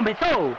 começou! 0.00 0.56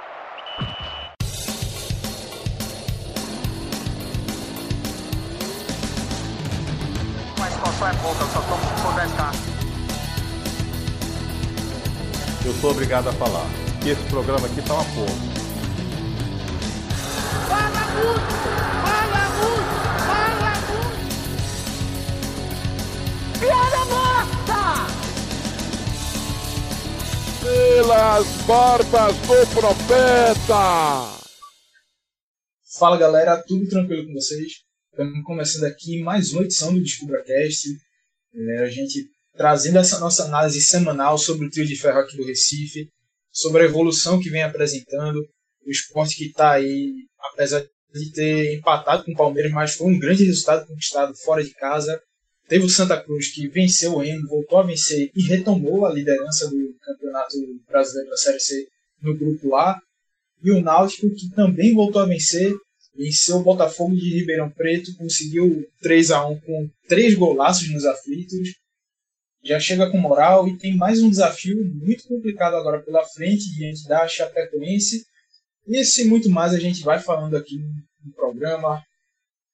Mas 7.40 7.56
qual 7.56 7.74
só 7.74 7.88
é 7.88 7.94
pouca, 7.94 8.22
eu 8.22 8.28
só 8.28 8.42
tomo 8.42 8.62
se 8.62 8.74
10k. 9.00 9.34
Eu 12.46 12.54
sou 12.54 12.70
obrigado 12.72 13.08
a 13.10 13.14
falar 13.14 13.48
que 13.82 13.90
esse 13.90 14.04
programa 14.04 14.46
aqui 14.46 14.62
tá 14.62 14.76
uma 14.76 14.84
porra. 14.84 15.16
Fala 17.48 17.88
muito! 17.96 18.34
Fala 18.86 19.24
muito! 19.40 19.74
Fala 20.06 20.54
muito! 20.70 21.00
Piada 23.40 23.86
morta! 23.86 24.11
Pelas 27.42 28.28
barbas 28.46 29.16
do 29.18 29.56
profeta! 29.60 31.22
Fala 32.78 32.98
galera, 32.98 33.42
tudo 33.42 33.68
tranquilo 33.68 34.06
com 34.06 34.14
vocês? 34.14 34.62
Estamos 34.92 35.24
começando 35.26 35.64
aqui 35.64 36.04
mais 36.04 36.34
uma 36.34 36.44
edição 36.44 36.72
do 36.72 36.80
DescubraCast. 36.82 37.68
É, 38.36 38.60
a 38.60 38.70
gente 38.70 39.10
trazendo 39.36 39.80
essa 39.80 40.00
nossa 40.00 40.26
análise 40.26 40.62
semanal 40.62 41.18
sobre 41.18 41.48
o 41.48 41.50
trio 41.50 41.66
de 41.66 41.76
ferro 41.76 42.00
aqui 42.00 42.16
do 42.16 42.26
Recife, 42.26 42.88
sobre 43.32 43.64
a 43.64 43.66
evolução 43.66 44.20
que 44.20 44.30
vem 44.30 44.44
apresentando, 44.44 45.20
o 45.66 45.72
esporte 45.72 46.16
que 46.16 46.26
está 46.26 46.52
aí, 46.52 46.94
apesar 47.34 47.66
de 47.92 48.12
ter 48.12 48.56
empatado 48.56 49.04
com 49.04 49.14
o 49.14 49.18
Palmeiras, 49.18 49.52
mas 49.52 49.74
foi 49.74 49.88
um 49.88 50.00
grande 50.00 50.24
resultado 50.24 50.68
conquistado 50.68 51.16
fora 51.18 51.44
de 51.44 51.54
casa. 51.56 52.00
Teve 52.52 52.66
o 52.66 52.70
Santa 52.70 53.02
Cruz 53.02 53.30
que 53.30 53.48
venceu 53.48 53.96
o 53.96 54.04
Eno, 54.04 54.28
voltou 54.28 54.60
a 54.60 54.64
vencer 54.64 55.10
e 55.16 55.24
retomou 55.24 55.86
a 55.86 55.94
liderança 55.94 56.50
do 56.50 56.76
Campeonato 56.82 57.38
Brasileiro 57.66 58.10
da 58.10 58.18
Série 58.18 58.42
C 58.42 58.68
no 59.02 59.18
grupo 59.18 59.56
A. 59.56 59.80
E 60.44 60.52
o 60.52 60.62
Náutico 60.62 61.10
que 61.16 61.30
também 61.30 61.74
voltou 61.74 62.02
a 62.02 62.06
vencer, 62.06 62.54
venceu 62.94 63.38
o 63.38 63.44
Botafogo 63.44 63.96
de 63.96 64.18
Ribeirão 64.20 64.50
Preto, 64.50 64.94
conseguiu 64.98 65.66
3 65.82 66.12
a 66.12 66.28
1 66.28 66.42
com 66.42 66.70
três 66.90 67.16
golaços 67.16 67.72
nos 67.72 67.86
aflitos. 67.86 68.50
Já 69.42 69.58
chega 69.58 69.90
com 69.90 69.98
moral 69.98 70.46
e 70.46 70.58
tem 70.58 70.76
mais 70.76 71.02
um 71.02 71.10
desafio 71.10 71.56
muito 71.74 72.06
complicado 72.06 72.56
agora 72.56 72.82
pela 72.82 73.06
frente 73.06 73.50
diante 73.56 73.88
da 73.88 74.06
Chapecoense. 74.10 75.06
Esse 75.70 76.02
e 76.02 76.06
muito 76.06 76.30
mais 76.30 76.54
a 76.54 76.60
gente 76.60 76.84
vai 76.84 77.00
falando 77.00 77.38
aqui 77.38 77.56
no 78.04 78.12
programa. 78.12 78.84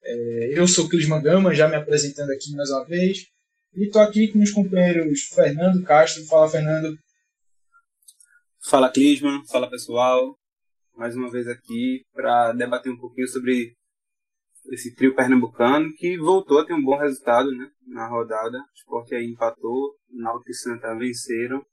É, 0.04 0.60
eu 0.60 0.68
sou 0.68 0.88
Clisman 0.88 1.22
Gama, 1.22 1.54
já 1.54 1.68
me 1.68 1.76
apresentando 1.76 2.32
aqui 2.32 2.56
mais 2.56 2.70
uma 2.70 2.86
vez. 2.86 3.28
E 3.76 3.86
estou 3.86 4.02
aqui 4.02 4.32
com 4.32 4.40
os 4.40 4.52
companheiros 4.52 5.24
Fernando 5.34 5.84
Castro. 5.84 6.26
Fala, 6.26 6.50
Fernando. 6.50 6.98
Fala, 8.64 8.92
Clisman. 8.92 9.46
Fala, 9.48 9.70
pessoal. 9.70 10.38
Mais 10.96 11.16
uma 11.16 11.30
vez 11.30 11.48
aqui 11.48 12.04
para 12.14 12.54
debater 12.54 12.92
um 12.92 12.98
pouquinho 12.98 13.28
sobre 13.28 13.76
esse 14.72 14.94
trio 14.96 15.16
pernambucano 15.16 15.94
que 15.96 16.18
voltou 16.18 16.60
a 16.60 16.66
ter 16.66 16.74
um 16.74 16.84
bom 16.84 16.98
resultado 16.98 17.52
né, 17.52 17.70
na 17.86 18.08
rodada. 18.08 18.58
O 18.58 18.74
Sport 18.76 19.12
aí 19.14 19.26
empatou, 19.26 19.96
Náutico 20.10 20.52
e 20.52 20.56
Santa 20.56 20.96
venceram. 20.96 21.64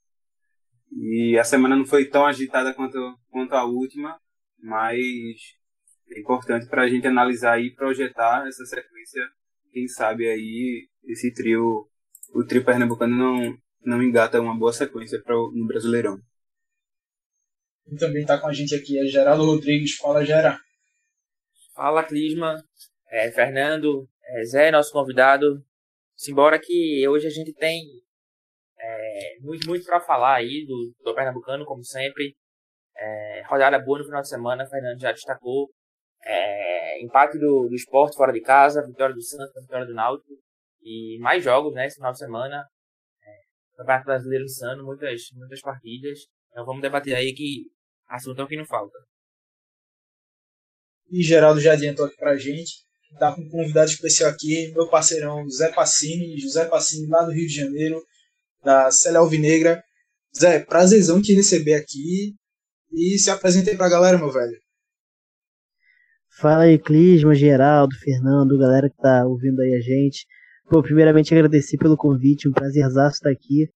E 0.93 1.39
a 1.39 1.45
semana 1.45 1.75
não 1.75 1.87
foi 1.87 2.05
tão 2.05 2.25
agitada 2.27 2.73
quanto, 2.75 2.99
quanto 3.31 3.55
a 3.55 3.65
última, 3.65 4.17
mas 4.59 5.37
é 6.11 6.21
importante 6.21 6.67
para 6.67 6.83
a 6.83 6.89
gente 6.89 7.07
analisar 7.07 7.61
e 7.61 7.75
projetar 7.75 8.47
essa 8.47 8.65
sequência. 8.65 9.23
Quem 9.73 9.89
sabe 9.89 10.29
aí 10.29 10.89
esse 11.05 11.33
trio, 11.33 11.89
o 12.33 12.45
trio 12.45 12.65
pernambucano 12.65 13.17
não, 13.17 13.59
não 13.85 14.03
engata 14.03 14.41
uma 14.41 14.57
boa 14.57 14.73
sequência 14.73 15.21
para 15.23 15.35
no 15.35 15.67
Brasileirão. 15.67 16.19
E 17.87 17.97
também 17.97 18.23
está 18.23 18.39
com 18.39 18.47
a 18.47 18.53
gente 18.53 18.75
aqui 18.75 18.99
é 18.99 19.07
Geraldo 19.07 19.45
Rodrigues. 19.45 19.97
Fala, 19.97 20.25
Gera. 20.25 20.59
Fala, 21.75 22.05
Clisma. 22.05 22.63
É, 23.11 23.31
Fernando, 23.31 24.09
é, 24.25 24.45
Zé, 24.45 24.71
nosso 24.71 24.93
convidado. 24.93 25.63
Simbora 26.17 26.59
que 26.59 27.07
hoje 27.09 27.27
a 27.27 27.31
gente 27.31 27.53
tem 27.53 27.83
é, 28.79 29.39
muito, 29.41 29.67
muito 29.69 29.85
para 29.85 30.01
falar 30.01 30.37
aí 30.37 30.65
do, 30.67 30.95
do 31.05 31.15
Pernambucano, 31.15 31.65
como 31.65 31.85
sempre. 31.85 32.37
É, 32.97 33.43
rodada 33.49 33.79
boa 33.79 33.99
no 33.99 34.05
final 34.05 34.23
de 34.23 34.29
semana, 34.29 34.67
Fernando 34.67 35.01
já 35.01 35.13
destacou. 35.13 35.69
É, 36.27 37.03
empate 37.03 37.39
do, 37.39 37.69
do 37.69 37.75
esporte 37.75 38.17
fora 38.17 38.33
de 38.33 38.41
casa, 38.41 38.87
vitória 38.87 39.15
do 39.15 39.23
Santos, 39.23 39.63
vitória 39.63 39.87
do 39.87 39.95
Náutico. 39.95 40.33
E 40.83 41.19
mais 41.21 41.43
jogos, 41.43 41.75
né, 41.75 41.87
esse 41.87 41.97
final 41.97 42.13
de 42.13 42.19
semana. 42.19 42.57
É, 42.57 43.77
Campeonato 43.77 44.07
Brasileiro 44.07 44.45
insano, 44.45 44.85
muitas, 44.85 45.23
muitas 45.35 45.61
partidas. 45.61 46.21
Então 46.51 46.65
vamos 46.65 46.83
debater 46.83 47.15
aí 47.15 47.33
que 47.35 47.67
assunto 48.09 48.41
é 48.41 48.45
o 48.45 48.49
que 48.49 48.57
não 48.57 48.67
falta. 48.67 48.97
E 51.11 51.23
Geraldo 51.23 51.61
já 51.61 51.73
adiantou 51.73 52.07
aqui 52.07 52.17
pra 52.17 52.37
gente. 52.37 52.85
Tá 53.19 53.33
com 53.33 53.43
um 53.43 53.49
convidado 53.49 53.91
especial 53.91 54.31
aqui, 54.31 54.73
meu 54.73 54.89
parceirão 54.89 55.49
Zé 55.49 55.73
Passini, 55.73 56.37
José 56.37 56.65
Passini, 56.65 57.07
lá 57.07 57.23
do 57.23 57.31
Rio 57.31 57.47
de 57.47 57.55
Janeiro, 57.55 58.05
da 58.65 58.91
Célia 58.91 59.21
Alvinegra. 59.21 59.81
Zé, 60.37 60.59
prazerzão 60.65 61.23
te 61.23 61.33
receber 61.33 61.75
aqui. 61.75 62.35
E 62.93 63.19
se 63.19 63.31
apresentei 63.31 63.77
pra 63.77 63.89
galera, 63.89 64.19
meu 64.19 64.31
velho. 64.31 64.57
Fala 66.37 66.65
aí, 66.65 66.79
Clisma, 66.79 67.33
Geraldo, 67.33 67.95
Fernando, 67.97 68.59
galera 68.59 68.91
que 68.91 68.97
tá 68.97 69.25
ouvindo 69.25 69.61
aí 69.61 69.75
a 69.75 69.81
gente. 69.81 70.27
Pô, 70.69 70.83
primeiramente 70.83 71.33
agradecer 71.33 71.79
pelo 71.79 71.97
convite, 71.97 72.49
um 72.49 72.53
prazerzaço 72.53 73.17
estar 73.17 73.31
aqui. 73.31 73.69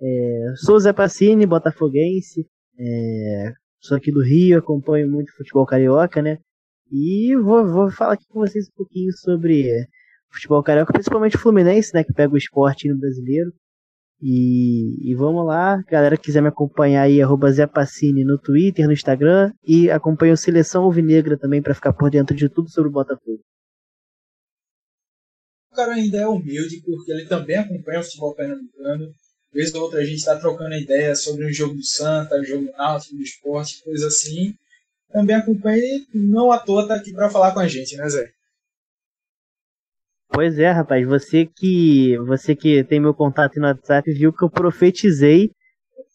É, 0.00 0.52
sou 0.56 0.78
Zé 0.78 0.92
Passini, 0.92 1.44
botafoguense, 1.44 2.46
é, 2.78 3.52
sou 3.80 3.96
aqui 3.96 4.12
do 4.12 4.22
Rio, 4.22 4.58
acompanho 4.58 5.10
muito 5.10 5.34
futebol 5.36 5.66
carioca, 5.66 6.22
né? 6.22 6.38
E 6.90 7.34
vou, 7.36 7.66
vou 7.66 7.90
falar 7.90 8.14
aqui 8.14 8.26
com 8.28 8.40
vocês 8.40 8.68
um 8.68 8.76
pouquinho 8.76 9.12
sobre 9.12 9.84
futebol 10.30 10.62
carioca, 10.62 10.92
principalmente 10.92 11.36
o 11.36 11.40
Fluminense, 11.40 11.92
né? 11.94 12.04
Que 12.04 12.12
pega 12.12 12.32
o 12.32 12.38
esporte 12.38 12.88
no 12.88 12.96
brasileiro. 12.96 13.52
E, 14.26 15.10
e, 15.10 15.14
vamos 15.14 15.44
lá, 15.44 15.84
galera 15.86 16.16
que 16.16 16.22
quiser 16.22 16.40
me 16.40 16.48
acompanhar 16.48 17.02
aí, 17.02 17.20
arroba 17.20 17.52
Zé 17.52 17.66
Passini 17.66 18.24
no 18.24 18.38
Twitter, 18.38 18.86
no 18.86 18.94
Instagram, 18.94 19.52
e 19.62 19.90
acompanha 19.90 20.32
o 20.32 20.36
Seleção 20.36 20.84
Alvinegra 20.84 21.36
também 21.36 21.60
para 21.60 21.74
ficar 21.74 21.92
por 21.92 22.10
dentro 22.10 22.34
de 22.34 22.48
tudo 22.48 22.70
sobre 22.70 22.88
o 22.88 22.92
Botafogo. 22.92 23.44
O 25.70 25.76
cara 25.76 25.92
ainda 25.92 26.16
é 26.16 26.26
humilde 26.26 26.80
porque 26.86 27.12
ele 27.12 27.26
também 27.26 27.58
acompanha 27.58 28.00
o 28.00 28.02
futebol 28.02 28.34
pernambucano. 28.34 29.12
Vez 29.52 29.74
ou 29.74 29.82
outra 29.82 30.00
a 30.00 30.04
gente 30.04 30.16
está 30.16 30.38
trocando 30.38 30.74
ideia 30.74 31.14
sobre 31.14 31.44
o 31.44 31.52
jogo 31.52 31.74
do 31.74 31.84
Santa, 31.84 32.40
o 32.40 32.44
jogo 32.44 32.64
do 32.64 32.72
Náutico, 32.72 33.16
do 33.16 33.22
esporte, 33.22 33.84
coisa 33.84 34.06
assim. 34.06 34.54
Também 35.12 35.36
acompanha 35.36 35.82
e 35.82 36.06
não 36.14 36.50
à 36.50 36.58
toa 36.58 36.88
tá 36.88 36.94
aqui 36.94 37.12
para 37.12 37.28
falar 37.28 37.52
com 37.52 37.60
a 37.60 37.68
gente, 37.68 37.94
né, 37.94 38.08
Zé? 38.08 38.32
Pois 40.34 40.58
é, 40.58 40.68
rapaz, 40.68 41.06
você 41.06 41.46
que 41.46 42.18
você 42.26 42.56
que 42.56 42.82
tem 42.82 42.98
meu 42.98 43.14
contato 43.14 43.54
no 43.60 43.68
WhatsApp 43.68 44.12
viu 44.12 44.32
que 44.32 44.42
eu 44.42 44.50
profetizei 44.50 45.52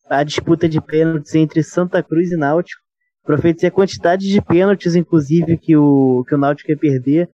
a 0.10 0.26
disputa 0.26 0.68
de 0.68 0.82
pênaltis 0.82 1.36
entre 1.36 1.64
Santa 1.64 2.04
Cruz 2.04 2.30
e 2.30 2.36
Náutico. 2.36 2.82
Profetizei 3.24 3.70
a 3.70 3.72
quantidade 3.72 4.28
de 4.28 4.42
pênaltis, 4.42 4.94
inclusive, 4.94 5.58
que 5.58 5.78
o, 5.78 6.26
que 6.28 6.36
o 6.36 6.38
Náutico 6.38 6.70
ia 6.70 6.78
perder. 6.78 7.30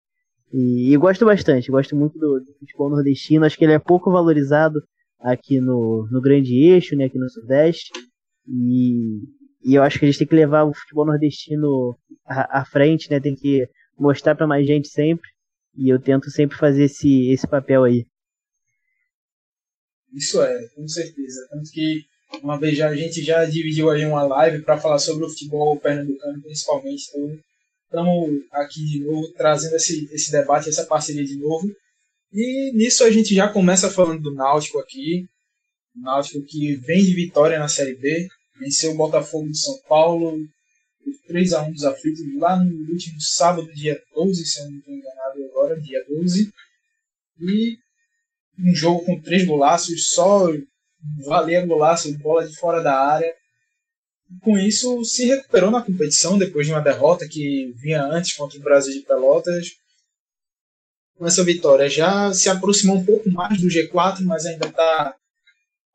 E, 0.54 0.94
e 0.94 0.98
gosto 0.98 1.26
bastante, 1.26 1.72
gosto 1.72 1.96
muito 1.96 2.20
do, 2.20 2.40
do, 2.40 2.54
futebol 2.60 2.92
nordestino. 2.92 3.46
Acho 3.46 3.58
que 3.58 3.66
ele 3.66 3.74
é 3.74 3.80
pouco 3.80 4.12
valorizado 4.12 4.80
aqui 5.20 5.60
no, 5.60 6.08
no 6.12 6.22
Grande 6.22 6.54
Eixo, 6.54 6.96
né, 6.96 7.06
aqui 7.06 7.18
no 7.18 7.30
Sudeste. 7.32 7.90
E, 8.48 9.22
e 9.64 9.74
eu 9.74 9.82
acho 9.82 9.98
que 9.98 10.06
a 10.06 10.08
gente 10.08 10.20
tem 10.20 10.28
que 10.28 10.36
levar 10.36 10.66
o 10.66 10.74
futebol 10.74 11.08
nordestino 11.08 11.98
à, 12.28 12.60
à 12.60 12.66
frente, 12.66 13.10
né? 13.10 13.20
Tem 13.20 13.34
que 13.34 13.68
mostrar 13.98 14.36
para 14.36 14.46
mais 14.46 14.68
gente 14.68 14.88
sempre. 14.88 15.35
E 15.78 15.90
eu 15.90 16.02
tento 16.02 16.30
sempre 16.32 16.58
fazer 16.58 16.86
esse, 16.86 17.30
esse 17.30 17.48
papel 17.48 17.84
aí. 17.84 18.06
Isso 20.14 20.42
é, 20.42 20.68
com 20.70 20.88
certeza. 20.88 21.48
Tanto 21.50 21.70
que 21.72 22.06
uma 22.42 22.58
vez 22.58 22.78
já 22.78 22.90
a 22.90 22.96
gente 22.96 23.22
já 23.24 23.46
dividiu 23.46 23.90
aí 23.90 24.06
uma 24.06 24.24
live 24.24 24.64
para 24.64 24.78
falar 24.78 25.00
sobre 25.00 25.26
o 25.26 25.30
futebol 25.30 25.78
pernambucano, 25.80 26.42
principalmente. 26.42 27.10
Então, 27.10 27.40
estamos 27.84 28.42
aqui 28.52 28.86
de 28.86 29.00
novo 29.04 29.32
trazendo 29.34 29.76
esse, 29.76 30.10
esse 30.14 30.32
debate, 30.32 30.70
essa 30.70 30.86
parceria 30.86 31.26
de 31.26 31.36
novo. 31.38 31.70
E 32.32 32.72
nisso 32.74 33.04
a 33.04 33.12
gente 33.12 33.36
já 33.36 33.50
começa 33.50 33.92
falando 33.92 34.22
do 34.22 34.34
Náutico 34.34 34.80
aqui. 34.80 35.26
O 35.96 36.02
Náutico 36.02 36.46
que 36.46 36.76
vem 36.76 37.04
de 37.04 37.14
vitória 37.14 37.60
na 37.60 37.68
Série 37.68 37.96
B, 37.96 38.28
venceu 38.60 38.92
o 38.92 38.98
Botafogo 38.98 39.50
de 39.50 39.58
São 39.58 39.78
Paulo 39.88 40.38
por 41.04 41.14
3 41.28 41.54
a 41.54 41.62
1 41.64 41.72
dos 41.72 41.84
aflitos 41.84 42.22
lá 42.38 42.58
no 42.58 42.92
último 42.92 43.20
sábado, 43.22 43.72
dia 43.74 44.02
12, 44.14 44.46
se 44.46 44.60
eu 44.60 44.72
não 44.72 44.78
estou 44.78 44.94
enganado 44.94 45.15
agora, 45.66 45.80
dia 45.80 46.04
12. 46.08 46.54
E 47.40 47.78
um 48.60 48.74
jogo 48.74 49.04
com 49.04 49.22
três 49.22 49.46
golaços, 49.46 50.10
só 50.10 50.48
valer 51.26 51.66
golaço, 51.66 52.16
bola 52.20 52.48
de 52.48 52.56
fora 52.56 52.82
da 52.82 52.98
área. 52.98 53.34
Com 54.42 54.58
isso, 54.58 55.04
se 55.04 55.26
recuperou 55.26 55.70
na 55.70 55.82
competição 55.82 56.38
depois 56.38 56.66
de 56.66 56.74
uma 56.74 56.82
derrota 56.82 57.28
que 57.28 57.74
vinha 57.76 58.04
antes 58.04 58.34
contra 58.34 58.58
o 58.58 58.62
Brasil 58.62 58.94
de 58.94 59.02
Pelotas. 59.02 59.72
Com 61.16 61.26
essa 61.26 61.44
vitória 61.44 61.90
já 61.90 62.34
se 62.34 62.50
aproximou 62.50 62.98
um 62.98 63.06
pouco 63.06 63.30
mais 63.30 63.60
do 63.62 63.68
G4, 63.68 64.22
mas 64.22 64.46
ainda 64.46 64.68
está 64.68 65.16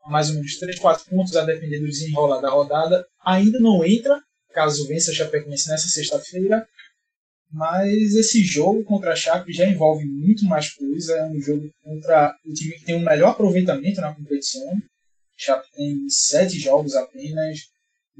mais 0.06 0.28
ou 0.30 0.36
menos 0.36 0.58
3, 0.58 0.78
4 0.78 1.10
pontos 1.10 1.36
a 1.36 1.44
depender 1.44 1.78
do 1.80 1.86
desenrolar 1.86 2.40
da 2.40 2.48
rodada. 2.48 3.06
Ainda 3.24 3.58
não 3.60 3.84
entra 3.84 4.22
caso 4.52 4.86
vença 4.88 5.10
a 5.10 5.14
Chapecoense 5.14 5.68
nessa 5.68 5.88
sexta-feira. 5.88 6.66
Mas 7.52 8.14
esse 8.14 8.44
jogo 8.44 8.84
contra 8.84 9.12
a 9.12 9.16
Chape 9.16 9.52
já 9.52 9.66
envolve 9.66 10.04
muito 10.06 10.44
mais 10.44 10.72
coisa. 10.72 11.14
É 11.14 11.26
um 11.26 11.40
jogo 11.40 11.68
contra 11.82 12.36
o 12.44 12.52
time 12.52 12.74
que 12.74 12.84
tem 12.84 12.94
um 12.94 13.04
melhor 13.04 13.30
aproveitamento 13.30 14.00
na 14.00 14.14
competição. 14.14 14.80
Chape 15.36 15.68
tem 15.74 16.08
sete 16.08 16.58
jogos 16.60 16.94
apenas, 16.94 17.58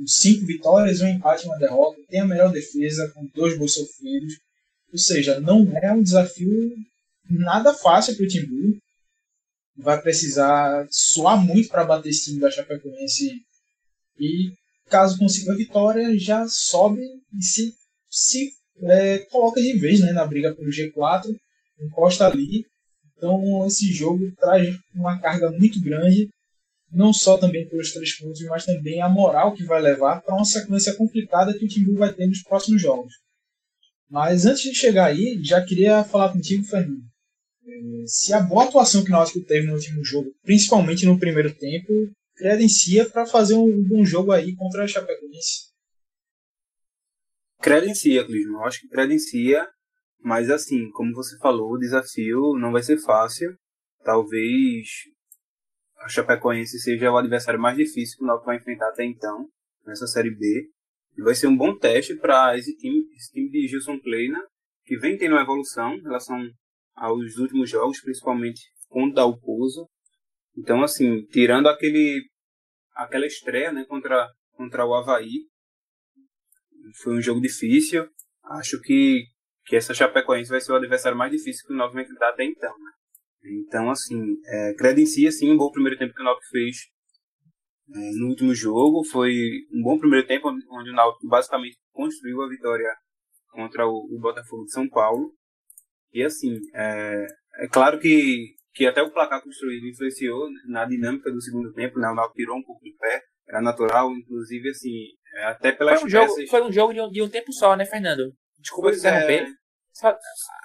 cinco 0.06 0.46
vitórias, 0.46 1.00
um 1.00 1.06
empate 1.06 1.44
e 1.44 1.46
uma 1.48 1.58
derrota. 1.58 2.00
Tem 2.08 2.20
a 2.20 2.26
melhor 2.26 2.50
defesa, 2.50 3.10
com 3.14 3.24
dois 3.34 3.56
gols 3.56 3.74
sofridos. 3.74 4.34
Ou 4.92 4.98
seja, 4.98 5.38
não 5.38 5.64
é 5.76 5.92
um 5.92 6.02
desafio 6.02 6.74
nada 7.28 7.72
fácil 7.72 8.16
para 8.16 8.24
o 8.24 8.28
Timbu. 8.28 8.78
Vai 9.76 10.02
precisar 10.02 10.88
suar 10.90 11.40
muito 11.40 11.68
para 11.68 11.84
bater 11.84 12.08
esse 12.08 12.24
time 12.24 12.40
da 12.40 12.50
Chapecoense. 12.50 13.40
E 14.18 14.52
caso 14.88 15.16
consiga 15.18 15.52
a 15.52 15.56
vitória, 15.56 16.18
já 16.18 16.48
sobe 16.48 17.00
e 17.32 17.42
se, 17.42 17.72
se 18.10 18.59
é, 18.82 19.18
coloca 19.30 19.60
de 19.60 19.72
vez 19.78 20.00
né, 20.00 20.12
na 20.12 20.26
briga 20.26 20.54
pelo 20.54 20.70
G4, 20.70 21.24
encosta 21.80 22.26
ali. 22.26 22.64
Então 23.16 23.66
esse 23.66 23.92
jogo 23.92 24.30
traz 24.38 24.76
uma 24.94 25.18
carga 25.20 25.50
muito 25.50 25.80
grande, 25.80 26.28
não 26.90 27.12
só 27.12 27.36
também 27.36 27.68
pelos 27.68 27.92
três 27.92 28.16
pontos, 28.16 28.40
mas 28.46 28.64
também 28.64 29.00
a 29.00 29.08
moral 29.08 29.52
que 29.52 29.64
vai 29.64 29.80
levar 29.80 30.22
para 30.22 30.34
uma 30.34 30.44
sequência 30.44 30.94
complicada 30.94 31.56
que 31.56 31.64
o 31.64 31.68
Timbu 31.68 31.94
vai 31.96 32.12
ter 32.12 32.26
nos 32.26 32.42
próximos 32.42 32.80
jogos. 32.80 33.12
Mas 34.08 34.44
antes 34.44 34.62
de 34.62 34.74
chegar 34.74 35.06
aí, 35.06 35.38
já 35.42 35.62
queria 35.62 36.02
falar 36.02 36.32
contigo, 36.32 36.64
Fernando. 36.64 37.02
É, 37.64 38.06
se 38.06 38.32
a 38.32 38.40
boa 38.40 38.64
atuação 38.64 39.04
que 39.04 39.10
o 39.10 39.12
Náutico 39.12 39.40
teve 39.42 39.66
no 39.66 39.74
último 39.74 40.04
jogo, 40.04 40.32
principalmente 40.42 41.06
no 41.06 41.18
primeiro 41.18 41.54
tempo, 41.54 42.10
credencia 42.34 43.08
para 43.08 43.26
fazer 43.26 43.54
um 43.54 43.82
bom 43.84 44.04
jogo 44.04 44.32
aí 44.32 44.56
contra 44.56 44.84
a 44.84 44.88
Chapecoense. 44.88 45.69
Credencia, 47.60 48.24
Clisman. 48.24 48.58
Eu 48.58 48.64
acho 48.64 48.80
que 48.80 48.88
credencia, 48.88 49.68
mas 50.22 50.50
assim, 50.50 50.90
como 50.90 51.14
você 51.14 51.36
falou, 51.38 51.72
o 51.72 51.78
desafio 51.78 52.56
não 52.58 52.72
vai 52.72 52.82
ser 52.82 52.98
fácil. 52.98 53.54
Talvez 54.02 54.86
a 55.98 56.08
Chapecoense 56.08 56.78
seja 56.80 57.12
o 57.12 57.18
adversário 57.18 57.60
mais 57.60 57.76
difícil 57.76 58.18
que 58.18 58.24
o 58.24 58.26
Náutico 58.26 58.46
vai 58.46 58.56
enfrentar 58.56 58.88
até 58.88 59.04
então, 59.04 59.46
nessa 59.84 60.06
Série 60.06 60.34
B. 60.34 60.70
E 61.18 61.22
vai 61.22 61.34
ser 61.34 61.48
um 61.48 61.56
bom 61.56 61.76
teste 61.76 62.16
para 62.16 62.56
esse 62.56 62.74
time, 62.76 63.02
esse 63.14 63.30
time 63.32 63.50
de 63.50 63.68
Gilson 63.68 64.00
Kleina, 64.00 64.40
que 64.84 64.96
vem 64.96 65.18
tendo 65.18 65.32
uma 65.32 65.42
evolução 65.42 65.94
em 65.94 66.02
relação 66.02 66.38
aos 66.94 67.36
últimos 67.36 67.68
jogos, 67.68 68.00
principalmente 68.00 68.62
contra 68.88 69.24
o 69.24 69.38
Pouso. 69.38 69.86
Então, 70.56 70.82
assim, 70.82 71.24
tirando 71.26 71.68
aquele 71.68 72.22
aquela 72.94 73.26
estreia 73.26 73.72
né, 73.72 73.84
contra, 73.86 74.28
contra 74.52 74.86
o 74.86 74.94
Havaí, 74.94 75.49
foi 77.02 77.16
um 77.16 77.22
jogo 77.22 77.40
difícil. 77.40 78.08
Acho 78.44 78.80
que, 78.80 79.24
que 79.66 79.76
essa 79.76 79.94
Chapecoense 79.94 80.50
vai 80.50 80.60
ser 80.60 80.72
o 80.72 80.76
adversário 80.76 81.16
mais 81.16 81.30
difícil 81.30 81.66
que 81.66 81.72
o 81.72 81.76
Náutico 81.76 81.94
vai 81.94 82.04
enfrentar 82.04 82.30
até 82.30 82.44
então. 82.44 82.70
Né? 82.70 82.90
Então, 83.44 83.90
assim, 83.90 84.36
é, 84.46 84.74
credencia 84.74 85.30
sim 85.30 85.52
um 85.52 85.56
bom 85.56 85.70
primeiro 85.70 85.98
tempo 85.98 86.14
que 86.14 86.20
o 86.20 86.24
Náutico 86.24 86.50
fez 86.50 86.76
é, 87.94 88.10
no 88.18 88.28
último 88.28 88.54
jogo. 88.54 89.04
Foi 89.04 89.32
um 89.72 89.82
bom 89.82 89.98
primeiro 89.98 90.26
tempo 90.26 90.48
onde, 90.48 90.90
o 90.90 90.94
Náutico 90.94 91.28
basicamente 91.28 91.78
construiu 91.92 92.42
a 92.42 92.48
vitória 92.48 92.94
contra 93.50 93.86
o, 93.86 94.08
o 94.10 94.18
Botafogo 94.20 94.64
de 94.64 94.72
São 94.72 94.88
Paulo. 94.88 95.32
E 96.12 96.22
assim, 96.22 96.58
é, 96.74 97.26
é 97.60 97.68
claro 97.68 97.98
que, 97.98 98.54
que 98.74 98.86
até 98.86 99.02
o 99.02 99.12
placar 99.12 99.42
construído 99.42 99.86
influenciou 99.86 100.48
na 100.66 100.84
dinâmica 100.84 101.30
do 101.30 101.40
segundo 101.40 101.72
tempo, 101.72 101.98
né? 101.98 102.08
O 102.08 102.14
Náutico 102.14 102.36
tirou 102.36 102.56
um 102.56 102.62
pouco 102.62 102.82
de 102.84 102.92
pé, 102.96 103.22
era 103.48 103.60
natural, 103.60 104.12
inclusive 104.12 104.70
assim, 104.70 105.06
até 105.38 105.72
pelas 105.72 106.00
foi 106.00 106.06
um 106.06 106.10
jogo, 106.10 106.48
Foi 106.48 106.62
um 106.62 106.72
jogo 106.72 106.92
de 106.92 107.00
um, 107.00 107.10
de 107.10 107.22
um 107.22 107.28
tempo 107.28 107.52
só, 107.52 107.76
né, 107.76 107.84
Fernando? 107.84 108.32
Desculpa 108.58 108.88
pois 108.88 108.98
interromper. 108.98 109.42
É. 109.42 110.06
A, 110.06 110.16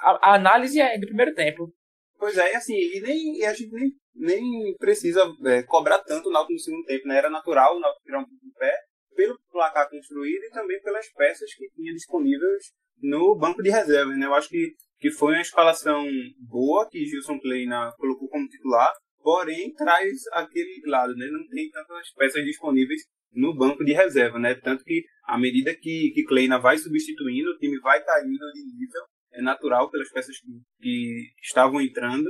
a, 0.02 0.36
análise 0.36 0.80
é 0.80 0.98
do 0.98 1.08
primeiro 1.08 1.34
tempo. 1.34 1.74
Pois 2.18 2.38
é, 2.38 2.54
e 2.54 2.56
assim, 2.56 2.76
e 2.76 3.02
nem, 3.02 3.38
e 3.40 3.46
a 3.46 3.54
gente 3.54 3.72
nem, 3.72 3.92
nem 4.16 4.76
precisa 4.78 5.22
é, 5.46 5.64
cobrar 5.64 6.00
tanto 6.00 6.30
o 6.30 6.32
Náutico 6.32 6.54
no 6.54 6.60
segundo 6.60 6.86
tempo, 6.86 7.08
né? 7.08 7.18
Era 7.18 7.30
natural 7.30 7.76
o 7.76 7.80
Náutico 7.80 8.04
tirar 8.04 8.20
um 8.20 8.26
pouco 8.26 8.46
de 8.46 8.52
pé, 8.54 8.78
pelo 9.16 9.40
placar 9.52 9.90
construído 9.90 10.44
e 10.44 10.52
também 10.52 10.82
pelas 10.82 11.12
peças 11.14 11.54
que 11.54 11.70
tinha 11.72 11.94
disponíveis 11.94 12.72
no 13.02 13.36
banco 13.36 13.62
de 13.62 13.70
reservas, 13.70 14.18
né? 14.18 14.26
Eu 14.26 14.34
acho 14.34 14.50
que, 14.50 14.74
que 15.00 15.12
foi 15.12 15.34
uma 15.34 15.42
escalação 15.42 16.06
boa 16.40 16.88
que 16.90 17.06
Gilson 17.06 17.40
Kleina 17.40 17.92
colocou 17.98 18.30
como 18.30 18.48
titular, 18.48 18.94
porém 19.22 19.74
traz 19.74 20.22
aquele 20.32 20.82
lado, 20.86 21.14
né? 21.16 21.28
Não 21.32 21.46
tem 21.50 21.70
tantas 21.70 22.12
peças 22.14 22.44
disponíveis 22.44 23.02
no 23.36 23.56
banco 23.56 23.84
de 23.84 23.94
reserva, 23.94 24.40
né? 24.40 24.56
Tanto 24.56 24.84
que 24.84 25.04
à 25.26 25.38
medida 25.38 25.76
que, 25.76 26.12
que 26.14 26.24
Kleina 26.24 26.60
vai 26.60 26.78
substituindo, 26.78 27.52
o 27.52 27.58
time 27.58 27.80
vai 27.80 28.04
caindo 28.04 28.52
de 28.54 28.64
nível, 28.64 29.02
é 29.34 29.42
natural 29.42 29.90
pelas 29.92 30.10
peças 30.12 30.38
que, 30.40 30.52
que 30.80 31.32
estavam 31.42 31.82
entrando. 31.82 32.30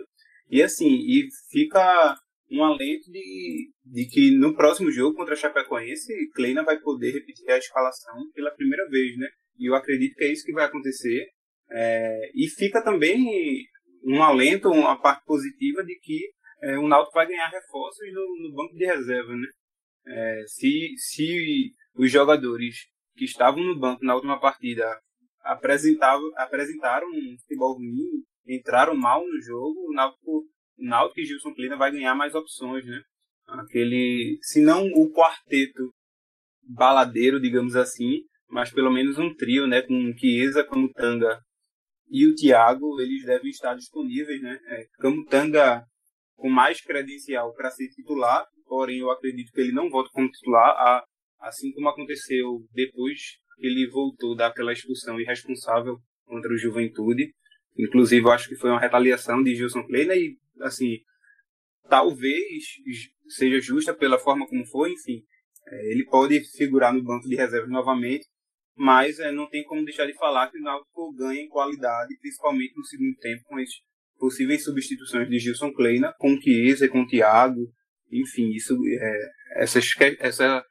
E 0.49 0.61
assim, 0.61 0.87
e 0.87 1.27
fica 1.51 2.15
um 2.51 2.63
alento 2.63 3.11
de, 3.11 3.71
de 3.85 4.05
que 4.07 4.31
no 4.37 4.55
próximo 4.55 4.91
jogo 4.91 5.15
contra 5.15 5.33
a 5.33 5.37
Chapecoense, 5.37 6.13
Kleina 6.33 6.63
vai 6.63 6.79
poder 6.79 7.11
repetir 7.11 7.49
a 7.49 7.57
escalação 7.57 8.15
pela 8.33 8.51
primeira 8.51 8.87
vez, 8.89 9.17
né? 9.17 9.27
E 9.57 9.69
eu 9.69 9.75
acredito 9.75 10.15
que 10.15 10.23
é 10.23 10.31
isso 10.31 10.45
que 10.45 10.53
vai 10.53 10.65
acontecer. 10.65 11.27
É, 11.71 12.31
e 12.35 12.47
fica 12.47 12.83
também 12.83 13.65
um 14.03 14.21
alento, 14.21 14.69
uma 14.69 15.01
parte 15.01 15.23
positiva 15.25 15.83
de 15.83 15.97
que 15.99 16.29
é, 16.61 16.77
o 16.77 16.87
Náutico 16.87 17.15
vai 17.15 17.27
ganhar 17.27 17.47
reforços 17.49 18.05
no, 18.13 18.47
no 18.47 18.55
banco 18.55 18.75
de 18.75 18.85
reserva, 18.85 19.35
né? 19.35 19.47
É, 20.07 20.43
se, 20.47 20.93
se 20.97 21.71
os 21.95 22.11
jogadores 22.11 22.87
que 23.15 23.25
estavam 23.25 23.63
no 23.63 23.77
banco 23.77 24.05
na 24.05 24.15
última 24.15 24.39
partida 24.39 24.85
apresentavam, 25.41 26.31
apresentaram 26.37 27.07
um 27.07 27.37
futebol 27.39 27.77
ruim, 27.77 28.23
entraram 28.47 28.95
mal 28.95 29.25
no 29.25 29.41
jogo, 29.41 29.89
o 29.89 29.93
Náutico, 29.93 30.43
Náutico 30.77 31.19
e 31.19 31.25
Gilson 31.25 31.53
Kleina 31.53 31.77
vai 31.77 31.91
ganhar 31.91 32.15
mais 32.15 32.35
opções, 32.35 32.85
né? 32.85 33.01
Aquele, 33.47 34.37
se 34.41 34.61
não 34.61 34.85
o 34.87 35.11
quarteto 35.11 35.93
baladeiro, 36.61 37.39
digamos 37.39 37.75
assim, 37.75 38.21
mas 38.49 38.71
pelo 38.71 38.91
menos 38.91 39.17
um 39.17 39.33
trio, 39.33 39.67
né? 39.67 39.81
Com 39.81 39.93
o 39.93 40.17
Chiesa, 40.17 40.63
Camutanga 40.63 41.39
e 42.09 42.27
o 42.27 42.35
Thiago, 42.35 42.99
eles 42.99 43.23
devem 43.25 43.49
estar 43.49 43.75
disponíveis, 43.75 44.41
né? 44.41 44.59
É, 44.67 44.85
Camutanga 44.99 45.83
com 46.35 46.49
mais 46.49 46.81
credencial 46.81 47.53
para 47.53 47.71
ser 47.71 47.87
titular, 47.89 48.45
porém 48.67 48.99
eu 48.99 49.11
acredito 49.11 49.51
que 49.51 49.61
ele 49.61 49.71
não 49.71 49.89
volta 49.89 50.09
como 50.13 50.29
titular, 50.29 51.03
assim 51.39 51.71
como 51.73 51.89
aconteceu 51.89 52.65
depois 52.73 53.19
que 53.57 53.67
ele 53.67 53.89
voltou 53.89 54.35
daquela 54.35 54.73
expulsão 54.73 55.19
irresponsável 55.19 55.97
contra 56.25 56.51
o 56.53 56.57
Juventude. 56.57 57.33
Inclusive, 57.77 58.25
eu 58.25 58.31
acho 58.31 58.49
que 58.49 58.55
foi 58.55 58.69
uma 58.69 58.79
retaliação 58.79 59.43
de 59.43 59.55
Gilson 59.55 59.83
Kleina 59.85 60.15
e, 60.15 60.37
assim, 60.61 60.97
talvez 61.89 62.63
seja 63.27 63.59
justa 63.59 63.93
pela 63.93 64.17
forma 64.17 64.47
como 64.47 64.65
foi, 64.65 64.91
enfim. 64.93 65.23
É, 65.67 65.91
ele 65.91 66.05
pode 66.05 66.39
figurar 66.57 66.93
no 66.93 67.03
banco 67.03 67.27
de 67.27 67.35
reservas 67.35 67.69
novamente, 67.69 68.25
mas 68.75 69.19
é, 69.19 69.31
não 69.31 69.49
tem 69.49 69.63
como 69.63 69.83
deixar 69.83 70.05
de 70.05 70.13
falar 70.13 70.51
que 70.51 70.57
o 70.57 70.61
Náutico 70.61 71.13
ganha 71.13 71.41
em 71.41 71.47
qualidade, 71.47 72.17
principalmente 72.19 72.75
no 72.75 72.85
segundo 72.85 73.15
tempo, 73.17 73.43
com 73.45 73.57
as 73.57 73.69
possíveis 74.17 74.63
substituições 74.63 75.27
de 75.29 75.39
Gilson 75.39 75.73
Kleina, 75.73 76.13
com 76.17 76.39
Chiesa, 76.39 76.87
com 76.87 77.05
Thiago, 77.05 77.71
enfim, 78.11 78.49
isso 78.49 78.75
é, 78.99 79.61
essa, 79.63 79.79
essa, 80.19 80.65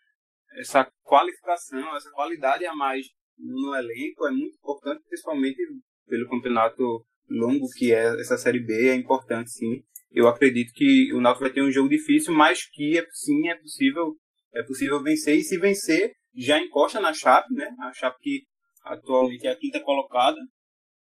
essa 0.57 0.93
qualificação, 1.03 1.97
essa 1.97 2.11
qualidade 2.11 2.65
a 2.67 2.75
mais 2.75 3.07
no 3.39 3.75
elenco 3.75 4.27
é 4.27 4.31
muito 4.31 4.57
importante, 4.57 5.03
principalmente 5.09 5.59
pelo 6.07 6.29
campeonato 6.29 7.05
longo 7.29 7.67
que 7.77 7.93
é 7.93 8.21
essa 8.21 8.37
Série 8.37 8.61
B, 8.61 8.89
é 8.89 8.95
importante 8.95 9.51
sim. 9.51 9.83
Eu 10.11 10.29
acredito 10.29 10.73
que 10.73 11.13
o 11.13 11.21
Náutico 11.21 11.45
vai 11.45 11.53
ter 11.53 11.63
um 11.63 11.71
jogo 11.71 11.89
difícil, 11.89 12.33
mas 12.33 12.69
que 12.71 12.99
é, 12.99 13.07
sim 13.11 13.49
é 13.49 13.57
possível 13.57 14.17
é 14.55 14.63
possível 14.63 15.03
vencer 15.03 15.37
e 15.37 15.43
se 15.43 15.59
vencer 15.59 16.13
já 16.37 16.59
encosta 16.59 17.01
na 17.01 17.13
Chape, 17.13 17.53
né? 17.53 17.69
A 17.81 17.93
Chape 17.93 18.19
que 18.21 18.43
atualmente 18.85 19.47
é 19.47 19.51
a 19.51 19.57
quinta 19.57 19.81
colocada, 19.81 20.39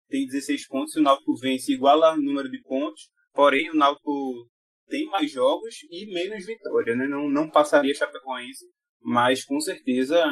tem 0.09 0.25
16 0.25 0.67
pontos, 0.67 0.95
o 0.95 1.01
Náutico 1.01 1.35
vence 1.37 1.71
igual 1.71 2.03
ao 2.03 2.17
número 2.17 2.49
de 2.49 2.61
pontos, 2.61 3.09
porém 3.33 3.69
o 3.69 3.75
Náutico 3.75 4.49
tem 4.87 5.05
mais 5.07 5.31
jogos 5.31 5.75
e 5.89 6.05
menos 6.13 6.45
vitória, 6.45 6.95
né? 6.95 7.07
Não, 7.07 7.29
não 7.29 7.49
passaria 7.49 7.93
Chapecoense, 7.93 8.65
mas 9.01 9.43
com 9.43 9.59
certeza 9.59 10.23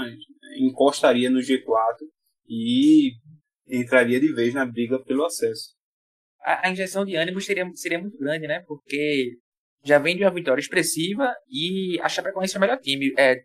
encostaria 0.57 1.29
no 1.29 1.39
G4 1.39 1.97
e 2.47 3.12
entraria 3.67 4.19
de 4.19 4.33
vez 4.33 4.53
na 4.53 4.65
briga 4.65 5.03
pelo 5.03 5.25
acesso. 5.25 5.75
A, 6.41 6.67
a 6.67 6.71
injeção 6.71 7.05
de 7.05 7.15
ânimo 7.15 7.41
seria, 7.41 7.69
seria 7.74 8.00
muito 8.00 8.17
grande, 8.17 8.47
né? 8.47 8.63
Porque 8.67 9.38
já 9.83 10.00
vem 10.00 10.15
de 10.15 10.24
uma 10.24 10.33
vitória 10.33 10.62
expressiva 10.62 11.33
e 11.50 12.00
a 12.01 12.09
Chapecoense 12.09 12.55
é 12.55 12.57
o 12.57 12.62
melhor 12.62 12.79
time. 12.79 13.13
É, 13.17 13.35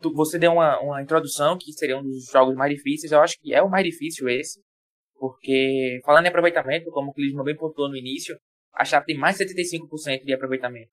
tu, 0.00 0.12
você 0.12 0.38
deu 0.38 0.52
uma, 0.52 0.80
uma 0.80 1.02
introdução 1.02 1.56
que 1.58 1.72
seria 1.72 1.98
um 1.98 2.02
dos 2.02 2.26
jogos 2.30 2.54
mais 2.54 2.74
difíceis. 2.74 3.12
Eu 3.12 3.20
acho 3.20 3.36
que 3.40 3.54
é 3.54 3.62
o 3.62 3.70
mais 3.70 3.84
difícil 3.84 4.28
esse. 4.28 4.60
Porque, 5.18 6.00
falando 6.04 6.26
em 6.26 6.28
aproveitamento, 6.28 6.90
como 6.90 7.10
o 7.10 7.14
Clisma 7.14 7.42
bem 7.42 7.56
pontuou 7.56 7.88
no 7.88 7.96
início, 7.96 8.36
a 8.76 8.84
Chape 8.84 9.06
tem 9.06 9.16
mais 9.16 9.36
de 9.38 9.44
75% 9.44 10.24
de 10.24 10.34
aproveitamento. 10.34 10.90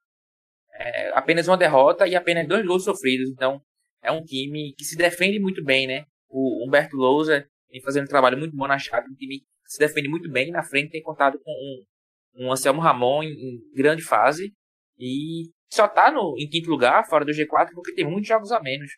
É, 0.74 1.10
apenas 1.14 1.48
uma 1.48 1.58
derrota 1.58 2.08
e 2.08 2.16
apenas 2.16 2.48
dois 2.48 2.66
gols 2.66 2.84
sofridos. 2.84 3.30
Então, 3.30 3.62
é 4.02 4.12
um 4.12 4.24
time 4.24 4.74
que 4.78 4.86
se 4.86 4.96
defende 4.96 5.40
muito 5.40 5.64
bem, 5.64 5.86
né? 5.86 6.06
O 6.30 6.66
Humberto 6.66 6.96
Lousa 6.96 7.46
vem 7.70 7.82
fazendo 7.82 8.06
um 8.06 8.10
trabalho 8.10 8.38
muito 8.38 8.56
bom 8.56 8.68
na 8.68 8.80
chave, 8.80 9.10
um 9.10 9.16
time 9.16 9.40
que 9.40 9.46
se 9.66 9.80
defende 9.80 10.08
muito 10.08 10.32
bem. 10.32 10.50
Na 10.50 10.64
frente 10.64 10.92
tem 10.92 11.02
contado 11.02 11.40
com 11.44 11.52
um, 11.52 12.46
um 12.46 12.52
Anselmo 12.52 12.82
Ramon 12.82 13.24
em, 13.24 13.32
em 13.32 13.60
grande 13.76 14.02
fase 14.02 14.54
e 14.98 15.52
só 15.72 15.88
tá 15.88 16.12
no, 16.12 16.36
em 16.38 16.48
quinto 16.48 16.70
lugar, 16.70 17.06
fora 17.08 17.26
do 17.26 17.32
G4, 17.32 17.70
porque 17.74 17.94
tem 17.94 18.06
muitos 18.06 18.28
jogos 18.28 18.52
a 18.52 18.62
menos. 18.62 18.92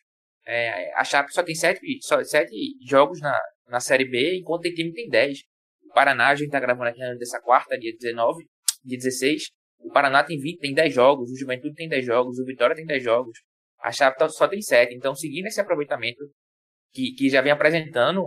É, 0.45 0.93
a 0.95 1.03
Chape 1.03 1.33
só 1.33 1.41
tem 1.41 1.55
sete, 1.55 1.79
só, 2.01 2.23
sete 2.23 2.53
jogos 2.87 3.19
na, 3.19 3.39
na 3.67 3.79
Série 3.79 4.05
B, 4.05 4.37
enquanto 4.37 4.63
tem 4.63 4.73
time 4.73 4.89
que 4.91 5.01
tem 5.01 5.09
dez. 5.09 5.39
O 5.89 5.93
Paraná, 5.93 6.27
a 6.29 6.35
gente 6.35 6.51
tá 6.51 6.59
gravando 6.59 6.89
aqui 6.89 6.99
dessa 7.17 7.41
quarta, 7.41 7.77
dia 7.79 7.93
19, 7.97 8.45
dia 8.85 8.97
16. 8.97 9.49
O 9.79 9.91
Paraná 9.91 10.23
tem 10.23 10.39
20, 10.39 10.59
tem 10.59 10.73
10 10.73 10.93
jogos, 10.93 11.31
o 11.31 11.37
Juventude 11.37 11.75
tem 11.75 11.87
10 11.87 12.05
jogos, 12.05 12.39
o 12.39 12.45
Vitória 12.45 12.75
tem 12.75 12.85
10 12.85 13.03
jogos. 13.03 13.37
A 13.79 13.91
Chape 13.91 14.17
só 14.31 14.47
tem 14.47 14.61
7. 14.61 14.95
Então, 14.95 15.13
seguindo 15.13 15.45
esse 15.47 15.61
aproveitamento 15.61 16.23
que, 16.91 17.11
que 17.13 17.29
já 17.29 17.41
vem 17.41 17.51
apresentando, 17.51 18.23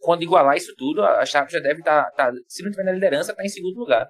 quando 0.00 0.22
igualar 0.22 0.56
isso 0.56 0.74
tudo, 0.76 1.02
a 1.02 1.24
Chape 1.24 1.52
já 1.52 1.60
deve 1.60 1.80
estar, 1.80 2.10
tá, 2.10 2.30
tá, 2.30 2.32
se 2.48 2.62
não 2.62 2.70
estiver 2.70 2.84
na 2.84 2.92
liderança, 2.92 3.30
está 3.30 3.44
em 3.44 3.48
segundo 3.48 3.78
lugar. 3.78 4.08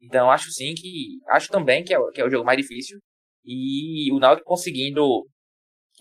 Então, 0.00 0.30
acho 0.30 0.50
sim 0.50 0.74
que, 0.74 1.18
acho 1.28 1.48
também 1.48 1.84
que 1.84 1.94
é, 1.94 1.98
que 2.12 2.20
é 2.20 2.24
o 2.24 2.30
jogo 2.30 2.44
mais 2.44 2.58
difícil. 2.58 2.98
E 3.44 4.10
o 4.12 4.18
Náutico 4.18 4.48
conseguindo 4.48 5.26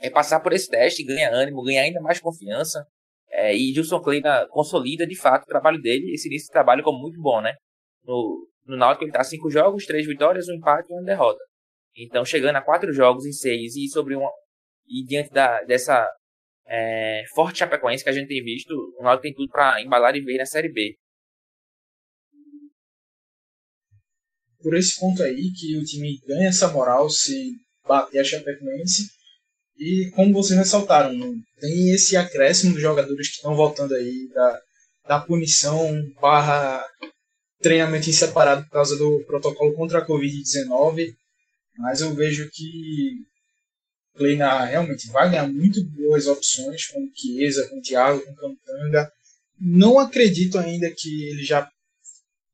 é, 0.01 0.09
passar 0.09 0.39
por 0.39 0.53
esse 0.53 0.69
teste, 0.69 1.03
ganha 1.03 1.29
ânimo, 1.29 1.63
ganha 1.63 1.81
ainda 1.83 2.01
mais 2.01 2.19
confiança. 2.19 2.85
É, 3.29 3.55
e 3.55 3.73
Gilson 3.73 3.99
Kleina 4.01 4.47
consolida 4.49 5.07
de 5.07 5.15
fato 5.15 5.43
o 5.43 5.47
trabalho 5.47 5.81
dele, 5.81 6.13
esse 6.13 6.27
início 6.27 6.47
de 6.47 6.51
trabalho 6.53 6.83
como 6.83 6.99
muito 6.99 7.19
bom, 7.21 7.41
né? 7.41 7.53
No, 8.03 8.47
no 8.65 8.77
Náutico 8.77 9.03
ele 9.03 9.11
está 9.11 9.23
cinco 9.23 9.49
jogos, 9.49 9.85
três 9.85 10.05
vitórias, 10.05 10.47
um 10.47 10.55
empate 10.55 10.91
e 10.91 10.93
uma 10.93 11.03
derrota. 11.03 11.43
Então 11.95 12.25
chegando 12.25 12.55
a 12.55 12.61
quatro 12.61 12.91
jogos 12.93 13.25
em 13.25 13.31
seis 13.31 13.75
e 13.75 13.87
sobre 13.87 14.15
uma 14.15 14.29
e 14.87 15.05
diante 15.05 15.31
da, 15.31 15.63
dessa 15.63 16.09
é, 16.67 17.23
forte 17.33 17.59
Chapecoense 17.59 18.03
que 18.03 18.09
a 18.09 18.13
gente 18.13 18.27
tem 18.27 18.43
visto, 18.43 18.73
o 18.97 19.03
Náutico 19.03 19.23
tem 19.23 19.33
tudo 19.33 19.49
para 19.49 19.81
embalar 19.81 20.15
e 20.15 20.21
ver 20.21 20.37
na 20.37 20.45
Série 20.45 20.71
B. 20.71 20.95
Por 24.61 24.75
esse 24.75 24.99
ponto 24.99 25.21
aí 25.21 25.51
que 25.51 25.77
o 25.77 25.83
time 25.83 26.19
ganha 26.25 26.47
essa 26.47 26.69
moral 26.69 27.09
se 27.09 27.51
bater 27.85 28.19
a 28.19 28.23
Chapecoense 28.23 29.09
e 29.77 30.11
como 30.15 30.33
vocês 30.33 30.57
ressaltaram, 30.57 31.13
tem 31.59 31.89
esse 31.93 32.15
acréscimo 32.15 32.73
dos 32.73 32.81
jogadores 32.81 33.27
que 33.29 33.35
estão 33.35 33.55
voltando 33.55 33.93
aí 33.93 34.29
da, 34.33 34.61
da 35.07 35.19
punição 35.19 35.91
barra 36.21 36.85
treinamento 37.63 38.09
em 38.09 38.13
separado 38.13 38.63
por 38.65 38.71
causa 38.71 38.95
do 38.95 39.23
protocolo 39.25 39.73
contra 39.73 39.99
a 39.99 40.05
Covid-19. 40.05 41.15
Mas 41.77 42.01
eu 42.01 42.13
vejo 42.13 42.49
que 42.51 43.25
Kleina 44.15 44.65
realmente 44.65 45.09
vai 45.09 45.29
ganhar 45.31 45.47
muito 45.47 45.83
boas 45.83 46.27
opções 46.27 46.85
com 46.85 47.09
Chiesa, 47.15 47.67
com 47.69 47.81
Thiago, 47.81 48.21
com 48.21 48.35
Cantanga. 48.35 49.11
Não 49.59 49.97
acredito 49.97 50.59
ainda 50.59 50.91
que 50.95 51.29
ele 51.29 51.43
já 51.43 51.67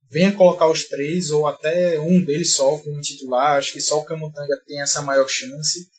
venha 0.09 0.31
colocar 0.31 0.67
os 0.67 0.85
três 0.85 1.31
ou 1.31 1.47
até 1.47 1.99
um 1.99 2.23
deles 2.23 2.53
só 2.53 2.77
como 2.77 3.01
titular. 3.01 3.57
Acho 3.57 3.73
que 3.73 3.81
só 3.81 3.99
o 3.99 4.05
Camutanga 4.05 4.61
tem 4.65 4.81
essa 4.81 5.01
maior 5.01 5.27
chance. 5.27 5.89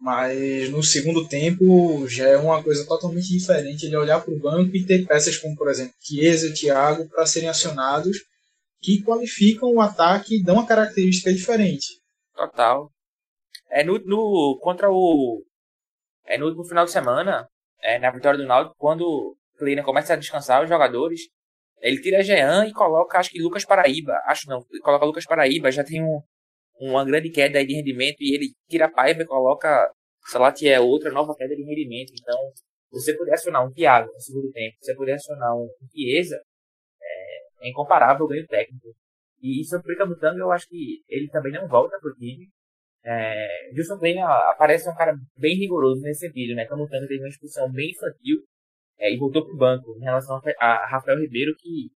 Mas 0.00 0.70
no 0.70 0.82
segundo 0.82 1.26
tempo 1.26 2.06
já 2.06 2.28
é 2.28 2.36
uma 2.36 2.62
coisa 2.62 2.86
totalmente 2.86 3.28
diferente 3.28 3.86
ele 3.86 3.96
olhar 3.96 4.20
para 4.20 4.32
o 4.32 4.38
banco 4.38 4.76
e 4.76 4.86
ter 4.86 5.04
peças 5.04 5.36
como, 5.36 5.56
por 5.56 5.68
exemplo, 5.68 5.94
Chiesa 6.00 6.54
Thiago 6.54 7.08
para 7.08 7.26
serem 7.26 7.48
acionados 7.48 8.18
que 8.80 9.02
qualificam 9.02 9.74
o 9.74 9.80
ataque 9.80 10.36
e 10.36 10.42
dão 10.42 10.54
uma 10.54 10.66
característica 10.66 11.32
diferente. 11.32 12.00
Total. 12.32 12.92
É 13.70 13.82
no, 13.82 13.98
no 13.98 14.58
contra 14.62 14.88
o 14.88 15.44
é 16.24 16.38
no 16.38 16.46
último 16.46 16.64
final 16.64 16.84
de 16.84 16.92
semana, 16.92 17.48
é, 17.80 17.98
na 17.98 18.10
vitória 18.10 18.38
do 18.38 18.46
Náutico, 18.46 18.76
quando 18.78 19.00
o 19.02 19.36
Kleiner 19.58 19.84
começa 19.84 20.12
a 20.12 20.16
descansar 20.16 20.62
os 20.62 20.68
jogadores, 20.68 21.22
ele 21.80 22.00
tira 22.00 22.22
Jean 22.22 22.66
e 22.66 22.72
coloca, 22.72 23.18
acho 23.18 23.30
que 23.30 23.40
Lucas 23.40 23.64
Paraíba, 23.64 24.12
acho 24.26 24.48
não, 24.48 24.62
coloca 24.82 25.06
Lucas 25.06 25.24
Paraíba, 25.24 25.70
já 25.72 25.82
tem 25.82 26.02
um, 26.02 26.20
uma 26.80 27.04
grande 27.04 27.30
queda 27.30 27.64
de 27.64 27.74
rendimento 27.74 28.16
e 28.20 28.34
ele 28.34 28.52
tira 28.68 28.86
a 28.86 28.90
Paiva 28.90 29.22
e 29.22 29.26
coloca 29.26 29.92
é 30.66 30.80
outra 30.80 31.10
nova 31.10 31.34
queda 31.34 31.54
de 31.54 31.62
rendimento. 31.62 32.12
Então, 32.20 32.36
você 32.90 33.16
puder 33.16 33.34
acionar 33.34 33.66
um 33.66 33.72
Thiago 33.72 34.12
no 34.12 34.20
segundo 34.20 34.50
tempo, 34.52 34.76
você 34.80 34.94
puder 34.94 35.14
acionar 35.14 35.56
um 35.56 35.68
Chiesa, 35.90 36.36
é, 37.00 37.66
é 37.66 37.70
incomparável 37.70 38.26
o 38.26 38.28
ganho 38.28 38.46
técnico. 38.46 38.88
E 39.42 39.64
sobre 39.64 39.94
o 39.94 39.96
Camutanga, 39.96 40.40
eu 40.40 40.50
acho 40.50 40.68
que 40.68 41.02
ele 41.08 41.28
também 41.28 41.52
não 41.52 41.68
volta 41.68 41.98
pro 42.00 42.14
time. 42.14 42.48
É, 43.04 43.70
Gilson 43.72 43.98
Klein 43.98 44.20
aparece 44.20 44.88
um 44.90 44.94
cara 44.94 45.14
bem 45.36 45.56
rigoroso 45.56 46.02
nesse 46.02 46.26
sentido, 46.26 46.54
né? 46.54 46.66
Camutanga 46.66 47.06
teve 47.06 47.22
uma 47.22 47.28
expulsão 47.28 47.70
bem 47.70 47.90
infantil 47.90 48.38
é, 48.98 49.12
e 49.12 49.16
voltou 49.16 49.44
pro 49.46 49.56
banco 49.56 49.96
em 49.96 50.04
relação 50.04 50.40
a, 50.58 50.86
Rafael 50.90 51.20
Ribeiro, 51.20 51.54
que 51.56 51.90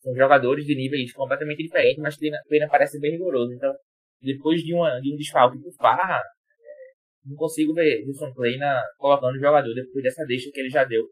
são 0.00 0.14
jogadores 0.14 0.64
de 0.66 0.74
níveis 0.74 1.12
completamente 1.12 1.62
diferentes, 1.62 2.02
mas 2.02 2.16
Klein 2.16 2.68
parece 2.68 2.98
bem 2.98 3.12
rigoroso. 3.12 3.52
Então, 3.52 3.72
depois 4.20 4.62
de, 4.62 4.74
uma, 4.74 5.00
de 5.00 5.12
um 5.12 5.16
desfalque 5.16 5.58
por 5.58 5.72
Farra, 5.74 6.18
é, 6.18 7.28
não 7.28 7.36
consigo 7.36 7.74
ver 7.74 8.04
Gilson 8.04 8.32
Kleina 8.34 8.82
colocando 8.98 9.36
o 9.36 9.40
jogador 9.40 9.74
depois 9.74 10.02
dessa 10.02 10.24
deixa 10.24 10.50
que 10.52 10.60
ele 10.60 10.70
já 10.70 10.84
deu 10.84 11.08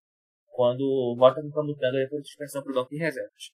quando 0.50 1.14
volta 1.16 1.40
com 1.40 1.48
o 1.48 1.52
Camutanga 1.52 1.98
depois 1.98 2.22
de 2.22 2.28
suspensão 2.28 2.62
pro 2.62 2.74
banco 2.74 2.90
de 2.90 2.98
reservas. 2.98 3.52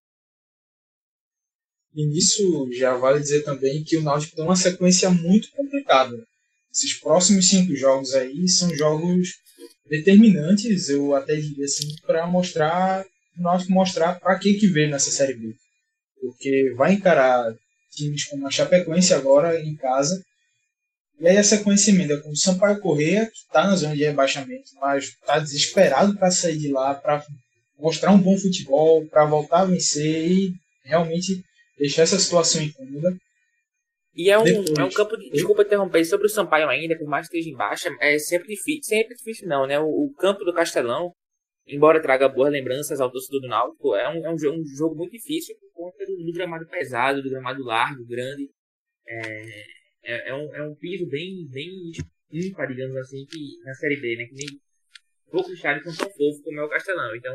E 1.95 2.07
nisso 2.07 2.69
já 2.73 2.97
vale 2.97 3.21
dizer 3.21 3.43
também 3.43 3.85
que 3.85 3.97
o 3.97 4.03
Náutico 4.03 4.35
tem 4.35 4.45
uma 4.45 4.57
sequência 4.57 5.11
muito 5.11 5.51
complicada. 5.53 6.17
Esses 6.73 6.99
próximos 6.99 7.49
cinco 7.49 7.77
jogos 7.77 8.15
aí 8.15 8.49
são 8.49 8.75
jogos 8.75 9.29
determinantes, 9.87 10.89
eu 10.89 11.15
até 11.15 11.37
diria 11.37 11.67
assim, 11.67 11.95
para 12.07 12.27
mostrar 12.27 13.05
o 13.39 13.43
Náutico 13.43 13.73
mostrar 13.73 14.19
para 14.19 14.39
que 14.39 14.55
que 14.55 14.67
veio 14.69 14.91
nessa 14.91 15.11
série 15.11 15.35
B. 15.35 15.55
Porque 16.21 16.73
vai 16.75 16.95
encarar 16.95 17.55
times 17.95 18.25
como 18.25 18.47
a 18.47 18.51
Chapecoense 18.51 19.15
agora 19.15 19.61
em 19.61 19.75
casa. 19.77 20.23
E 21.21 21.29
aí 21.29 21.37
a 21.37 21.45
sequência 21.45 21.91
emenda 21.91 22.21
com 22.21 22.31
o 22.31 22.37
Sampaio 22.37 22.81
Correia, 22.81 23.27
que 23.27 23.37
está 23.37 23.67
na 23.67 23.77
zona 23.77 23.97
de 23.97 24.05
rebaixamento, 24.05 24.71
mas 24.81 25.05
está 25.05 25.39
desesperado 25.39 26.17
para 26.17 26.31
sair 26.31 26.59
de 26.59 26.73
lá, 26.73 26.95
para 26.95 27.25
mostrar 27.79 28.11
um 28.11 28.19
bom 28.19 28.37
futebol, 28.37 29.07
para 29.07 29.25
voltar 29.25 29.61
a 29.61 29.65
vencer 29.65 30.31
e 30.31 30.53
realmente 30.85 31.43
deixar 31.79 32.03
essa 32.03 32.19
situação 32.19 32.63
incômoda. 32.63 33.17
E 34.15 34.31
é 34.31 34.39
um, 34.39 34.45
Depois, 34.45 34.71
é 34.79 34.85
um 34.85 34.91
campo 34.91 35.17
de. 35.17 35.31
Desculpa 35.31 35.63
interromper, 35.63 36.05
sobre 36.05 36.27
o 36.27 36.31
Sampaio 36.31 36.69
ainda, 36.69 36.97
por 36.97 37.09
mais 37.09 37.29
que 37.29 37.37
esteja 37.37 37.53
em 37.53 37.59
baixa, 37.59 37.91
é 38.01 38.19
sempre 38.19 38.49
difícil. 38.49 38.83
Sempre 38.85 39.17
difícil, 39.17 39.49
não, 39.49 39.67
né? 39.67 39.79
O, 39.81 39.87
o 39.87 40.15
campo 40.15 40.45
do 40.45 40.55
Castelão, 40.55 41.13
embora 41.67 42.03
traga 42.03 42.29
boas 42.29 42.53
lembranças 42.53 43.01
ao 43.01 43.11
torcedor 43.11 43.41
do 43.41 43.49
Náutico, 43.49 43.95
é 43.95 44.09
um, 44.09 44.27
é 44.27 44.33
um, 44.33 44.39
jogo, 44.39 44.59
um 44.59 44.77
jogo 44.77 44.95
muito 44.95 45.13
difícil 45.13 45.57
por 45.59 45.73
conta 45.73 46.05
do, 46.07 46.25
do, 46.25 46.33
gramado 46.33 46.67
pesado, 46.67 47.23
do 47.23 47.31
gramado 47.31 47.63
largo, 47.63 48.05
grande. 48.07 48.51
É, 49.07 49.45
é, 50.05 50.29
é, 50.31 50.35
um, 50.35 50.55
é 50.55 50.63
um 50.63 50.75
piso 50.75 51.07
bem, 51.09 51.47
bem 51.51 51.71
ímpar, 52.31 52.69
digamos 52.69 52.97
assim, 52.97 53.25
que 53.27 53.59
na 53.65 53.75
Série 53.75 54.01
B, 54.01 54.17
né? 54.17 54.25
Que 54.27 54.35
nem 54.35 54.61
poucos 55.31 55.53
estádios 55.53 55.85
são 55.85 56.07
tão 56.07 56.15
fofos 56.15 56.43
como 56.43 56.61
é 56.61 56.65
o 56.65 56.69
Castelão. 56.69 57.15
Então, 57.17 57.35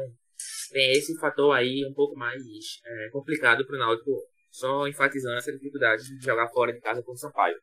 tem 0.71 0.91
esse 0.91 1.17
fator 1.19 1.55
aí 1.55 1.85
um 1.85 1.93
pouco 1.93 2.17
mais 2.17 2.41
é, 2.85 3.09
complicado 3.11 3.65
para 3.65 3.75
o 3.75 3.79
Náutico, 3.79 4.11
só 4.51 4.87
enfatizando 4.87 5.37
essa 5.37 5.51
dificuldade 5.51 6.03
de 6.03 6.23
jogar 6.23 6.47
fora 6.49 6.73
de 6.73 6.79
casa 6.79 7.01
com 7.03 7.11
o 7.11 7.17
Sampaio. 7.17 7.55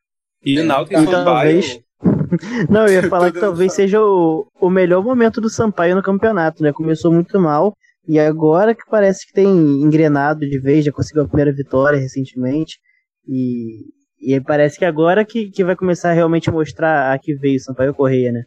E 0.43 0.59
o 0.59 0.65
Náutico 0.65 0.99
e 0.99 1.05
Sampaio... 1.05 1.61
Talvez... 1.61 2.16
Não, 2.69 2.87
eu 2.87 3.01
ia 3.01 3.09
falar 3.09 3.31
que 3.31 3.39
talvez 3.39 3.73
seja 3.73 4.01
o, 4.01 4.47
o 4.59 4.69
melhor 4.69 5.03
momento 5.03 5.39
do 5.39 5.49
Sampaio 5.49 5.95
no 5.95 6.03
campeonato, 6.03 6.61
né? 6.63 6.71
Começou 6.73 7.11
muito 7.11 7.39
mal 7.39 7.75
e 8.07 8.19
agora 8.19 8.73
que 8.73 8.83
parece 8.89 9.27
que 9.27 9.33
tem 9.33 9.47
engrenado 9.47 10.39
de 10.41 10.59
vez, 10.59 10.85
já 10.85 10.91
conseguiu 10.91 11.23
a 11.23 11.27
primeira 11.27 11.53
vitória 11.53 11.99
recentemente 11.99 12.79
e, 13.27 13.85
e 14.19 14.39
parece 14.41 14.77
que 14.77 14.85
agora 14.85 15.25
que, 15.25 15.49
que 15.49 15.63
vai 15.63 15.75
começar 15.75 16.11
a 16.11 16.13
realmente 16.13 16.49
mostrar 16.49 17.13
a 17.13 17.19
que 17.19 17.35
veio 17.35 17.57
o 17.57 17.61
Sampaio 17.61 17.93
Correia, 17.93 18.31
né? 18.31 18.43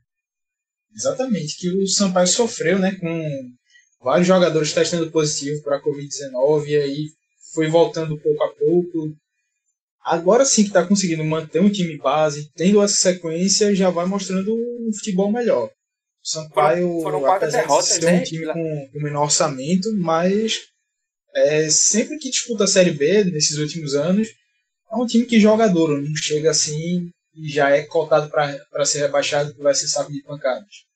Exatamente, 0.95 1.57
que 1.59 1.71
o 1.71 1.87
Sampaio 1.87 2.27
sofreu, 2.27 2.79
né, 2.79 2.97
com 3.01 3.23
vários 4.03 4.27
jogadores 4.27 4.73
testando 4.73 5.11
positivo 5.11 5.63
para 5.63 5.77
a 5.77 5.83
Covid-19 5.83 6.67
e 6.67 6.77
aí 6.77 7.07
foi 7.55 7.69
voltando 7.69 8.19
pouco 8.19 8.43
a 8.43 8.49
pouco. 8.49 9.15
Agora 10.03 10.45
sim 10.45 10.63
que 10.63 10.69
está 10.69 10.85
conseguindo 10.87 11.25
manter 11.25 11.61
um 11.61 11.71
time 11.71 11.97
base, 11.99 12.51
tendo 12.55 12.83
essa 12.83 12.95
sequência, 12.95 13.75
já 13.75 13.91
vai 13.91 14.07
mostrando 14.07 14.55
um 14.55 14.91
futebol 14.95 15.31
melhor. 15.31 15.67
O 15.67 16.29
Sampaio, 16.29 16.89
foram, 16.89 17.03
foram 17.03 17.21
quatro 17.21 17.51
derrotas, 17.51 17.89
de 17.89 18.01
ser 18.01 18.07
um 18.07 18.11
né? 18.13 18.23
time 18.23 18.47
com, 18.47 18.89
com 18.93 19.01
menor 19.01 19.25
orçamento, 19.25 19.89
mas 19.97 20.59
é, 21.35 21.69
sempre 21.71 22.19
que 22.19 22.31
disputa 22.31 22.65
a 22.65 22.69
Série 22.69 22.93
B 22.93 23.25
nesses 23.25 23.59
últimos 23.59 23.95
anos, 23.95 24.29
é 24.91 24.97
um 24.97 25.07
time 25.07 25.25
que 25.27 25.41
joga 25.41 25.69
duro, 25.69 26.01
não 26.01 26.17
chega 26.17 26.51
assim 26.51 27.11
e 27.35 27.49
já 27.49 27.71
é 27.71 27.83
cotado 27.83 28.31
para 28.31 28.85
ser 28.85 29.01
rebaixado, 29.01 29.55
que 29.55 29.63
vai 29.63 29.75
ser 29.75 29.89
saco 29.89 30.13
de 30.13 30.23
pancadas 30.23 30.91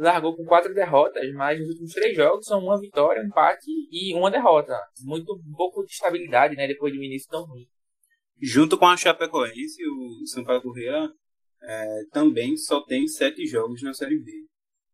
largou 0.00 0.34
com 0.34 0.44
quatro 0.44 0.72
derrotas, 0.72 1.30
mas 1.34 1.60
nos 1.60 1.68
últimos 1.68 1.92
três 1.92 2.16
jogos 2.16 2.46
são 2.46 2.58
uma 2.64 2.80
vitória, 2.80 3.22
um 3.22 3.26
empate 3.26 3.70
e 3.90 4.14
uma 4.14 4.30
derrota. 4.30 4.74
Muito 5.02 5.34
um 5.34 5.54
pouco 5.54 5.84
de 5.84 5.92
estabilidade, 5.92 6.56
né, 6.56 6.66
depois 6.66 6.92
de 6.92 6.98
um 6.98 7.02
início 7.02 7.28
tão 7.28 7.44
ruim. 7.44 7.66
Junto 8.40 8.78
com 8.78 8.86
a 8.86 8.96
Chapecoense, 8.96 9.82
o 9.86 10.26
Sampaio 10.26 10.62
Corrêa 10.62 11.10
é, 11.62 12.04
também 12.10 12.56
só 12.56 12.80
tem 12.80 13.06
sete 13.06 13.46
jogos 13.46 13.82
na 13.82 13.92
Série 13.92 14.18
B. 14.18 14.32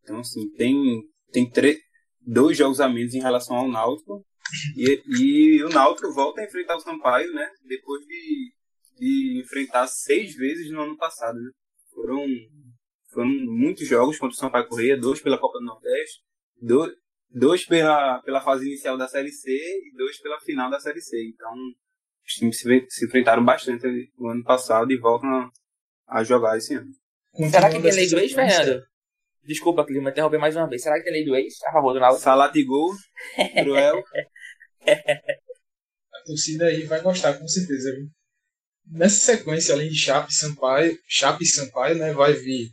Então, 0.03 0.19
assim, 0.19 0.49
tem, 0.51 1.03
tem 1.31 1.49
dois 2.21 2.57
jogos 2.57 2.79
a 2.79 2.89
menos 2.89 3.13
em 3.13 3.21
relação 3.21 3.55
ao 3.55 3.67
Náutico. 3.69 4.25
E, 4.75 5.01
e 5.19 5.63
o 5.63 5.69
Náutico 5.69 6.13
volta 6.13 6.41
a 6.41 6.45
enfrentar 6.45 6.75
o 6.75 6.81
Sampaio, 6.81 7.33
né? 7.33 7.49
Depois 7.63 8.05
de, 8.05 8.53
de 8.97 9.41
enfrentar 9.43 9.87
seis 9.87 10.35
vezes 10.35 10.71
no 10.71 10.81
ano 10.81 10.97
passado, 10.97 11.37
né? 11.37 11.51
Foram, 11.93 12.25
foram 13.11 13.29
muitos 13.29 13.87
jogos 13.87 14.17
contra 14.17 14.33
o 14.33 14.37
Sampaio 14.37 14.67
Correia, 14.67 14.97
dois 14.97 15.21
pela 15.21 15.37
Copa 15.37 15.59
do 15.59 15.65
Nordeste, 15.65 16.21
dois, 16.61 16.93
dois 17.29 17.65
pela, 17.65 18.21
pela 18.21 18.41
fase 18.41 18.65
inicial 18.65 18.97
da 18.97 19.07
Série 19.07 19.31
C 19.31 19.51
e 19.51 19.95
dois 19.95 20.19
pela 20.21 20.39
final 20.39 20.69
da 20.69 20.79
Série 20.79 21.01
C. 21.01 21.17
Então, 21.27 21.53
os 22.27 22.33
times 22.33 22.59
se, 22.59 22.85
se 22.89 23.05
enfrentaram 23.05 23.43
bastante 23.43 23.87
no 24.17 24.27
ano 24.27 24.43
passado 24.43 24.91
e 24.91 24.99
voltam 24.99 25.29
a, 25.29 25.49
a 26.09 26.23
jogar 26.23 26.57
esse 26.57 26.75
ano. 26.75 26.91
Será 27.49 27.69
que 27.69 27.81
tem 27.81 27.91
lei 27.91 28.09
do 28.09 28.19
ex, 28.19 28.33
Fernando? 28.33 28.83
Desculpa, 29.43 29.85
Clima, 29.85 30.09
interromper 30.09 30.37
mais 30.37 30.55
uma 30.55 30.67
vez. 30.67 30.83
Será 30.83 30.97
que 30.97 31.05
tem 31.05 31.13
lei 31.13 31.25
do 31.25 31.35
ex 31.35 31.53
a 31.63 31.71
favor 31.71 31.93
do 31.93 31.99
Náutico? 31.99 32.21
Salatigol, 32.21 32.91
cruel. 33.63 34.03
a 34.85 36.23
torcida 36.25 36.65
aí 36.65 36.83
vai 36.83 37.01
gostar, 37.01 37.33
com 37.35 37.47
certeza. 37.47 37.93
Viu? 37.95 38.09
Nessa 38.89 39.37
sequência, 39.37 39.73
além 39.73 39.89
de 39.89 39.97
Chape 39.97 40.31
e 40.31 40.35
Sampaio, 40.35 40.99
Chape 41.07 41.43
e 41.45 41.47
Sampaio, 41.47 41.95
né, 41.95 42.11
vai 42.11 42.33
vir 42.33 42.69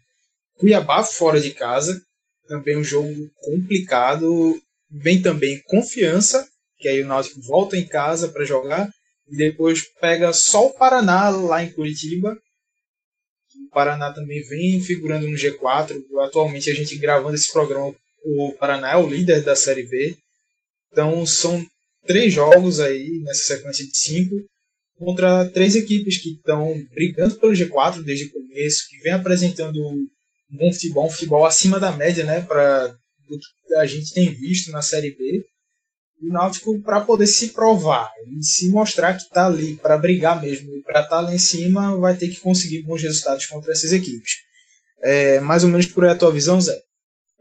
Cuiabá 0.58 1.04
fora 1.04 1.40
de 1.40 1.52
casa. 1.52 2.02
Também 2.49 2.76
um 2.76 2.84
jogo 2.84 3.12
complicado. 3.37 4.61
Vem 4.90 5.23
também 5.23 5.62
Confiança, 5.66 6.49
que 6.78 6.88
aí 6.88 7.02
o 7.02 7.06
Náutico 7.06 7.40
volta 7.42 7.76
em 7.76 7.87
casa 7.87 8.28
para 8.28 8.44
jogar. 8.44 8.88
E 9.28 9.36
depois 9.36 9.82
pega 10.00 10.32
só 10.32 10.66
o 10.66 10.72
Paraná 10.72 11.30
lá 11.30 11.62
em 11.62 11.72
Curitiba 11.72 12.36
o 13.60 13.70
Paraná 13.70 14.12
também 14.12 14.42
vem 14.42 14.80
figurando 14.80 15.28
no 15.28 15.36
G4. 15.36 16.02
Atualmente 16.20 16.70
a 16.70 16.74
gente 16.74 16.96
gravando 16.96 17.34
esse 17.34 17.52
programa, 17.52 17.94
o 18.24 18.52
Paraná 18.58 18.92
é 18.92 18.96
o 18.96 19.08
líder 19.08 19.42
da 19.42 19.54
Série 19.54 19.84
B. 19.84 20.16
Então 20.92 21.24
são 21.26 21.64
três 22.06 22.32
jogos 22.32 22.80
aí 22.80 23.20
nessa 23.24 23.56
sequência 23.56 23.86
de 23.86 23.96
cinco 23.96 24.44
contra 24.96 25.48
três 25.50 25.74
equipes 25.74 26.18
que 26.18 26.30
estão 26.30 26.72
brigando 26.92 27.34
pelo 27.36 27.52
G4 27.52 28.02
desde 28.02 28.26
o 28.26 28.32
começo, 28.32 28.88
que 28.88 28.98
vem 28.98 29.12
apresentando 29.12 29.78
um 29.80 30.06
bom 30.50 30.72
futebol, 30.72 31.06
um 31.06 31.10
futebol 31.10 31.44
acima 31.44 31.80
da 31.80 31.90
média, 31.90 32.24
né, 32.24 32.42
para 32.42 32.88
do 33.28 33.38
que 33.38 33.74
a 33.74 33.86
gente 33.86 34.12
tem 34.14 34.32
visto 34.32 34.70
na 34.70 34.82
Série 34.82 35.10
B 35.16 35.44
o 36.28 36.32
Náutico 36.32 36.80
para 36.80 37.00
poder 37.00 37.26
se 37.26 37.48
provar 37.48 38.10
e 38.28 38.42
se 38.42 38.70
mostrar 38.70 39.14
que 39.14 39.22
está 39.22 39.46
ali 39.46 39.76
para 39.76 39.98
brigar 39.98 40.40
mesmo 40.40 40.74
e 40.74 40.82
para 40.82 41.00
estar 41.00 41.16
tá 41.16 41.20
lá 41.20 41.34
em 41.34 41.38
cima 41.38 41.96
vai 41.96 42.16
ter 42.16 42.28
que 42.28 42.40
conseguir 42.40 42.82
bons 42.82 43.02
resultados 43.02 43.46
contra 43.46 43.72
essas 43.72 43.92
equipes. 43.92 44.32
É, 45.02 45.40
mais 45.40 45.64
ou 45.64 45.70
menos 45.70 45.86
por 45.86 46.04
aí 46.04 46.10
a 46.10 46.16
tua 46.16 46.32
visão, 46.32 46.60
Zé? 46.60 46.78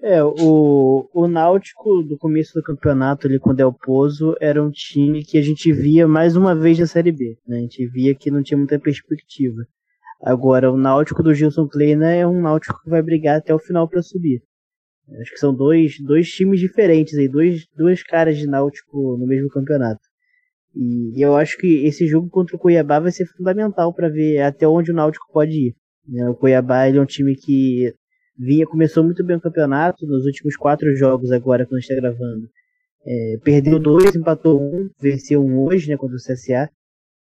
É, 0.01 0.21
o, 0.21 1.09
o 1.13 1.27
Náutico 1.29 2.03
do 2.03 2.17
começo 2.17 2.53
do 2.53 2.61
campeonato 2.61 3.25
ali 3.25 3.39
com 3.39 3.51
o 3.51 3.53
Del 3.55 3.71
Pozo 3.71 4.35
era 4.41 4.61
um 4.61 4.69
time 4.69 5.23
que 5.23 5.37
a 5.37 5.41
gente 5.41 5.71
via 5.71 6.05
mais 6.05 6.35
uma 6.35 6.53
vez 6.53 6.77
na 6.77 6.85
Série 6.85 7.13
B. 7.13 7.37
Né? 7.47 7.59
A 7.59 7.61
gente 7.61 7.87
via 7.87 8.13
que 8.13 8.29
não 8.29 8.43
tinha 8.43 8.57
muita 8.57 8.77
perspectiva. 8.77 9.65
Agora, 10.21 10.69
o 10.69 10.77
Náutico 10.77 11.23
do 11.23 11.33
Gilson 11.33 11.67
Kleina 11.69 12.11
é 12.11 12.27
um 12.27 12.41
Náutico 12.41 12.81
que 12.83 12.89
vai 12.89 13.01
brigar 13.01 13.37
até 13.37 13.55
o 13.55 13.59
final 13.59 13.87
para 13.87 14.01
subir. 14.01 14.43
Acho 15.19 15.31
que 15.31 15.39
são 15.39 15.53
dois, 15.53 15.99
dois 15.99 16.29
times 16.29 16.59
diferentes 16.59 17.17
aí, 17.17 17.27
dois, 17.27 17.67
duas 17.75 18.01
caras 18.01 18.37
de 18.37 18.47
Náutico 18.47 19.17
no 19.17 19.27
mesmo 19.27 19.49
campeonato. 19.49 20.01
E, 20.75 21.21
eu 21.21 21.35
acho 21.35 21.57
que 21.57 21.85
esse 21.85 22.07
jogo 22.07 22.29
contra 22.29 22.55
o 22.55 22.59
Cuiabá 22.59 22.99
vai 22.99 23.11
ser 23.11 23.25
fundamental 23.25 23.93
para 23.93 24.09
ver 24.09 24.39
até 24.41 24.67
onde 24.67 24.91
o 24.91 24.95
Náutico 24.95 25.27
pode 25.31 25.67
ir. 25.67 25.75
Né? 26.07 26.27
O 26.29 26.35
Cuiabá 26.35 26.87
ele 26.87 26.97
é 26.97 27.01
um 27.01 27.05
time 27.05 27.35
que 27.35 27.93
vinha, 28.37 28.65
começou 28.65 29.03
muito 29.03 29.23
bem 29.23 29.35
o 29.37 29.41
campeonato, 29.41 30.07
nos 30.07 30.25
últimos 30.25 30.55
quatro 30.55 30.95
jogos 30.95 31.31
agora, 31.31 31.65
quando 31.65 31.81
está 31.81 31.95
gravando. 31.95 32.49
É, 33.05 33.37
perdeu 33.43 33.79
dois, 33.79 34.15
empatou 34.15 34.61
um, 34.61 34.89
venceu 34.99 35.43
um 35.43 35.65
hoje, 35.65 35.89
né, 35.89 35.97
contra 35.97 36.15
o 36.15 36.19
CSA. 36.19 36.69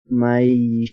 Mas 0.08 0.90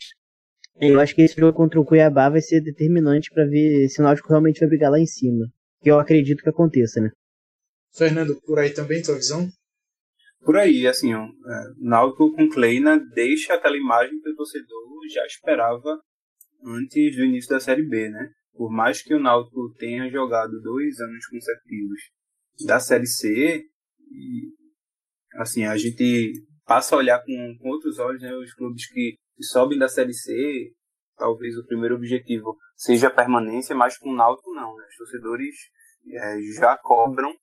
eu 0.82 0.99
acho 0.99 1.15
que 1.15 1.21
esse 1.21 1.39
jogo 1.39 1.54
contra 1.54 1.80
o 1.80 1.86
Cuiabá 1.86 2.30
vai 2.30 2.41
ser 2.41 2.62
determinante 2.62 3.30
para 3.32 3.45
ver 3.45 3.88
se 3.89 4.02
o 4.02 4.04
Náutico 4.04 4.30
realmente 4.30 4.60
vai 4.60 4.69
brigar 4.69 4.91
lá 4.91 4.99
em 4.99 5.06
cima 5.06 5.45
que 5.82 5.89
eu 5.89 6.00
acredito 6.00 6.44
que 6.44 6.50
aconteça, 6.50 7.02
né? 7.02 7.12
Fernando, 7.94 8.39
por 8.42 8.60
aí 8.60 8.72
também, 8.72 9.02
tua 9.02 9.15
visão? 9.15 9.50
Por 10.42 10.58
aí, 10.58 10.88
assim, 10.88 11.13
ó, 11.13 11.26
é, 11.26 11.74
Náutico 11.78 12.34
com 12.34 12.50
Kleina 12.50 12.98
deixa 13.13 13.54
aquela 13.54 13.78
imagem 13.78 14.20
que 14.22 14.30
o 14.30 14.36
torcedor 14.36 14.80
já 15.13 15.26
esperava 15.26 16.00
antes 16.65 17.15
do 17.15 17.26
início 17.26 17.50
da 17.50 17.60
Série 17.60 17.84
B, 17.84 18.10
né? 18.10 18.32
Por 18.54 18.72
mais 18.72 19.02
que 19.02 19.13
o 19.13 19.20
Náutico 19.20 19.74
tenha 19.78 20.10
jogado 20.10 20.62
dois 20.62 21.00
anos 21.00 21.26
consecutivos 21.28 22.02
da 22.65 22.80
Série 22.80 23.08
C, 23.08 23.65
e, 24.12 24.54
assim, 25.36 25.65
a 25.65 25.78
gente 25.78 26.34
passa 26.65 26.96
a 26.96 26.98
olhar 26.98 27.24
com, 27.24 27.58
com 27.60 27.70
outros 27.70 28.00
olhos 28.00 28.22
né, 28.22 28.34
os 28.36 28.54
clubes 28.54 28.88
que, 28.88 29.15
que 29.36 29.44
sobem 29.44 29.78
da 29.78 29.88
Série 29.88 30.13
C, 30.13 30.72
talvez 31.19 31.58
o 31.58 31.65
primeiro 31.65 31.95
objetivo 31.95 32.58
seja 32.75 33.08
a 33.08 33.13
permanência, 33.13 33.75
mas 33.75 33.97
com 33.97 34.10
o 34.10 34.15
Náutico 34.15 34.53
não. 34.53 34.75
Né? 34.75 34.86
Os 34.89 34.95
torcedores 34.95 35.55
é, 36.12 36.41
já 36.60 36.77
cobram 36.77 37.36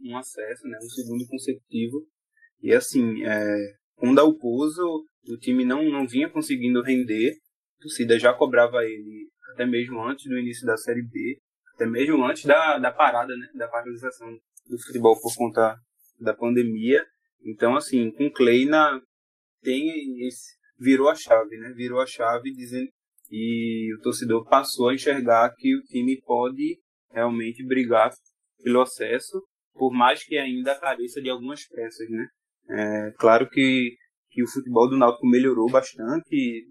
um 0.00 0.16
acesso, 0.16 0.68
né? 0.68 0.78
um 0.80 0.88
segundo 0.88 1.26
consecutivo. 1.26 2.06
E 2.62 2.72
assim, 2.72 3.24
é, 3.24 3.74
com 3.96 4.10
o 4.10 4.14
Dalpozo, 4.14 5.04
o 5.28 5.36
time 5.38 5.64
não, 5.64 5.82
não 5.90 6.06
vinha 6.06 6.30
conseguindo 6.30 6.82
render. 6.82 7.32
A 7.78 7.82
torcida 7.82 8.18
já 8.18 8.32
cobrava 8.32 8.84
ele 8.84 9.28
até 9.52 9.66
mesmo 9.66 10.00
antes 10.04 10.26
do 10.26 10.38
início 10.38 10.66
da 10.66 10.76
Série 10.76 11.02
B, 11.02 11.40
até 11.74 11.86
mesmo 11.86 12.24
antes 12.24 12.44
da, 12.44 12.78
da 12.78 12.92
parada, 12.92 13.34
né? 13.34 13.48
da 13.54 13.66
paralisação 13.66 14.28
do 14.68 14.78
futebol 14.78 15.20
por 15.20 15.34
conta 15.34 15.76
da 16.20 16.34
pandemia. 16.34 17.04
Então, 17.42 17.76
assim, 17.76 18.10
com 18.12 18.30
Kleina 18.30 19.00
tem 19.62 20.26
esse, 20.26 20.58
virou 20.78 21.08
a 21.08 21.14
chave, 21.14 21.56
né? 21.56 21.72
Virou 21.74 22.00
a 22.00 22.06
chave 22.06 22.52
dizendo, 22.52 22.88
e 23.30 23.94
o 23.94 24.02
torcedor 24.02 24.46
passou 24.48 24.88
a 24.88 24.94
enxergar 24.94 25.52
que 25.56 25.76
o 25.76 25.82
time 25.82 26.20
pode 26.22 26.78
realmente 27.12 27.64
brigar 27.64 28.10
pelo 28.62 28.80
acesso, 28.80 29.42
por 29.74 29.92
mais 29.92 30.24
que 30.24 30.36
ainda 30.36 30.78
careça 30.78 31.20
de 31.20 31.30
algumas 31.30 31.66
peças, 31.66 32.08
né? 32.10 32.26
É, 32.70 33.12
claro 33.18 33.48
que, 33.48 33.96
que 34.30 34.42
o 34.42 34.48
futebol 34.48 34.88
do 34.88 34.98
Náutico 34.98 35.26
melhorou 35.26 35.70
bastante, 35.70 36.66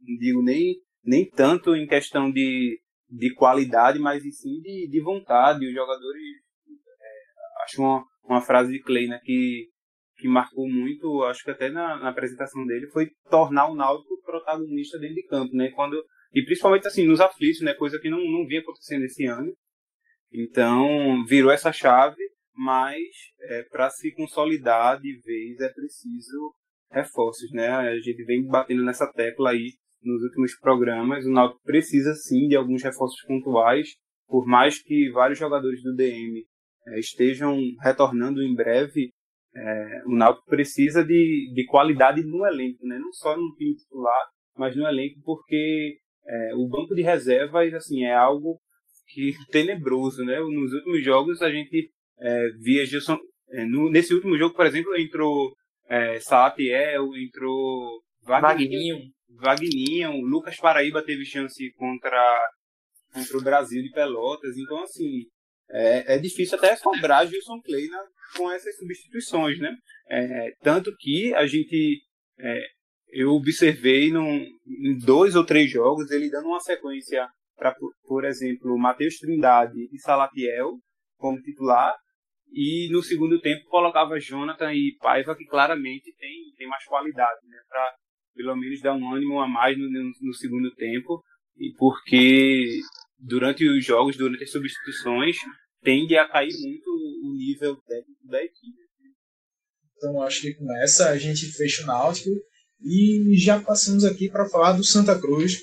não 0.00 0.16
digo 0.18 0.42
nem, 0.42 0.76
nem 1.04 1.28
tanto 1.28 1.74
em 1.74 1.86
questão 1.86 2.30
de, 2.30 2.80
de 3.08 3.34
qualidade, 3.34 3.98
mas 3.98 4.22
sim 4.22 4.60
de, 4.60 4.88
de 4.88 5.02
vontade. 5.02 5.66
Os 5.66 5.74
jogadores, 5.74 6.22
é, 6.66 7.64
acho 7.64 7.82
uma, 7.82 8.04
uma 8.24 8.40
frase 8.40 8.72
de 8.72 8.80
Clay, 8.80 9.08
né, 9.08 9.20
que 9.22 9.72
que 10.22 10.28
marcou 10.28 10.68
muito, 10.68 11.24
acho 11.24 11.42
que 11.42 11.50
até 11.50 11.68
na, 11.68 11.96
na, 11.96 12.10
apresentação 12.10 12.64
dele, 12.64 12.86
foi 12.92 13.10
tornar 13.28 13.68
o 13.68 13.74
Náutico 13.74 14.11
protagonista 14.32 14.98
dentro 14.98 15.16
de 15.16 15.26
campo, 15.26 15.54
né? 15.54 15.70
Quando, 15.70 16.02
e 16.32 16.42
principalmente 16.44 16.86
assim, 16.86 17.06
nos 17.06 17.20
aflitos, 17.20 17.60
né? 17.60 17.74
Coisa 17.74 17.98
que 18.00 18.08
não, 18.08 18.18
não 18.18 18.46
vinha 18.46 18.60
acontecendo 18.60 19.04
esse 19.04 19.26
ano. 19.26 19.52
Então, 20.32 21.24
virou 21.26 21.50
essa 21.50 21.70
chave, 21.70 22.22
mas 22.54 23.02
é, 23.40 23.62
para 23.64 23.90
se 23.90 24.10
consolidar 24.12 24.98
de 25.00 25.20
vez 25.20 25.60
é 25.60 25.68
preciso 25.68 26.54
reforços, 26.90 27.50
né? 27.52 27.68
A 27.68 27.98
gente 27.98 28.24
vem 28.24 28.46
batendo 28.46 28.82
nessa 28.82 29.10
tecla 29.12 29.50
aí 29.50 29.72
nos 30.02 30.22
últimos 30.22 30.54
programas. 30.58 31.24
O 31.26 31.30
Náutico 31.30 31.62
precisa 31.62 32.14
sim 32.14 32.48
de 32.48 32.56
alguns 32.56 32.82
reforços 32.82 33.22
pontuais, 33.26 33.94
por 34.26 34.46
mais 34.46 34.82
que 34.82 35.10
vários 35.10 35.38
jogadores 35.38 35.82
do 35.82 35.94
DM 35.94 36.44
é, 36.88 36.98
estejam 36.98 37.58
retornando 37.82 38.42
em 38.42 38.54
breve, 38.54 39.12
é, 39.54 40.02
o 40.06 40.14
Náutico 40.16 40.46
precisa 40.46 41.04
de, 41.04 41.52
de 41.54 41.66
qualidade 41.66 42.22
no 42.22 42.46
elenco, 42.46 42.86
né? 42.86 42.98
não 42.98 43.12
só 43.12 43.36
no 43.36 43.54
time 43.54 43.74
titular, 43.74 44.26
mas 44.56 44.74
no 44.74 44.86
elenco, 44.86 45.20
porque 45.24 45.98
é, 46.26 46.54
o 46.54 46.66
banco 46.68 46.94
de 46.94 47.02
reservas 47.02 47.72
assim, 47.74 48.04
é 48.04 48.14
algo 48.14 48.58
que 49.08 49.34
tenebroso. 49.52 50.24
Né? 50.24 50.38
Nos 50.40 50.72
últimos 50.72 51.04
jogos 51.04 51.42
a 51.42 51.50
gente 51.50 51.90
é, 52.18 52.48
via 52.60 52.86
Gilson. 52.86 53.18
É, 53.50 53.66
no, 53.66 53.90
nesse 53.90 54.14
último 54.14 54.38
jogo, 54.38 54.54
por 54.54 54.64
exemplo, 54.64 54.96
entrou 54.96 55.52
é, 55.88 56.18
Salatiel, 56.20 57.14
entrou 57.16 58.00
Vagninho. 58.22 58.98
Vagninho, 59.38 60.12
Lucas 60.22 60.56
Paraíba 60.56 61.02
teve 61.02 61.24
chance 61.24 61.72
contra, 61.74 62.50
contra 63.12 63.38
o 63.38 63.42
Brasil 63.42 63.82
de 63.82 63.90
Pelotas. 63.90 64.56
Então, 64.56 64.82
assim, 64.82 65.24
é, 65.72 66.16
é 66.16 66.18
difícil 66.18 66.58
até 66.58 66.76
cobrar 66.76 67.24
Gilson 67.24 67.60
Clay 67.62 67.88
na, 67.88 68.04
com 68.36 68.50
essas 68.50 68.76
substituições, 68.76 69.58
né? 69.58 69.74
É, 70.08 70.54
tanto 70.60 70.94
que 70.98 71.34
a 71.34 71.46
gente, 71.46 72.02
é, 72.38 72.62
eu 73.10 73.30
observei 73.30 74.12
num, 74.12 74.44
em 74.66 74.98
dois 74.98 75.34
ou 75.34 75.44
três 75.44 75.70
jogos 75.70 76.10
ele 76.10 76.30
dando 76.30 76.48
uma 76.48 76.60
sequência 76.60 77.26
para, 77.56 77.74
por 78.06 78.24
exemplo, 78.24 78.78
Matheus 78.78 79.16
Trindade 79.16 79.88
e 79.90 79.98
Salatiel 79.98 80.78
como 81.16 81.40
titular 81.40 81.94
e 82.52 82.90
no 82.92 83.02
segundo 83.02 83.40
tempo 83.40 83.64
colocava 83.68 84.20
Jonathan 84.20 84.74
e 84.74 84.96
Paiva 85.00 85.34
que 85.34 85.46
claramente 85.46 86.12
tem, 86.18 86.52
tem 86.56 86.68
mais 86.68 86.84
qualidade, 86.84 87.40
né? 87.48 87.58
Para 87.68 87.94
pelo 88.34 88.56
menos 88.56 88.80
dar 88.82 88.94
um 88.94 89.14
ânimo 89.14 89.40
a 89.40 89.48
mais 89.48 89.78
no, 89.78 89.88
no, 89.88 90.10
no 90.20 90.34
segundo 90.34 90.70
tempo 90.74 91.22
e 91.56 91.72
porque 91.78 92.80
durante 93.18 93.66
os 93.66 93.84
jogos, 93.84 94.16
durante 94.16 94.42
as 94.42 94.50
substituições, 94.50 95.36
tende 95.82 96.16
a 96.16 96.28
cair 96.28 96.52
muito 96.60 96.90
o 96.90 97.34
nível 97.36 97.76
técnico 97.76 98.26
da 98.28 98.42
equipe. 98.42 98.82
Então 99.96 100.22
acho 100.22 100.40
que 100.40 100.54
com 100.54 100.76
essa 100.78 101.10
a 101.10 101.18
gente 101.18 101.46
fecha 101.52 101.82
o 101.82 101.86
Náutico 101.86 102.30
e 102.80 103.36
já 103.36 103.60
passamos 103.60 104.04
aqui 104.04 104.28
para 104.28 104.48
falar 104.48 104.72
do 104.72 104.84
Santa 104.84 105.18
Cruz. 105.18 105.58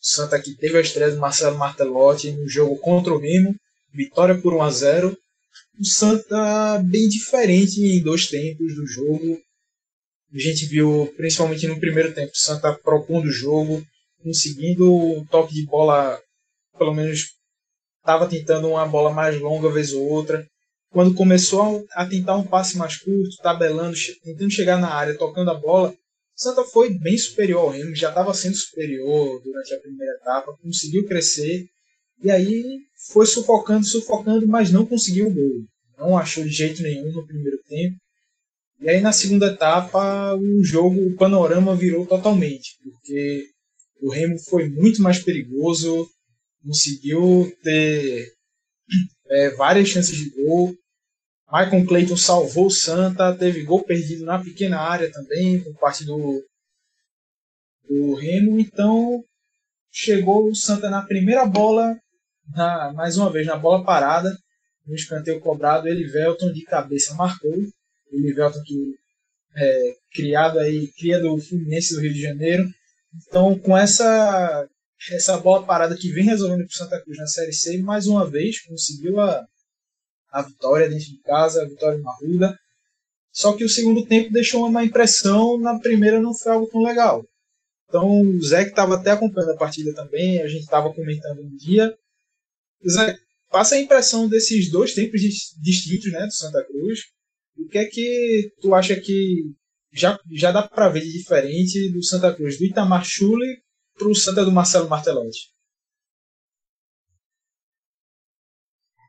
Santa 0.00 0.40
que 0.40 0.56
teve 0.56 0.78
a 0.78 0.80
estreia 0.80 1.10
do 1.10 1.18
Marcelo 1.18 1.56
Martelotti 1.56 2.32
no 2.32 2.48
jogo 2.48 2.76
contra 2.78 3.12
o 3.12 3.18
Remo, 3.18 3.54
vitória 3.92 4.36
por 4.40 4.54
1 4.54 4.62
a 4.62 4.70
0. 4.70 5.18
O 5.78 5.84
Santa 5.84 6.78
bem 6.84 7.08
diferente 7.08 7.80
em 7.80 8.02
dois 8.02 8.28
tempos 8.28 8.74
do 8.74 8.86
jogo. 8.86 9.40
A 10.34 10.38
gente 10.38 10.66
viu, 10.66 11.12
principalmente 11.16 11.66
no 11.66 11.78
primeiro 11.78 12.12
tempo, 12.12 12.32
o 12.32 12.38
Santa 12.38 12.72
propondo 12.74 13.26
o 13.26 13.32
jogo, 13.32 13.84
conseguindo 14.22 14.92
um 14.92 15.24
toque 15.26 15.54
de 15.54 15.64
bola, 15.64 16.20
pelo 16.78 16.94
menos 16.94 17.35
estava 18.06 18.28
tentando 18.28 18.68
uma 18.68 18.86
bola 18.86 19.12
mais 19.12 19.38
longa 19.40 19.68
vez 19.68 19.92
ou 19.92 20.08
outra. 20.08 20.46
Quando 20.90 21.12
começou 21.12 21.84
a 21.92 22.06
tentar 22.06 22.36
um 22.36 22.46
passe 22.46 22.78
mais 22.78 22.96
curto, 22.96 23.36
tabelando, 23.42 23.96
tentando 24.22 24.50
chegar 24.50 24.78
na 24.78 24.88
área, 24.88 25.18
tocando 25.18 25.50
a 25.50 25.54
bola, 25.54 25.92
Santa 26.34 26.62
foi 26.64 26.90
bem 26.90 27.18
superior 27.18 27.62
ao 27.62 27.70
Remo, 27.70 27.94
já 27.94 28.10
estava 28.10 28.32
sendo 28.32 28.54
superior 28.54 29.42
durante 29.42 29.74
a 29.74 29.80
primeira 29.80 30.12
etapa, 30.14 30.56
conseguiu 30.62 31.04
crescer 31.06 31.66
e 32.22 32.30
aí 32.30 32.78
foi 33.10 33.26
sufocando, 33.26 33.84
sufocando, 33.84 34.46
mas 34.46 34.70
não 34.70 34.86
conseguiu 34.86 35.26
o 35.26 35.34
gol. 35.34 35.64
Não 35.98 36.16
achou 36.16 36.44
de 36.44 36.50
jeito 36.50 36.82
nenhum 36.82 37.10
no 37.10 37.26
primeiro 37.26 37.58
tempo. 37.66 37.96
E 38.80 38.88
aí 38.88 39.00
na 39.00 39.12
segunda 39.12 39.46
etapa 39.46 40.34
o 40.34 40.62
jogo, 40.62 41.06
o 41.06 41.16
panorama 41.16 41.74
virou 41.74 42.06
totalmente, 42.06 42.76
porque 42.84 43.46
o 44.00 44.10
Remo 44.10 44.38
foi 44.38 44.68
muito 44.68 45.02
mais 45.02 45.18
perigoso, 45.18 46.06
conseguiu 46.66 47.52
ter 47.62 48.32
é, 49.28 49.50
várias 49.50 49.88
chances 49.88 50.16
de 50.16 50.30
gol. 50.30 50.74
Michael 51.50 51.86
Clayton 51.86 52.16
salvou 52.16 52.66
o 52.66 52.70
Santa, 52.70 53.36
teve 53.36 53.62
gol 53.62 53.84
perdido 53.84 54.24
na 54.24 54.42
pequena 54.42 54.80
área 54.80 55.10
também, 55.12 55.62
por 55.62 55.74
parte 55.78 56.04
do, 56.04 56.44
do 57.88 58.14
Remo. 58.14 58.58
Então 58.58 59.22
chegou 59.90 60.48
o 60.48 60.54
Santa 60.54 60.90
na 60.90 61.02
primeira 61.02 61.46
bola, 61.46 61.96
na, 62.48 62.92
mais 62.92 63.16
uma 63.16 63.30
vez 63.30 63.46
na 63.46 63.56
bola 63.56 63.84
parada, 63.84 64.36
no 64.84 64.94
escanteio 64.94 65.40
cobrado. 65.40 65.88
Elivelton 65.88 66.52
de 66.52 66.64
cabeça 66.64 67.14
marcou. 67.14 67.54
Elivelton 68.10 68.62
que 68.64 68.94
é 69.56 69.94
criado 70.12 70.58
aí, 70.58 70.88
cria 70.98 71.20
do 71.20 71.38
Fluminense 71.38 71.94
do 71.94 72.00
Rio 72.00 72.12
de 72.12 72.20
Janeiro. 72.20 72.68
Então, 73.14 73.58
com 73.58 73.76
essa 73.76 74.68
essa 75.10 75.36
bola 75.38 75.64
parada 75.64 75.96
que 75.96 76.10
vem 76.10 76.24
resolvendo 76.24 76.66
para 76.66 76.74
o 76.74 76.76
Santa 76.76 77.00
Cruz 77.02 77.18
na 77.18 77.26
Série 77.26 77.52
C, 77.52 77.78
mais 77.78 78.06
uma 78.06 78.28
vez 78.28 78.60
conseguiu 78.60 79.20
a, 79.20 79.46
a 80.30 80.42
vitória 80.42 80.88
dentro 80.88 81.06
de 81.06 81.18
casa, 81.22 81.62
a 81.62 81.68
vitória 81.68 81.98
Marruda. 81.98 82.58
Só 83.30 83.54
que 83.54 83.64
o 83.64 83.68
segundo 83.68 84.06
tempo 84.06 84.32
deixou 84.32 84.62
uma 84.62 84.70
má 84.70 84.84
impressão, 84.84 85.58
na 85.60 85.78
primeira 85.78 86.20
não 86.20 86.34
foi 86.34 86.52
algo 86.52 86.66
tão 86.68 86.82
legal. 86.82 87.24
Então 87.88 88.22
o 88.22 88.42
Zé 88.42 88.64
que 88.64 88.70
estava 88.70 88.96
até 88.96 89.10
acompanhando 89.10 89.52
a 89.52 89.58
partida 89.58 89.94
também, 89.94 90.40
a 90.40 90.48
gente 90.48 90.62
estava 90.62 90.92
comentando 90.92 91.42
um 91.42 91.56
dia. 91.56 91.94
Zé, 92.88 93.16
passa 93.50 93.74
a 93.74 93.80
impressão 93.80 94.28
desses 94.28 94.70
dois 94.70 94.94
tempos 94.94 95.20
distintos 95.60 96.10
né, 96.10 96.26
do 96.26 96.32
Santa 96.32 96.64
Cruz. 96.64 97.00
O 97.58 97.68
que 97.68 97.78
é 97.78 97.84
que 97.84 98.52
tu 98.60 98.74
acha 98.74 98.98
que 98.98 99.52
já, 99.92 100.18
já 100.32 100.50
dá 100.50 100.62
para 100.62 100.88
ver 100.88 101.00
de 101.00 101.12
diferente 101.12 101.90
do 101.90 102.02
Santa 102.02 102.34
Cruz 102.34 102.58
do 102.58 102.64
Itamar 102.64 103.04
Schulli 103.04 103.62
para 103.96 104.08
o 104.08 104.14
Santa 104.14 104.44
do 104.44 104.52
Marcelo 104.52 104.88
Martelotti? 104.88 105.56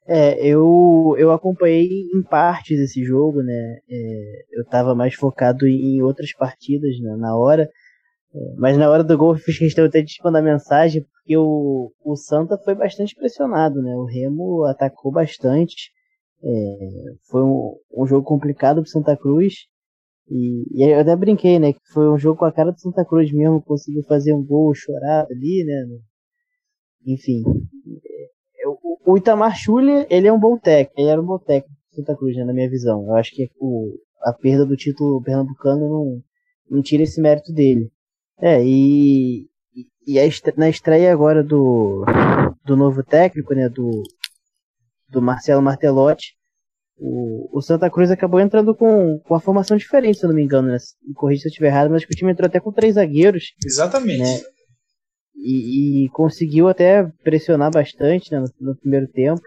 É, 0.10 0.39
eu, 0.45 1.15
eu 1.17 1.32
acompanhei 1.32 2.08
em 2.13 2.23
partes 2.23 2.80
esse 2.80 3.04
jogo, 3.04 3.43
né? 3.43 3.80
É, 3.89 4.45
eu 4.54 4.63
estava 4.63 4.95
mais 4.95 5.13
focado 5.15 5.67
em 5.67 6.02
outras 6.02 6.34
partidas 6.34 6.97
né, 7.02 7.15
na 7.17 7.38
hora. 7.38 7.69
É, 8.34 8.39
mas 8.58 8.78
na 8.78 8.89
hora 8.89 9.04
do 9.04 9.17
gol 9.17 9.34
eu 9.36 9.39
fiz 9.39 9.58
questão 9.60 9.86
até 9.86 10.02
de 10.02 10.15
mandar 10.23 10.41
mensagem, 10.41 11.04
porque 11.04 11.36
o, 11.36 11.91
o 12.04 12.15
Santa 12.15 12.58
foi 12.58 12.73
bastante 12.73 13.15
pressionado, 13.15 13.82
né? 13.82 13.93
O 13.95 14.06
Remo 14.06 14.63
atacou 14.65 15.12
bastante. 15.12 15.91
É, 16.41 16.78
foi 17.30 17.43
um, 17.43 17.76
um 17.97 18.08
jogo 18.08 18.23
complicado 18.26 18.82
para 18.82 18.89
Santa 18.89 19.17
Cruz. 19.17 19.67
E, 20.30 20.66
e 20.74 20.84
eu 20.84 21.00
até 21.00 21.16
brinquei, 21.16 21.58
né? 21.60 21.74
Que 21.74 21.80
foi 21.94 22.10
um 22.10 22.18
jogo 22.18 22.40
com 22.40 22.46
a 22.46 22.52
cara 22.52 22.72
do 22.72 22.80
Santa 22.80 23.06
Cruz 23.06 23.32
mesmo, 23.32 23.62
conseguiu 23.62 24.04
fazer 24.04 24.34
um 24.34 24.44
gol 24.44 24.74
chorado 24.74 25.28
ali, 25.32 25.63
né? 25.63 25.86
Enfim. 27.06 27.44
É, 28.60 28.68
o, 28.68 29.13
o 29.13 29.18
Itamar 29.18 29.56
Schulli, 29.56 30.06
ele 30.10 30.28
é 30.28 30.34
um 30.34 30.40
bom 30.40 30.58
técnico, 30.58 31.00
ele 31.00 31.10
era 31.10 31.22
um 31.22 31.26
bom 31.26 31.40
técnico 31.40 31.74
do 31.92 31.96
Santa 31.96 32.16
Cruz, 32.16 32.36
né, 32.36 32.44
na 32.44 32.54
minha 32.54 32.70
visão. 32.70 33.06
Eu 33.06 33.16
acho 33.16 33.34
que 33.34 33.50
o, 33.60 33.94
a 34.22 34.34
perda 34.34 34.66
do 34.66 34.76
título 34.76 35.22
pernambucano 35.24 35.88
não, 35.88 36.24
não 36.70 36.82
tira 36.82 37.04
esse 37.04 37.22
mérito 37.22 37.54
dele. 37.54 37.90
É, 38.40 38.63
e, 38.63 39.48
e 40.06 40.20
a 40.20 40.24
na 40.58 40.70
estreia 40.70 41.12
agora 41.12 41.44
do, 41.44 42.04
do 42.66 42.76
novo 42.76 43.04
técnico, 43.04 43.54
né, 43.54 43.70
do, 43.70 44.04
do 45.10 45.22
Marcelo 45.22 45.62
Martelotti, 45.62 46.36
o, 46.99 47.57
o 47.57 47.62
Santa 47.62 47.89
Cruz 47.89 48.10
acabou 48.10 48.39
entrando 48.39 48.73
com, 48.73 49.19
com 49.19 49.33
uma 49.33 49.39
formação 49.39 49.77
diferente, 49.77 50.17
se 50.17 50.25
eu 50.25 50.29
não 50.29 50.36
me 50.36 50.43
engano, 50.43 50.69
né? 50.69 50.77
Me 51.05 51.13
corrija 51.13 51.41
se 51.41 51.47
eu 51.47 51.49
estiver 51.49 51.67
errado, 51.67 51.91
mas 51.91 52.03
que 52.03 52.12
o 52.13 52.17
time 52.17 52.31
entrou 52.31 52.47
até 52.47 52.60
com 52.60 52.71
três 52.71 52.95
zagueiros. 52.95 53.53
Exatamente. 53.63 54.19
Né? 54.19 54.41
E, 55.36 56.05
e, 56.05 56.10
conseguiu 56.10 56.67
até 56.67 57.03
pressionar 57.23 57.71
bastante 57.71 58.31
né, 58.31 58.39
no, 58.39 58.47
no, 58.60 58.75
primeiro 58.75 59.07
tempo, 59.07 59.41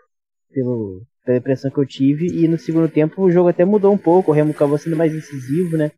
pelo, 0.52 1.02
pela 1.24 1.38
impressão 1.38 1.70
que 1.70 1.78
eu 1.78 1.86
tive. 1.86 2.26
E 2.26 2.46
no 2.46 2.56
segundo 2.56 2.88
tempo 2.88 3.22
o 3.22 3.30
jogo 3.30 3.48
até 3.48 3.64
mudou 3.64 3.92
um 3.92 3.98
pouco, 3.98 4.30
o 4.30 4.34
Remo 4.34 4.52
acabou 4.52 4.78
sendo 4.78 4.96
mais 4.96 5.12
incisivo, 5.12 5.76
né? 5.76 5.90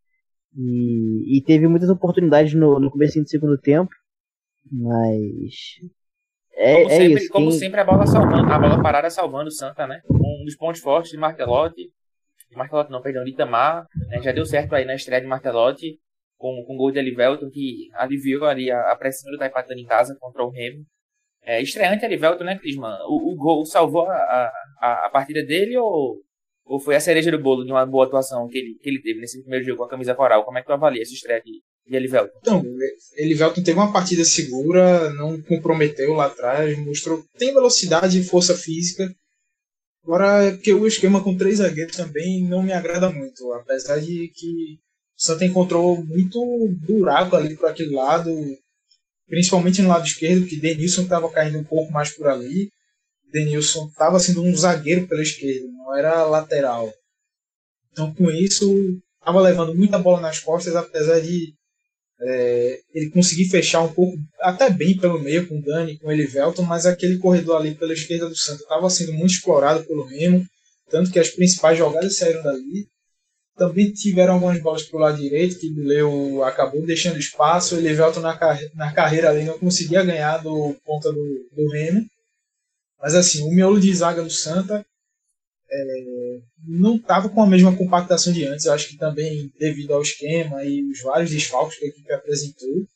E, 0.56 1.38
e 1.38 1.42
teve 1.42 1.68
muitas 1.68 1.90
oportunidades 1.90 2.54
no, 2.54 2.80
no 2.80 2.90
começo 2.90 3.20
do 3.20 3.28
segundo 3.28 3.58
tempo. 3.58 3.90
Mas 4.70 5.80
é, 6.62 6.82
como, 6.82 6.92
é 6.92 6.96
sempre, 6.96 7.22
isso, 7.22 7.32
como 7.32 7.48
quem... 7.50 7.58
sempre, 7.58 7.80
a 7.80 7.84
bola 7.84 8.06
salvando, 8.06 8.52
a 8.52 8.58
bola 8.58 8.82
parada 8.82 9.10
salvando 9.10 9.48
o 9.48 9.52
Santa, 9.52 9.86
né? 9.86 10.00
Um 10.10 10.44
dos 10.44 10.56
pontos 10.56 10.80
fortes 10.80 11.10
de 11.10 11.18
Martelotti. 11.18 11.90
Martelotti 12.54 12.90
não, 12.90 13.00
perdão, 13.00 13.24
de 13.24 13.30
Itamar. 13.30 13.86
Né? 14.08 14.20
Já 14.22 14.32
deu 14.32 14.44
certo 14.44 14.74
aí 14.74 14.84
na 14.84 14.94
estreia 14.94 15.20
de 15.20 15.26
Martelotti 15.26 15.98
com, 16.36 16.64
com 16.66 16.74
o 16.74 16.76
gol 16.76 16.90
de 16.90 16.98
Elivelton, 16.98 17.48
que 17.50 17.88
aliviou 17.94 18.44
ali 18.44 18.70
a, 18.70 18.92
a 18.92 18.96
pressão 18.96 19.30
do 19.30 19.38
Taipatano 19.38 19.80
em 19.80 19.86
casa 19.86 20.16
contra 20.20 20.42
o 20.42 20.50
Remo. 20.50 20.84
É, 21.44 21.60
estreante 21.60 22.04
Elivelton, 22.04 22.44
né, 22.44 22.58
Clisman? 22.58 22.98
O, 23.08 23.32
o 23.32 23.36
gol 23.36 23.64
salvou 23.64 24.08
a, 24.08 24.52
a, 24.80 25.06
a 25.06 25.10
partida 25.10 25.44
dele 25.44 25.76
ou, 25.76 26.20
ou 26.64 26.78
foi 26.78 26.94
a 26.94 27.00
cereja 27.00 27.30
do 27.30 27.38
bolo 27.38 27.64
de 27.64 27.72
uma 27.72 27.84
boa 27.86 28.06
atuação 28.06 28.46
que 28.48 28.58
ele, 28.58 28.78
que 28.80 28.88
ele 28.88 29.02
teve 29.02 29.20
nesse 29.20 29.40
primeiro 29.40 29.64
jogo 29.64 29.78
com 29.78 29.84
a 29.84 29.90
camisa 29.90 30.14
coral? 30.14 30.44
Como 30.44 30.58
é 30.58 30.60
que 30.60 30.66
tu 30.66 30.72
avalia 30.72 31.02
essa 31.02 31.12
estreia 31.12 31.38
aqui? 31.38 31.62
E 31.86 31.96
Elivelton? 31.96 32.38
Então, 32.40 32.64
Elivelton 33.16 33.62
teve 33.62 33.78
uma 33.78 33.92
partida 33.92 34.24
segura, 34.24 35.12
não 35.14 35.40
comprometeu 35.42 36.12
lá 36.12 36.26
atrás, 36.26 36.78
mostrou 36.78 37.24
tem 37.38 37.52
velocidade 37.52 38.18
e 38.18 38.24
força 38.24 38.56
física. 38.56 39.14
Agora, 40.04 40.44
é 40.44 40.50
porque 40.52 40.72
o 40.72 40.86
esquema 40.86 41.22
com 41.22 41.36
três 41.36 41.58
zagueiros 41.58 41.96
também 41.96 42.42
não 42.42 42.62
me 42.62 42.72
agrada 42.72 43.10
muito, 43.10 43.52
apesar 43.52 44.00
de 44.00 44.28
que 44.28 44.78
o 45.16 45.22
Santa 45.22 45.44
encontrou 45.44 46.04
muito 46.04 46.40
buraco 46.86 47.36
ali 47.36 47.56
por 47.56 47.68
aquele 47.68 47.94
lado, 47.94 48.30
principalmente 49.28 49.80
no 49.80 49.88
lado 49.88 50.04
esquerdo, 50.04 50.46
que 50.46 50.60
Denilson 50.60 51.02
estava 51.02 51.30
caindo 51.30 51.58
um 51.58 51.64
pouco 51.64 51.92
mais 51.92 52.10
por 52.10 52.28
ali. 52.28 52.70
Denilson 53.30 53.86
estava 53.86 54.18
sendo 54.18 54.42
um 54.42 54.54
zagueiro 54.54 55.06
pela 55.06 55.22
esquerda, 55.22 55.66
não 55.68 55.96
era 55.96 56.24
lateral. 56.24 56.92
Então, 57.92 58.12
com 58.14 58.30
isso, 58.30 59.00
estava 59.20 59.40
levando 59.40 59.74
muita 59.74 59.98
bola 59.98 60.20
nas 60.20 60.40
costas, 60.40 60.74
apesar 60.74 61.20
de 61.20 61.54
é, 62.24 62.80
ele 62.94 63.10
conseguir 63.10 63.46
fechar 63.46 63.82
um 63.82 63.92
pouco, 63.92 64.16
até 64.40 64.70
bem 64.70 64.96
pelo 64.96 65.18
meio 65.18 65.46
com 65.46 65.58
o 65.58 65.62
Dani, 65.62 65.98
com 65.98 66.06
o 66.06 66.12
Elivelton, 66.12 66.62
mas 66.62 66.86
aquele 66.86 67.18
corredor 67.18 67.56
ali 67.56 67.74
pela 67.74 67.92
esquerda 67.92 68.28
do 68.28 68.36
Santos 68.36 68.62
estava 68.62 68.88
sendo 68.88 69.12
muito 69.12 69.32
explorado 69.32 69.84
pelo 69.84 70.04
Remo, 70.04 70.46
tanto 70.88 71.10
que 71.10 71.18
as 71.18 71.30
principais 71.30 71.76
jogadas 71.76 72.16
saíram 72.16 72.42
dali. 72.42 72.86
Também 73.56 73.92
tiveram 73.92 74.34
algumas 74.34 74.60
bolas 74.62 74.82
para 74.82 74.96
o 74.96 75.00
lado 75.00 75.20
direito, 75.20 75.58
que 75.58 75.68
o 75.68 75.84
Leo 75.84 76.42
acabou 76.42 76.86
deixando 76.86 77.18
espaço, 77.18 77.74
o 77.74 77.78
Elivelton 77.78 78.20
na, 78.20 78.36
carre 78.36 78.70
na 78.74 78.92
carreira 78.92 79.28
ali 79.28 79.44
não 79.44 79.58
conseguia 79.58 80.04
ganhar 80.04 80.38
do 80.38 80.74
ponta 80.84 81.12
do, 81.12 81.48
do 81.52 81.68
Remo. 81.70 82.06
Mas 83.00 83.14
assim, 83.14 83.42
o 83.42 83.50
miolo 83.50 83.80
de 83.80 83.92
zaga 83.94 84.22
do 84.22 84.30
Santa 84.30 84.84
é, 85.72 86.40
não 86.66 86.96
estava 86.96 87.28
com 87.28 87.42
a 87.42 87.46
mesma 87.46 87.74
compactação 87.74 88.32
de 88.32 88.44
antes. 88.46 88.66
Eu 88.66 88.72
acho 88.72 88.88
que 88.88 88.96
também 88.96 89.50
devido 89.58 89.94
ao 89.94 90.02
esquema 90.02 90.64
e 90.64 90.82
os 90.84 91.00
vários 91.00 91.30
desfalques 91.30 91.78
que 91.78 91.86
a 91.86 91.88
equipe 91.88 92.12
apresentou. 92.12 92.86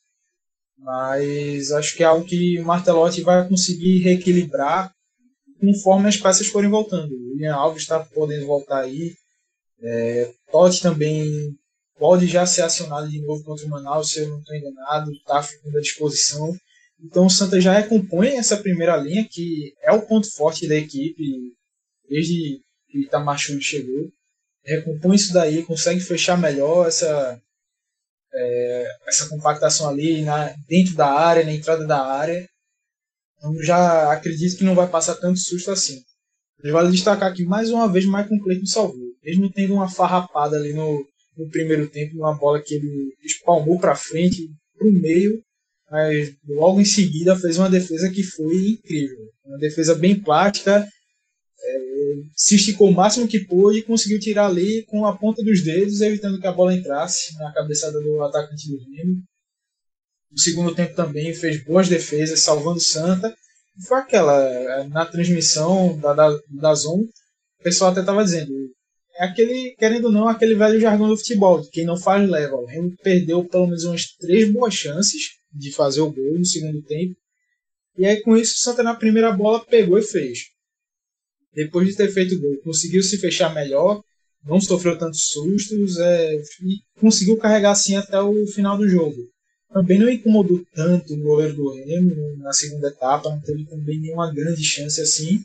Mas 0.77 1.71
acho 1.71 1.95
que 1.95 2.03
é 2.03 2.05
algo 2.05 2.25
que 2.25 2.59
o 2.59 2.65
Martelotti 2.65 3.21
vai 3.21 3.47
conseguir 3.47 3.99
reequilibrar 3.99 4.91
conforme 5.59 6.07
as 6.07 6.17
peças 6.17 6.47
forem 6.47 6.69
voltando. 6.69 7.11
O 7.11 7.31
William 7.31 7.55
Alves 7.55 7.81
está 7.81 7.99
podendo 7.99 8.45
voltar 8.45 8.81
aí. 8.81 9.15
É, 9.81 10.31
Totti 10.51 10.81
também 10.81 11.55
pode 11.97 12.27
já 12.27 12.45
ser 12.45 12.61
acionado 12.61 13.09
de 13.09 13.19
novo 13.21 13.43
contra 13.43 13.65
o 13.65 13.69
Manaus, 13.69 14.09
se 14.11 14.19
eu 14.19 14.29
não 14.29 14.39
estou 14.39 14.55
enganado, 14.55 15.11
está 15.11 15.41
ficando 15.41 15.77
à 15.77 15.81
disposição. 15.81 16.55
Então 17.03 17.25
o 17.25 17.29
Santa 17.29 17.59
já 17.59 17.73
recompõe 17.73 18.37
essa 18.37 18.57
primeira 18.57 18.95
linha, 18.97 19.27
que 19.29 19.73
é 19.81 19.91
o 19.91 20.03
ponto 20.03 20.31
forte 20.31 20.67
da 20.67 20.75
equipe 20.75 21.53
desde 22.09 22.61
que 22.87 22.99
Itamachuri 23.03 23.61
chegou. 23.61 24.11
Recompõe 24.65 25.15
isso 25.15 25.33
daí, 25.33 25.63
consegue 25.63 25.99
fechar 25.99 26.37
melhor 26.37 26.87
essa, 26.87 27.41
é, 28.33 28.87
essa 29.07 29.29
compactação 29.29 29.89
ali 29.89 30.23
na, 30.23 30.53
dentro 30.67 30.95
da 30.95 31.07
área, 31.07 31.45
na 31.45 31.53
entrada 31.53 31.85
da 31.85 32.05
área. 32.05 32.47
Então 33.37 33.55
já 33.63 34.11
acredito 34.11 34.57
que 34.57 34.63
não 34.63 34.75
vai 34.75 34.87
passar 34.89 35.15
tanto 35.15 35.39
susto 35.39 35.71
assim. 35.71 36.01
Mas 36.61 36.71
vale 36.71 36.91
destacar 36.91 37.33
que 37.33 37.45
mais 37.45 37.69
uma 37.69 37.91
vez 37.91 38.05
Michael 38.05 38.39
Clayton 38.43 38.65
salvou. 38.65 39.07
Mesmo 39.23 39.51
tendo 39.51 39.73
uma 39.73 39.89
farrapada 39.89 40.57
ali 40.57 40.73
no, 40.73 41.05
no 41.37 41.49
primeiro 41.49 41.87
tempo, 41.89 42.17
uma 42.17 42.37
bola 42.37 42.61
que 42.61 42.75
ele 42.75 43.15
espalmou 43.23 43.79
para 43.79 43.95
frente, 43.95 44.49
para 44.77 44.87
o 44.87 44.91
meio, 44.91 45.41
mas 45.89 46.35
logo 46.47 46.81
em 46.81 46.85
seguida 46.85 47.37
fez 47.37 47.57
uma 47.57 47.69
defesa 47.69 48.09
que 48.09 48.23
foi 48.23 48.71
incrível. 48.71 49.29
Uma 49.45 49.57
defesa 49.57 49.95
bem 49.95 50.19
plástica, 50.19 50.87
se 52.35 52.55
esticou 52.55 52.89
o 52.89 52.93
máximo 52.93 53.27
que 53.27 53.39
pôde 53.39 53.79
e 53.79 53.83
conseguiu 53.83 54.19
tirar 54.19 54.47
ali 54.47 54.83
com 54.83 55.05
a 55.05 55.17
ponta 55.17 55.43
dos 55.43 55.63
dedos, 55.63 56.01
evitando 56.01 56.39
que 56.39 56.47
a 56.47 56.51
bola 56.51 56.73
entrasse 56.73 57.35
na 57.37 57.51
cabeçada 57.53 57.99
do 57.99 58.23
atacante 58.23 58.69
do 58.69 58.77
Grêmio. 58.85 59.17
No 60.31 60.37
segundo 60.37 60.75
tempo 60.75 60.95
também 60.95 61.33
fez 61.33 61.63
boas 61.63 61.87
defesas, 61.87 62.41
salvando 62.41 62.79
Santa. 62.79 63.35
Foi 63.87 63.97
aquela, 63.97 64.87
na 64.87 65.05
transmissão 65.05 65.97
da, 65.99 66.13
da, 66.13 66.39
da 66.49 66.75
Zon, 66.75 67.01
o 67.59 67.63
pessoal 67.63 67.91
até 67.91 68.01
estava 68.01 68.23
dizendo, 68.23 68.51
é 69.15 69.25
aquele, 69.25 69.75
querendo 69.77 70.05
ou 70.05 70.11
não, 70.11 70.27
aquele 70.27 70.55
velho 70.55 70.79
jargão 70.79 71.09
do 71.09 71.17
futebol, 71.17 71.63
quem 71.71 71.85
não 71.85 71.97
faz 71.97 72.27
leva. 72.29 72.55
O 72.55 72.65
Remo 72.65 72.95
perdeu 73.03 73.43
pelo 73.45 73.65
menos 73.65 73.83
umas 73.83 74.05
três 74.15 74.51
boas 74.51 74.73
chances 74.73 75.37
de 75.51 75.71
fazer 75.71 76.01
o 76.01 76.11
gol 76.11 76.37
no 76.37 76.45
segundo 76.45 76.81
tempo. 76.83 77.15
E 77.97 78.05
aí 78.05 78.21
com 78.21 78.37
isso 78.37 78.55
o 78.55 78.59
Santa 78.59 78.83
na 78.83 78.93
primeira 78.93 79.31
bola 79.31 79.65
pegou 79.65 79.97
e 79.97 80.03
fez. 80.03 80.39
Depois 81.57 81.87
de 81.87 81.95
ter 81.95 82.13
feito 82.13 82.35
o 82.35 82.39
gol, 82.39 82.55
conseguiu 82.63 83.01
se 83.01 83.17
fechar 83.17 83.51
melhor, 83.51 84.03
não 84.45 84.61
sofreu 84.61 84.95
tantos 84.95 85.25
sustos 85.29 85.97
é, 85.97 86.35
e 86.35 87.01
conseguiu 87.01 87.35
carregar 87.35 87.71
assim 87.71 87.95
até 87.95 88.21
o 88.21 88.45
final 88.45 88.77
do 88.77 88.87
jogo. 88.87 89.17
Também 89.73 89.97
não 89.97 90.07
incomodou 90.07 90.63
tanto 90.75 91.15
o 91.15 91.19
goleiro 91.19 91.55
do 91.55 91.73
Remo 91.73 92.13
na 92.37 92.53
segunda 92.53 92.89
etapa, 92.89 93.31
não 93.31 93.41
teve 93.41 93.65
também 93.65 93.99
nenhuma 93.99 94.31
grande 94.31 94.63
chance 94.63 95.01
assim. 95.01 95.43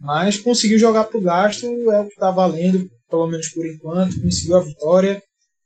Mas 0.00 0.36
conseguiu 0.36 0.80
jogar 0.80 1.04
para 1.04 1.18
o 1.18 1.22
gasto, 1.22 1.64
é 1.64 2.00
o 2.00 2.06
que 2.06 2.12
está 2.14 2.32
valendo, 2.32 2.90
pelo 3.08 3.28
menos 3.28 3.50
por 3.50 3.64
enquanto. 3.64 4.20
Conseguiu 4.20 4.56
a 4.56 4.64
vitória, 4.64 5.22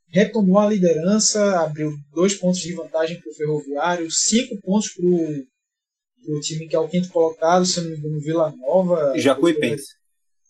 retomou 0.09 0.59
a 0.59 0.68
liderança, 0.68 1.59
abriu 1.61 1.90
dois 2.12 2.35
pontos 2.35 2.61
de 2.61 2.74
vantagem 2.74 3.18
para 3.18 3.31
o 3.31 3.35
Ferroviário, 3.35 4.11
cinco 4.11 4.61
pontos 4.61 4.90
para 4.90 5.07
o 5.07 5.42
time 6.41 6.67
que 6.69 6.77
é 6.77 6.79
o 6.79 6.89
quinto 6.89 7.09
colocado, 7.11 7.65
se 7.65 7.81
não 7.81 7.91
me 7.91 7.97
engano, 7.97 8.21
Vila 8.21 8.55
Nova. 8.57 9.19
Jacuipense. 9.19 9.95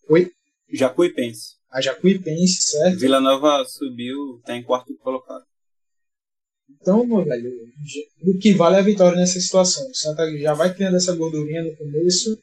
Oi? 0.08 0.30
Jacuipense. 0.72 1.54
A 1.70 1.80
Jacuipense, 1.80 2.62
certo? 2.70 2.98
Vila 2.98 3.20
Nova 3.20 3.64
subiu, 3.66 4.38
está 4.38 4.54
em 4.56 4.62
quarto 4.62 4.94
colocado. 4.98 5.44
Então, 6.80 7.04
meu 7.06 7.24
velho, 7.24 7.50
o 8.22 8.38
que 8.38 8.52
vale 8.52 8.76
é 8.76 8.78
a 8.78 8.82
vitória 8.82 9.16
nessa 9.18 9.40
situação. 9.40 9.88
O 9.88 9.94
Santa 9.94 10.24
já 10.38 10.54
vai 10.54 10.72
criando 10.74 10.96
essa 10.96 11.14
gordurinha 11.14 11.62
no 11.62 11.76
começo. 11.76 12.38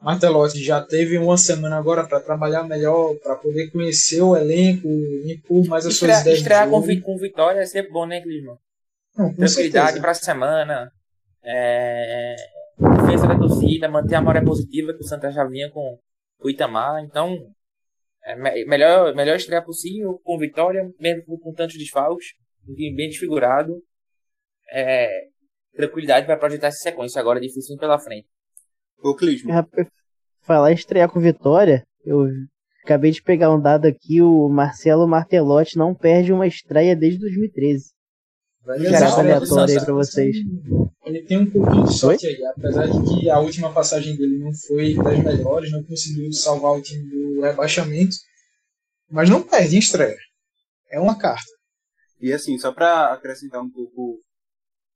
Martelotti 0.00 0.62
já 0.62 0.80
teve 0.80 1.18
uma 1.18 1.36
semana 1.36 1.76
agora 1.76 2.06
para 2.06 2.20
trabalhar 2.20 2.64
melhor, 2.64 3.14
para 3.16 3.36
poder 3.36 3.70
conhecer 3.70 4.22
o 4.22 4.34
elenco, 4.34 4.88
impor 5.26 5.66
mais 5.66 5.84
as 5.84 5.92
Estrear, 5.94 6.16
suas 6.16 6.22
ideias. 6.22 6.38
estrear 6.38 6.70
com, 6.70 7.00
com 7.02 7.18
vitória 7.18 7.60
é 7.60 7.66
sempre 7.66 7.92
bom, 7.92 8.06
né, 8.06 8.20
Clisman? 8.22 8.56
Com 9.14 9.34
Tranquilidade 9.34 9.54
certeza. 9.86 10.00
pra 10.00 10.14
semana. 10.14 10.92
É, 11.42 12.34
defesa 12.78 13.26
da 13.26 13.38
torcida, 13.38 13.88
manter 13.88 14.14
a 14.14 14.20
maré 14.20 14.42
positiva 14.42 14.92
que 14.92 15.00
o 15.00 15.06
Santa 15.06 15.30
já 15.30 15.44
vinha 15.44 15.70
com 15.70 15.98
o 16.42 16.50
Itamar. 16.50 17.02
Então, 17.04 17.36
é 18.24 18.36
me- 18.36 18.64
melhor, 18.66 19.14
melhor 19.14 19.36
estrear 19.36 19.64
possível, 19.64 20.20
com 20.24 20.38
vitória, 20.38 20.90
mesmo 21.00 21.38
com, 21.38 21.52
tantos 21.52 21.76
desfalques, 21.78 22.28
um 22.68 22.74
time 22.74 22.94
bem 22.96 23.08
desfigurado. 23.08 23.82
É, 24.72 25.08
tranquilidade 25.74 26.26
para 26.26 26.36
projetar 26.36 26.68
essa 26.68 26.78
sequência 26.78 27.20
agora, 27.20 27.40
difícil 27.40 27.76
pela 27.78 27.98
frente. 27.98 28.28
Clisman, 29.18 29.54
Rapaz, 29.54 29.88
Falar 30.42 30.72
estrear 30.72 31.10
com 31.10 31.20
vitória, 31.20 31.84
eu 32.04 32.26
acabei 32.84 33.10
de 33.10 33.22
pegar 33.22 33.54
um 33.54 33.60
dado 33.60 33.86
aqui, 33.86 34.20
o 34.20 34.48
Marcelo 34.48 35.06
Martelotti 35.06 35.76
não 35.76 35.94
perde 35.94 36.32
uma 36.32 36.46
estreia 36.46 36.94
desde 36.96 37.18
2013. 37.20 37.92
Gerar 38.66 39.06
exato, 39.06 39.20
aleatória 39.20 39.78
aí 39.78 39.84
pra 39.84 39.94
vocês. 39.94 40.36
Ele 41.04 41.22
tem 41.22 41.38
um 41.38 41.50
pouquinho 41.50 41.84
de 41.84 41.98
sorte 41.98 42.26
aí, 42.26 42.44
apesar 42.44 42.86
de 42.86 43.20
que 43.20 43.30
a 43.30 43.38
última 43.38 43.72
passagem 43.72 44.16
dele 44.16 44.38
não 44.38 44.52
foi 44.54 44.94
das 44.94 45.24
melhores, 45.24 45.72
não 45.72 45.82
conseguiu 45.82 46.30
salvar 46.32 46.72
o 46.72 46.82
time 46.82 47.08
do 47.08 47.40
rebaixamento, 47.40 48.16
mas 49.10 49.30
não 49.30 49.42
perde 49.42 49.76
em 49.76 49.78
estreia. 49.78 50.18
É 50.90 51.00
uma 51.00 51.18
carta. 51.18 51.50
E 52.20 52.32
assim, 52.32 52.58
só 52.58 52.70
para 52.70 53.12
acrescentar 53.14 53.62
um 53.62 53.70
pouco 53.70 54.20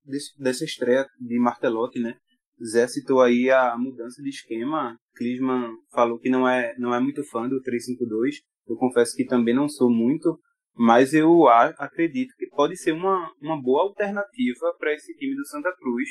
desse, 0.04 0.38
dessa 0.38 0.64
estreia 0.64 1.06
de 1.18 1.38
Martelotti, 1.38 1.98
né? 1.98 2.14
Zé 2.62 2.86
citou 2.86 3.20
aí 3.20 3.50
a 3.50 3.76
mudança 3.76 4.22
de 4.22 4.28
esquema. 4.28 4.96
Klinsmann 5.16 5.72
falou 5.92 6.18
que 6.18 6.28
não 6.28 6.48
é, 6.48 6.74
não 6.78 6.94
é 6.94 7.00
muito 7.00 7.24
fã 7.24 7.48
do 7.48 7.60
352. 7.62 8.36
Eu 8.68 8.76
confesso 8.76 9.16
que 9.16 9.24
também 9.24 9.54
não 9.54 9.68
sou 9.68 9.90
muito, 9.90 10.38
mas 10.76 11.14
eu 11.14 11.48
acredito 11.48 12.34
que 12.36 12.48
pode 12.48 12.76
ser 12.76 12.92
uma, 12.92 13.32
uma 13.40 13.60
boa 13.60 13.82
alternativa 13.82 14.74
para 14.78 14.92
esse 14.92 15.14
time 15.14 15.34
do 15.34 15.46
Santa 15.46 15.72
Cruz, 15.76 16.08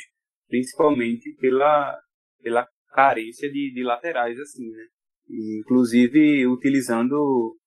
principalmente 0.47 1.35
pela, 1.39 1.99
pela 2.41 2.67
carência 2.93 3.51
de, 3.51 3.73
de 3.73 3.83
laterais, 3.83 4.39
assim, 4.39 4.69
né? 4.69 4.85
Inclusive 5.59 6.47
utilizando 6.47 7.57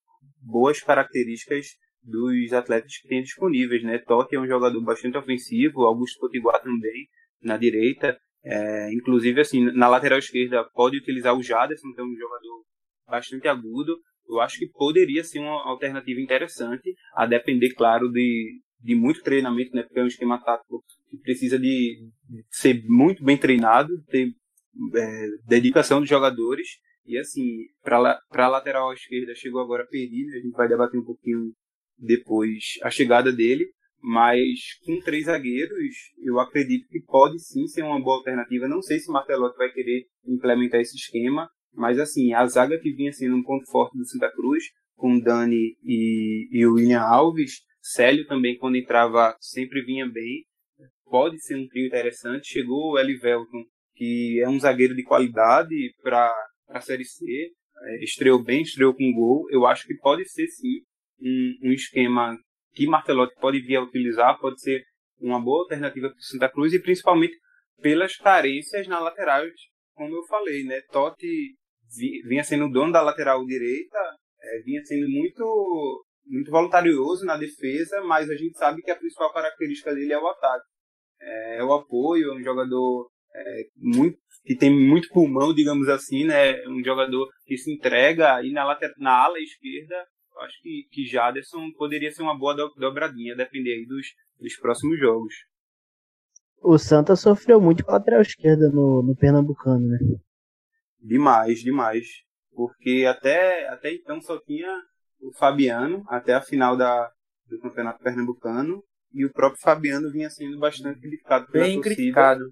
boas 0.41 0.81
características 0.81 1.67
dos 2.03 2.53
atletas 2.53 2.97
que 2.99 3.09
tem 3.09 3.23
disponíveis, 3.23 3.83
né? 3.83 3.99
Totti 3.99 4.37
é 4.37 4.41
um 4.41 4.47
jogador 4.47 4.81
bastante 4.83 5.19
ofensivo, 5.19 5.83
Augusto 5.83 6.21
Potiguar 6.21 6.63
também 6.63 7.09
na 7.43 7.57
direita, 7.57 8.17
é, 8.45 8.93
inclusive 8.93 9.41
assim 9.41 9.71
na 9.73 9.89
lateral 9.89 10.19
esquerda 10.19 10.65
pode 10.73 10.97
utilizar 10.97 11.37
o 11.37 11.43
Jaderson, 11.43 11.93
que 11.93 12.01
é 12.01 12.05
um 12.05 12.17
jogador 12.17 12.65
bastante 13.09 13.49
agudo. 13.49 13.99
Eu 14.29 14.41
acho 14.41 14.59
que 14.59 14.69
poderia 14.69 15.23
ser 15.25 15.39
uma 15.39 15.69
alternativa 15.69 16.21
interessante, 16.21 16.95
a 17.15 17.27
depender, 17.27 17.75
claro, 17.75 18.11
de, 18.11 18.61
de 18.81 18.95
muito 18.95 19.23
treinamento, 19.23 19.75
né? 19.75 19.83
Porque 19.83 20.01
é 20.01 20.03
um 20.03 20.09
esquema 20.09 20.43
tático 20.43 20.83
que 21.11 21.19
precisa 21.19 21.59
de, 21.59 22.09
ser 22.51 22.83
muito 22.87 23.25
bem 23.25 23.37
treinado, 23.37 23.89
ter 24.09 24.29
é, 24.95 25.27
dedicação 25.47 26.01
dos 26.01 26.09
jogadores. 26.09 26.67
E 27.07 27.17
assim, 27.19 27.45
para 27.83 28.19
a 28.33 28.49
lateral 28.49 28.93
esquerda 28.93 29.35
chegou 29.35 29.61
agora 29.61 29.87
Perilha, 29.87 30.37
a 30.37 30.41
gente 30.41 30.57
vai 30.57 30.69
debater 30.69 30.99
um 30.99 31.05
pouquinho 31.05 31.53
depois 31.97 32.79
a 32.83 32.91
chegada 32.91 33.33
dele, 33.33 33.65
mas 34.03 34.79
com 34.85 35.01
três 35.01 35.27
zagueiros, 35.27 35.97
eu 36.23 36.39
acredito 36.39 36.87
que 36.89 37.01
pode 37.01 37.39
sim 37.39 37.67
ser 37.67 37.83
uma 37.83 38.01
boa 38.01 38.19
alternativa. 38.19 38.69
Não 38.69 38.83
sei 38.83 38.99
se 38.99 39.09
o 39.09 39.13
Martelotti 39.13 39.57
vai 39.57 39.73
querer 39.73 40.07
implementar 40.27 40.81
esse 40.81 40.97
esquema, 40.97 41.49
mas 41.77 41.99
assim, 41.99 42.33
a 42.33 42.47
zaga 42.47 42.79
que 42.79 42.93
vinha 42.93 43.13
sendo 43.13 43.37
um 43.37 43.43
ponto 43.43 43.71
forte 43.71 43.97
do 43.97 44.07
Santa 44.07 44.31
Cruz, 44.33 44.65
com 44.97 45.21
Dani 45.21 45.77
e, 45.85 46.49
e 46.51 46.67
o 46.67 46.75
William 46.75 47.01
Alves, 47.01 47.61
Célio 47.81 48.27
também, 48.27 48.59
quando 48.59 48.77
entrava, 48.77 49.37
sempre 49.41 49.85
vinha 49.85 50.09
bem. 50.09 50.45
Pode 51.05 51.41
ser 51.41 51.55
um 51.55 51.69
trio 51.69 51.87
interessante. 51.87 52.49
Chegou 52.49 52.93
o 52.93 52.99
Elivelton, 52.99 53.63
que 53.95 54.41
é 54.43 54.49
um 54.49 54.59
zagueiro 54.59 54.97
de 54.97 55.05
qualidade 55.05 55.95
para 56.03 56.29
a 56.69 56.81
Série 56.81 57.05
C. 57.05 57.25
É, 57.83 58.03
estreou 58.03 58.43
bem, 58.43 58.63
estreou 58.63 58.93
com 58.93 59.13
gol. 59.13 59.47
Eu 59.51 59.67
acho 59.67 59.87
que 59.87 59.95
pode 59.99 60.29
ser 60.29 60.49
sim 60.49 60.81
um, 61.21 61.69
um 61.69 61.73
esquema 61.73 62.37
que 62.73 62.89
Martelotti 62.89 63.35
pode 63.41 63.61
vir 63.61 63.77
a 63.77 63.83
utilizar, 63.83 64.39
pode 64.41 64.61
ser 64.61 64.83
uma 65.21 65.41
boa 65.41 65.63
alternativa 65.63 66.09
para 66.09 66.19
o 66.19 66.23
Santa 66.23 66.49
Cruz 66.49 66.73
e 66.73 66.83
principalmente 66.83 67.37
pelas 67.81 68.17
carências 68.17 68.89
na 68.89 68.99
lateral, 68.99 69.45
como 69.95 70.15
eu 70.15 70.25
falei, 70.25 70.65
né? 70.65 70.81
Totti 70.91 71.55
vinha 72.29 72.45
sendo 72.45 72.67
o 72.67 72.71
dono 72.71 72.93
da 72.93 73.03
lateral 73.03 73.45
direita, 73.45 73.99
é, 74.43 74.63
vinha 74.63 74.83
sendo 74.85 75.09
muito 75.09 76.05
muito 76.29 76.51
voluntarioso 76.51 77.25
na 77.25 77.37
defesa, 77.37 78.03
mas 78.03 78.29
a 78.29 78.35
gente 78.35 78.59
sabe 78.59 78.83
que 78.83 78.91
a 78.91 78.97
principal 78.97 79.33
característica 79.33 79.95
dele 79.95 80.13
é 80.13 80.19
o 80.19 80.27
ataque, 80.27 80.67
é, 81.21 81.59
é 81.59 81.65
o 81.65 81.73
apoio, 81.73 82.33
é 82.33 82.37
um 82.37 82.43
jogador 82.43 83.09
é, 83.35 83.63
muito 83.77 84.19
que 84.45 84.57
tem 84.57 84.71
muito 84.71 85.09
pulmão, 85.11 85.55
digamos 85.55 85.89
assim, 85.89 86.25
né? 86.25 86.67
Um 86.69 86.83
jogador 86.85 87.29
que 87.45 87.57
se 87.57 87.73
entrega 87.73 88.43
e 88.45 88.53
na, 88.53 88.65
later, 88.65 88.93
na 88.99 89.25
ala 89.25 89.39
esquerda 89.39 90.05
acho 90.39 90.61
que, 90.63 90.87
que 90.91 91.07
Jaderson 91.07 91.71
poderia 91.77 92.11
ser 92.13 92.23
uma 92.23 92.39
boa 92.39 92.55
do- 92.55 92.75
dobradinha, 92.77 93.35
depender 93.37 93.87
dos, 93.87 94.07
dos 94.39 94.57
próximos 94.57 94.99
jogos. 94.99 95.35
O 96.63 96.79
Santa 96.79 97.15
sofreu 97.17 97.61
muito 97.61 97.85
com 97.85 97.91
a 97.93 97.95
lateral 97.95 98.21
esquerda 98.21 98.69
no, 98.71 99.03
no 99.03 99.17
Pernambucano, 99.17 99.87
né? 99.87 99.99
Demais, 101.07 101.61
demais. 101.61 102.07
Porque 102.53 103.05
até, 103.09 103.69
até 103.69 103.93
então 103.95 104.21
só 104.21 104.39
tinha 104.41 104.69
o 105.21 105.33
Fabiano, 105.33 106.03
até 106.09 106.35
a 106.35 106.41
final 106.41 106.77
da, 106.77 107.11
do 107.49 107.59
Campeonato 107.61 108.03
Pernambucano. 108.03 108.83
e 109.13 109.25
o 109.25 109.33
próprio 109.33 109.61
Fabiano 109.63 110.11
vinha 110.11 110.29
sendo 110.31 110.59
bastante 110.59 111.01
criticado 111.01 111.47
pela 111.51 111.65
Bem 111.65 111.77
torcida, 111.77 111.95
criticado. 111.97 112.45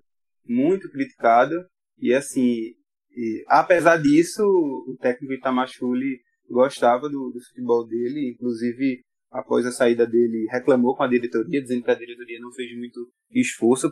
muito 0.46 0.90
criticado 0.90 1.54
e 1.98 2.12
assim, 2.14 2.74
e, 3.10 3.44
apesar 3.48 3.98
disso, 3.98 4.42
o 4.42 4.96
técnico 5.00 5.34
Itamachule 5.34 6.20
gostava 6.48 7.08
do, 7.08 7.30
do 7.30 7.40
futebol 7.48 7.86
dele, 7.86 8.30
inclusive 8.30 9.02
após 9.30 9.66
a 9.66 9.72
saída 9.72 10.06
dele 10.06 10.46
reclamou 10.50 10.96
com 10.96 11.02
a 11.02 11.08
diretoria, 11.08 11.60
dizendo 11.60 11.82
que 11.84 11.90
a 11.90 11.94
diretoria 11.94 12.40
não 12.40 12.52
fez 12.52 12.76
muito 12.76 13.00
esforço 13.30 13.90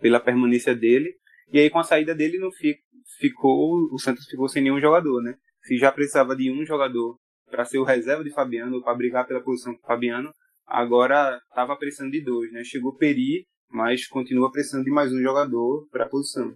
pela 0.00 0.20
permanência 0.20 0.74
dele. 0.74 1.14
E 1.52 1.58
aí 1.58 1.70
com 1.70 1.78
a 1.78 1.84
saída 1.84 2.14
dele 2.14 2.38
não 2.38 2.50
fi, 2.50 2.76
ficou, 3.18 3.88
o 3.92 3.98
Santos 3.98 4.26
ficou 4.26 4.48
sem 4.48 4.62
nenhum 4.62 4.80
jogador, 4.80 5.22
né? 5.22 5.36
Se 5.62 5.76
já 5.76 5.90
precisava 5.90 6.36
de 6.36 6.50
um 6.50 6.64
jogador 6.64 7.16
para 7.50 7.64
ser 7.64 7.78
o 7.78 7.84
reserva 7.84 8.24
de 8.24 8.30
Fabiano, 8.30 8.82
para 8.82 8.94
brigar 8.94 9.26
pela 9.26 9.42
posição 9.42 9.74
com 9.74 9.86
Fabiano, 9.86 10.30
agora 10.66 11.40
estava 11.48 11.76
precisando 11.76 12.10
de 12.10 12.22
dois, 12.22 12.52
né? 12.52 12.62
Chegou 12.64 12.96
Peri, 12.96 13.44
mas 13.70 14.06
continua 14.06 14.50
precisando 14.50 14.84
de 14.84 14.90
mais 14.90 15.12
um 15.12 15.20
jogador 15.20 15.86
para 15.90 16.04
a 16.04 16.08
posição. 16.08 16.54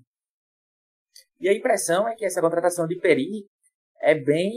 E 1.40 1.48
a 1.48 1.54
impressão 1.54 2.06
é 2.06 2.14
que 2.14 2.24
essa 2.24 2.40
contratação 2.40 2.86
de 2.86 2.98
Peri 2.98 3.46
é 4.00 4.14
bem. 4.14 4.52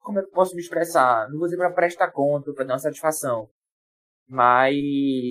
Como 0.00 0.18
eu 0.18 0.28
posso 0.30 0.54
me 0.54 0.62
expressar? 0.62 1.28
Não 1.30 1.38
vou 1.38 1.46
dizer 1.46 1.58
para 1.58 1.72
prestar 1.72 2.10
conta, 2.10 2.52
para 2.54 2.64
dar 2.64 2.74
uma 2.74 2.78
satisfação. 2.78 3.48
Mas 4.26 4.74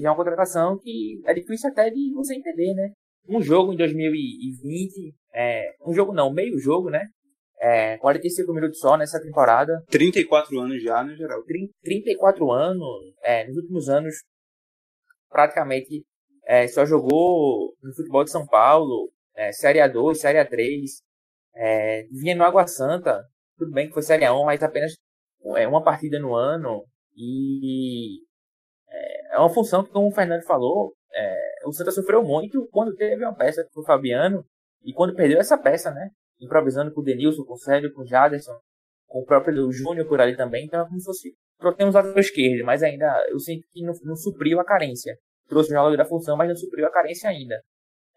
é 0.04 0.10
uma 0.10 0.15
contratação 0.15 0.78
que 0.78 1.22
é 1.26 1.34
difícil 1.34 1.70
até 1.70 1.89
de 1.89 2.13
você 2.13 2.36
entender, 2.36 2.74
né? 2.74 2.91
Um 3.28 3.41
jogo 3.41 3.74
em 3.74 3.78
2020, 3.78 5.13
é, 5.38 5.76
um 5.86 5.93
jogo 5.93 6.13
não, 6.13 6.34
meio 6.34 6.58
jogo, 6.58 6.89
né? 6.89 7.08
É, 7.60 7.97
45 8.00 8.52
minutos 8.54 8.80
só 8.80 8.97
nessa 8.97 9.21
temporada. 9.21 9.84
34 9.91 10.60
anos 10.60 10.82
já, 10.82 11.04
né, 11.04 11.15
geral? 11.15 11.43
34 11.84 12.52
anos, 12.52 12.88
é, 13.21 13.47
nos 13.47 13.58
últimos 13.58 13.88
anos, 13.88 14.15
praticamente 15.30 16.04
é, 16.43 16.67
só 16.67 16.86
jogou 16.88 17.76
no 17.84 17.93
futebol 17.95 18.23
de 18.23 18.32
São 18.32 18.47
Paulo, 18.47 19.12
é, 19.36 19.52
Série 19.52 19.80
A2, 19.80 20.15
Série 20.15 20.39
A3, 20.39 20.86
é, 21.56 22.04
vinha 22.12 22.36
no 22.36 22.43
Água 22.43 22.65
Santa, 22.65 23.23
tudo 23.58 23.71
bem 23.71 23.88
que 23.88 23.93
foi 23.93 24.02
Série 24.02 24.26
A1, 24.26 24.43
mas 24.43 24.63
apenas 24.63 24.93
é, 25.56 25.67
uma 25.67 25.84
partida 25.84 26.19
no 26.19 26.34
ano, 26.36 26.84
e 27.15 28.23
é, 28.89 29.36
é 29.36 29.39
uma 29.39 29.54
função 29.54 29.84
que, 29.84 29.91
como 29.91 30.08
o 30.08 30.13
Fernando 30.13 30.43
falou, 30.45 30.95
é, 31.13 31.36
o 31.65 31.73
Santa 31.73 31.91
sofreu 31.91 32.23
muito 32.23 32.67
quando 32.71 32.95
teve 32.95 33.23
uma 33.23 33.36
peça 33.36 33.63
com 33.71 33.82
o 33.82 33.86
Fabiano, 33.86 34.43
e 34.83 34.93
quando 34.93 35.15
perdeu 35.15 35.39
essa 35.39 35.57
peça, 35.57 35.91
né, 35.91 36.09
improvisando 36.39 36.93
com 36.93 37.01
o 37.01 37.03
Denilson, 37.03 37.43
com 37.43 37.53
o 37.53 37.57
Sérgio, 37.57 37.93
com 37.93 38.01
o 38.01 38.05
Jaderson, 38.05 38.57
com 39.07 39.19
o 39.19 39.25
próprio 39.25 39.71
Júnior 39.71 40.07
por 40.07 40.21
ali 40.21 40.35
também, 40.35 40.65
então 40.65 40.81
é 40.81 40.85
como 40.85 40.99
se 40.99 41.05
fosse 41.05 41.35
trocamos 41.57 41.95
um 41.95 41.97
lado 41.97 42.19
esquerdo, 42.19 42.63
mas 42.65 42.83
ainda 42.83 43.05
eu 43.29 43.39
sinto 43.39 43.67
que 43.71 43.81
não, 43.81 43.93
não 44.03 44.15
supriu 44.15 44.59
a 44.59 44.65
carência. 44.65 45.17
Trouxe 45.47 45.71
o 45.71 45.73
jogador 45.73 45.97
da 45.97 46.05
função, 46.05 46.37
mas 46.37 46.49
não 46.49 46.55
supriu 46.55 46.85
a 46.85 46.91
carência 46.91 47.29
ainda. 47.29 47.55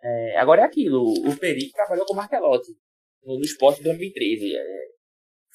É, 0.03 0.39
agora 0.39 0.63
é 0.63 0.65
aquilo, 0.65 1.03
o 1.03 1.37
Peri 1.39 1.71
trabalhou 1.73 2.07
com 2.07 2.15
o 2.15 2.17
Martelotti 2.17 2.73
no, 3.23 3.37
no 3.37 3.45
esporte 3.45 3.79
de 3.79 3.85
2013. 3.85 4.57
É, 4.57 4.63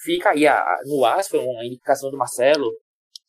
fica 0.03 0.31
aí 0.31 0.47
a, 0.47 0.63
no 0.85 1.05
AS, 1.05 1.27
foi 1.27 1.39
uma 1.39 1.65
indicação 1.65 2.09
do 2.09 2.17
Marcelo, 2.17 2.71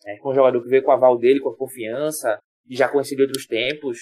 é, 0.06 0.16
com 0.18 0.30
um 0.30 0.34
jogador 0.34 0.62
que 0.62 0.68
veio 0.68 0.82
com 0.82 0.90
o 0.90 0.94
aval 0.94 1.18
dele, 1.18 1.40
com 1.40 1.50
a 1.50 1.56
confiança, 1.56 2.38
já 2.70 2.88
conhecido 2.88 3.22
outros 3.22 3.46
tempos. 3.46 3.98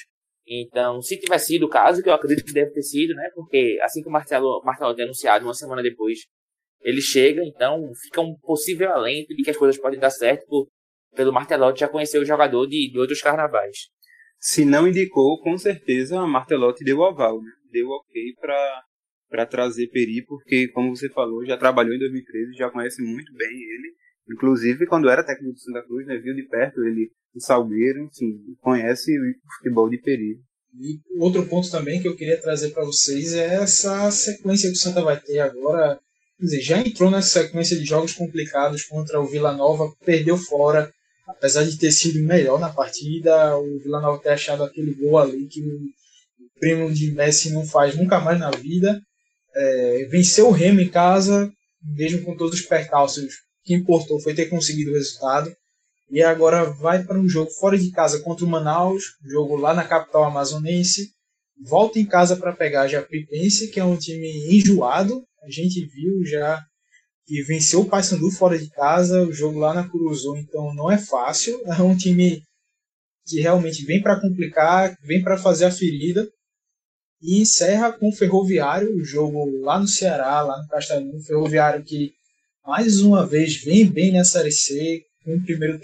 Então, 0.47 1.01
se 1.01 1.19
tiver 1.19 1.39
sido 1.39 1.65
o 1.67 1.69
caso, 1.69 2.03
que 2.03 2.09
eu 2.09 2.15
acredito 2.15 2.45
que 2.45 2.53
deve 2.53 2.71
ter 2.71 2.83
sido, 2.83 3.15
né? 3.15 3.31
Porque 3.35 3.79
assim 3.83 4.03
que 4.03 4.09
o 4.09 4.13
Marcelo, 4.13 4.63
Marcelo 4.65 4.95
é 4.99 5.03
anunciado, 5.03 5.45
uma 5.47 5.55
semana 5.55 5.83
depois, 5.83 6.19
ele 6.83 7.01
chega, 7.01 7.43
então 7.43 7.91
fica 8.03 8.21
um 8.21 8.37
possível 8.43 8.93
alento 8.93 9.35
de 9.35 9.43
que 9.43 9.51
as 9.51 9.57
coisas 9.57 9.81
podem 9.81 9.99
dar 9.99 10.11
certo 10.11 10.47
por, 10.47 10.69
pelo 11.15 11.33
Martelotti 11.33 11.81
já 11.81 11.89
conhecer 11.89 12.19
o 12.19 12.27
jogador 12.27 12.67
de, 12.67 12.91
de 12.91 12.99
outros 12.99 13.23
carnavais. 13.23 13.89
Se 14.39 14.65
não 14.67 14.87
indicou, 14.87 15.41
com 15.41 15.57
certeza 15.57 16.21
a 16.21 16.27
Martelotti 16.27 16.85
deu 16.85 17.03
aval, 17.03 17.41
né? 17.41 17.51
Deu 17.73 17.89
ok 17.89 18.35
para 18.39 19.47
trazer 19.47 19.89
Peri, 19.89 20.23
porque, 20.27 20.69
como 20.69 20.95
você 20.95 21.09
falou, 21.09 21.45
já 21.47 21.57
trabalhou 21.57 21.95
em 21.95 21.99
2013, 21.99 22.53
já 22.53 22.71
conhece 22.71 23.03
muito 23.03 23.33
bem 23.33 23.49
ele. 23.49 23.95
Inclusive, 24.31 24.87
quando 24.87 25.09
era 25.09 25.25
técnico 25.25 25.55
do 25.55 25.61
Santa 25.61 25.83
Cruz, 25.83 26.07
né, 26.07 26.17
viu 26.19 26.35
de 26.35 26.43
perto 26.45 26.85
ele 26.85 27.11
o 27.35 27.41
Salgueiro, 27.41 28.05
enfim, 28.05 28.39
conhece 28.61 29.11
o 29.19 29.55
futebol 29.57 29.89
de 29.91 29.99
Peri. 29.99 30.39
E 30.81 31.01
outro 31.19 31.47
ponto 31.47 31.71
também 31.71 32.01
que 32.01 32.09
eu 32.09 32.17
queria 32.17 32.41
trazer 32.41 32.71
para 32.71 32.85
vocês 32.85 33.35
é 33.35 33.55
essa 33.57 34.11
sequência 34.11 34.71
que 34.71 34.77
o 34.77 34.81
Santa 34.81 35.03
vai 35.03 35.21
ter 35.21 35.39
agora 35.41 35.99
Quer 36.39 36.45
dizer, 36.45 36.61
já 36.63 36.79
entrou 36.81 37.11
nessa 37.11 37.43
sequência 37.43 37.79
de 37.79 37.85
jogos 37.85 38.13
complicados 38.13 38.83
contra 38.83 39.21
o 39.21 39.27
Vila 39.27 39.53
Nova, 39.53 39.93
perdeu 40.05 40.37
fora, 40.37 40.93
apesar 41.29 41.65
de 41.65 41.79
ter 41.79 41.93
sido 41.93 42.23
melhor 42.25 42.59
na 42.59 42.71
partida, 42.71 43.57
o 43.57 43.79
Vila 43.79 44.01
Nova 44.01 44.21
ter 44.21 44.31
achado 44.31 44.65
aquele 44.65 44.93
gol 44.95 45.19
ali 45.19 45.47
que 45.47 45.63
o 45.63 45.81
primo 46.59 46.93
de 46.93 47.13
Messi 47.13 47.51
não 47.51 47.65
faz 47.65 47.97
nunca 47.97 48.19
mais 48.19 48.39
na 48.39 48.51
vida. 48.51 49.01
É, 49.55 50.09
venceu 50.11 50.49
o 50.49 50.53
Remo 50.53 50.81
em 50.81 50.89
casa, 50.89 51.51
mesmo 51.83 52.23
com 52.25 52.37
todos 52.37 52.59
os 52.59 52.67
percalços, 52.67 53.25
que 53.65 53.75
importou 53.75 54.21
foi 54.21 54.35
ter 54.35 54.47
conseguido 54.47 54.91
o 54.91 54.95
resultado. 54.95 55.55
E 56.11 56.23
agora 56.23 56.65
vai 56.65 57.03
para 57.03 57.19
um 57.19 57.29
jogo 57.29 57.51
fora 57.51 57.79
de 57.79 57.91
casa 57.91 58.21
contra 58.21 58.45
o 58.45 58.49
Manaus, 58.49 59.17
jogo 59.25 59.57
lá 59.57 59.75
na 59.75 59.85
capital 59.85 60.25
amazonense. 60.25 61.13
Volta 61.61 61.99
em 61.99 62.07
casa 62.07 62.37
para 62.37 62.53
pegar 62.53 62.83
a 62.83 62.89
Japipense, 62.89 63.69
que 63.69 63.81
é 63.81 63.85
um 63.85 63.97
time 63.97 64.29
enjoado, 64.55 65.25
a 65.45 65.51
gente 65.51 65.85
viu 65.85 66.25
já 66.25 66.65
que 67.27 67.43
venceu 67.43 67.81
o 67.81 67.89
Paysandu 67.89 68.31
fora 68.31 68.59
de 68.59 68.69
casa, 68.71 69.23
o 69.23 69.33
jogo 69.33 69.59
lá 69.59 69.75
na 69.75 69.89
Curuzu, 69.89 70.37
então 70.37 70.75
não 70.75 70.91
é 70.91 70.99
fácil. 70.99 71.61
É 71.67 71.83
um 71.83 71.97
time 71.97 72.43
que 73.27 73.41
realmente 73.41 73.85
vem 73.85 74.03
para 74.03 74.21
complicar, 74.21 74.97
vem 75.03 75.23
para 75.23 75.39
fazer 75.39 75.67
a 75.67 75.71
ferida. 75.71 76.29
E 77.23 77.41
encerra 77.41 77.93
com 77.93 78.09
o 78.09 78.13
Ferroviário, 78.13 78.95
o 78.95 79.05
jogo 79.05 79.47
lá 79.61 79.79
no 79.79 79.89
Ceará, 79.89 80.43
lá 80.43 80.61
no 80.61 80.69
Castelão, 80.69 81.21
Ferroviário 81.23 81.83
que 81.83 82.13
mais 82.65 83.01
uma 83.01 83.27
vez 83.27 83.63
vem 83.63 83.87
bem 83.87 84.13
na 84.13 84.25
Série 84.25 84.51
C, 84.51 85.05
com 85.23 85.37
o 85.37 85.43
primeiro 85.43 85.79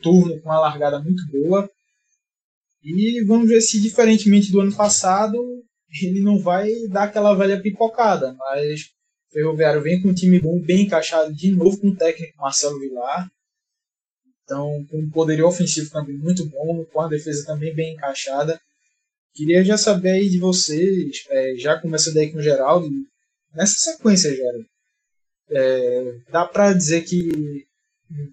turno 0.00 0.40
com 0.40 0.48
uma 0.48 0.60
largada 0.60 1.00
muito 1.00 1.26
boa. 1.30 1.68
E 2.82 3.22
vamos 3.24 3.48
ver 3.48 3.60
se, 3.60 3.80
diferentemente 3.80 4.50
do 4.50 4.60
ano 4.60 4.74
passado, 4.74 5.38
ele 6.02 6.20
não 6.20 6.38
vai 6.38 6.68
dar 6.88 7.04
aquela 7.04 7.34
velha 7.34 7.60
pipocada, 7.60 8.34
mas 8.34 8.82
o 8.82 9.32
Ferroviário 9.32 9.82
vem 9.82 10.00
com 10.00 10.08
um 10.08 10.14
time 10.14 10.40
bom, 10.40 10.60
bem 10.60 10.82
encaixado 10.82 11.32
de 11.34 11.50
novo 11.50 11.78
com 11.80 11.88
o 11.88 11.96
técnico 11.96 12.38
Marcelo 12.38 12.78
Vilar. 12.78 13.28
Então, 14.44 14.84
com 14.90 14.98
um 14.98 15.10
poderio 15.10 15.46
ofensivo 15.46 15.90
também 15.90 16.16
muito 16.16 16.44
bom, 16.46 16.84
com 16.84 17.00
a 17.00 17.08
defesa 17.08 17.46
também 17.46 17.74
bem 17.74 17.94
encaixada. 17.94 18.60
Queria 19.34 19.64
já 19.64 19.78
saber 19.78 20.10
aí 20.10 20.28
de 20.28 20.38
vocês, 20.38 21.24
é, 21.30 21.54
já 21.56 21.80
começando 21.80 22.18
aí 22.18 22.30
com 22.30 22.38
o 22.38 22.42
Geraldo, 22.42 22.88
nessa 23.54 23.74
sequência, 23.76 24.34
Geraldo, 24.34 24.66
é, 25.54 26.14
dá 26.30 26.44
para 26.44 26.72
dizer 26.72 27.02
que, 27.02 27.66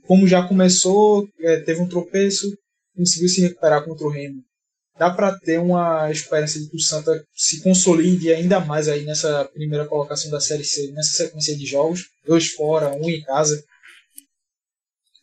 como 0.07 0.27
já 0.27 0.47
começou, 0.47 1.27
é, 1.39 1.61
teve 1.61 1.81
um 1.81 1.87
tropeço, 1.87 2.47
conseguiu 2.95 3.29
se 3.29 3.41
recuperar 3.41 3.83
contra 3.83 4.05
o 4.05 4.11
Remo 4.11 4.43
dá 4.99 5.09
para 5.09 5.39
ter 5.39 5.57
uma 5.57 6.11
esperança 6.11 6.59
de 6.59 6.69
que 6.69 6.75
o 6.75 6.81
Santa 6.81 7.25
se 7.33 7.63
consolide 7.63 8.33
ainda 8.33 8.59
mais 8.59 8.89
aí 8.89 9.05
nessa 9.05 9.45
primeira 9.45 9.87
colocação 9.87 10.29
da 10.29 10.41
Série 10.41 10.65
C, 10.65 10.91
nessa 10.91 11.23
sequência 11.23 11.55
de 11.57 11.65
jogos, 11.65 12.09
dois 12.27 12.49
fora, 12.49 12.91
um 12.91 13.09
em 13.09 13.21
casa. 13.23 13.63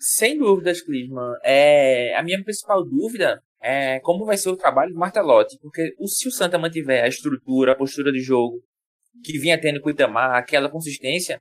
Sem 0.00 0.38
dúvidas, 0.38 0.80
Clisman. 0.80 1.34
É, 1.44 2.16
a 2.16 2.22
minha 2.22 2.42
principal 2.42 2.82
dúvida 2.82 3.42
é 3.62 4.00
como 4.00 4.24
vai 4.24 4.38
ser 4.38 4.48
o 4.48 4.56
trabalho 4.56 4.94
do 4.94 4.98
Martelotti, 4.98 5.58
porque 5.60 5.94
se 6.06 6.26
o 6.26 6.32
Santa 6.32 6.58
mantiver 6.58 7.04
a 7.04 7.08
estrutura, 7.08 7.72
a 7.72 7.76
postura 7.76 8.10
de 8.10 8.20
jogo 8.20 8.62
que 9.22 9.38
vinha 9.38 9.60
tendo 9.60 9.80
com 9.80 9.88
o 9.88 9.92
Itamar, 9.92 10.36
aquela 10.36 10.70
consistência, 10.70 11.38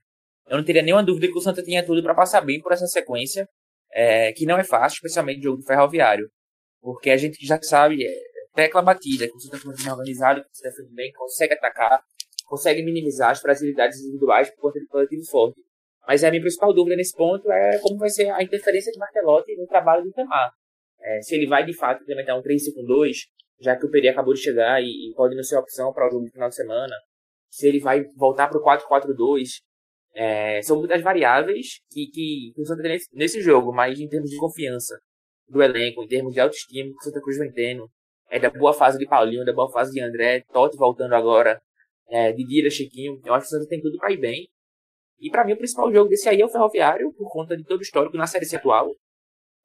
eu 0.47 0.57
não 0.57 0.63
teria 0.63 0.81
nenhuma 0.81 1.03
dúvida 1.03 1.27
que 1.27 1.37
o 1.37 1.41
Santa 1.41 1.63
tinha 1.63 1.85
tudo 1.85 2.03
para 2.03 2.13
passar 2.13 2.41
bem 2.41 2.61
por 2.61 2.71
essa 2.71 2.87
sequência, 2.87 3.47
é, 3.91 4.31
que 4.33 4.45
não 4.45 4.57
é 4.57 4.63
fácil, 4.63 4.97
especialmente 4.97 5.41
jogo 5.41 5.57
do 5.57 5.65
Ferroviário. 5.65 6.29
Porque 6.81 7.09
a 7.09 7.17
gente 7.17 7.45
já 7.45 7.59
sabe, 7.61 8.05
é, 8.05 8.11
tecla 8.53 8.81
batida, 8.81 9.27
que 9.27 9.35
o 9.35 9.39
Santa 9.39 9.57
é 9.57 9.91
organizado, 9.91 10.41
que 10.43 10.49
se 10.51 10.63
defende 10.63 10.93
bem, 10.93 11.11
consegue 11.13 11.53
atacar, 11.53 12.01
consegue 12.45 12.83
minimizar 12.83 13.31
as 13.31 13.39
fragilidades 13.39 13.99
individuais 14.01 14.49
por 14.51 14.61
conta 14.61 14.79
de 14.79 14.87
coletivo 14.87 15.23
forte. 15.25 15.59
Mas 16.07 16.23
a 16.23 16.29
minha 16.29 16.41
principal 16.41 16.71
dúvida 16.73 16.95
nesse 16.95 17.15
ponto 17.15 17.51
é 17.51 17.79
como 17.79 17.97
vai 17.97 18.09
ser 18.09 18.29
a 18.29 18.43
interferência 18.43 18.91
de 18.91 18.99
Martelotti 18.99 19.55
no 19.55 19.65
trabalho 19.65 20.03
do 20.03 20.09
Itamar. 20.09 20.51
É, 21.01 21.21
se 21.21 21.35
ele 21.35 21.47
vai 21.47 21.65
de 21.65 21.73
fato 21.73 22.03
implementar 22.03 22.37
um 22.37 22.41
3-5-2, 22.41 23.15
já 23.59 23.75
que 23.75 23.85
o 23.85 23.89
Peri 23.89 24.09
acabou 24.09 24.33
de 24.33 24.41
chegar 24.41 24.81
e, 24.81 24.85
e, 24.85 25.13
pode 25.15 25.35
não 25.35 25.43
ser 25.43 25.57
opção 25.57 25.93
para 25.93 26.07
o 26.07 26.11
jogo 26.11 26.25
do 26.25 26.31
final 26.31 26.49
de 26.49 26.55
semana. 26.55 26.93
Se 27.49 27.67
ele 27.67 27.79
vai 27.79 28.03
voltar 28.15 28.47
para 28.47 28.59
o 28.59 28.63
4-4-2. 28.63 29.61
É, 30.15 30.61
são 30.61 30.79
muitas 30.79 31.01
variáveis 31.01 31.81
que, 31.91 32.07
que, 32.07 32.53
que 32.55 32.61
o 32.61 32.65
Santa 32.65 32.81
tem 32.81 32.97
nesse, 33.13 33.41
jogo, 33.41 33.73
mas 33.73 33.99
em 33.99 34.07
termos 34.07 34.29
de 34.29 34.37
confiança 34.37 34.97
do 35.47 35.61
elenco, 35.61 36.03
em 36.03 36.07
termos 36.07 36.33
de 36.33 36.39
autoestima 36.39 36.89
que 36.89 36.97
o 36.97 37.03
Santa 37.03 37.21
Cruz 37.21 37.37
vem 37.37 37.51
tendo, 37.51 37.89
é 38.29 38.39
da 38.39 38.49
boa 38.49 38.73
fase 38.73 38.97
de 38.97 39.05
Paulinho, 39.05 39.45
da 39.45 39.53
boa 39.53 39.69
fase 39.69 39.91
de 39.91 39.99
André, 39.99 40.41
Totti 40.53 40.77
voltando 40.77 41.13
agora, 41.13 41.61
é, 42.07 42.31
Didira, 42.31 42.69
Chiquinho, 42.69 43.19
eu 43.25 43.33
acho 43.33 43.47
que 43.47 43.55
o 43.55 43.57
Santa 43.57 43.69
tem 43.69 43.81
tudo 43.81 43.97
para 43.97 44.11
ir 44.11 44.17
bem. 44.17 44.47
E 45.19 45.29
para 45.29 45.43
mim 45.43 45.53
o 45.53 45.57
principal 45.57 45.91
jogo 45.91 46.09
desse 46.09 46.29
aí 46.29 46.39
é 46.41 46.45
o 46.45 46.49
Ferroviário, 46.49 47.13
por 47.13 47.29
conta 47.29 47.57
de 47.57 47.63
todo 47.63 47.79
o 47.79 47.83
histórico 47.83 48.15
na 48.15 48.27
Série 48.27 48.45
C 48.45 48.55
atual. 48.55 48.95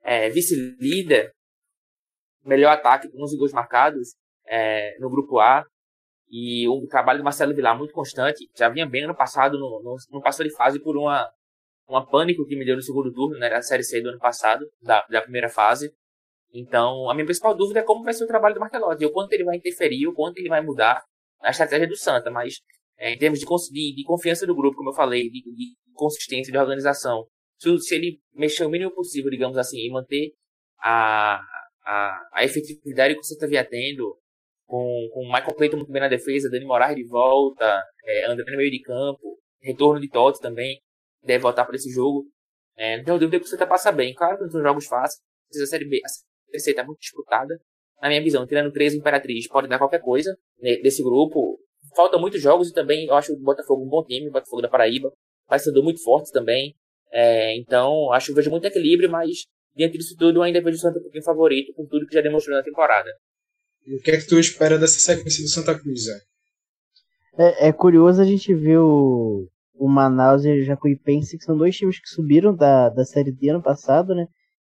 É, 0.02 0.28
Vice-líder, 0.30 1.32
melhor 2.44 2.72
ataque 2.72 3.08
com 3.08 3.22
11 3.22 3.36
gols 3.36 3.52
marcados 3.52 4.16
é, 4.46 4.96
no 4.98 5.08
grupo 5.08 5.38
A. 5.38 5.64
E 6.30 6.68
o 6.68 6.86
trabalho 6.86 7.18
do 7.18 7.24
Marcelo 7.24 7.54
Vilar 7.54 7.76
muito 7.76 7.92
constante. 7.92 8.48
Já 8.56 8.68
vinha 8.68 8.86
bem 8.86 9.04
ano 9.04 9.16
passado, 9.16 9.58
no, 9.58 9.82
no, 9.82 9.96
no 10.10 10.22
passou 10.22 10.46
de 10.46 10.54
fase 10.54 10.78
por 10.80 10.96
uma, 10.96 11.28
uma 11.88 12.06
pânico 12.06 12.46
que 12.46 12.56
me 12.56 12.64
deu 12.64 12.76
no 12.76 12.82
segundo 12.82 13.12
turno, 13.12 13.38
né, 13.38 13.48
na 13.48 13.62
Série 13.62 13.82
C 13.82 14.00
do 14.00 14.10
ano 14.10 14.18
passado, 14.18 14.64
da, 14.80 15.04
da 15.10 15.20
primeira 15.22 15.48
fase. 15.48 15.92
Então, 16.52 17.10
a 17.10 17.14
minha 17.14 17.24
principal 17.24 17.54
dúvida 17.54 17.80
é 17.80 17.82
como 17.82 18.04
vai 18.04 18.12
ser 18.12 18.24
o 18.24 18.28
trabalho 18.28 18.54
do 18.54 18.60
Martelotti, 18.60 19.04
o 19.04 19.12
quanto 19.12 19.32
ele 19.32 19.44
vai 19.44 19.56
interferir, 19.56 20.06
o 20.06 20.14
quanto 20.14 20.38
ele 20.38 20.48
vai 20.48 20.60
mudar 20.60 21.02
a 21.40 21.50
estratégia 21.50 21.86
do 21.86 21.96
Santa, 21.96 22.30
mas 22.30 22.60
é, 22.98 23.12
em 23.12 23.18
termos 23.18 23.38
de, 23.38 23.46
de, 23.46 23.94
de, 23.94 24.04
confiança 24.04 24.46
do 24.46 24.54
grupo, 24.54 24.76
como 24.76 24.90
eu 24.90 24.94
falei, 24.94 25.30
de, 25.30 25.42
de 25.42 25.74
consistência, 25.94 26.52
de 26.52 26.58
organização, 26.58 27.26
se, 27.58 27.78
se, 27.78 27.94
ele 27.94 28.20
mexer 28.34 28.64
o 28.64 28.68
mínimo 28.68 28.90
possível, 28.92 29.30
digamos 29.30 29.56
assim, 29.56 29.78
e 29.78 29.90
manter 29.90 30.32
a, 30.80 31.40
a, 31.84 32.28
a 32.34 32.44
efetividade 32.44 33.14
que 33.14 33.20
o 33.20 33.24
Santa 33.24 33.46
vinha 33.46 33.64
tendo, 33.64 34.18
com, 34.70 35.08
com 35.12 35.24
Michael 35.24 35.54
Clayton 35.56 35.76
muito 35.78 35.90
bem 35.90 36.00
na 36.00 36.08
defesa, 36.08 36.48
Dani 36.48 36.64
Moraes 36.64 36.94
de 36.94 37.04
volta, 37.04 37.82
é, 38.04 38.26
André 38.26 38.48
no 38.52 38.56
meio 38.56 38.70
de 38.70 38.80
campo, 38.80 39.36
retorno 39.60 40.00
de 40.00 40.08
Totti 40.08 40.40
também, 40.40 40.80
deve 41.24 41.42
voltar 41.42 41.64
para 41.64 41.74
esse 41.74 41.90
jogo. 41.90 42.24
É, 42.76 42.96
não 42.98 43.04
tenho 43.04 43.18
dúvida 43.18 43.40
que 43.40 43.46
o 43.46 43.48
Santa 43.48 43.66
passa 43.66 43.90
bem. 43.90 44.14
Claro 44.14 44.38
que 44.38 44.44
não 44.44 44.50
são 44.50 44.62
jogos 44.62 44.86
fáceis, 44.86 45.20
a 45.60 45.66
Série 45.66 45.86
B, 45.86 46.00
a 46.04 46.08
Série 46.08 46.60
C 46.60 46.70
está 46.70 46.84
muito 46.84 47.00
disputada. 47.00 47.60
Na 48.00 48.08
minha 48.08 48.22
visão, 48.22 48.46
tirando 48.46 48.72
três 48.72 48.94
Imperatriz, 48.94 49.46
pode 49.48 49.68
dar 49.68 49.76
qualquer 49.76 50.00
coisa 50.00 50.34
né, 50.60 50.76
desse 50.76 51.02
grupo. 51.02 51.58
Faltam 51.96 52.20
muitos 52.20 52.40
jogos 52.40 52.70
e 52.70 52.72
também 52.72 53.06
eu 53.06 53.14
acho 53.14 53.32
o 53.32 53.38
Botafogo 53.40 53.84
um 53.84 53.88
bom 53.88 54.04
time, 54.04 54.28
o 54.28 54.32
Botafogo 54.32 54.62
da 54.62 54.68
Paraíba. 54.68 55.12
Parecendo 55.48 55.82
muito 55.82 56.00
forte 56.02 56.30
também. 56.30 56.74
É, 57.10 57.56
então, 57.56 58.12
acho 58.12 58.28
que 58.28 58.34
vejo 58.34 58.50
muito 58.50 58.64
equilíbrio, 58.64 59.10
mas 59.10 59.46
diante 59.74 59.98
disso 59.98 60.14
tudo, 60.16 60.42
ainda 60.42 60.62
vejo 60.62 60.76
o 60.76 60.80
Santa 60.80 61.00
um 61.00 61.02
pouquinho 61.02 61.24
favorito 61.24 61.74
por 61.74 61.88
tudo 61.88 62.06
que 62.06 62.14
já 62.14 62.20
demonstrou 62.20 62.56
na 62.56 62.62
temporada. 62.62 63.10
O 63.86 64.00
que 64.02 64.10
é 64.10 64.16
que 64.18 64.26
tu 64.26 64.38
espera 64.38 64.78
dessa 64.78 64.98
sequência 64.98 65.42
do 65.42 65.48
Santa 65.48 65.78
Cruz, 65.78 66.04
Zé? 66.04 66.20
É, 67.38 67.68
é 67.68 67.72
curioso 67.72 68.20
a 68.20 68.24
gente 68.24 68.54
ver 68.54 68.78
o, 68.78 69.48
o 69.74 69.88
Manaus 69.88 70.44
e 70.44 70.60
o 70.60 70.64
Jacuipense, 70.64 71.38
que 71.38 71.44
são 71.44 71.56
dois 71.56 71.76
times 71.76 71.98
que 71.98 72.08
subiram 72.08 72.54
da, 72.54 72.88
da 72.90 73.04
Série 73.04 73.32
D 73.32 73.48
ano 73.48 73.62
passado, 73.62 74.14
né? 74.14 74.26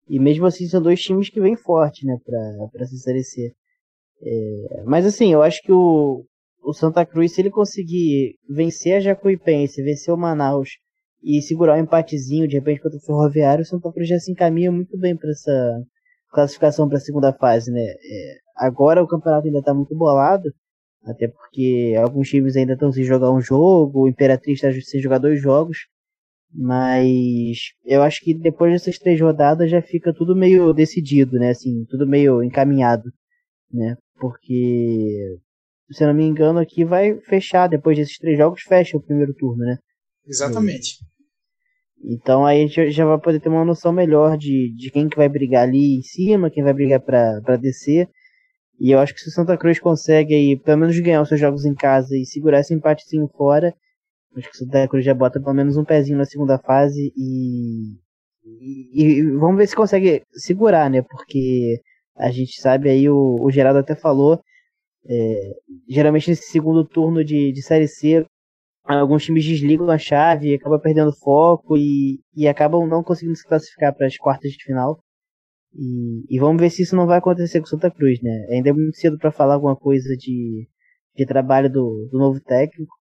E 0.08 0.20
mesmo 0.20 0.46
assim 0.46 0.68
são 0.68 0.82
dois 0.82 1.02
times 1.02 1.30
que 1.30 1.40
vêm 1.40 1.56
forte, 1.56 2.06
né, 2.06 2.18
pra, 2.26 2.68
pra 2.72 2.84
essa 2.84 2.96
Série 2.98 3.24
C. 3.24 3.54
É, 4.24 4.84
mas 4.86 5.06
assim, 5.06 5.32
eu 5.32 5.42
acho 5.42 5.62
que 5.62 5.72
o, 5.72 6.26
o 6.64 6.74
Santa 6.74 7.06
Cruz, 7.06 7.34
se 7.34 7.42
ele 7.42 7.50
conseguir 7.50 8.36
vencer 8.50 8.96
a 8.96 9.00
Jacuipense, 9.00 9.84
vencer 9.84 10.14
o 10.14 10.18
Manaus 10.18 10.70
e 11.24 11.42
segurar 11.42 11.76
um 11.78 11.84
empatezinho 11.84 12.48
de 12.48 12.56
repente 12.56 12.82
contra 12.82 12.98
o 12.98 13.02
Ferroviário, 13.02 13.64
o 13.64 13.66
Santa 13.66 13.92
Cruz 13.92 14.08
já 14.08 14.20
se 14.20 14.32
encaminha 14.32 14.72
muito 14.72 14.98
bem 14.98 15.16
para 15.16 15.30
essa 15.32 15.82
classificação 16.32 16.88
para 16.88 16.98
a 16.98 17.02
segunda 17.02 17.34
fase, 17.34 17.72
né? 17.72 17.82
É, 17.82 18.38
agora 18.62 19.04
o 19.04 19.08
campeonato 19.08 19.48
ainda 19.48 19.60
está 19.60 19.74
muito 19.74 19.96
bolado, 19.96 20.54
até 21.04 21.28
porque 21.28 21.96
alguns 21.98 22.30
times 22.30 22.56
ainda 22.56 22.74
estão 22.74 22.92
sem 22.92 23.04
jogar 23.04 23.32
um 23.32 23.42
jogo, 23.42 24.04
o 24.04 24.08
Imperatriz 24.08 24.62
está 24.62 24.72
sem 24.82 25.02
jogar 25.02 25.18
dois 25.18 25.42
jogos, 25.42 25.88
mas 26.54 27.72
eu 27.84 28.04
acho 28.04 28.22
que 28.22 28.34
depois 28.34 28.72
dessas 28.72 29.00
três 29.00 29.20
rodadas 29.20 29.72
já 29.72 29.82
fica 29.82 30.14
tudo 30.14 30.36
meio 30.36 30.72
decidido, 30.74 31.40
né? 31.40 31.50
Assim, 31.50 31.86
tudo 31.90 32.06
meio 32.08 32.44
encaminhado, 32.44 33.12
né? 33.72 33.96
Porque, 34.20 35.38
se 35.92 36.04
eu 36.04 36.10
não 36.10 36.14
me 36.14 36.26
engano, 36.26 36.60
aqui 36.60 36.86
vai 36.86 37.20
fechar, 37.22 37.68
depois 37.68 37.98
desses 37.98 38.18
três 38.18 38.38
jogos, 38.38 38.62
fecha 38.62 38.98
o 38.98 39.02
primeiro 39.02 39.34
turno, 39.34 39.64
né? 39.64 39.78
Exatamente. 40.28 40.98
Então 42.04 42.46
aí 42.46 42.64
a 42.64 42.68
gente 42.68 42.92
já 42.92 43.06
vai 43.06 43.20
poder 43.20 43.40
ter 43.40 43.50
uma 43.50 43.66
noção 43.66 43.92
melhor 43.92 44.38
de, 44.38 44.74
de 44.76 44.92
quem 44.92 45.08
que 45.08 45.18
vai 45.18 45.30
brigar 45.30 45.64
ali 45.64 45.98
em 45.98 46.02
cima, 46.02 46.50
quem 46.50 46.64
vai 46.64 46.74
brigar 46.74 47.00
para 47.00 47.58
descer. 47.58 48.10
E 48.82 48.90
eu 48.90 49.00
acho 49.00 49.14
que 49.14 49.22
se 49.22 49.30
o 49.30 49.32
Santa 49.32 49.56
Cruz 49.56 49.80
consegue 49.80 50.34
aí, 50.34 50.58
pelo 50.58 50.80
menos 50.80 51.00
ganhar 51.00 51.22
os 51.22 51.30
seus 51.30 51.40
jogos 51.40 51.66
em 51.66 51.76
casa 51.76 52.18
e 52.18 52.26
segurar 52.26 52.62
esse 52.62 52.74
empatezinho 52.74 53.28
fora, 53.38 53.76
acho 54.36 54.50
que 54.50 54.56
o 54.56 54.58
Santa 54.58 54.88
Cruz 54.88 55.06
já 55.06 55.14
bota 55.14 55.40
pelo 55.40 55.54
menos 55.54 55.78
um 55.78 55.86
pezinho 55.86 56.18
na 56.18 56.26
segunda 56.26 56.58
fase 56.58 57.14
e, 57.16 57.94
e, 58.44 59.20
e 59.20 59.32
vamos 59.38 59.58
ver 59.58 59.68
se 59.68 59.76
consegue 59.76 60.24
segurar, 60.34 60.90
né? 60.90 61.04
Porque 61.04 61.80
a 62.18 62.32
gente 62.32 62.60
sabe 62.60 62.90
aí, 62.90 63.08
o, 63.08 63.38
o 63.40 63.52
Geraldo 63.52 63.78
até 63.78 63.94
falou, 63.94 64.42
é, 65.08 65.52
geralmente 65.88 66.32
nesse 66.32 66.50
segundo 66.50 66.84
turno 66.84 67.24
de, 67.24 67.52
de 67.52 67.62
Série 67.62 67.88
C, 67.88 68.26
alguns 68.84 69.24
times 69.24 69.46
desligam 69.46 69.92
a 69.92 70.00
chave, 70.00 70.56
acabam 70.56 70.80
perdendo 70.82 71.16
foco 71.18 71.78
e, 71.78 72.20
e 72.36 72.48
acabam 72.48 72.88
não 72.88 73.04
conseguindo 73.04 73.36
se 73.38 73.48
classificar 73.48 73.94
para 73.96 74.08
as 74.08 74.18
quartas 74.18 74.52
de 74.52 74.64
final. 74.64 75.00
E, 75.74 76.36
e, 76.36 76.40
vamos 76.40 76.62
ver 76.62 76.70
se 76.70 76.84
isso 76.84 76.96
não 76.96 77.08
vai 77.08 77.18
acontecer 77.18 77.60
com 77.60 77.66
Santa 77.66 77.90
Cruz, 77.90 78.22
né? 78.22 78.48
Ainda 78.50 78.70
é 78.70 78.74
muito 78.74 78.98
cedo 78.98 79.18
para 79.18 79.32
falar 79.32 79.56
alguma 79.56 79.76
coisa 79.76 80.16
de, 80.18 80.68
de 81.16 81.26
trabalho 81.26 81.72
do, 81.72 82.10
do 82.12 82.18
novo 82.18 82.40
técnico, 82.42 82.94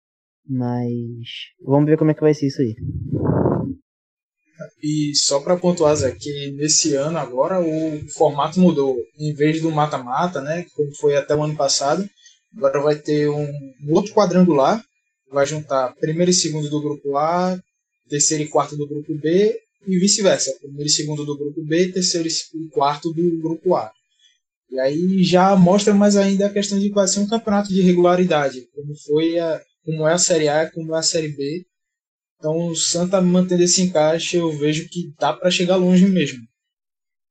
mas 0.47 1.51
vamos 1.62 1.89
ver 1.89 1.97
como 1.97 2.11
é 2.11 2.14
que 2.14 2.21
vai 2.21 2.35
ser 2.35 2.47
isso 2.47 2.61
aí. 2.61 2.75
E 4.83 5.14
só 5.14 5.41
para 5.41 5.57
pontuar, 5.57 5.97
que 6.16 6.51
nesse 6.53 6.95
ano 6.95 7.16
agora 7.19 7.61
o 7.61 8.09
formato 8.11 8.61
mudou. 8.61 8.97
Em 9.19 9.33
vez 9.33 9.62
do 9.62 9.71
mata-mata, 9.71 10.41
né, 10.41 10.66
como 10.75 10.95
foi 10.95 11.16
até 11.16 11.35
o 11.35 11.43
ano 11.43 11.57
passado, 11.57 12.09
agora 12.57 12.81
vai 12.81 12.97
ter 12.97 13.29
um 13.31 13.49
outro 13.89 14.12
quadrangular 14.12 14.83
vai 15.31 15.47
juntar 15.47 15.95
primeiro 16.01 16.31
e 16.31 16.35
segundo 16.35 16.69
do 16.69 16.81
grupo 16.81 17.16
A, 17.16 17.59
terceiro 18.09 18.45
e 18.45 18.49
quarto 18.49 18.77
do 18.77 18.87
grupo 18.87 19.14
B 19.14 19.59
e 19.87 19.99
vice-versa. 19.99 20.57
Primeiro 20.61 20.87
e 20.87 20.91
segundo 20.91 21.24
do 21.24 21.37
grupo 21.37 21.62
B, 21.64 21.93
terceiro 21.93 22.29
e 22.29 22.68
quarto 22.70 23.12
do 23.12 23.39
grupo 23.39 23.74
A. 23.74 23.93
E 24.70 24.79
aí 24.79 25.22
já 25.22 25.57
mostra 25.57 25.95
mais 25.95 26.16
ainda 26.16 26.47
a 26.47 26.53
questão 26.53 26.79
de 26.79 26.89
que 26.89 26.95
vai 26.95 27.09
ser 27.09 27.20
um 27.20 27.29
campeonato 27.29 27.70
de 27.70 27.81
regularidade, 27.81 28.68
como 28.74 28.95
foi 29.07 29.39
a, 29.39 29.62
como 29.85 30.07
é 30.07 30.12
a 30.12 30.18
Série 30.18 30.49
A, 30.49 30.70
como 30.70 30.95
é 30.95 30.99
a 30.99 31.03
Série 31.03 31.29
B. 31.29 31.64
Então 32.37 32.68
o 32.68 32.76
Santa 32.76 33.20
mantendo 33.20 33.62
esse 33.62 33.83
encaixe, 33.83 34.37
eu 34.37 34.53
vejo 34.53 34.89
que 34.89 35.12
dá 35.18 35.33
para 35.33 35.51
chegar 35.51 35.76
longe 35.76 36.07
mesmo. 36.07 36.41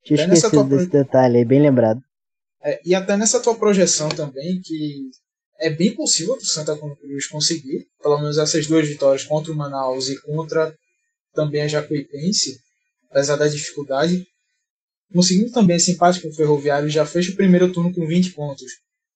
Tinha 0.03 0.23
esquecido 0.23 0.51
tua... 0.51 0.63
desse 0.63 0.89
detalhe 0.89 1.37
aí, 1.37 1.45
bem 1.45 1.61
lembrado. 1.61 2.01
É, 2.63 2.81
e 2.83 2.95
até 2.95 3.15
nessa 3.15 3.39
tua 3.39 3.55
projeção 3.55 4.09
também, 4.09 4.59
que 4.63 5.09
é 5.59 5.69
bem 5.69 5.93
possível 5.93 6.35
o 6.35 6.41
Santa 6.41 6.75
Cruz 6.75 7.27
conseguir, 7.27 7.87
pelo 8.01 8.17
menos 8.17 8.37
essas 8.37 8.65
duas 8.67 8.87
vitórias 8.87 9.23
contra 9.23 9.51
o 9.51 9.55
Manaus 9.55 10.09
e 10.09 10.19
contra 10.21 10.75
também 11.37 11.61
a 11.61 11.67
Jacuipense, 11.67 12.59
apesar 13.11 13.35
da 13.35 13.47
dificuldade. 13.47 14.25
Conseguindo 15.13 15.51
também 15.51 15.77
empate 15.77 16.19
com 16.19 16.29
o 16.29 16.33
Ferroviário, 16.33 16.89
já 16.89 17.05
fecha 17.05 17.31
o 17.31 17.35
primeiro 17.35 17.71
turno 17.71 17.93
com 17.93 18.07
20 18.07 18.31
pontos. 18.31 18.71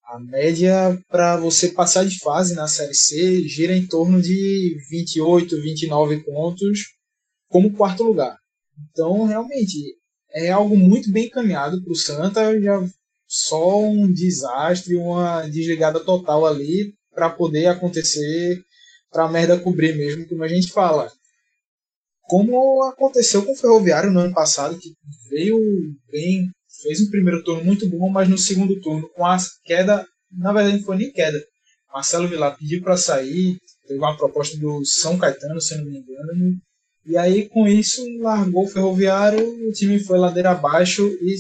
A 0.06 0.20
média 0.20 0.98
para 1.10 1.36
você 1.38 1.70
passar 1.70 2.06
de 2.06 2.20
fase 2.20 2.54
na 2.54 2.68
Série 2.68 2.94
C 2.94 3.48
gira 3.48 3.76
em 3.76 3.88
torno 3.88 4.22
de 4.22 4.78
28, 4.92 5.60
29 5.62 6.24
pontos 6.24 6.80
como 7.50 7.74
quarto 7.74 8.04
lugar. 8.04 8.38
Então, 8.92 9.26
realmente, 9.26 9.78
é 10.32 10.52
algo 10.52 10.78
muito 10.78 11.12
bem 11.12 11.26
encaminhado 11.26 11.82
para 11.84 11.92
o 11.92 11.96
Santa. 11.96 12.62
Já 12.62 12.88
só 13.28 13.82
um 13.82 14.12
desastre, 14.12 14.96
uma 14.96 15.42
desligada 15.48 16.00
total 16.00 16.46
ali 16.46 16.94
para 17.14 17.30
poder 17.30 17.68
acontecer, 17.68 18.62
para 19.10 19.26
a 19.26 19.32
merda 19.32 19.60
cobrir 19.60 19.96
mesmo, 19.96 20.28
como 20.28 20.44
a 20.44 20.48
gente 20.48 20.72
fala. 20.72 21.12
Como 22.32 22.84
aconteceu 22.84 23.44
com 23.46 23.52
o 23.52 23.58
Ferroviário 23.58 24.10
no 24.10 24.22
ano 24.22 24.34
passado, 24.34 24.80
que 24.80 24.94
veio 25.30 25.60
bem, 26.10 26.50
fez 26.82 27.02
um 27.02 27.10
primeiro 27.10 27.44
turno 27.44 27.66
muito 27.66 27.90
bom, 27.90 28.08
mas 28.08 28.30
no 28.30 28.38
segundo 28.38 28.80
turno, 28.80 29.10
com 29.10 29.26
a 29.26 29.36
queda, 29.66 30.08
na 30.32 30.54
verdade 30.54 30.78
não 30.78 30.84
foi 30.86 30.96
nem 30.96 31.12
queda. 31.12 31.38
Marcelo 31.94 32.30
Vilar 32.30 32.58
pediu 32.58 32.82
para 32.82 32.96
sair, 32.96 33.58
teve 33.86 34.00
uma 34.00 34.16
proposta 34.16 34.58
do 34.58 34.82
São 34.86 35.18
Caetano, 35.18 35.60
se 35.60 35.76
não 35.76 35.84
me 35.84 35.98
engano, 35.98 36.58
e 37.06 37.18
aí 37.18 37.50
com 37.50 37.68
isso 37.68 38.02
largou 38.20 38.64
o 38.64 38.70
Ferroviário, 38.70 39.46
o 39.68 39.74
time 39.74 40.00
foi 40.00 40.18
ladeira 40.18 40.52
abaixo 40.52 41.06
e 41.06 41.36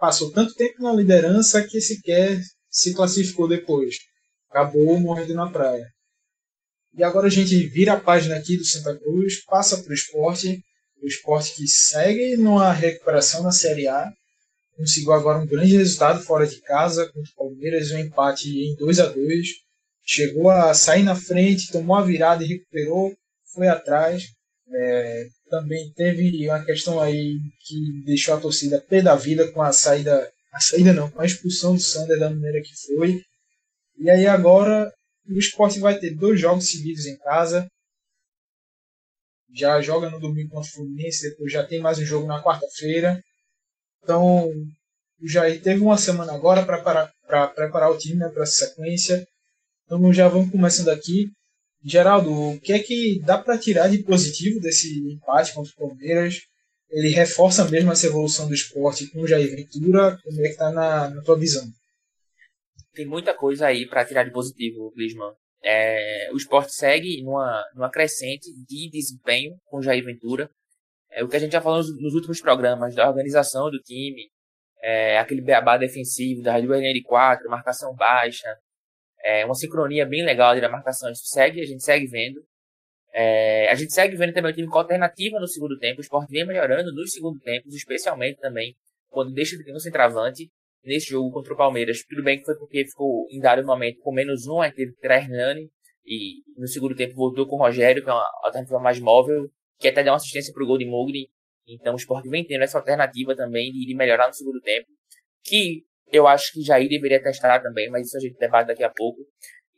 passou 0.00 0.32
tanto 0.32 0.54
tempo 0.54 0.82
na 0.82 0.94
liderança 0.94 1.62
que 1.62 1.78
sequer 1.78 2.40
se 2.70 2.94
classificou 2.94 3.46
depois. 3.46 3.96
Acabou 4.48 4.98
morrendo 4.98 5.34
na 5.34 5.50
praia. 5.50 5.84
E 6.96 7.04
agora 7.04 7.26
a 7.26 7.30
gente 7.30 7.54
vira 7.68 7.92
a 7.92 8.00
página 8.00 8.36
aqui 8.36 8.56
do 8.56 8.64
Santa 8.64 8.96
Cruz, 8.96 9.44
passa 9.44 9.82
para 9.82 9.90
o 9.90 9.94
esporte, 9.94 10.62
o 11.02 11.06
esporte 11.06 11.54
que 11.54 11.68
segue 11.68 12.36
numa 12.36 12.72
recuperação 12.72 13.42
na 13.42 13.52
Série 13.52 13.86
A, 13.86 14.10
conseguiu 14.76 15.12
agora 15.12 15.38
um 15.38 15.46
grande 15.46 15.76
resultado 15.76 16.22
fora 16.22 16.46
de 16.46 16.60
casa 16.62 17.06
contra 17.06 17.30
o 17.30 17.36
Palmeiras, 17.36 17.90
um 17.90 17.98
empate 17.98 18.48
em 18.48 18.74
2 18.76 19.00
a 19.00 19.06
2 19.06 19.66
chegou 20.06 20.48
a 20.48 20.72
sair 20.72 21.02
na 21.02 21.16
frente, 21.16 21.72
tomou 21.72 21.96
a 21.96 22.02
virada 22.02 22.44
e 22.44 22.46
recuperou, 22.46 23.12
foi 23.52 23.66
atrás. 23.66 24.22
É, 24.72 25.26
também 25.50 25.92
teve 25.94 26.48
uma 26.48 26.64
questão 26.64 27.00
aí 27.00 27.36
que 27.66 28.04
deixou 28.04 28.34
a 28.34 28.40
torcida 28.40 28.80
pé 28.80 29.02
da 29.02 29.16
vida 29.16 29.50
com 29.50 29.60
a 29.60 29.72
saída, 29.72 30.30
a 30.52 30.60
saída 30.60 30.92
não, 30.92 31.10
com 31.10 31.20
a 31.20 31.26
expulsão 31.26 31.74
do 31.74 31.80
Sander 31.80 32.18
da 32.18 32.30
maneira 32.30 32.62
que 32.62 32.74
foi. 32.86 33.20
E 33.98 34.08
aí 34.08 34.26
agora 34.26 34.92
o 35.28 35.38
esporte 35.38 35.78
vai 35.78 35.98
ter 35.98 36.14
dois 36.14 36.40
jogos 36.40 36.68
seguidos 36.68 37.06
em 37.06 37.16
casa. 37.18 37.68
Já 39.52 39.80
joga 39.80 40.10
no 40.10 40.20
domingo 40.20 40.50
contra 40.50 40.68
o 40.68 40.72
Fluminense, 40.72 41.30
depois 41.30 41.52
já 41.52 41.64
tem 41.64 41.80
mais 41.80 41.98
um 41.98 42.04
jogo 42.04 42.26
na 42.26 42.42
quarta-feira. 42.42 43.22
Então 44.02 44.48
o 45.20 45.28
Jair 45.28 45.62
teve 45.62 45.80
uma 45.80 45.96
semana 45.96 46.34
agora 46.34 46.64
para 46.64 47.48
preparar 47.48 47.90
o 47.90 47.98
time 47.98 48.16
né, 48.16 48.28
para 48.28 48.42
essa 48.42 48.66
sequência. 48.66 49.26
Então 49.84 50.12
já 50.12 50.28
vamos 50.28 50.50
começando 50.50 50.88
aqui. 50.88 51.30
Geraldo, 51.84 52.32
o 52.32 52.60
que 52.60 52.72
é 52.72 52.78
que 52.78 53.20
dá 53.24 53.38
para 53.38 53.58
tirar 53.58 53.88
de 53.88 54.02
positivo 54.02 54.60
desse 54.60 54.98
empate 55.12 55.54
contra 55.54 55.72
o 55.72 55.88
Palmeiras? 55.88 56.42
Ele 56.90 57.08
reforça 57.08 57.64
mesmo 57.64 57.92
essa 57.92 58.06
evolução 58.06 58.48
do 58.48 58.54
esporte 58.54 59.06
com 59.08 59.20
o 59.20 59.26
Jair 59.26 59.50
Ventura? 59.50 60.18
Como 60.22 60.40
é 60.40 60.44
que 60.44 60.50
está 60.50 60.70
na, 60.70 61.10
na 61.10 61.22
tua 61.22 61.38
visão? 61.38 61.66
Tem 62.96 63.06
muita 63.06 63.34
coisa 63.34 63.66
aí 63.66 63.86
para 63.86 64.06
tirar 64.06 64.24
de 64.24 64.32
positivo, 64.32 64.90
Glisman. 64.96 65.34
É, 65.62 66.30
o 66.32 66.36
esporte 66.36 66.72
segue 66.72 67.22
numa, 67.22 67.62
numa 67.74 67.90
crescente 67.90 68.50
de 68.66 68.88
desempenho 68.90 69.58
com 69.66 69.82
Jair 69.82 70.02
Ventura. 70.02 70.50
É, 71.10 71.22
o 71.22 71.28
que 71.28 71.36
a 71.36 71.38
gente 71.38 71.52
já 71.52 71.60
falou 71.60 71.78
nos, 71.78 72.00
nos 72.00 72.14
últimos 72.14 72.40
programas, 72.40 72.94
da 72.94 73.06
organização 73.06 73.70
do 73.70 73.78
time, 73.80 74.30
é, 74.82 75.18
aquele 75.18 75.42
beabá 75.42 75.76
defensivo, 75.76 76.42
da 76.42 76.58
duas 76.58 76.80
linhas 76.80 76.94
de 76.94 77.02
quatro, 77.02 77.50
marcação 77.50 77.94
baixa, 77.94 78.48
é, 79.22 79.44
uma 79.44 79.54
sincronia 79.54 80.06
bem 80.06 80.24
legal 80.24 80.52
ali 80.52 80.62
da 80.62 80.68
marcação. 80.70 81.08
Gente 81.08 81.28
segue, 81.28 81.60
a 81.60 81.66
gente 81.66 81.84
segue 81.84 82.06
vendo. 82.06 82.42
É, 83.12 83.68
a 83.70 83.74
gente 83.74 83.92
segue 83.92 84.16
vendo 84.16 84.32
também 84.32 84.52
o 84.52 84.54
time 84.54 84.68
com 84.68 84.78
alternativa 84.78 85.38
no 85.38 85.46
segundo 85.46 85.78
tempo. 85.78 85.98
O 85.98 86.02
esporte 86.02 86.30
vem 86.30 86.46
melhorando 86.46 86.94
nos 86.94 87.12
segundo 87.12 87.38
tempos, 87.40 87.74
especialmente 87.74 88.40
também 88.40 88.74
quando 89.10 89.34
deixa 89.34 89.54
de 89.54 89.64
ter 89.64 89.74
um 89.74 89.78
centroavante 89.78 90.50
nesse 90.86 91.10
jogo 91.10 91.30
contra 91.30 91.52
o 91.52 91.56
Palmeiras. 91.56 92.04
Tudo 92.08 92.22
bem 92.22 92.38
que 92.38 92.44
foi 92.44 92.56
porque 92.56 92.86
ficou 92.86 93.26
em 93.30 93.40
dado 93.40 93.64
momento 93.64 93.98
com 94.00 94.12
menos 94.12 94.46
um, 94.46 94.60
aí 94.60 94.72
teve 94.72 94.92
que 94.94 95.06
Hernani 95.06 95.68
e 96.04 96.42
no 96.56 96.66
segundo 96.68 96.94
tempo 96.94 97.14
voltou 97.14 97.46
com 97.46 97.56
o 97.56 97.58
Rogério, 97.58 98.02
que 98.02 98.08
é 98.08 98.12
uma 98.12 98.26
alternativa 98.44 98.78
mais 98.78 99.00
móvel, 99.00 99.48
que 99.78 99.88
até 99.88 100.02
deu 100.02 100.12
uma 100.12 100.16
assistência 100.16 100.52
para 100.54 100.62
o 100.62 100.66
gol 100.66 100.78
de 100.78 100.86
Mugni. 100.86 101.28
Então 101.66 101.94
o 101.94 101.96
Sport 101.96 102.24
vem 102.28 102.46
tendo 102.46 102.62
essa 102.62 102.78
alternativa 102.78 103.34
também 103.34 103.72
de, 103.72 103.84
de 103.84 103.94
melhorar 103.94 104.28
no 104.28 104.34
segundo 104.34 104.60
tempo, 104.60 104.86
que 105.44 105.82
eu 106.12 106.26
acho 106.26 106.52
que 106.52 106.62
Jair 106.62 106.88
deveria 106.88 107.20
testar 107.20 107.60
também, 107.60 107.90
mas 107.90 108.06
isso 108.06 108.16
a 108.16 108.20
gente 108.20 108.38
debate 108.38 108.68
daqui 108.68 108.84
a 108.84 108.90
pouco. 108.90 109.18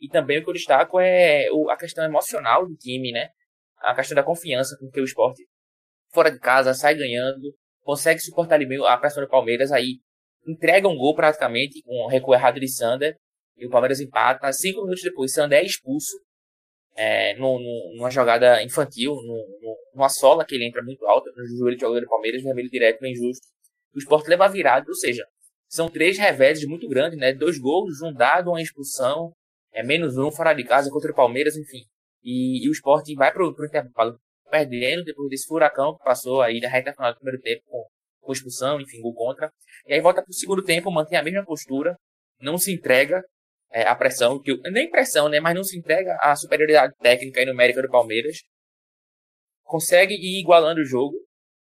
E 0.01 0.09
também 0.09 0.39
o 0.39 0.45
que 0.45 0.51
eu 0.51 0.55
destaco 0.55 1.01
é 1.01 1.47
a 1.71 1.77
questão 1.77 2.05
emocional 2.05 2.67
do 2.67 2.77
time, 2.77 3.11
né? 3.11 3.31
A 3.79 3.95
questão 3.95 4.15
da 4.15 4.23
confiança 4.23 4.77
com 4.79 4.91
que 4.91 5.01
o 5.01 5.05
esporte 5.05 5.43
fora 6.13 6.31
de 6.31 6.39
casa 6.39 6.75
sai 6.75 6.95
ganhando, 6.95 7.55
consegue 7.81 8.21
suportar 8.21 8.61
a 8.61 8.97
pressão 8.99 9.23
do 9.23 9.29
Palmeiras, 9.29 9.73
aí 9.73 9.99
entrega 10.47 10.89
um 10.89 10.97
gol 10.97 11.15
praticamente 11.15 11.83
com 11.83 12.05
um 12.05 12.09
recuo 12.09 12.35
errado 12.35 12.61
de 12.61 12.69
Sander, 12.69 13.17
e 13.57 13.67
o 13.67 13.71
Palmeiras 13.71 14.01
empata. 14.01 14.53
Cinco 14.53 14.83
minutos 14.83 15.03
depois, 15.03 15.33
Sander 15.33 15.59
é 15.59 15.65
expulso 15.65 16.17
é, 16.97 17.35
no, 17.37 17.59
no, 17.59 17.97
numa 17.97 18.11
jogada 18.11 18.63
infantil, 18.63 19.15
no, 19.15 19.77
numa 19.95 20.09
sola 20.09 20.45
que 20.45 20.55
ele 20.55 20.67
entra 20.67 20.83
muito 20.83 21.07
alta 21.07 21.31
no 21.37 21.47
joelho 21.47 21.77
de 21.77 21.81
jogador 21.81 22.01
do 22.01 22.09
Palmeiras, 22.09 22.43
vermelho 22.43 22.71
direto, 22.71 23.01
bem 23.01 23.15
justo. 23.15 23.47
O 23.95 23.99
Sport 23.99 24.27
leva 24.29 24.47
a 24.47 24.49
virada, 24.49 24.87
ou 24.89 24.95
seja, 24.95 25.25
são 25.69 25.89
três 25.89 26.19
reveses 26.19 26.67
muito 26.67 26.89
grandes, 26.89 27.19
né? 27.19 27.33
Dois 27.33 27.59
gols, 27.59 28.01
um 28.03 28.13
dado, 28.13 28.51
uma 28.51 28.63
expulsão, 28.63 29.33
é 29.73 29.83
menos 29.83 30.17
um 30.17 30.31
fora 30.31 30.55
de 30.55 30.65
casa 30.65 30.91
contra 30.91 31.13
o 31.13 31.15
Palmeiras, 31.15 31.57
enfim. 31.57 31.85
E, 32.23 32.65
e 32.65 32.69
o 32.69 32.73
Sport 32.73 33.07
vai 33.15 33.33
pro, 33.33 33.55
pro 33.55 33.67
intervalo 33.67 34.19
perdendo 34.51 35.05
depois 35.05 35.29
desse 35.29 35.47
furacão 35.47 35.97
que 35.97 36.03
passou 36.03 36.41
aí 36.41 36.59
na 36.59 36.69
reta 36.69 36.93
final 36.93 37.13
do 37.13 37.17
primeiro 37.19 37.41
tempo 37.41 37.63
com, 37.67 37.87
com 38.29 38.33
expulsão, 38.35 38.79
enfim, 38.79 39.01
gol 39.01 39.15
contra. 39.15 39.51
E 39.87 39.95
aí 39.95 40.01
volta 40.03 40.23
pro 40.23 40.33
segundo 40.35 40.63
tempo, 40.63 40.91
mantém 40.91 41.19
a 41.19 41.23
mesma 41.23 41.45
postura, 41.45 41.97
não 42.39 42.59
se 42.59 42.71
entrega, 42.71 43.25
é, 43.73 43.83
a 43.85 43.95
pressão, 43.95 44.39
que 44.41 44.55
nem 44.71 44.91
pressão, 44.91 45.31
né, 45.31 45.41
mas 45.41 45.55
não 45.55 45.65
se 45.65 45.79
entrega 45.79 46.15
à 46.21 46.37
superioridade 46.37 46.95
técnica 47.01 47.41
e 47.41 47.47
numérica 47.47 47.81
do 47.81 47.89
Palmeiras. 47.89 48.43
Consegue 49.65 50.15
ir 50.15 50.41
igualando 50.41 50.81
o 50.81 50.85
jogo, 50.85 51.17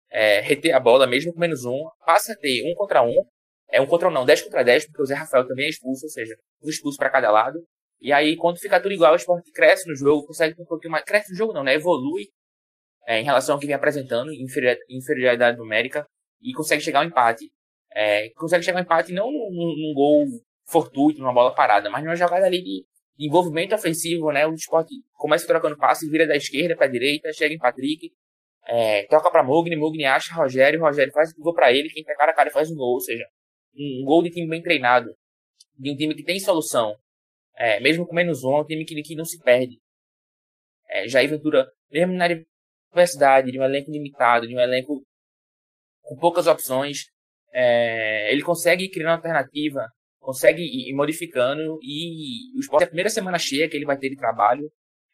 é, 0.09 0.39
reter 0.39 0.73
a 0.73 0.79
bola 0.79 1.05
mesmo 1.05 1.33
com 1.33 1.39
menos 1.39 1.65
um, 1.65 1.87
passa 2.03 2.33
a 2.33 2.35
ter 2.35 2.63
um 2.63 2.73
contra 2.73 3.03
um, 3.03 3.15
é 3.71 3.79
um 3.79 3.85
contra 3.85 4.07
um 4.07 4.11
não, 4.11 4.25
10 4.25 4.43
contra 4.43 4.63
10, 4.63 4.87
porque 4.87 5.01
o 5.03 5.05
Zé 5.05 5.13
Rafael 5.13 5.47
também 5.47 5.65
é 5.65 5.69
expulso, 5.69 6.05
ou 6.05 6.09
seja, 6.09 6.35
um 6.63 6.69
expulso 6.69 6.97
para 6.97 7.09
cada 7.11 7.31
lado. 7.31 7.63
E 8.01 8.11
aí, 8.11 8.35
quando 8.35 8.59
fica 8.59 8.79
tudo 8.79 8.93
igual, 8.93 9.13
o 9.13 9.15
esporte 9.15 9.51
cresce 9.51 9.87
no 9.87 9.95
jogo, 9.95 10.27
consegue 10.27 10.59
um 10.61 10.65
pouquinho 10.65 10.91
mais. 10.91 11.03
Cresce 11.03 11.31
no 11.31 11.37
jogo 11.37 11.53
não, 11.53 11.63
né? 11.63 11.73
Evolui 11.73 12.27
é, 13.07 13.19
em 13.19 13.23
relação 13.23 13.55
ao 13.55 13.59
que 13.59 13.65
vem 13.65 13.75
apresentando, 13.75 14.31
inferioridade 14.89 15.57
numérica, 15.57 16.05
e 16.41 16.53
consegue 16.53 16.81
chegar 16.81 16.99
ao 16.99 17.05
empate. 17.05 17.51
É, 17.93 18.29
consegue 18.31 18.63
chegar 18.63 18.79
ao 18.79 18.83
empate 18.83 19.13
não 19.13 19.31
num, 19.31 19.49
num 19.51 19.93
gol 19.93 20.25
fortuito, 20.67 21.19
numa 21.19 21.33
bola 21.33 21.53
parada, 21.53 21.89
mas 21.89 22.03
numa 22.03 22.15
jogada 22.15 22.45
ali 22.45 22.61
de, 22.61 22.85
envolvimento 23.17 23.73
ofensivo, 23.73 24.31
né? 24.31 24.45
O 24.45 24.53
esporte 24.53 24.93
começa 25.13 25.47
trocando 25.47 25.77
passe, 25.77 26.09
vira 26.09 26.27
da 26.27 26.35
esquerda 26.35 26.75
para 26.75 26.85
a 26.85 26.89
direita, 26.89 27.31
chega 27.33 27.53
em 27.53 27.57
Patrick, 27.57 28.11
é, 28.67 29.03
toca 29.07 29.31
para 29.31 29.43
Mogni, 29.43 29.75
Mogni 29.75 30.05
acha 30.05 30.33
Rogério, 30.33 30.81
Rogério 30.81 31.13
faz 31.13 31.31
o 31.31 31.41
gol 31.41 31.53
para 31.53 31.71
ele, 31.71 31.89
quem 31.89 32.03
tá 32.03 32.15
cara 32.15 32.31
a 32.31 32.35
cara 32.35 32.51
faz 32.51 32.69
um 32.69 32.75
gol, 32.75 32.93
ou 32.93 32.99
seja, 32.99 33.25
um, 33.75 34.01
um, 34.01 34.05
gol 34.05 34.23
de 34.23 34.31
time 34.31 34.47
bem 34.47 34.61
treinado, 34.61 35.15
de 35.77 35.91
um 35.91 35.95
time 35.95 36.15
que 36.15 36.23
tem 36.23 36.39
solução, 36.39 36.95
é, 37.55 37.79
mesmo 37.79 38.05
com 38.05 38.13
menos 38.13 38.43
um, 38.43 38.57
é 38.57 38.61
um 38.61 38.65
time 38.65 38.83
que, 38.83 39.01
que 39.01 39.15
não 39.15 39.25
se 39.25 39.39
perde. 39.41 39.79
É, 40.89 41.07
Jair 41.07 41.29
Ventura, 41.29 41.67
mesmo 41.91 42.13
na 42.13 42.27
diversidade, 42.27 43.51
de 43.51 43.59
um 43.59 43.63
elenco 43.63 43.91
limitado, 43.91 44.47
de 44.47 44.55
um 44.55 44.59
elenco 44.59 45.03
com 46.05 46.15
poucas 46.15 46.47
opções, 46.47 47.05
é, 47.53 48.31
ele 48.31 48.41
consegue 48.41 48.89
criar 48.89 49.09
uma 49.09 49.15
alternativa 49.15 49.85
consegue 50.25 50.63
ir 50.63 50.93
modificando 50.95 51.77
e 51.81 52.57
o 52.57 52.59
esporte, 52.59 52.85
a 52.85 52.87
primeira 52.87 53.09
semana 53.09 53.37
cheia 53.37 53.69
que 53.69 53.77
ele 53.77 53.85
vai 53.85 53.97
ter 53.97 54.09
de 54.09 54.15
trabalho, 54.15 54.67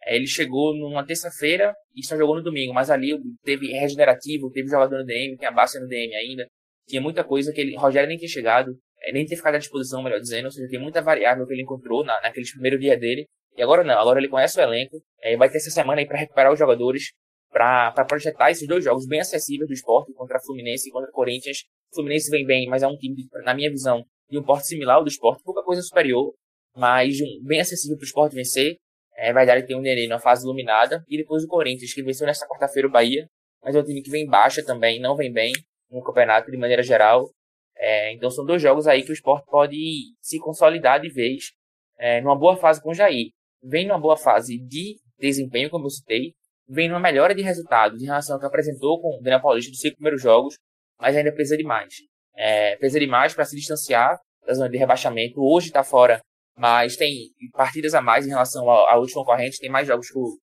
é, 0.04 0.16
ele 0.16 0.26
chegou 0.26 0.74
numa 0.74 1.06
terça-feira 1.06 1.76
e 1.94 2.04
só 2.04 2.16
jogou 2.16 2.36
no 2.36 2.42
domingo, 2.42 2.74
mas 2.74 2.90
ali 2.90 3.12
teve 3.44 3.68
regenerativo, 3.68 4.50
teve 4.50 4.70
jogador 4.70 5.00
no 5.00 5.06
DM, 5.06 5.38
tem 5.38 5.48
a 5.48 5.52
base 5.52 5.80
no 5.80 5.88
DM 5.88 6.16
ainda, 6.16 6.48
tinha 6.88 7.02
muita 7.02 7.24
coisa 7.24 7.52
que 7.52 7.60
ele, 7.60 7.76
Rogério 7.76 8.08
nem 8.08 8.18
tinha 8.18 8.30
chegado, 8.30 8.72
é, 9.04 9.12
nem 9.12 9.26
tinha 9.26 9.38
ficado 9.38 9.56
à 9.56 9.58
disposição, 9.60 10.02
melhor 10.02 10.20
dizendo, 10.20 10.46
ou 10.46 10.52
seja, 10.52 10.70
tem 10.70 10.80
muita 10.80 11.02
variável 11.02 11.46
que 11.46 11.54
ele 11.54 11.64
encontrou 11.64 12.04
na, 12.06 12.20
naquele 12.22 12.50
primeiro 12.50 12.80
dia 12.80 12.98
dele, 12.98 13.28
e 13.56 13.62
agora 13.62 13.84
não, 13.84 14.00
agora 14.00 14.18
ele 14.18 14.30
conhece 14.30 14.58
o 14.60 14.64
elenco, 14.64 14.98
é, 15.22 15.36
vai 15.36 15.50
ter 15.50 15.58
essa 15.58 15.70
semana 15.70 16.00
aí 16.00 16.08
para 16.08 16.18
recuperar 16.18 16.54
os 16.54 16.58
jogadores, 16.58 17.12
para 17.52 18.06
projetar 18.06 18.50
esses 18.50 18.68
dois 18.68 18.84
jogos 18.84 19.06
bem 19.06 19.20
acessíveis 19.20 19.68
do 19.68 19.74
esporte 19.74 20.14
contra 20.14 20.40
Fluminense 20.40 20.88
e 20.88 20.92
contra 20.92 21.12
Corinthians. 21.12 21.66
Fluminense 21.94 22.32
vem 22.32 22.46
bem, 22.46 22.68
mas 22.68 22.82
é 22.82 22.88
um 22.88 22.96
time, 22.96 23.28
na 23.44 23.54
minha 23.54 23.70
visão, 23.70 24.04
de 24.30 24.40
um 24.40 24.44
porte 24.44 24.68
similar 24.68 24.96
ao 24.96 25.04
do 25.04 25.10
esporte, 25.10 25.44
pouca 25.44 25.62
coisa 25.62 25.82
superior, 25.82 26.34
mas 26.76 27.20
um, 27.20 27.46
bem 27.46 27.60
acessível 27.60 27.98
para 27.98 28.04
o 28.04 28.08
esporte 28.08 28.36
vencer. 28.36 28.78
É 29.18 29.34
verdade 29.34 29.62
que 29.62 29.68
tem 29.68 29.76
o 29.76 29.82
Nenê 29.82 30.08
na 30.08 30.18
fase 30.18 30.46
iluminada, 30.46 31.04
e 31.08 31.18
depois 31.18 31.44
o 31.44 31.48
Corinthians, 31.48 31.94
que 31.94 32.02
venceu 32.02 32.26
nesta 32.26 32.48
quarta-feira 32.48 32.88
o 32.88 32.92
Bahia, 32.92 33.28
mas 33.62 33.76
é 33.76 33.80
um 33.80 33.84
time 33.84 34.02
que 34.02 34.10
vem 34.10 34.26
baixa 34.26 34.64
também, 34.64 35.00
não 35.00 35.16
vem 35.16 35.32
bem 35.32 35.52
no 35.92 36.02
campeonato 36.02 36.50
de 36.50 36.58
maneira 36.58 36.82
geral. 36.82 37.30
É, 37.76 38.14
então 38.14 38.32
são 38.32 38.46
dois 38.46 38.62
jogos 38.62 38.88
aí 38.88 39.04
que 39.04 39.12
o 39.12 39.14
esporte 39.14 39.46
pode 39.48 39.78
se 40.22 40.40
consolidar 40.40 41.02
de 41.02 41.10
vez 41.10 41.52
é, 42.00 42.22
numa 42.22 42.38
boa 42.38 42.56
fase 42.56 42.82
com 42.82 42.92
o 42.92 42.94
Jair. 42.94 43.32
Vem 43.62 43.86
numa 43.86 44.00
boa 44.00 44.18
fase 44.18 44.58
de 44.58 44.98
desempenho, 45.20 45.70
como 45.70 45.86
eu 45.86 45.90
citei, 45.90 46.34
vem 46.72 46.88
numa 46.88 47.00
melhora 47.00 47.36
de 47.36 47.42
resultados 47.42 48.02
em 48.02 48.06
relação 48.06 48.36
ao 48.36 48.40
que 48.40 48.46
apresentou 48.46 49.02
com 49.02 49.18
o 49.18 49.22
Daniel 49.22 49.42
Paulista 49.42 49.70
dos 49.70 49.80
cinco 49.82 49.96
primeiros 49.98 50.22
jogos, 50.22 50.56
mas 50.98 51.16
ainda 51.16 51.34
precisa 51.34 51.58
de 51.58 51.64
mais 51.64 51.94
é, 52.36 52.78
para 52.78 53.46
se 53.46 53.56
distanciar 53.56 54.18
da 54.46 54.54
zona 54.54 54.70
de 54.70 54.78
rebaixamento. 54.78 55.42
Hoje 55.42 55.68
está 55.68 55.84
fora, 55.84 56.22
mas 56.58 56.96
tem 56.96 57.30
partidas 57.52 57.94
a 57.94 58.02
mais 58.02 58.26
em 58.26 58.30
relação 58.30 58.70
à 58.70 58.98
última 58.98 59.26
corrente. 59.26 59.60
Tem 59.60 59.70
mais 59.70 59.88
jogos 59.88 60.10
que 60.10 60.18
o, 60.18 60.38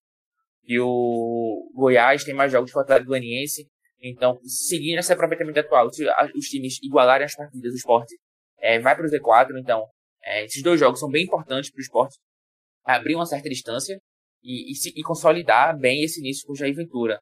que 0.65 0.79
o 0.79 1.71
Goiás, 1.75 2.25
tem 2.25 2.35
mais 2.35 2.53
jogos 2.53 2.71
que 2.71 2.79
o 2.79 2.81
Atlético 2.83 3.09
Goianiense. 3.09 3.67
Então, 4.01 4.39
seguindo 4.45 4.99
esse 4.99 5.13
aproveitamento 5.13 5.59
atual, 5.59 5.91
se 5.91 6.05
os 6.37 6.47
times 6.47 6.79
igualarem 6.83 7.25
as 7.25 7.35
partidas 7.35 7.73
do 7.73 7.77
esporte, 7.77 8.15
é, 8.59 8.79
vai 8.79 8.95
para 8.95 9.07
o 9.07 9.11
Z4. 9.11 9.59
Então, 9.59 9.85
é, 10.23 10.45
esses 10.45 10.63
dois 10.63 10.79
jogos 10.79 11.01
são 11.01 11.09
bem 11.09 11.25
importantes 11.25 11.71
para 11.71 11.79
o 11.79 11.83
esporte 11.83 12.19
abrir 12.85 13.15
uma 13.15 13.27
certa 13.27 13.49
distância 13.49 13.99
e, 14.43 14.73
e, 14.73 14.75
se, 14.75 14.93
e 14.97 15.03
consolidar 15.03 15.79
bem 15.79 16.03
esse 16.03 16.21
início 16.21 16.47
com 16.47 16.53
o 16.53 16.57
Jair 16.57 16.75
Ventura. 16.75 17.19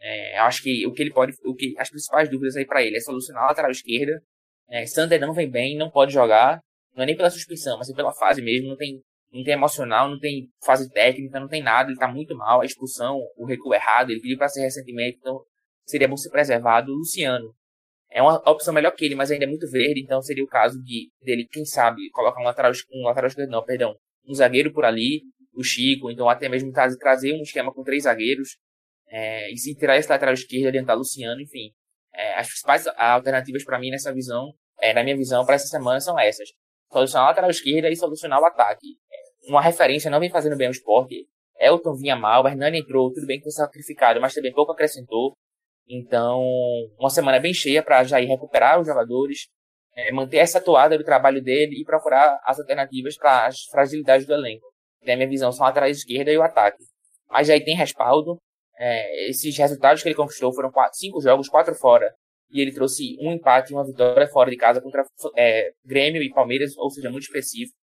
É, 0.00 0.38
acho 0.40 0.62
que 0.62 0.86
o 0.86 0.92
que 0.92 1.02
ele 1.02 1.12
pode, 1.12 1.32
o 1.44 1.54
que 1.54 1.74
as 1.78 1.88
principais 1.88 2.28
dúvidas 2.28 2.56
aí 2.56 2.66
para 2.66 2.82
ele 2.82 2.96
é 2.96 3.00
solucionar 3.00 3.44
a 3.44 3.46
lateral 3.48 3.70
esquerda. 3.70 4.22
É, 4.68 4.86
Sander 4.86 5.20
não 5.20 5.32
vem 5.32 5.50
bem, 5.50 5.76
não 5.76 5.90
pode 5.90 6.12
jogar, 6.12 6.60
não 6.94 7.02
é 7.02 7.06
nem 7.06 7.16
pela 7.16 7.30
suspensão, 7.30 7.78
mas 7.78 7.88
é 7.88 7.94
pela 7.94 8.12
fase 8.12 8.42
mesmo. 8.42 8.68
Não 8.68 8.76
tem, 8.76 9.00
não 9.32 9.42
tem 9.42 9.54
emocional, 9.54 10.08
não 10.08 10.18
tem 10.18 10.48
fase 10.64 10.90
técnica, 10.90 11.40
não 11.40 11.48
tem 11.48 11.62
nada. 11.62 11.90
Ele 11.90 11.98
tá 11.98 12.08
muito 12.08 12.36
mal, 12.36 12.60
a 12.60 12.64
expulsão, 12.64 13.18
o 13.36 13.46
recuo 13.46 13.74
errado. 13.74 14.10
Ele 14.10 14.20
pediu 14.20 14.36
para 14.36 14.48
ser 14.48 14.62
recentemente, 14.62 15.18
então 15.18 15.40
seria 15.86 16.08
bom 16.08 16.16
ser 16.16 16.30
preservado. 16.30 16.92
Luciano 16.92 17.54
é 18.14 18.22
uma 18.22 18.36
opção 18.48 18.72
melhor 18.72 18.92
que 18.92 19.04
ele, 19.04 19.16
mas 19.16 19.30
ainda 19.30 19.44
é 19.44 19.48
muito 19.48 19.68
verde, 19.68 20.00
então 20.00 20.22
seria 20.22 20.44
o 20.44 20.46
caso 20.46 20.80
de 20.82 21.10
dele, 21.20 21.48
quem 21.50 21.64
sabe, 21.64 22.08
colocar 22.10 22.40
um 22.40 22.44
lateral, 22.44 22.70
um 22.92 23.02
lateral 23.02 23.26
esquerdo, 23.26 23.50
não, 23.50 23.64
perdão, 23.64 23.96
um 24.24 24.32
zagueiro 24.32 24.72
por 24.72 24.84
ali, 24.84 25.22
o 25.56 25.62
Chico, 25.62 26.10
então 26.10 26.28
até 26.28 26.48
mesmo 26.48 26.72
trazer 26.72 27.32
um 27.34 27.42
esquema 27.42 27.72
com 27.72 27.82
três 27.82 28.04
zagueiros, 28.04 28.56
é, 29.08 29.52
e 29.52 29.56
se 29.56 29.74
tirar 29.74 29.96
esse 29.96 30.08
lateral 30.08 30.34
esquerdo, 30.34 30.68
adiantar 30.68 30.96
Luciano, 30.96 31.40
enfim. 31.40 31.72
É, 32.12 32.38
as 32.38 32.48
principais 32.48 32.86
alternativas 32.96 33.64
para 33.64 33.78
mim 33.78 33.90
nessa 33.90 34.12
visão, 34.12 34.52
é, 34.80 34.92
na 34.92 35.02
minha 35.02 35.16
visão, 35.16 35.44
para 35.44 35.54
essa 35.54 35.66
semana 35.66 36.00
são 36.00 36.18
essas. 36.18 36.48
Solucionar 36.92 37.26
a 37.26 37.30
lateral 37.30 37.50
esquerda 37.50 37.88
e 37.88 37.96
solucionar 37.96 38.40
o 38.40 38.44
ataque. 38.44 38.86
É, 39.12 39.50
uma 39.50 39.60
referência 39.60 40.10
não 40.10 40.20
vem 40.20 40.30
fazendo 40.30 40.56
bem 40.56 40.68
o 40.68 40.70
esporte. 40.70 41.26
Elton 41.58 41.94
vinha 41.94 42.16
mal, 42.16 42.46
Hernani 42.46 42.80
entrou, 42.80 43.12
tudo 43.12 43.26
bem 43.26 43.38
que 43.38 43.44
foi 43.44 43.52
sacrificado, 43.52 44.20
mas 44.20 44.34
também 44.34 44.52
pouco 44.52 44.72
acrescentou. 44.72 45.32
Então, 45.88 46.42
uma 46.98 47.10
semana 47.10 47.38
bem 47.38 47.52
cheia 47.52 47.82
para 47.82 48.02
já 48.04 48.20
ir 48.20 48.26
recuperar 48.26 48.80
os 48.80 48.86
jogadores, 48.86 49.48
é, 49.94 50.10
manter 50.12 50.38
essa 50.38 50.60
toada 50.60 50.98
do 50.98 51.04
trabalho 51.04 51.42
dele 51.42 51.80
e 51.80 51.84
procurar 51.84 52.40
as 52.44 52.58
alternativas 52.58 53.16
para 53.16 53.46
as 53.46 53.60
fragilidades 53.70 54.26
do 54.26 54.34
elenco. 54.34 54.73
Na 55.06 55.16
minha 55.16 55.28
visão, 55.28 55.52
são 55.52 55.64
a 55.64 55.68
laterais 55.68 55.98
esquerda 55.98 56.32
e 56.32 56.38
o 56.38 56.42
ataque. 56.42 56.82
Mas 57.30 57.50
aí 57.50 57.62
tem 57.62 57.76
respaldo. 57.76 58.38
É, 58.76 59.28
esses 59.28 59.56
resultados 59.56 60.02
que 60.02 60.08
ele 60.08 60.16
conquistou 60.16 60.52
foram 60.52 60.70
quatro, 60.70 60.98
cinco 60.98 61.20
jogos, 61.20 61.48
quatro 61.48 61.74
fora. 61.74 62.12
E 62.50 62.60
ele 62.60 62.72
trouxe 62.72 63.16
um 63.20 63.32
empate 63.32 63.72
e 63.72 63.74
uma 63.74 63.84
vitória 63.84 64.26
fora 64.28 64.50
de 64.50 64.56
casa 64.56 64.80
contra 64.80 65.04
é, 65.36 65.72
Grêmio 65.84 66.22
e 66.22 66.30
Palmeiras, 66.30 66.76
ou 66.76 66.90
seja, 66.90 67.10
muito 67.10 67.24
específico. 67.24 67.76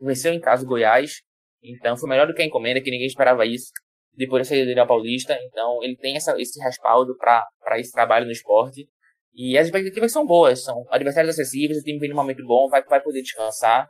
Venceu 0.00 0.32
em 0.32 0.40
casa 0.40 0.64
o 0.64 0.68
Goiás. 0.68 1.20
Então 1.62 1.96
foi 1.96 2.08
melhor 2.08 2.26
do 2.26 2.34
que 2.34 2.42
a 2.42 2.44
encomenda, 2.44 2.80
que 2.80 2.90
ninguém 2.90 3.06
esperava 3.06 3.44
isso. 3.46 3.70
Depois 4.14 4.42
da 4.42 4.48
saída 4.48 4.66
dele 4.66 4.80
ao 4.80 4.86
Paulista. 4.86 5.38
Então 5.46 5.82
ele 5.82 5.96
tem 5.96 6.16
essa, 6.16 6.38
esse 6.40 6.60
respaldo 6.60 7.16
para 7.16 7.78
esse 7.78 7.92
trabalho 7.92 8.26
no 8.26 8.32
esporte. 8.32 8.88
E 9.34 9.56
as 9.56 9.66
expectativas 9.66 10.10
são 10.10 10.26
boas, 10.26 10.64
são 10.64 10.84
adversários 10.90 11.32
acessíveis, 11.32 11.78
o 11.78 11.82
time 11.84 11.98
vem 12.00 12.10
num 12.10 12.16
momento 12.16 12.44
bom, 12.44 12.68
vai, 12.68 12.82
vai 12.82 13.00
poder 13.00 13.22
descansar. 13.22 13.88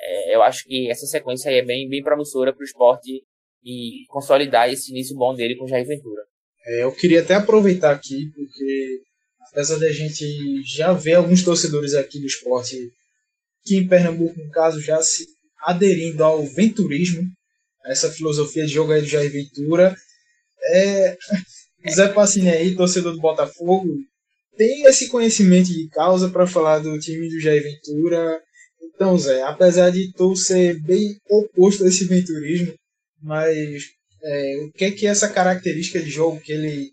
É, 0.00 0.34
eu 0.34 0.42
acho 0.42 0.64
que 0.64 0.90
essa 0.90 1.06
sequência 1.06 1.50
aí 1.50 1.58
é 1.58 1.64
bem, 1.64 1.88
bem 1.88 2.02
promissora 2.02 2.52
para 2.52 2.62
o 2.62 2.64
esporte 2.64 3.22
e 3.62 4.04
consolidar 4.08 4.70
esse 4.70 4.90
início 4.90 5.14
bom 5.16 5.34
dele 5.34 5.56
com 5.56 5.64
o 5.64 5.68
Jair 5.68 5.86
Ventura. 5.86 6.22
É, 6.66 6.84
eu 6.84 6.92
queria 6.92 7.20
até 7.20 7.34
aproveitar 7.34 7.92
aqui, 7.92 8.30
porque 8.34 9.00
apesar 9.50 9.78
da 9.78 9.90
gente 9.92 10.62
já 10.64 10.92
ver 10.92 11.14
alguns 11.14 11.42
torcedores 11.42 11.94
aqui 11.94 12.18
do 12.18 12.26
esporte, 12.26 12.76
que 13.64 13.76
em 13.76 13.86
Pernambuco, 13.86 14.38
no 14.38 14.50
caso, 14.50 14.80
já 14.80 15.00
se 15.02 15.26
aderindo 15.62 16.24
ao 16.24 16.42
venturismo, 16.44 17.22
essa 17.86 18.10
filosofia 18.10 18.66
de 18.66 18.72
jogo 18.72 18.92
aí 18.92 19.00
do 19.02 19.08
Jair 19.08 19.30
Ventura, 19.30 19.94
é, 20.72 21.16
Zé 21.90 22.08
Passini 22.08 22.50
aí, 22.50 22.74
torcedor 22.74 23.12
do 23.12 23.20
Botafogo, 23.20 23.88
tem 24.56 24.84
esse 24.84 25.08
conhecimento 25.08 25.68
de 25.68 25.88
causa 25.88 26.28
para 26.28 26.46
falar 26.46 26.80
do 26.80 26.98
time 26.98 27.28
do 27.28 27.40
Jair 27.40 27.62
Ventura. 27.62 28.40
Então, 29.00 29.16
Zé, 29.16 29.40
apesar 29.44 29.88
de 29.88 30.12
tu 30.12 30.36
ser 30.36 30.78
bem 30.82 31.16
oposto 31.30 31.84
a 31.84 31.88
esse 31.88 32.04
venturismo, 32.04 32.74
mas 33.22 33.82
é, 34.22 34.56
o 34.58 34.72
que 34.72 34.84
é 34.84 34.90
que 34.90 35.06
essa 35.06 35.26
característica 35.26 35.98
de 36.02 36.10
jogo 36.10 36.38
que 36.38 36.52
ele 36.52 36.92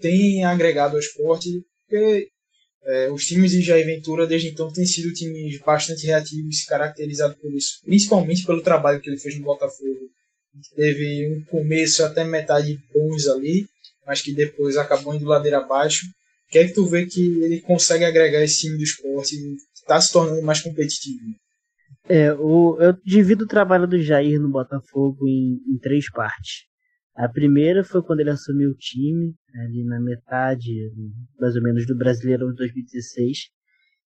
tem 0.00 0.44
agregado 0.44 0.94
ao 0.94 1.00
esporte? 1.00 1.60
Porque 1.80 2.28
é, 2.84 3.10
os 3.10 3.26
times 3.26 3.50
de 3.50 3.62
Jair 3.62 3.84
Ventura 3.84 4.28
desde 4.28 4.50
então 4.50 4.72
têm 4.72 4.86
sido 4.86 5.12
times 5.12 5.58
bastante 5.58 6.06
reativos, 6.06 6.64
caracterizados 6.66 7.36
por 7.38 7.52
isso, 7.52 7.80
principalmente 7.84 8.46
pelo 8.46 8.62
trabalho 8.62 9.00
que 9.00 9.10
ele 9.10 9.18
fez 9.18 9.36
no 9.36 9.44
Botafogo. 9.44 10.08
Teve 10.76 11.36
um 11.36 11.42
começo 11.46 12.04
até 12.04 12.22
metade 12.22 12.78
bons 12.94 13.26
ali, 13.26 13.66
mas 14.06 14.22
que 14.22 14.32
depois 14.32 14.76
acabou 14.76 15.16
indo 15.16 15.26
ladeira 15.26 15.58
abaixo 15.58 16.06
que 16.50 16.58
é 16.58 16.66
que 16.66 16.72
tu 16.72 16.86
vê 16.86 17.06
que 17.06 17.20
ele 17.42 17.60
consegue 17.60 18.04
agregar 18.04 18.42
esse 18.42 18.60
time 18.62 18.76
do 18.76 18.82
esporte 18.82 19.36
está 19.88 20.00
se 20.00 20.12
tornando 20.12 20.42
mais 20.42 20.60
competitivo? 20.60 21.34
É, 22.08 22.32
o, 22.34 22.76
eu 22.80 22.94
divido 23.04 23.44
o 23.44 23.48
trabalho 23.48 23.86
do 23.86 24.00
Jair 24.00 24.40
no 24.40 24.50
Botafogo 24.50 25.26
em, 25.26 25.60
em 25.66 25.78
três 25.78 26.10
partes. 26.10 26.66
A 27.16 27.28
primeira 27.28 27.82
foi 27.82 28.02
quando 28.02 28.20
ele 28.20 28.30
assumiu 28.30 28.70
o 28.70 28.76
time, 28.76 29.34
ali 29.54 29.82
na 29.84 30.00
metade, 30.00 30.72
mais 31.40 31.56
ou 31.56 31.62
menos, 31.62 31.86
do 31.86 31.96
Brasileirão 31.96 32.50
de 32.50 32.56
2016. 32.56 33.38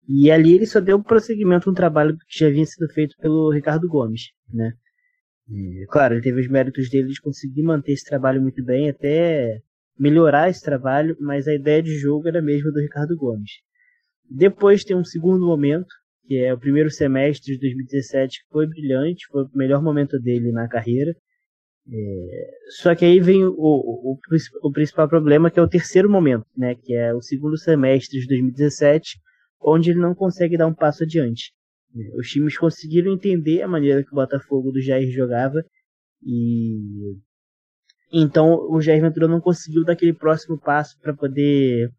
E 0.07 0.29
ali 0.29 0.55
ele 0.55 0.65
só 0.65 0.79
deu 0.79 1.01
prosseguimento 1.01 1.69
a 1.69 1.71
um 1.71 1.75
trabalho 1.75 2.15
que 2.17 2.39
já 2.39 2.47
havia 2.47 2.65
sido 2.65 2.87
feito 2.93 3.15
pelo 3.17 3.51
Ricardo 3.51 3.87
Gomes, 3.87 4.29
né? 4.53 4.73
E, 5.49 5.85
claro, 5.89 6.13
ele 6.13 6.21
teve 6.21 6.41
os 6.41 6.47
méritos 6.47 6.89
dele 6.89 7.07
de 7.07 7.21
conseguir 7.21 7.63
manter 7.63 7.93
esse 7.93 8.05
trabalho 8.05 8.41
muito 8.41 8.63
bem, 8.63 8.89
até 8.89 9.59
melhorar 9.97 10.49
esse 10.49 10.61
trabalho, 10.61 11.17
mas 11.19 11.47
a 11.47 11.53
ideia 11.53 11.81
de 11.81 11.97
jogo 11.97 12.27
era 12.27 12.41
mesmo 12.41 12.71
do 12.71 12.79
Ricardo 12.79 13.17
Gomes. 13.17 13.51
Depois 14.29 14.83
tem 14.83 14.95
um 14.95 15.03
segundo 15.03 15.45
momento, 15.45 15.87
que 16.25 16.37
é 16.37 16.53
o 16.53 16.59
primeiro 16.59 16.91
semestre 16.91 17.53
de 17.53 17.59
2017, 17.59 18.43
que 18.43 18.49
foi 18.51 18.67
brilhante, 18.67 19.25
foi 19.31 19.43
o 19.43 19.49
melhor 19.53 19.81
momento 19.81 20.19
dele 20.19 20.51
na 20.51 20.67
carreira. 20.67 21.15
É, 21.91 22.51
só 22.81 22.93
que 22.93 23.03
aí 23.03 23.19
vem 23.19 23.43
o, 23.43 23.55
o, 23.57 24.19
o, 24.61 24.71
principal 24.71 25.09
problema, 25.09 25.49
que 25.49 25.59
é 25.59 25.63
o 25.63 25.67
terceiro 25.67 26.07
momento, 26.07 26.45
né, 26.55 26.75
que 26.75 26.93
é 26.93 27.13
o 27.15 27.21
segundo 27.21 27.57
semestre 27.57 28.19
de 28.19 28.27
2017, 28.27 29.19
onde 29.59 29.89
ele 29.89 29.99
não 29.99 30.13
consegue 30.13 30.55
dar 30.55 30.67
um 30.67 30.73
passo 30.73 31.03
adiante. 31.03 31.51
Os 32.15 32.29
times 32.29 32.55
conseguiram 32.55 33.11
entender 33.11 33.63
a 33.63 33.67
maneira 33.67 34.03
que 34.03 34.11
o 34.11 34.15
Botafogo 34.15 34.71
do 34.71 34.79
Jair 34.79 35.09
jogava 35.09 35.63
e 36.21 36.77
então 38.11 38.67
o 38.69 38.79
Jair 38.81 39.01
Ventura 39.01 39.27
não 39.27 39.41
conseguiu 39.41 39.83
dar 39.83 39.93
aquele 39.93 40.13
próximo 40.13 40.59
passo 40.59 40.99
para 40.99 41.13
poder 41.15 41.89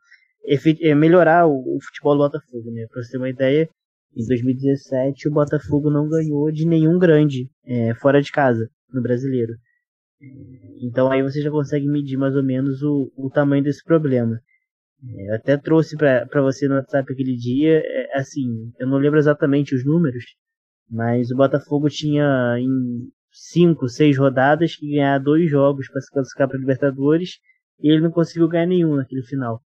melhorar 0.94 1.46
o, 1.46 1.78
futebol 1.82 2.14
do 2.14 2.24
Botafogo, 2.24 2.70
né? 2.70 2.86
Para 2.90 3.02
você 3.02 3.12
ter 3.12 3.18
uma 3.18 3.28
ideia, 3.28 3.68
em 4.16 4.26
2017 4.26 5.28
o 5.28 5.32
Botafogo 5.32 5.90
não 5.90 6.08
ganhou 6.08 6.50
de 6.50 6.66
nenhum 6.66 6.98
grande 6.98 7.48
é, 7.64 7.94
fora 7.94 8.20
de 8.20 8.32
casa 8.32 8.68
no 8.92 9.02
Brasileiro. 9.02 9.54
Então 10.82 11.10
aí 11.10 11.22
você 11.22 11.40
já 11.40 11.50
consegue 11.50 11.86
medir 11.86 12.16
mais 12.16 12.34
ou 12.34 12.42
menos 12.42 12.82
o, 12.82 13.10
o 13.16 13.30
tamanho 13.30 13.62
desse 13.62 13.82
problema. 13.82 14.40
Eu 15.02 15.34
até 15.34 15.56
trouxe 15.56 15.96
para 15.96 16.42
você 16.42 16.68
no 16.68 16.74
WhatsApp 16.74 17.10
aquele 17.10 17.34
dia, 17.34 17.82
é, 17.82 18.18
assim, 18.18 18.70
eu 18.78 18.86
não 18.86 18.98
lembro 18.98 19.18
exatamente 19.18 19.74
os 19.74 19.84
números, 19.84 20.24
mas 20.90 21.30
o 21.30 21.36
Botafogo 21.36 21.88
tinha 21.88 22.56
em 22.58 23.08
cinco, 23.32 23.88
seis 23.88 24.18
rodadas 24.18 24.76
que 24.76 24.90
ganhar 24.90 25.18
dois 25.18 25.48
jogos 25.48 25.88
para 25.88 26.00
se 26.02 26.10
classificar 26.10 26.48
para 26.48 26.58
Libertadores 26.58 27.38
e 27.80 27.90
ele 27.90 28.02
não 28.02 28.10
conseguiu 28.10 28.48
ganhar 28.48 28.66
nenhum 28.66 28.96
naquele 28.96 29.22
final. 29.22 29.62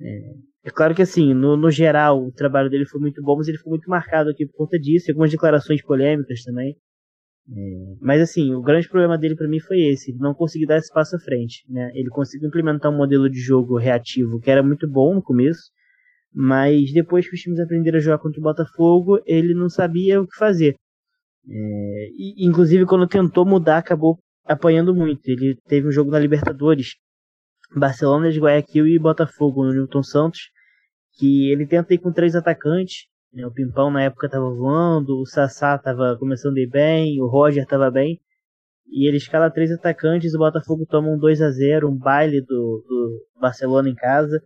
É, 0.00 0.34
é, 0.64 0.70
claro 0.70 0.94
que 0.94 1.02
assim, 1.02 1.34
no, 1.34 1.56
no 1.56 1.70
geral, 1.70 2.24
o 2.24 2.32
trabalho 2.32 2.70
dele 2.70 2.86
foi 2.86 3.00
muito 3.00 3.22
bom, 3.22 3.36
mas 3.36 3.48
ele 3.48 3.58
foi 3.58 3.70
muito 3.70 3.88
marcado 3.88 4.30
aqui 4.30 4.46
por 4.46 4.56
conta 4.56 4.78
disso, 4.78 5.08
e 5.08 5.12
algumas 5.12 5.30
declarações 5.30 5.82
polêmicas 5.82 6.42
também. 6.42 6.76
É, 7.50 7.96
mas 8.00 8.20
assim, 8.20 8.54
o 8.54 8.60
grande 8.60 8.88
problema 8.88 9.16
dele 9.16 9.34
para 9.34 9.48
mim 9.48 9.58
foi 9.60 9.80
esse, 9.80 10.12
não 10.18 10.34
conseguiu 10.34 10.68
dar 10.68 10.76
esse 10.76 10.92
passo 10.92 11.16
à 11.16 11.18
frente. 11.18 11.64
Né? 11.68 11.90
Ele 11.94 12.08
conseguiu 12.10 12.48
implementar 12.48 12.92
um 12.92 12.96
modelo 12.96 13.28
de 13.28 13.38
jogo 13.38 13.78
reativo 13.78 14.40
que 14.40 14.50
era 14.50 14.62
muito 14.62 14.88
bom 14.88 15.14
no 15.14 15.22
começo, 15.22 15.70
mas 16.32 16.92
depois 16.92 17.28
que 17.28 17.34
os 17.34 17.40
times 17.40 17.58
aprenderam 17.58 17.98
a 17.98 18.00
jogar 18.00 18.18
contra 18.18 18.38
o 18.38 18.42
Botafogo, 18.42 19.18
ele 19.26 19.54
não 19.54 19.68
sabia 19.68 20.20
o 20.20 20.26
que 20.26 20.36
fazer. 20.36 20.74
É, 21.50 22.08
e, 22.16 22.46
inclusive, 22.46 22.84
quando 22.84 23.08
tentou 23.08 23.46
mudar, 23.46 23.78
acabou 23.78 24.18
apanhando 24.44 24.94
muito. 24.94 25.26
Ele 25.26 25.56
teve 25.66 25.88
um 25.88 25.92
jogo 25.92 26.10
na 26.10 26.18
Libertadores, 26.18 26.96
Barcelona 27.74 28.30
de 28.30 28.40
Guayaquil 28.40 28.86
e 28.86 28.98
Botafogo 28.98 29.64
no 29.64 29.72
Newton 29.72 30.02
Santos, 30.02 30.50
que 31.18 31.50
ele 31.50 31.66
tenta 31.66 31.94
ir 31.94 31.98
com 31.98 32.12
três 32.12 32.34
atacantes. 32.34 33.06
Né? 33.32 33.46
O 33.46 33.52
Pimpão 33.52 33.90
na 33.90 34.02
época 34.02 34.26
estava 34.26 34.48
voando, 34.48 35.20
o 35.20 35.26
Sassá 35.26 35.74
estava 35.74 36.16
começando 36.18 36.56
a 36.56 36.60
ir 36.60 36.68
bem, 36.68 37.20
o 37.20 37.26
Roger 37.26 37.62
estava 37.62 37.90
bem. 37.90 38.20
E 38.90 39.06
ele 39.06 39.18
escala 39.18 39.50
três 39.50 39.70
atacantes, 39.70 40.34
o 40.34 40.38
Botafogo 40.38 40.86
toma 40.86 41.08
um 41.08 41.18
2 41.18 41.42
a 41.42 41.50
0 41.50 41.88
um 41.88 41.96
baile 41.96 42.40
do, 42.40 42.84
do 42.88 43.26
Barcelona 43.38 43.88
em 43.90 43.94
casa. 43.94 44.42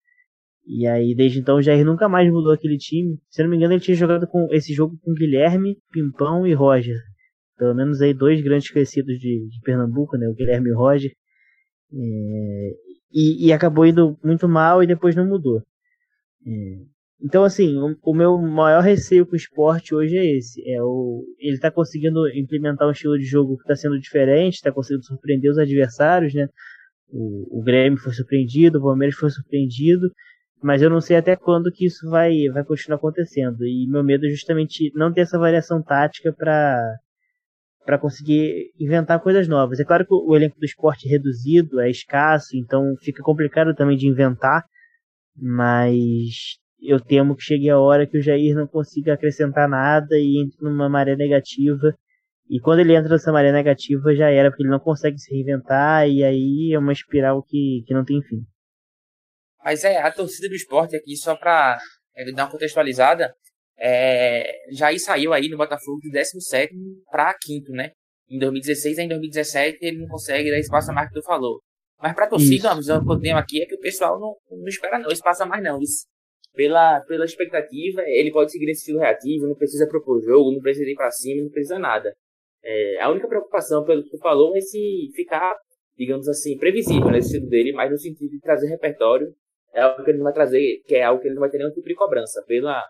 E 0.67 0.87
aí, 0.87 1.15
desde 1.15 1.41
então, 1.41 1.57
o 1.57 1.63
Jair 1.63 1.85
nunca 1.85 2.09
mais 2.09 2.31
mudou 2.31 2.53
aquele 2.53 2.79
time. 2.79 3.19
Se 3.29 3.43
não 3.43 3.51
me 3.51 3.57
engano, 3.57 3.75
ele 3.75 3.81
tinha 3.81 3.97
jogado 3.97 4.27
com 4.27 4.49
esse 4.53 4.73
jogo 4.73 4.97
com 5.03 5.13
Guilherme, 5.13 5.77
Pimpão 5.93 6.47
e 6.47 6.55
Roger. 6.55 6.97
Pelo 7.57 7.75
menos 7.75 8.01
aí 8.01 8.15
dois 8.15 8.41
grandes 8.41 8.71
conhecidos 8.71 9.19
de, 9.19 9.49
de 9.49 9.61
Pernambuco, 9.63 10.17
né? 10.17 10.29
O 10.29 10.35
Guilherme 10.35 10.69
e 10.69 10.73
o 10.73 10.79
Roger. 10.79 11.13
É, 11.93 12.71
e, 13.13 13.47
e, 13.47 13.53
acabou 13.53 13.87
indo 13.87 14.19
muito 14.25 14.49
mal 14.49 14.83
e 14.83 14.87
depois 14.87 15.15
não 15.15 15.27
mudou. 15.27 15.63
É, 16.47 16.79
então, 17.23 17.45
assim, 17.45 17.77
o, 17.79 17.97
o, 18.03 18.15
meu 18.15 18.37
maior 18.39 18.83
receio 18.83 19.25
com 19.25 19.35
o 19.35 19.37
esporte 19.37 19.95
hoje 19.95 20.17
é 20.17 20.37
esse. 20.37 20.61
É 20.69 20.83
o, 20.83 21.25
ele 21.39 21.55
está 21.55 21.71
conseguindo 21.71 22.29
implementar 22.35 22.89
um 22.89 22.93
estilo 22.93 23.17
de 23.19 23.25
jogo 23.25 23.57
que 23.57 23.63
está 23.63 23.77
sendo 23.77 23.99
diferente, 23.99 24.55
está 24.55 24.73
conseguindo 24.73 25.05
surpreender 25.05 25.51
os 25.51 25.59
adversários, 25.59 26.35
né? 26.35 26.49
O, 27.09 27.61
o 27.61 27.63
Grêmio 27.63 27.99
foi 27.99 28.13
surpreendido, 28.13 28.79
o 28.79 28.83
Palmeiras 28.83 29.15
foi 29.17 29.31
surpreendido, 29.31 30.11
mas 30.63 30.83
eu 30.83 30.91
não 30.91 31.01
sei 31.01 31.17
até 31.17 31.37
quando 31.37 31.71
que 31.71 31.87
isso 31.87 32.09
vai, 32.11 32.49
vai 32.49 32.65
continuar 32.65 32.97
acontecendo. 32.97 33.65
E 33.65 33.87
meu 33.89 34.03
medo 34.03 34.27
é 34.27 34.31
justamente 34.31 34.91
não 34.95 35.13
ter 35.13 35.21
essa 35.23 35.39
variação 35.39 35.83
tática 35.83 36.33
para 36.33 36.97
para 37.85 37.99
conseguir 37.99 38.73
inventar 38.79 39.21
coisas 39.21 39.49
novas. 39.49 39.81
É 39.81 39.85
claro 39.85 40.07
que 40.07 40.15
o 40.15 40.37
elenco 40.37 40.59
do 40.59 40.65
esporte 40.65 41.09
é 41.09 41.11
reduzido, 41.11 41.81
é 41.81 41.91
escasso, 41.91 42.57
então 42.57 42.95
fica 43.01 43.23
complicado 43.23 43.75
também 43.75 43.97
de 43.97 44.07
inventar, 44.07 44.65
mas 45.37 46.59
eu 46.81 47.01
temo 47.01 47.37
que 47.37 47.43
chegue 47.43 47.71
a 47.71 47.79
hora 47.79 48.07
que 48.07 48.19
o 48.19 48.23
Jair 48.23 48.55
não 48.55 48.67
consiga 48.67 49.15
acrescentar 49.15 49.69
nada 49.69 50.17
e 50.17 50.43
entre 50.43 50.57
numa 50.61 50.89
maré 50.89 51.17
negativa. 51.17 51.95
E 52.49 52.61
quando 52.61 52.81
ele 52.81 52.95
entra 52.95 53.11
nessa 53.11 53.33
maré 53.33 53.53
negativa 53.53 54.15
já 54.15 54.29
era, 54.29 54.51
porque 54.51 54.63
ele 54.63 54.71
não 54.71 54.81
consegue 54.81 55.19
se 55.19 55.33
reinventar 55.33 56.09
e 56.09 56.25
aí 56.25 56.73
é 56.73 56.79
uma 56.79 56.93
espiral 56.93 57.43
que, 57.43 57.85
que 57.87 57.95
não 57.95 58.05
tem 58.05 58.21
fim. 58.23 58.45
Mas 59.65 59.85
é, 59.85 59.99
a 60.03 60.11
torcida 60.11 60.49
do 60.49 60.55
esporte 60.55 60.97
aqui, 60.97 61.17
só 61.17 61.37
pra 61.37 61.79
é, 62.17 62.31
dar 62.33 62.45
uma 62.45 62.51
contextualizada, 62.51 63.33
é, 63.85 64.45
Jair 64.71 65.03
saiu 65.03 65.33
aí 65.33 65.49
no 65.49 65.57
Botafogo 65.57 65.99
de 66.01 66.09
17 66.09 66.73
para 67.11 67.35
quinto, 67.35 67.73
né? 67.73 67.91
Em 68.31 68.39
2016 68.39 68.97
e 68.97 69.03
em 69.03 69.09
2017 69.09 69.79
ele 69.83 69.99
não 69.99 70.07
consegue 70.07 70.51
dar 70.53 70.59
espaço 70.61 70.93
a 70.93 70.95
mais 70.95 71.09
que 71.09 71.15
tu 71.15 71.23
falou. 71.25 71.61
Mas 72.01 72.15
pra 72.15 72.29
torcida, 72.29 72.71
a 72.71 72.77
visão 72.77 73.05
que 73.05 73.13
eu 73.13 73.19
tenho 73.19 73.37
aqui 73.37 73.61
é 73.61 73.67
que 73.67 73.75
o 73.75 73.81
pessoal 73.81 74.21
não, 74.21 74.37
não 74.57 74.69
espera 74.69 75.01
não, 75.01 75.11
espaço 75.11 75.43
a 75.43 75.47
mais 75.47 75.63
não. 75.65 75.81
Isso. 75.81 76.07
pela, 76.55 77.01
pela 77.01 77.25
expectativa, 77.25 78.03
ele 78.07 78.31
pode 78.31 78.53
seguir 78.53 78.71
esse 78.71 78.83
estilo 78.83 79.01
reativo, 79.01 79.49
não 79.49 79.57
precisa 79.57 79.89
propor 79.89 80.21
jogo, 80.23 80.53
não 80.53 80.61
precisa 80.61 80.89
ir 80.89 80.95
para 80.95 81.11
cima, 81.11 81.43
não 81.43 81.51
precisa 81.51 81.79
nada. 81.79 82.15
É, 82.65 83.01
a 83.01 83.11
única 83.11 83.27
preocupação, 83.27 83.85
pelo 83.85 84.05
que 84.05 84.11
tu 84.11 84.19
falou, 84.19 84.57
é 84.57 84.61
se 84.61 85.11
ficar, 85.17 85.57
digamos 85.97 86.29
assim, 86.29 86.57
previsível 86.57 87.11
nesse 87.11 87.29
estilo 87.35 87.49
dele, 87.49 87.73
mas 87.73 87.91
no 87.91 87.99
sentido 87.99 88.31
de 88.31 88.41
trazer 88.41 88.69
repertório, 88.69 89.35
é 89.75 89.81
algo 89.81 90.05
que 90.05 90.11
ele 90.11 90.19
não 90.19 90.25
vai 90.25 90.33
trazer, 90.33 90.83
que 90.87 90.95
é 90.95 91.03
algo 91.03 91.21
que 91.21 91.27
ele 91.27 91.35
não 91.35 91.41
vai 91.41 91.51
ter 91.51 91.59
nenhum 91.59 91.73
tipo 91.73 91.89
de 91.89 91.95
cobrança 91.97 92.45
pela, 92.47 92.81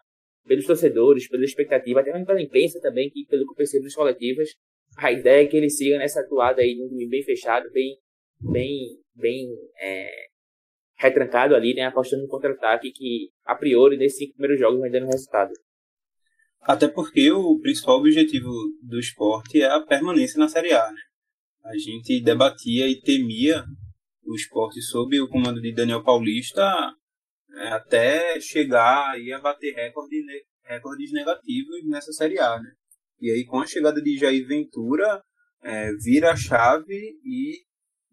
pelos 0.47 0.67
torcedores, 0.67 1.29
pela 1.29 1.45
expectativa, 1.45 2.01
até 2.01 2.13
mesmo 2.13 2.27
pela 2.27 2.43
imprensa 2.43 2.81
também, 2.81 3.11
que 3.11 3.25
pelo 3.27 3.45
que 3.45 3.53
eu 3.53 3.57
percebo 3.57 3.85
nos 3.85 3.95
coletivos, 3.95 4.51
a 4.97 5.11
ideia 5.11 5.45
é 5.45 5.47
que 5.47 5.57
ele 5.57 5.71
siga 5.71 5.99
nessa 5.99 6.21
atuada 6.21 6.63
aí 6.63 6.75
de 6.75 6.83
um 6.83 6.89
time 6.89 7.09
bem 7.09 7.23
fechado, 7.23 7.71
bem, 7.73 7.97
bem, 8.41 8.99
bem 9.15 9.49
é, 9.81 10.11
retrancado 10.97 11.55
ali, 11.55 11.75
né, 11.75 11.87
apostando 11.87 12.23
no 12.23 12.29
contra-ataque 12.29 12.93
que, 12.93 13.31
a 13.45 13.55
priori, 13.55 13.97
nesses 13.97 14.19
cinco 14.19 14.35
primeiros 14.35 14.61
jogos 14.61 14.81
vai 14.81 14.91
dando 14.91 15.07
resultado. 15.07 15.53
Até 16.61 16.87
porque 16.87 17.31
o 17.33 17.59
principal 17.61 17.99
objetivo 17.99 18.49
do 18.83 18.99
esporte 18.99 19.61
é 19.61 19.67
a 19.67 19.81
permanência 19.81 20.39
na 20.39 20.49
Série 20.49 20.73
A, 20.73 20.93
né? 20.93 21.01
A 21.65 21.77
gente 21.77 22.21
debatia 22.21 22.89
e 22.89 23.01
temia 23.01 23.65
o 24.25 24.35
esporte 24.35 24.81
sob 24.81 25.21
o 25.21 25.29
comando 25.29 25.61
de 25.61 25.73
Daniel 25.73 26.05
Paulista 26.05 26.63
é, 27.55 27.69
até 27.69 28.41
chegar 28.41 29.11
aí 29.11 29.33
a 29.33 29.41
bater 29.41 29.75
recorde, 29.75 30.23
recordes 30.65 31.13
negativos 31.13 31.85
nessa 31.87 32.13
Série 32.13 32.39
A, 32.39 32.61
né? 32.61 32.73
E 33.21 33.31
aí 33.31 33.45
com 33.45 33.61
a 33.61 33.67
chegada 33.67 34.01
de 34.03 34.17
Jair 34.17 34.47
Ventura, 34.47 35.23
é, 35.63 35.93
vira 35.95 36.33
a 36.33 36.37
chave 36.37 37.19
e 37.25 37.63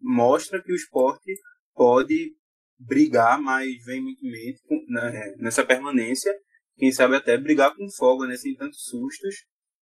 mostra 0.00 0.62
que 0.62 0.72
o 0.72 0.76
esporte 0.76 1.32
pode 1.74 2.34
brigar 2.78 3.40
mais 3.40 3.84
veementemente 3.84 4.60
né, 4.88 5.34
nessa 5.38 5.64
permanência, 5.64 6.32
quem 6.76 6.90
sabe 6.90 7.16
até 7.16 7.36
brigar 7.36 7.74
com 7.74 7.90
folga, 7.90 8.26
né, 8.26 8.36
sem 8.36 8.54
tantos 8.54 8.84
sustos. 8.84 9.44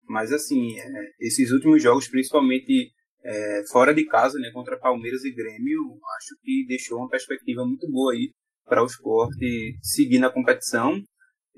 Mas 0.09 0.33
assim, 0.33 0.79
é, 0.79 1.13
esses 1.21 1.51
últimos 1.51 1.83
jogos, 1.83 2.09
principalmente 2.09 2.91
é, 3.23 3.63
fora 3.71 3.93
de 3.93 4.07
casa, 4.07 4.39
né, 4.39 4.51
contra 4.53 4.79
Palmeiras 4.79 5.25
e 5.25 5.33
Grêmio, 5.33 5.99
acho 6.17 6.41
que 6.43 6.65
deixou 6.67 6.99
uma 6.99 7.09
perspectiva 7.09 7.67
muito 7.67 7.91
boa 7.91 8.13
aí 8.13 8.33
para 8.71 8.83
o 8.85 8.87
esporte 8.87 9.77
seguir 9.83 10.21
na 10.21 10.31
competição. 10.31 11.03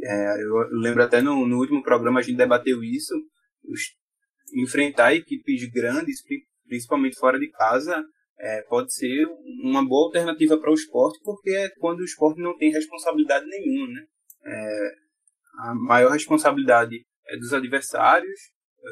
É, 0.01 0.43
eu, 0.43 0.81
lembro 0.81 1.03
até 1.03 1.21
no, 1.21 1.47
no, 1.47 1.59
último 1.59 1.83
programa 1.83 2.21
a 2.21 2.23
gente 2.23 2.39
debateu 2.39 2.83
isso, 2.83 3.15
os, 3.69 3.83
enfrentar 4.57 5.15
equipes 5.15 5.71
grandes, 5.71 6.23
principalmente 6.67 7.19
fora 7.19 7.39
de 7.39 7.51
casa, 7.51 8.03
é, 8.41 8.63
pode 8.63 8.93
ser 8.95 9.27
uma 9.63 9.87
boa 9.87 10.07
alternativa 10.07 10.59
para 10.59 10.71
o 10.71 10.75
esporte, 10.75 11.21
porque 11.23 11.51
é 11.51 11.69
quando 11.79 12.01
o 12.01 12.05
esporte 12.05 12.41
não 12.41 12.57
tem 12.57 12.73
responsabilidade 12.73 13.47
nenhuma. 13.47 13.89
Né? 13.89 14.07
É, 14.47 14.93
a 15.59 15.75
maior 15.75 16.13
responsabilidade 16.13 17.05
é 17.29 17.37
dos 17.37 17.53
adversários, 17.53 18.41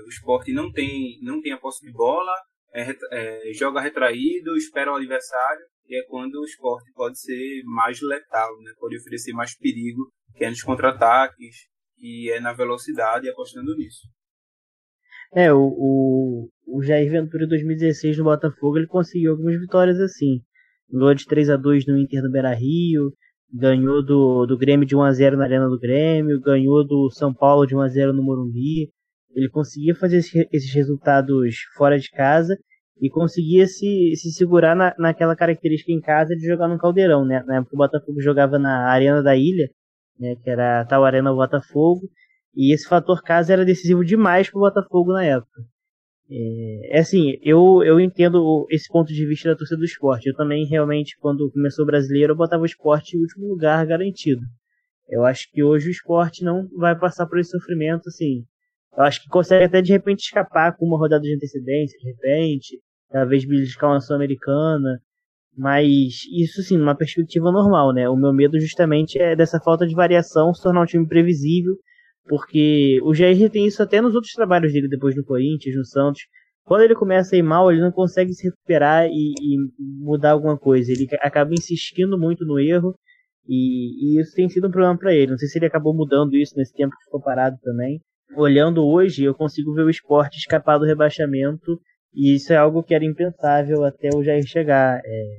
o 0.06 0.08
esporte 0.08 0.52
não 0.52 0.70
tem, 0.70 1.18
não 1.22 1.40
tem 1.40 1.52
a 1.52 1.58
posse 1.58 1.84
de 1.84 1.90
bola, 1.90 2.32
é, 2.72 2.94
é, 3.10 3.52
joga 3.54 3.80
retraído, 3.80 4.56
espera 4.56 4.92
o 4.92 4.96
adversário, 4.96 5.64
e 5.90 5.98
é 5.98 6.04
quando 6.06 6.36
o 6.36 6.44
esporte 6.44 6.92
pode 6.94 7.18
ser 7.20 7.62
mais 7.64 8.00
letal, 8.00 8.56
né? 8.62 8.72
pode 8.78 8.96
oferecer 8.96 9.32
mais 9.32 9.56
perigo, 9.58 10.08
que 10.36 10.44
é 10.44 10.48
nos 10.48 10.62
contra-ataques, 10.62 11.66
que 11.96 12.30
é 12.30 12.40
na 12.40 12.52
velocidade, 12.52 13.28
apostando 13.28 13.76
nisso. 13.76 14.06
É, 15.34 15.52
o, 15.52 15.58
o, 15.58 16.48
o 16.64 16.82
Jair 16.82 17.10
Ventura 17.10 17.46
2016 17.48 18.18
no 18.18 18.24
Botafogo, 18.24 18.78
ele 18.78 18.86
conseguiu 18.86 19.32
algumas 19.32 19.60
vitórias 19.60 19.98
assim. 19.98 20.40
Ganhou 20.88 21.12
de 21.12 21.26
3 21.26 21.50
a 21.50 21.56
2 21.56 21.86
no 21.86 21.98
Inter 21.98 22.22
do 22.22 22.30
Beira-Rio, 22.30 23.12
ganhou 23.52 24.04
do, 24.04 24.46
do 24.46 24.56
Grêmio 24.56 24.86
de 24.86 24.94
1 24.94 25.02
a 25.02 25.12
0 25.12 25.36
na 25.36 25.44
Arena 25.44 25.68
do 25.68 25.78
Grêmio, 25.78 26.40
ganhou 26.40 26.86
do 26.86 27.10
São 27.10 27.34
Paulo 27.34 27.66
de 27.66 27.74
1 27.74 27.80
a 27.80 27.88
0 27.88 28.12
no 28.12 28.22
Morumbi. 28.22 28.92
Ele 29.32 29.48
conseguia 29.48 29.94
fazer 29.94 30.18
esses 30.52 30.72
resultados 30.72 31.56
fora 31.76 31.98
de 31.98 32.10
casa 32.10 32.56
e 33.00 33.08
conseguia 33.08 33.66
se, 33.66 34.14
se 34.16 34.30
segurar 34.32 34.76
na, 34.76 34.94
naquela 34.98 35.34
característica 35.34 35.90
em 35.90 36.00
casa 36.00 36.36
de 36.36 36.46
jogar 36.46 36.68
no 36.68 36.78
caldeirão, 36.78 37.24
né? 37.24 37.42
Na 37.46 37.56
época 37.56 37.74
o 37.74 37.78
Botafogo 37.78 38.20
jogava 38.20 38.58
na 38.58 38.90
Arena 38.90 39.22
da 39.22 39.34
Ilha, 39.36 39.70
né? 40.18 40.36
Que 40.42 40.50
era 40.50 40.80
a 40.82 40.84
tal 40.84 41.04
Arena 41.04 41.32
Botafogo, 41.32 42.02
e 42.54 42.74
esse 42.74 42.86
fator 42.86 43.22
casa 43.22 43.52
era 43.52 43.64
decisivo 43.64 44.04
demais 44.04 44.50
para 44.50 44.58
o 44.58 44.62
Botafogo 44.62 45.12
na 45.12 45.24
época. 45.24 45.62
É, 46.30 46.98
é, 46.98 47.00
assim, 47.00 47.38
eu, 47.42 47.82
eu 47.82 47.98
entendo 47.98 48.66
esse 48.70 48.86
ponto 48.88 49.12
de 49.12 49.26
vista 49.26 49.48
da 49.48 49.56
torcida 49.56 49.78
do 49.78 49.84
esporte. 49.84 50.28
Eu 50.28 50.34
também, 50.34 50.64
realmente, 50.66 51.16
quando 51.18 51.50
começou 51.50 51.84
o 51.84 51.86
brasileiro, 51.86 52.32
eu 52.32 52.36
botava 52.36 52.62
o 52.62 52.66
esporte 52.66 53.16
em 53.16 53.20
último 53.20 53.48
lugar 53.48 53.84
garantido. 53.86 54.42
Eu 55.08 55.24
acho 55.24 55.50
que 55.50 55.62
hoje 55.62 55.88
o 55.88 55.90
esporte 55.90 56.44
não 56.44 56.68
vai 56.76 56.96
passar 56.96 57.26
por 57.26 57.38
esse 57.38 57.50
sofrimento, 57.50 58.08
assim. 58.08 58.44
Eu 58.96 59.02
acho 59.02 59.22
que 59.22 59.28
consegue 59.28 59.64
até 59.64 59.82
de 59.82 59.92
repente 59.92 60.20
escapar 60.20 60.76
com 60.76 60.86
uma 60.86 60.98
rodada 60.98 61.22
de 61.22 61.34
antecedência, 61.34 61.98
de 61.98 62.06
repente, 62.10 62.80
talvez 63.10 63.44
beliscar 63.44 63.90
uma 63.90 64.00
Sul-Americana, 64.00 65.00
mas 65.56 66.22
isso 66.32 66.62
sim, 66.62 66.78
numa 66.78 66.94
perspectiva 66.94 67.50
normal, 67.50 67.92
né? 67.92 68.08
O 68.08 68.16
meu 68.16 68.32
medo 68.32 68.58
justamente 68.58 69.18
é 69.18 69.36
dessa 69.36 69.60
falta 69.60 69.86
de 69.86 69.94
variação 69.94 70.54
se 70.54 70.62
tornar 70.62 70.82
um 70.82 70.86
time 70.86 71.06
previsível 71.06 71.76
porque 72.30 73.00
o 73.02 73.12
Jair 73.12 73.50
tem 73.50 73.66
isso 73.66 73.82
até 73.82 74.00
nos 74.00 74.14
outros 74.14 74.32
trabalhos 74.32 74.72
dele, 74.72 74.88
depois 74.88 75.16
no 75.16 75.24
Corinthians, 75.24 75.74
no 75.76 75.84
Santos. 75.84 76.22
Quando 76.64 76.82
ele 76.82 76.94
começa 76.94 77.34
a 77.34 77.38
ir 77.38 77.42
mal, 77.42 77.72
ele 77.72 77.80
não 77.80 77.90
consegue 77.90 78.32
se 78.32 78.48
recuperar 78.48 79.08
e, 79.08 79.32
e 79.40 79.56
mudar 79.98 80.30
alguma 80.30 80.56
coisa. 80.56 80.92
Ele 80.92 81.08
acaba 81.20 81.52
insistindo 81.52 82.16
muito 82.16 82.44
no 82.46 82.60
erro 82.60 82.94
e, 83.48 84.14
e 84.16 84.20
isso 84.20 84.32
tem 84.34 84.48
sido 84.48 84.68
um 84.68 84.70
problema 84.70 84.96
para 84.96 85.12
ele. 85.12 85.32
Não 85.32 85.38
sei 85.38 85.48
se 85.48 85.58
ele 85.58 85.66
acabou 85.66 85.92
mudando 85.92 86.36
isso 86.36 86.54
nesse 86.56 86.72
tempo 86.72 86.94
que 86.96 87.04
ficou 87.04 87.20
parado 87.20 87.56
também. 87.62 88.00
Olhando 88.36 88.86
hoje, 88.86 89.24
eu 89.24 89.34
consigo 89.34 89.74
ver 89.74 89.82
o 89.82 89.90
esporte 89.90 90.38
escapar 90.38 90.78
do 90.78 90.84
rebaixamento 90.84 91.80
e 92.12 92.34
isso 92.34 92.52
é 92.52 92.56
algo 92.56 92.82
que 92.82 92.94
era 92.94 93.04
impensável 93.04 93.84
até 93.84 94.08
o 94.14 94.22
Jair 94.22 94.44
chegar 94.46 95.00
é, 95.04 95.38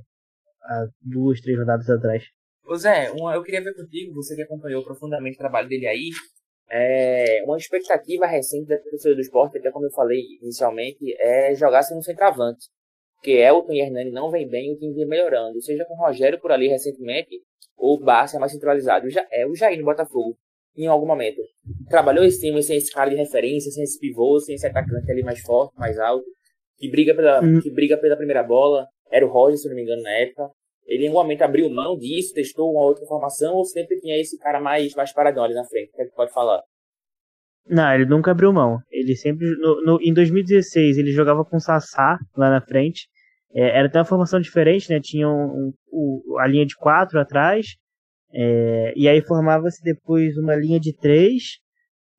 há 0.63 0.87
duas, 1.01 1.41
três 1.41 1.57
rodadas 1.59 1.89
atrás. 1.89 2.23
Ô 2.65 2.75
Zé, 2.75 3.11
uma, 3.11 3.35
eu 3.35 3.43
queria 3.43 3.63
ver 3.63 3.73
contigo, 3.73 4.13
você 4.13 4.35
que 4.35 4.43
acompanhou 4.43 4.83
profundamente 4.83 5.35
o 5.35 5.39
trabalho 5.39 5.67
dele 5.67 5.87
aí, 5.87 6.09
é, 6.69 7.43
uma 7.43 7.57
expectativa 7.57 8.25
recente 8.25 8.67
da 8.67 8.77
torcida 8.77 9.13
do 9.13 9.21
esporte, 9.21 9.57
até 9.57 9.69
como 9.71 9.85
eu 9.85 9.91
falei 9.91 10.21
inicialmente, 10.41 11.13
é 11.19 11.53
jogar-se 11.53 11.93
no 11.93 12.01
centroavante. 12.01 12.67
Porque 13.15 13.31
Elton 13.31 13.73
e 13.73 13.81
Hernani 13.81 14.09
não 14.09 14.31
vem 14.31 14.47
bem 14.47 14.73
o 14.73 14.77
time 14.77 14.93
vem 14.93 15.05
melhorando. 15.05 15.61
Seja 15.61 15.85
com 15.85 15.93
o 15.93 15.97
Rogério 15.97 16.39
por 16.39 16.51
ali 16.51 16.67
recentemente, 16.69 17.41
ou 17.77 17.97
o 17.97 17.99
Barça 17.99 18.37
é 18.37 18.39
mais 18.39 18.53
centralizado. 18.53 19.09
Já, 19.09 19.27
é 19.31 19.45
o 19.45 19.53
Jair 19.53 19.77
no 19.77 19.85
Botafogo, 19.85 20.37
em 20.75 20.87
algum 20.87 21.05
momento. 21.05 21.41
Trabalhou 21.89 22.23
esse 22.23 22.39
time 22.39 22.63
sem 22.63 22.77
esse 22.77 22.91
cara 22.91 23.09
de 23.09 23.17
referência, 23.17 23.69
sem 23.69 23.83
esse 23.83 23.99
pivô, 23.99 24.39
sem 24.39 24.55
esse 24.55 24.65
atacante 24.65 25.11
ali 25.11 25.23
mais 25.23 25.41
forte, 25.41 25.77
mais 25.77 25.99
alto, 25.99 26.25
que 26.81 26.89
briga 26.89 27.13
pela, 27.15 27.39
hum. 27.43 27.59
que 27.61 27.69
briga 27.69 27.95
pela 27.95 28.17
primeira 28.17 28.41
bola. 28.41 28.87
Era 29.11 29.25
o 29.25 29.29
Roger, 29.29 29.57
se 29.57 29.69
não 29.69 29.75
me 29.75 29.83
engano, 29.83 30.01
na 30.01 30.11
época. 30.11 30.49
Ele 30.87 31.05
em 31.05 31.07
algum 31.09 31.21
momento 31.21 31.43
abriu 31.43 31.69
mão 31.69 31.95
disso, 31.95 32.33
testou 32.33 32.71
uma 32.71 32.81
outra 32.81 33.05
formação, 33.05 33.53
ou 33.53 33.63
sempre 33.63 33.99
tinha 33.99 34.19
esse 34.19 34.37
cara 34.39 34.59
mais, 34.59 34.95
mais 34.95 35.13
paradão 35.13 35.43
ali 35.43 35.53
na 35.53 35.63
frente? 35.63 35.89
O 35.89 35.95
que, 35.95 36.01
é 36.01 36.05
que 36.05 36.15
pode 36.15 36.33
falar? 36.33 36.59
Não, 37.69 37.93
ele 37.93 38.05
nunca 38.05 38.31
abriu 38.31 38.51
mão. 38.51 38.79
Ele 38.89 39.15
sempre. 39.15 39.45
No, 39.57 39.83
no, 39.83 39.99
em 40.01 40.11
2016, 40.11 40.97
ele 40.97 41.11
jogava 41.11 41.45
com 41.45 41.57
o 41.57 41.61
Sassá 41.61 42.17
lá 42.35 42.49
na 42.49 42.61
frente. 42.61 43.07
É, 43.53 43.77
era 43.77 43.87
até 43.87 43.99
uma 43.99 44.05
formação 44.05 44.39
diferente, 44.39 44.89
né? 44.89 44.99
Tinha 44.99 45.29
um, 45.29 45.71
um, 45.93 46.39
a 46.39 46.47
linha 46.47 46.65
de 46.65 46.75
quatro 46.75 47.19
atrás. 47.19 47.75
É, 48.33 48.93
e 48.95 49.07
aí 49.07 49.21
formava-se 49.21 49.83
depois 49.83 50.35
uma 50.37 50.55
linha 50.55 50.79
de 50.79 50.95
três. 50.97 51.59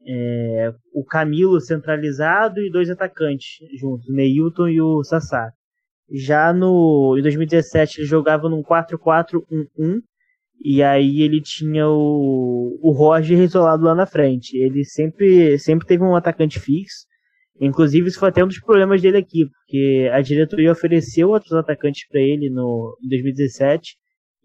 É, 0.07 0.73
o 0.93 1.05
Camilo 1.05 1.61
centralizado 1.61 2.61
e 2.61 2.71
dois 2.71 2.91
atacantes 2.91 3.59
juntos, 3.81 4.09
o 4.09 4.13
Neilton 4.13 4.69
e 4.69 4.81
o 4.81 5.03
Sassá. 5.05 5.53
Já 6.11 6.53
no 6.53 7.17
em 7.19 7.23
2017 7.23 8.01
ele 8.01 8.07
jogava 8.07 8.49
num 8.49 8.63
4-4-1-1 8.63 10.03
e 10.65 10.83
aí 10.83 11.23
ele 11.23 11.41
tinha 11.41 11.89
o, 11.89 12.79
o 12.81 12.93
Roger 12.93 13.39
isolado 13.41 13.85
lá 13.85 13.95
na 13.95 14.07
frente. 14.07 14.57
Ele 14.57 14.85
sempre, 14.85 15.59
sempre 15.59 15.87
teve 15.87 16.03
um 16.05 16.15
atacante 16.15 16.61
fixo. 16.61 17.07
Inclusive, 17.61 18.09
isso 18.09 18.19
foi 18.19 18.29
até 18.29 18.43
um 18.43 18.49
dos 18.49 18.61
problemas 18.61 19.01
dele 19.01 19.19
aqui, 19.19 19.47
porque 19.49 20.11
a 20.13 20.21
diretoria 20.21 20.73
ofereceu 20.73 21.31
outros 21.31 21.53
atacantes 21.53 22.07
para 22.09 22.21
ele 22.21 22.51
no, 22.51 22.97
em 23.05 23.09
2017 23.09 23.97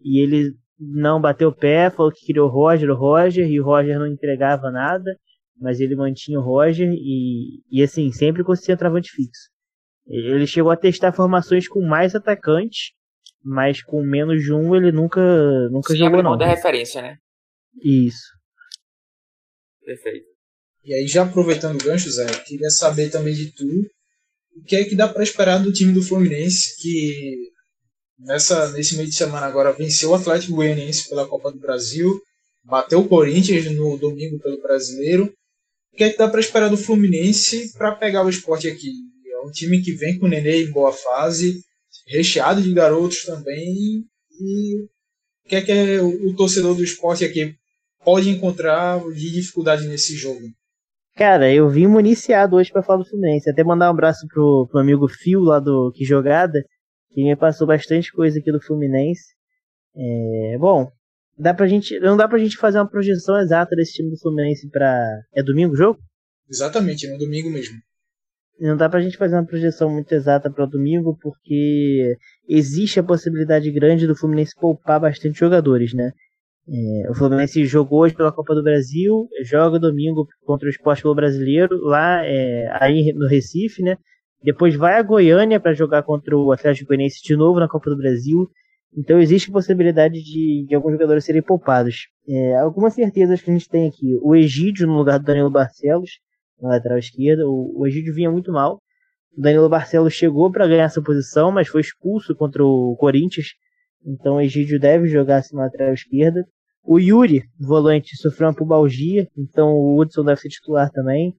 e 0.04 0.20
ele 0.22 0.52
não 0.78 1.20
bateu 1.20 1.48
o 1.48 1.54
pé, 1.54 1.90
falou 1.90 2.12
que 2.12 2.24
queria 2.24 2.44
o 2.44 2.48
Roger, 2.48 2.90
o 2.90 2.96
Roger, 2.96 3.48
e 3.48 3.60
o 3.60 3.64
Roger 3.64 3.98
não 3.98 4.06
entregava 4.06 4.70
nada, 4.70 5.16
mas 5.60 5.80
ele 5.80 5.96
mantinha 5.96 6.38
o 6.38 6.42
Roger 6.42 6.88
e, 6.92 7.62
e 7.70 7.82
assim, 7.82 8.10
sempre 8.12 8.44
com 8.44 8.52
esse 8.52 8.64
centroavante 8.64 9.10
fixo. 9.10 9.50
Ele 10.06 10.46
chegou 10.46 10.70
a 10.70 10.76
testar 10.76 11.12
formações 11.12 11.68
com 11.68 11.82
mais 11.82 12.14
atacantes, 12.14 12.92
mas 13.44 13.82
com 13.82 14.02
menos 14.02 14.42
de 14.42 14.52
um 14.52 14.74
ele 14.74 14.90
nunca, 14.90 15.20
nunca 15.70 15.92
Sim, 15.92 15.98
jogou 15.98 16.22
não. 16.22 16.36
da 16.36 16.46
referência, 16.46 17.02
né? 17.02 17.18
Isso. 17.82 18.26
Perfeito. 19.84 20.26
E 20.84 20.94
aí, 20.94 21.06
já 21.06 21.24
aproveitando 21.24 21.80
o 21.80 21.84
gancho, 21.84 22.10
Zé, 22.10 22.26
queria 22.46 22.70
saber 22.70 23.10
também 23.10 23.34
de 23.34 23.52
tu 23.52 23.66
o 24.56 24.64
que 24.64 24.76
é 24.76 24.84
que 24.84 24.96
dá 24.96 25.06
para 25.06 25.22
esperar 25.22 25.62
do 25.62 25.72
time 25.72 25.92
do 25.92 26.02
Fluminense 26.02 26.80
que 26.80 27.52
nessa, 28.18 28.72
nesse 28.72 28.96
meio 28.96 29.08
de 29.08 29.14
semana 29.14 29.46
agora 29.46 29.72
venceu 29.72 30.10
o 30.10 30.14
Atlético 30.14 30.54
Goianiense 30.54 31.08
pela 31.08 31.28
Copa 31.28 31.52
do 31.52 31.58
Brasil 31.58 32.20
bateu 32.68 33.00
o 33.00 33.08
Corinthians 33.08 33.64
no 33.72 33.96
domingo 33.96 34.38
pelo 34.40 34.60
Brasileiro. 34.60 35.32
Que 35.98 36.04
é 36.04 36.10
que 36.10 36.16
dá 36.16 36.28
para 36.28 36.38
esperar 36.38 36.70
do 36.70 36.76
Fluminense 36.76 37.76
para 37.76 37.92
pegar 37.92 38.24
o 38.24 38.30
esporte 38.30 38.68
aqui? 38.68 38.92
É 39.32 39.40
um 39.40 39.50
time 39.50 39.82
que 39.82 39.90
vem 39.94 40.16
com 40.16 40.26
o 40.26 40.28
Nenê 40.28 40.62
em 40.62 40.70
boa 40.70 40.92
fase, 40.92 41.60
recheado 42.06 42.62
de 42.62 42.72
garotos 42.72 43.24
também. 43.24 44.04
E 44.40 44.76
o 45.44 45.48
que 45.48 45.56
é 45.56 45.60
que 45.60 45.72
é 45.72 46.00
o, 46.00 46.28
o 46.28 46.36
torcedor 46.36 46.76
do 46.76 46.84
esporte 46.84 47.24
aqui 47.24 47.52
pode 48.04 48.30
encontrar 48.30 49.00
de 49.10 49.32
dificuldade 49.32 49.88
nesse 49.88 50.14
jogo? 50.14 50.40
Cara, 51.16 51.52
eu 51.52 51.68
vim 51.68 51.88
municiado 51.88 52.54
hoje 52.54 52.70
para 52.70 52.84
falar 52.84 53.00
do 53.00 53.08
Fluminense. 53.08 53.50
Até 53.50 53.64
mandar 53.64 53.88
um 53.88 53.94
abraço 53.94 54.24
pro, 54.28 54.68
pro 54.70 54.78
amigo 54.78 55.08
Fio 55.08 55.40
lá 55.40 55.58
do 55.58 55.90
Que 55.92 56.04
Jogada, 56.04 56.64
que 57.10 57.24
me 57.24 57.34
passou 57.34 57.66
bastante 57.66 58.12
coisa 58.12 58.38
aqui 58.38 58.52
do 58.52 58.62
Fluminense. 58.62 59.34
É, 59.96 60.58
bom, 60.58 60.92
dá 61.38 61.54
pra 61.54 61.66
gente, 61.66 61.98
não 62.00 62.16
dá 62.16 62.26
pra 62.28 62.38
gente 62.38 62.56
fazer 62.56 62.78
uma 62.78 62.88
projeção 62.88 63.38
exata 63.38 63.76
desse 63.76 63.92
time 63.92 64.10
do 64.10 64.18
Fluminense 64.18 64.68
para 64.68 65.20
É 65.34 65.42
domingo 65.42 65.74
o 65.74 65.76
jogo? 65.76 65.98
Exatamente, 66.50 67.06
é 67.06 67.12
no 67.12 67.18
domingo 67.18 67.50
mesmo. 67.50 67.76
Não 68.60 68.76
dá 68.76 68.88
pra 68.88 69.00
gente 69.00 69.16
fazer 69.16 69.36
uma 69.36 69.46
projeção 69.46 69.88
muito 69.88 70.12
exata 70.12 70.50
para 70.50 70.64
o 70.64 70.68
domingo, 70.68 71.16
porque 71.22 72.16
existe 72.48 72.98
a 72.98 73.04
possibilidade 73.04 73.70
grande 73.70 74.06
do 74.06 74.16
Fluminense 74.16 74.52
poupar 74.58 75.00
bastante 75.00 75.38
jogadores, 75.38 75.94
né? 75.94 76.10
É, 76.68 77.10
o 77.10 77.14
Fluminense 77.14 77.64
jogou 77.64 78.00
hoje 78.00 78.14
pela 78.14 78.32
Copa 78.32 78.54
do 78.54 78.62
Brasil, 78.62 79.28
joga 79.42 79.78
domingo 79.78 80.26
contra 80.44 80.66
o 80.66 80.70
Esporte 80.70 81.02
Clube 81.02 81.20
Brasileiro, 81.20 81.78
lá 81.82 82.24
é, 82.24 82.68
aí 82.80 83.12
no 83.14 83.28
Recife, 83.28 83.82
né? 83.82 83.96
Depois 84.42 84.74
vai 84.74 84.98
a 84.98 85.02
Goiânia 85.02 85.58
para 85.58 85.72
jogar 85.72 86.02
contra 86.02 86.36
o 86.36 86.52
Atlético 86.52 86.88
Goianiense 86.88 87.22
de 87.22 87.36
novo 87.36 87.58
na 87.58 87.68
Copa 87.68 87.88
do 87.90 87.96
Brasil. 87.96 88.48
Então 88.96 89.20
existe 89.20 89.50
possibilidade 89.50 90.22
de, 90.22 90.64
de 90.66 90.74
alguns 90.74 90.92
jogadores 90.92 91.24
serem 91.24 91.42
poupados. 91.42 92.08
É, 92.26 92.56
algumas 92.56 92.94
certezas 92.94 93.40
que 93.40 93.50
a 93.50 93.52
gente 93.52 93.68
tem 93.68 93.86
aqui. 93.86 94.18
O 94.22 94.34
Egídio 94.34 94.86
no 94.86 94.96
lugar 94.96 95.18
do 95.18 95.24
Danilo 95.24 95.50
Barcelos, 95.50 96.10
na 96.60 96.70
lateral 96.70 96.98
esquerda. 96.98 97.46
O, 97.46 97.80
o 97.80 97.86
Egídio 97.86 98.14
vinha 98.14 98.30
muito 98.30 98.52
mal. 98.52 98.80
O 99.36 99.40
Danilo 99.40 99.68
Barcelos 99.68 100.14
chegou 100.14 100.50
para 100.50 100.66
ganhar 100.66 100.84
essa 100.84 101.02
posição, 101.02 101.52
mas 101.52 101.68
foi 101.68 101.80
expulso 101.80 102.34
contra 102.34 102.64
o 102.64 102.96
Corinthians. 102.96 103.48
Então 104.04 104.36
o 104.36 104.40
Egídio 104.40 104.80
deve 104.80 105.06
jogar 105.06 105.38
assim 105.38 105.54
na 105.54 105.62
lateral 105.62 105.92
esquerda. 105.92 106.44
O 106.82 106.98
Yuri, 106.98 107.42
volante, 107.60 108.16
sofreu 108.16 108.48
uma 108.48 108.54
pubalgia, 108.54 109.28
então 109.36 109.74
o 109.74 110.00
Hudson 110.00 110.24
deve 110.24 110.40
ser 110.40 110.48
titular 110.48 110.90
também. 110.90 111.34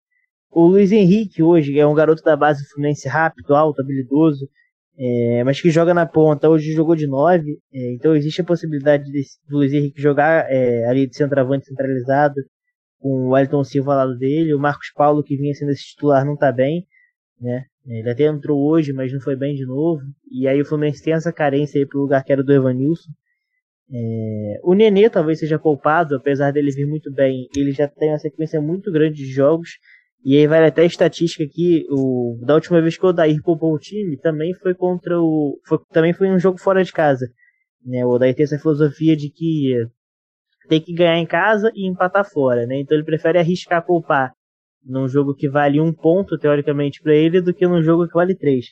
O 0.52 0.68
Luiz 0.68 0.91
Henrique 0.91 1.41
hoje 1.41 1.78
é 1.80 1.88
um 1.88 1.93
garoto 1.93 2.22
da 2.24 2.36
base 2.36 2.64
do 2.64 2.70
Fluminense 2.70 3.08
rápido, 3.08 3.56
alto, 3.56 3.82
habilidoso 3.82 4.47
é, 5.00 5.43
mas 5.45 5.62
que 5.62 5.70
joga 5.70 5.93
na 5.93 6.06
ponta, 6.06 6.50
hoje 6.50 6.74
jogou 6.74 6.95
de 6.95 7.08
9, 7.08 7.58
é, 7.74 7.93
então 7.93 8.16
existe 8.16 8.41
a 8.41 8.43
possibilidade 8.43 9.06
de, 9.06 9.22
do 9.47 9.58
Luiz 9.58 9.74
Henrique 9.74 10.02
jogar 10.02 10.52
é, 10.52 10.86
ali 10.88 11.08
de 11.08 11.16
centroavante 11.16 11.68
centralizado, 11.68 12.36
com 13.00 13.28
o 13.28 13.30
Wellington 13.30 13.64
Silva 13.64 13.93
ao 13.93 13.97
lado 14.00 14.18
dele, 14.18 14.54
o 14.54 14.60
Marcos 14.60 14.91
Paulo, 14.93 15.24
que 15.24 15.38
vinha 15.38 15.54
sendo 15.54 15.72
esse 15.72 15.84
titular, 15.84 16.26
não 16.26 16.34
está 16.34 16.52
bem, 16.52 16.86
né? 17.39 17.66
Ele 17.88 18.10
até 18.10 18.26
entrou 18.26 18.60
hoje, 18.70 18.93
mas 18.93 19.12
não 19.12 19.20
foi 19.20 19.36
bem 19.36 19.56
de 19.56 19.66
novo. 19.66 20.04
E 20.32 20.47
aí 20.47 20.62
o 20.62 20.66
Fluminense 20.66 21.02
tem 21.02 21.14
essa 21.14 21.34
carência 21.34 21.80
aí 21.80 21.88
pro 21.88 22.02
lugar 22.02 22.24
que 22.24 22.32
era 22.32 22.43
do 22.43 22.54
Evanilson. 22.54 23.10
É, 23.91 24.60
o 24.64 24.76
Nenê 24.76 25.10
talvez 25.10 25.39
seja 25.39 25.58
poupado, 25.58 26.16
apesar 26.16 26.52
dele 26.52 26.72
vir 26.72 26.86
muito 26.86 27.12
bem. 27.12 27.47
Ele 27.56 27.72
já 27.72 27.88
tem 27.88 28.10
uma 28.10 28.20
sequência 28.20 28.62
muito 28.62 28.91
grande 28.91 29.16
de 29.16 29.32
jogos. 29.32 29.80
E 30.24 30.38
aí 30.38 30.47
vale 30.47 30.65
até 30.65 30.82
a 30.82 30.86
estatística 30.86 31.43
aqui, 31.43 31.86
o, 31.89 32.38
da 32.41 32.53
última 32.55 32.82
vez 32.82 32.97
que 32.97 33.05
o 33.05 33.09
Odair 33.09 33.41
poupou 33.41 33.74
o 33.74 33.80
time, 33.80 34.17
também 34.17 34.53
foi 34.53 34.74
contra 34.74 35.20
o. 35.20 35.59
Foi, 35.65 35.80
também 35.91 36.13
foi 36.13 36.30
um 36.30 36.39
jogo 36.39 36.59
fora 36.59 36.84
de 36.84 36.91
casa. 36.91 37.28
Né? 37.86 38.05
O 38.05 38.09
Odair 38.09 38.36
tem 38.36 38.43
essa 38.43 38.59
filosofia 38.59 39.15
de 39.15 39.30
que 39.30 39.76
tem 40.67 40.82
que 40.82 40.93
ganhar 40.93 41.17
em 41.17 41.26
casa 41.26 41.72
e 41.74 41.88
empatar 41.88 42.30
fora, 42.30 42.65
né? 42.65 42.80
Então 42.80 42.95
ele 42.95 43.05
prefere 43.05 43.39
arriscar 43.39 43.84
poupar 43.86 44.34
num 44.86 45.07
jogo 45.07 45.34
que 45.34 45.49
vale 45.49 45.80
um 45.80 45.93
ponto, 45.93 46.38
teoricamente, 46.38 47.01
para 47.01 47.13
ele, 47.13 47.41
do 47.41 47.53
que 47.53 47.67
num 47.67 47.82
jogo 47.82 48.07
que 48.07 48.13
vale 48.13 48.36
três. 48.36 48.67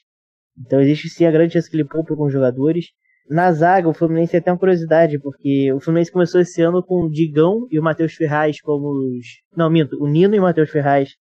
Então 0.59 0.79
existe 0.81 1.09
sim 1.09 1.25
a 1.25 1.31
grande 1.31 1.53
chance 1.53 1.69
que 1.69 1.75
ele 1.75 1.85
poupa 1.85 2.15
com 2.15 2.25
os 2.25 2.33
jogadores. 2.33 2.87
Na 3.29 3.51
zaga, 3.51 3.89
o 3.89 3.93
Fluminense 3.93 4.31
tem 4.31 4.39
até 4.39 4.51
uma 4.51 4.59
curiosidade, 4.59 5.19
porque 5.19 5.71
o 5.73 5.79
Fluminense 5.79 6.11
começou 6.11 6.39
esse 6.39 6.61
ano 6.61 6.81
com 6.83 7.03
o 7.03 7.09
Digão 7.09 7.67
e 7.69 7.79
o 7.79 7.83
Matheus 7.83 8.13
Ferraz 8.13 8.61
como 8.61 8.89
os. 8.89 9.25
Não, 9.55 9.69
minto, 9.69 10.01
o 10.01 10.07
Nino 10.07 10.35
e 10.35 10.39
o 10.39 10.43
Matheus 10.43 10.69
Ferraz 10.69 11.15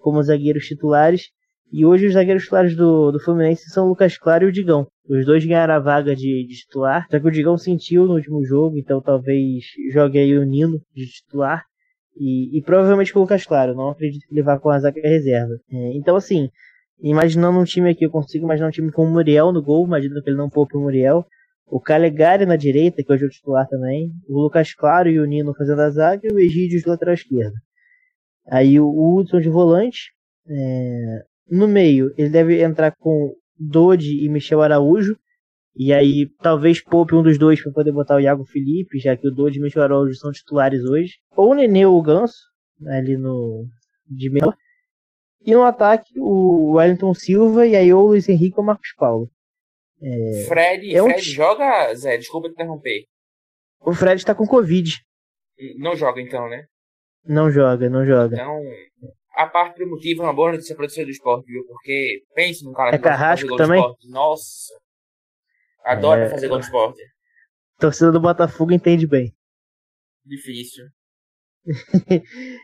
como 0.00 0.22
zagueiros 0.22 0.66
titulares. 0.66 1.30
E 1.72 1.86
hoje 1.86 2.06
os 2.06 2.14
zagueiros 2.14 2.42
titulares 2.42 2.74
do, 2.74 3.12
do 3.12 3.20
Fluminense 3.20 3.70
são 3.70 3.86
o 3.86 3.90
Lucas 3.90 4.18
Claro 4.18 4.44
e 4.44 4.48
o 4.48 4.52
Digão. 4.52 4.88
Os 5.08 5.24
dois 5.24 5.44
ganharam 5.44 5.74
a 5.74 5.78
vaga 5.78 6.16
de, 6.16 6.44
de, 6.46 6.54
titular, 6.54 7.06
só 7.10 7.20
que 7.20 7.26
o 7.26 7.30
Digão 7.30 7.56
sentiu 7.56 8.06
no 8.06 8.14
último 8.14 8.44
jogo, 8.44 8.76
então 8.76 9.00
talvez 9.00 9.64
jogue 9.92 10.18
aí 10.18 10.36
o 10.36 10.44
Nino 10.44 10.80
de 10.94 11.06
titular. 11.06 11.64
E, 12.16 12.58
e 12.58 12.62
provavelmente 12.62 13.12
com 13.12 13.20
o 13.20 13.22
Lucas 13.22 13.46
Claro, 13.46 13.74
não 13.74 13.90
acredito 13.90 14.26
que 14.26 14.34
ele 14.34 14.42
vá 14.42 14.58
com 14.58 14.68
a 14.68 14.78
zaga 14.80 15.00
reserva. 15.00 15.54
É, 15.72 15.96
então 15.96 16.16
assim, 16.16 16.48
imaginando 17.00 17.58
um 17.58 17.64
time 17.64 17.90
aqui, 17.90 18.04
eu 18.04 18.10
consigo 18.10 18.44
imaginar 18.44 18.68
um 18.68 18.72
time 18.72 18.90
com 18.90 19.04
o 19.04 19.10
Muriel 19.10 19.52
no 19.52 19.62
gol, 19.62 19.86
imagino 19.86 20.20
que 20.22 20.28
ele 20.28 20.36
não 20.36 20.50
poupe 20.50 20.76
o 20.76 20.80
Muriel. 20.80 21.24
O 21.66 21.80
Calegari 21.80 22.44
na 22.46 22.56
direita, 22.56 23.00
que 23.02 23.12
hoje 23.12 23.24
é 23.24 23.26
o 23.28 23.30
titular 23.30 23.66
também. 23.68 24.10
O 24.28 24.40
Lucas 24.40 24.74
Claro 24.74 25.08
e 25.08 25.20
o 25.20 25.24
Nino 25.24 25.54
fazendo 25.54 25.80
a 25.82 25.90
zaga 25.90 26.26
e 26.26 26.32
o 26.32 26.38
Egídio 26.40 26.80
de 26.80 26.88
lateral 26.88 27.14
esquerda. 27.14 27.54
Aí 28.50 28.80
o 28.80 29.16
Hudson 29.16 29.40
de 29.40 29.48
volante. 29.48 30.12
É, 30.48 31.24
no 31.48 31.68
meio, 31.68 32.12
ele 32.18 32.28
deve 32.28 32.62
entrar 32.62 32.92
com 32.96 33.34
Dodi 33.58 34.24
e 34.24 34.28
Michel 34.28 34.62
Araújo. 34.62 35.16
E 35.76 35.92
aí 35.92 36.28
talvez 36.42 36.82
poupe 36.82 37.14
um 37.14 37.22
dos 37.22 37.38
dois 37.38 37.62
para 37.62 37.72
poder 37.72 37.92
botar 37.92 38.16
o 38.16 38.20
Iago 38.20 38.44
Felipe, 38.44 38.98
já 38.98 39.16
que 39.16 39.28
o 39.28 39.30
Dodi 39.30 39.58
e 39.58 39.60
o 39.60 39.62
Michel 39.62 39.82
Araújo 39.82 40.14
são 40.14 40.32
titulares 40.32 40.82
hoje. 40.84 41.14
Ou 41.36 41.52
o 41.52 41.54
Nenê 41.54 41.86
ou 41.86 41.96
o 41.96 42.02
Ganso, 42.02 42.38
né, 42.78 42.98
ali 42.98 43.16
no 43.16 43.66
de 44.06 44.28
meio. 44.28 44.52
E 45.42 45.54
no 45.54 45.62
ataque, 45.62 46.12
o 46.18 46.72
Wellington 46.72 47.14
Silva 47.14 47.66
e 47.66 47.76
aí 47.76 47.92
ou 47.92 48.04
o 48.04 48.06
Luiz 48.08 48.28
Henrique 48.28 48.58
ou 48.58 48.64
o 48.64 48.66
Marcos 48.66 48.92
Paulo. 48.96 49.30
É, 50.02 50.44
Fred, 50.48 50.94
é 50.94 51.02
um... 51.02 51.06
Fred 51.06 51.22
joga, 51.22 51.94
Zé, 51.94 52.16
desculpa 52.16 52.48
te 52.48 52.54
interromper. 52.54 53.04
O 53.80 53.94
Fred 53.94 54.24
tá 54.24 54.34
com 54.34 54.46
Covid. 54.46 54.98
Não 55.78 55.94
joga 55.94 56.20
então, 56.20 56.48
né? 56.48 56.66
Não 57.24 57.50
joga, 57.50 57.88
não 57.88 58.04
joga. 58.04 58.36
Então, 58.36 58.60
a 59.36 59.46
parte 59.46 59.76
primitiva 59.76 60.22
é 60.22 60.26
uma 60.26 60.34
boa 60.34 60.52
notícia 60.52 60.74
para 60.74 60.86
o 60.86 60.88
do 60.88 61.10
esporte, 61.10 61.46
viu? 61.46 61.64
Porque 61.66 62.22
pense 62.34 62.64
num 62.64 62.72
cara 62.72 62.94
é 62.94 62.98
que 62.98 63.04
Carrasco 63.04 63.48
gol 63.48 63.56
também? 63.56 63.82
Nossa, 64.08 64.74
adora 65.84 66.26
é... 66.26 66.30
fazer 66.30 66.48
gol 66.48 66.58
de 66.58 66.64
esporte. 66.64 67.02
Torcida 67.78 68.12
do 68.12 68.20
Botafogo 68.20 68.72
entende 68.72 69.06
bem. 69.06 69.32
Difícil. 70.24 70.84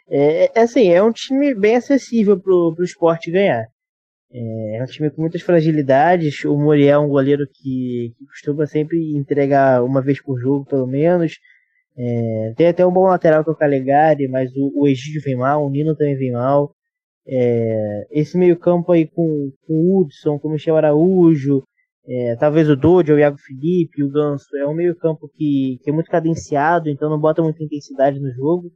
é, 0.09 0.59
é, 0.59 0.61
assim, 0.61 0.89
é 0.89 1.03
um 1.03 1.13
time 1.13 1.55
bem 1.55 1.77
acessível 1.77 2.39
pro, 2.39 2.75
pro 2.75 2.85
esporte 2.85 3.31
ganhar. 3.31 3.65
É, 4.31 4.77
é 4.79 4.83
um 4.83 4.87
time 4.87 5.11
com 5.11 5.23
muitas 5.23 5.43
fragilidades. 5.43 6.45
O 6.45 6.57
Muriel 6.57 7.03
é 7.03 7.05
um 7.05 7.09
goleiro 7.09 7.47
que, 7.47 8.13
que 8.17 8.27
costuma 8.27 8.67
sempre 8.67 9.17
entregar 9.17 9.83
uma 9.83 10.03
vez 10.03 10.21
por 10.23 10.39
jogo, 10.39 10.67
pelo 10.67 10.87
menos. 10.87 11.39
É, 11.99 12.53
tem 12.57 12.69
até 12.69 12.87
um 12.87 12.93
bom 12.93 13.07
lateral 13.07 13.43
que 13.43 13.51
é 13.51 13.53
o 13.53 13.57
Calegari, 13.57 14.29
mas 14.29 14.51
o, 14.55 14.73
o 14.83 14.87
Egídio 14.87 15.23
vem 15.23 15.37
mal, 15.37 15.65
o 15.65 15.71
Nino 15.71 15.97
também 15.97 16.17
vem 16.17 16.33
mal. 16.33 16.75
É, 17.27 18.07
esse 18.11 18.37
meio 18.37 18.59
campo 18.59 18.93
aí 18.93 19.07
com, 19.07 19.53
com 19.67 19.75
o 19.75 20.01
Hudson, 20.01 20.39
com 20.39 20.49
o 20.49 20.53
Michel 20.53 20.77
Araújo, 20.77 21.65
é, 22.09 22.37
talvez 22.37 22.69
o 22.71 22.77
Dodge, 22.77 23.13
o 23.13 23.19
Iago 23.19 23.39
Felipe, 23.39 24.03
o 24.05 24.11
Ganso, 24.11 24.57
é 24.57 24.67
um 24.67 24.75
meio 24.75 24.95
campo 24.97 25.29
que, 25.29 25.79
que 25.83 25.91
é 25.91 25.93
muito 25.93 26.11
cadenciado, 26.11 26.89
então 26.89 27.11
não 27.11 27.19
bota 27.19 27.43
muita 27.43 27.65
intensidade 27.65 28.21
no 28.21 28.31
jogo. 28.33 28.71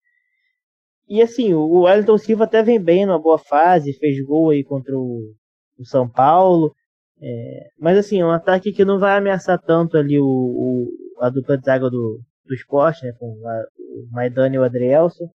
E 1.09 1.23
assim, 1.23 1.53
o 1.55 1.83
Wellington 1.83 2.19
Silva 2.19 2.45
até 2.45 2.63
vem 2.63 2.81
bem 2.81 3.07
numa 3.07 3.19
boa 3.19 3.39
fase, 3.39 3.93
fez 3.95 4.21
gol 4.25 4.51
aí 4.51 4.65
contra 4.65 4.97
o, 4.97 5.35
o 5.79 5.85
São 5.85 6.09
Paulo. 6.09 6.75
É, 7.23 7.69
mas 7.79 7.99
assim, 7.99 8.21
é 8.21 8.27
um 8.27 8.31
ataque 8.31 8.73
que 8.73 8.85
não 8.85 8.99
vai 8.99 9.19
ameaçar 9.19 9.61
tanto 9.61 9.97
ali 9.97 10.19
o, 10.19 10.25
o 10.25 10.89
a 11.21 11.29
dupla 11.29 11.59
de 11.59 11.65
zaga 11.65 11.91
do, 11.91 12.21
do 12.51 12.55
esporte, 12.55 13.07
né, 13.07 13.13
com 13.19 13.27
o 13.27 14.09
Maidana 14.11 14.57
e 14.57 14.59
o 14.59 14.65
Adrielson. 14.65 15.31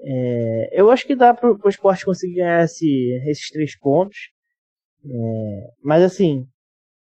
É, 0.00 0.70
eu 0.72 0.90
acho 0.90 1.06
que 1.06 1.14
dá 1.14 1.34
para 1.34 1.50
o 1.52 1.68
esporte 1.68 2.04
conseguir 2.04 2.36
ganhar 2.36 2.64
esse, 2.64 3.12
esses 3.26 3.50
três 3.50 3.78
pontos. 3.78 4.16
É, 5.04 5.70
mas 5.82 6.02
assim, 6.02 6.46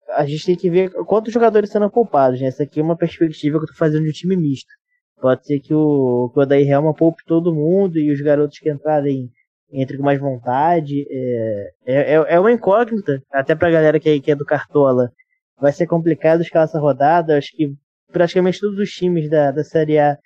a 0.09 0.25
gente 0.25 0.45
tem 0.45 0.55
que 0.55 0.69
ver 0.69 0.91
quantos 1.05 1.31
jogadores 1.31 1.69
sendo 1.69 1.89
poupados. 1.89 2.41
Né? 2.41 2.47
Essa 2.47 2.63
aqui 2.63 2.79
é 2.79 2.83
uma 2.83 2.97
perspectiva 2.97 3.57
que 3.57 3.63
eu 3.63 3.65
estou 3.65 3.77
fazendo 3.77 4.03
de 4.03 4.09
um 4.09 4.13
time 4.13 4.35
misto. 4.35 4.73
Pode 5.21 5.45
ser 5.45 5.59
que 5.59 5.73
o, 5.73 6.31
que 6.33 6.39
o 6.39 6.41
Odair 6.41 6.67
Helma 6.67 6.93
poupe 6.93 7.23
todo 7.25 7.53
mundo 7.53 7.99
e 7.99 8.11
os 8.11 8.21
garotos 8.21 8.57
que 8.57 8.69
entrarem 8.69 9.29
entrem 9.71 9.99
com 9.99 10.05
mais 10.05 10.19
vontade. 10.19 11.05
É, 11.09 11.73
é, 11.85 12.13
é, 12.13 12.13
é 12.13 12.39
uma 12.39 12.51
incógnita, 12.51 13.21
até 13.31 13.53
para 13.53 13.67
a 13.67 13.71
galera 13.71 13.99
que, 13.99 14.19
que 14.21 14.31
é 14.31 14.35
do 14.35 14.45
Cartola. 14.45 15.11
Vai 15.59 15.73
ser 15.73 15.85
complicado 15.85 16.41
escalar 16.41 16.67
essa 16.67 16.79
rodada. 16.79 17.37
Acho 17.37 17.51
que 17.51 17.75
praticamente 18.11 18.59
todos 18.59 18.79
os 18.79 18.91
times 18.91 19.29
da, 19.29 19.51
da 19.51 19.63
Série 19.63 19.97
A 19.97 20.17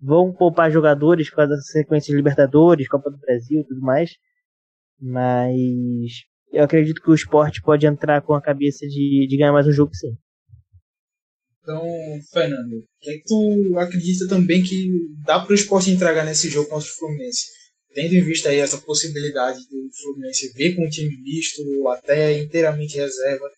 vão 0.00 0.32
poupar 0.32 0.70
jogadores 0.70 1.30
com 1.30 1.40
as 1.40 1.66
sequências 1.66 2.08
de 2.08 2.16
Libertadores, 2.16 2.88
Copa 2.88 3.10
do 3.10 3.18
Brasil 3.18 3.60
e 3.60 3.64
tudo 3.64 3.80
mais. 3.80 4.16
Mas 5.00 6.24
eu 6.52 6.62
acredito 6.62 7.00
que 7.00 7.10
o 7.10 7.14
esporte 7.14 7.62
pode 7.62 7.86
entrar 7.86 8.20
com 8.22 8.34
a 8.34 8.42
cabeça 8.42 8.86
de, 8.86 9.26
de 9.28 9.36
ganhar 9.36 9.52
mais 9.52 9.66
um 9.66 9.72
jogo 9.72 9.94
sim. 9.94 10.16
Então, 11.62 11.80
Fernando, 12.32 12.72
o 12.72 13.10
é 13.10 13.12
que 13.12 13.22
tu 13.24 13.78
acredita 13.78 14.26
também 14.28 14.62
que 14.64 14.90
dá 15.24 15.38
para 15.38 15.52
o 15.52 15.54
esporte 15.54 15.90
entregar 15.90 16.24
nesse 16.24 16.48
jogo 16.48 16.68
contra 16.68 16.88
o 16.88 16.94
Fluminense? 16.94 17.46
Tendo 17.94 18.14
em 18.14 18.24
vista 18.24 18.48
aí 18.48 18.58
essa 18.58 18.78
possibilidade 18.78 19.60
do 19.68 19.88
Fluminense 20.02 20.52
vir 20.54 20.74
com 20.74 20.84
um 20.84 20.88
time 20.88 21.16
misto 21.22 21.62
até 21.88 22.36
inteiramente 22.38 22.96
reserva, 22.96 23.48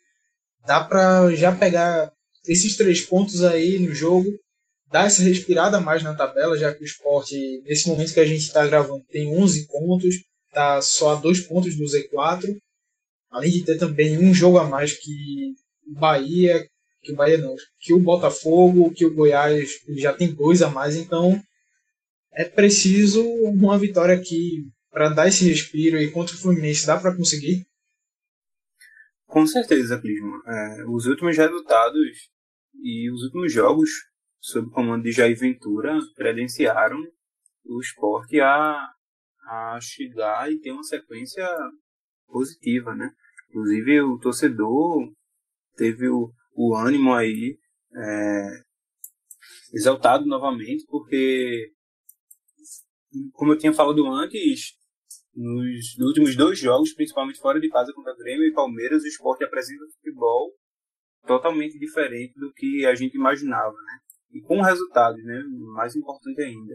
dá 0.66 0.84
para 0.84 1.34
já 1.34 1.54
pegar 1.56 2.12
esses 2.46 2.76
três 2.76 3.00
pontos 3.00 3.42
aí 3.42 3.78
no 3.78 3.94
jogo, 3.94 4.28
dar 4.90 5.06
essa 5.06 5.22
respirada 5.22 5.80
mais 5.80 6.02
na 6.02 6.14
tabela, 6.14 6.56
já 6.56 6.72
que 6.72 6.82
o 6.82 6.84
esporte, 6.84 7.62
nesse 7.64 7.88
momento 7.88 8.14
que 8.14 8.20
a 8.20 8.26
gente 8.26 8.42
está 8.42 8.66
gravando, 8.66 9.04
tem 9.10 9.28
11 9.28 9.66
pontos, 9.66 10.14
está 10.48 10.80
só 10.80 11.12
a 11.12 11.20
dois 11.20 11.40
pontos 11.40 11.76
do 11.76 11.84
Z4, 11.84 12.56
além 13.30 13.50
de 13.50 13.64
ter 13.64 13.78
também 13.78 14.18
um 14.18 14.32
jogo 14.32 14.58
a 14.58 14.64
mais 14.64 14.92
que 14.92 15.52
o 15.86 15.98
Bahia, 15.98 16.68
que 17.02 17.12
o 17.12 17.16
Bahia 17.16 17.38
não, 17.38 17.54
que 17.80 17.92
o 17.92 17.98
Botafogo, 17.98 18.92
que 18.92 19.04
o 19.04 19.14
Goiás 19.14 19.70
já 19.96 20.12
tem 20.12 20.32
dois 20.32 20.62
a 20.62 20.70
mais, 20.70 20.96
então 20.96 21.42
é 22.32 22.44
preciso 22.44 23.22
uma 23.22 23.78
vitória 23.78 24.14
aqui 24.14 24.64
para 24.90 25.08
dar 25.08 25.28
esse 25.28 25.48
respiro 25.48 25.98
e 25.98 26.10
contra 26.10 26.34
o 26.34 26.38
Fluminense 26.38 26.86
dá 26.86 26.96
para 26.98 27.14
conseguir? 27.14 27.66
Com 29.26 29.46
certeza, 29.46 30.00
Clisman. 30.00 30.40
É, 30.46 30.84
os 30.86 31.06
últimos 31.06 31.36
resultados 31.36 32.30
e 32.84 33.10
os 33.10 33.22
últimos 33.22 33.50
jogos 33.50 33.88
sob 34.38 34.68
o 34.68 34.70
comando 34.70 35.04
de 35.04 35.10
Jair 35.10 35.34
Ventura 35.38 35.98
credenciaram 36.14 37.02
o 37.64 37.80
esporte 37.80 38.38
a, 38.40 38.76
a 39.48 39.78
chegar 39.80 40.52
e 40.52 40.60
ter 40.60 40.70
uma 40.70 40.82
sequência 40.82 41.48
positiva, 42.26 42.94
né? 42.94 43.10
Inclusive 43.48 44.02
o 44.02 44.18
torcedor 44.18 45.10
teve 45.76 46.10
o, 46.10 46.30
o 46.54 46.76
ânimo 46.76 47.14
aí 47.14 47.58
é, 47.96 48.62
exaltado 49.72 50.26
novamente, 50.26 50.84
porque, 50.86 51.72
como 53.32 53.52
eu 53.52 53.58
tinha 53.58 53.72
falado 53.72 54.06
antes, 54.12 54.74
nos, 55.34 55.98
últimos 56.00 56.36
dois 56.36 56.58
jogos, 56.58 56.92
principalmente 56.92 57.40
fora 57.40 57.58
de 57.58 57.70
casa 57.70 57.94
contra 57.94 58.14
Grêmio 58.14 58.46
e 58.46 58.52
Palmeiras, 58.52 59.02
o 59.02 59.06
esporte 59.06 59.42
apresenta 59.42 59.86
futebol 59.94 60.52
totalmente 61.26 61.78
diferente 61.78 62.34
do 62.38 62.52
que 62.52 62.84
a 62.86 62.94
gente 62.94 63.14
imaginava, 63.14 63.72
né? 63.72 63.98
E 64.32 64.40
com 64.40 64.60
resultados, 64.60 65.22
né? 65.24 65.42
Mais 65.74 65.94
importante 65.94 66.40
ainda. 66.42 66.74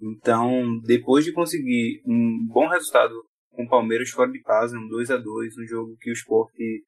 Então, 0.00 0.78
depois 0.80 1.24
de 1.24 1.32
conseguir 1.32 2.02
um 2.06 2.46
bom 2.48 2.68
resultado 2.68 3.14
com 3.50 3.64
o 3.64 3.68
Palmeiras 3.68 4.10
fora 4.10 4.30
de 4.30 4.40
casa, 4.42 4.78
um 4.78 4.88
2 4.88 5.10
a 5.10 5.16
2 5.16 5.58
um 5.58 5.66
jogo 5.66 5.96
que 6.00 6.10
o 6.10 6.12
esporte 6.12 6.84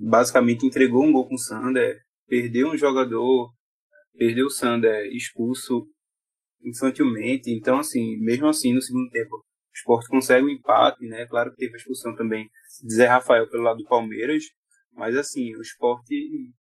basicamente 0.00 0.66
entregou 0.66 1.04
um 1.04 1.12
gol 1.12 1.28
com 1.28 1.34
o 1.34 1.38
Sander, 1.38 1.98
perdeu 2.26 2.68
um 2.68 2.76
jogador, 2.76 3.52
perdeu 4.16 4.46
o 4.46 4.50
Sander 4.50 5.06
expulso 5.14 5.86
infantilmente. 6.62 7.50
Então, 7.50 7.78
assim, 7.78 8.16
mesmo 8.18 8.48
assim, 8.48 8.74
no 8.74 8.82
segundo 8.82 9.08
tempo, 9.10 9.36
o 9.36 9.42
esporte 9.72 10.08
consegue 10.08 10.44
um 10.44 10.50
empate, 10.50 11.06
né? 11.06 11.26
Claro 11.26 11.50
que 11.50 11.56
teve 11.58 11.74
a 11.74 11.76
expulsão 11.76 12.14
também 12.16 12.50
de 12.82 12.94
Zé 12.94 13.06
Rafael 13.06 13.48
pelo 13.48 13.62
lado 13.62 13.78
do 13.78 13.88
Palmeiras, 13.88 14.44
mas 14.92 15.16
assim, 15.16 15.54
o 15.56 15.60
esporte 15.60 16.14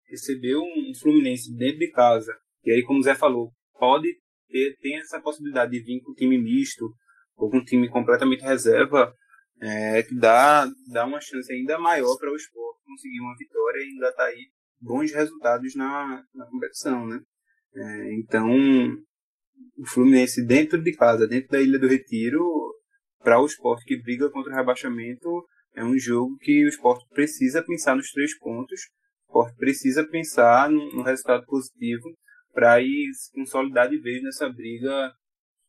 recebeu 0.08 0.60
um 0.62 0.92
Fluminense 1.00 1.54
dentro 1.54 1.78
de 1.78 1.90
casa. 1.90 2.36
E 2.64 2.70
aí, 2.70 2.82
como 2.82 3.00
o 3.00 3.02
Zé 3.02 3.14
falou, 3.14 3.52
pode 3.78 4.08
ter 4.48 4.76
tem 4.80 4.96
essa 4.98 5.20
possibilidade 5.20 5.72
de 5.72 5.80
vir 5.80 6.00
com 6.00 6.12
um 6.12 6.14
time 6.14 6.38
misto 6.38 6.88
ou 7.36 7.50
com 7.50 7.58
um 7.58 7.64
time 7.64 7.88
completamente 7.88 8.42
reserva, 8.42 9.12
é, 9.60 10.02
que 10.02 10.14
dá, 10.14 10.66
dá 10.92 11.04
uma 11.04 11.20
chance 11.20 11.52
ainda 11.52 11.78
maior 11.78 12.16
para 12.18 12.30
o 12.30 12.36
esporte 12.36 12.84
conseguir 12.84 13.20
uma 13.20 13.36
vitória 13.36 13.80
e 13.80 13.90
ainda 13.90 14.12
tá 14.12 14.24
aí 14.24 14.50
bons 14.80 15.12
resultados 15.12 15.74
na, 15.74 16.22
na 16.34 16.46
competição, 16.46 17.06
né? 17.06 17.20
É, 17.74 18.14
então, 18.14 18.48
o 19.78 19.86
Fluminense 19.86 20.44
dentro 20.44 20.82
de 20.82 20.92
casa, 20.92 21.26
dentro 21.26 21.50
da 21.50 21.60
Ilha 21.60 21.78
do 21.78 21.88
Retiro, 21.88 22.42
para 23.22 23.40
o 23.40 23.46
esporte 23.46 23.84
que 23.84 24.00
briga 24.00 24.30
contra 24.30 24.52
o 24.52 24.56
rebaixamento, 24.56 25.28
é 25.76 25.84
um 25.84 25.98
jogo 25.98 26.38
que 26.38 26.64
o 26.64 26.68
esporte 26.68 27.06
precisa 27.10 27.62
pensar 27.62 27.94
nos 27.94 28.10
três 28.10 28.36
pontos, 28.38 28.80
o 28.80 29.40
esporte 29.40 29.56
precisa 29.56 30.08
pensar 30.08 30.70
no, 30.70 31.02
resultado 31.02 31.44
positivo 31.44 32.16
para 32.52 32.80
ir 32.80 33.12
se 33.12 33.30
consolidar 33.32 33.88
de 33.90 33.98
vez 33.98 34.22
nessa 34.22 34.48
briga 34.48 35.12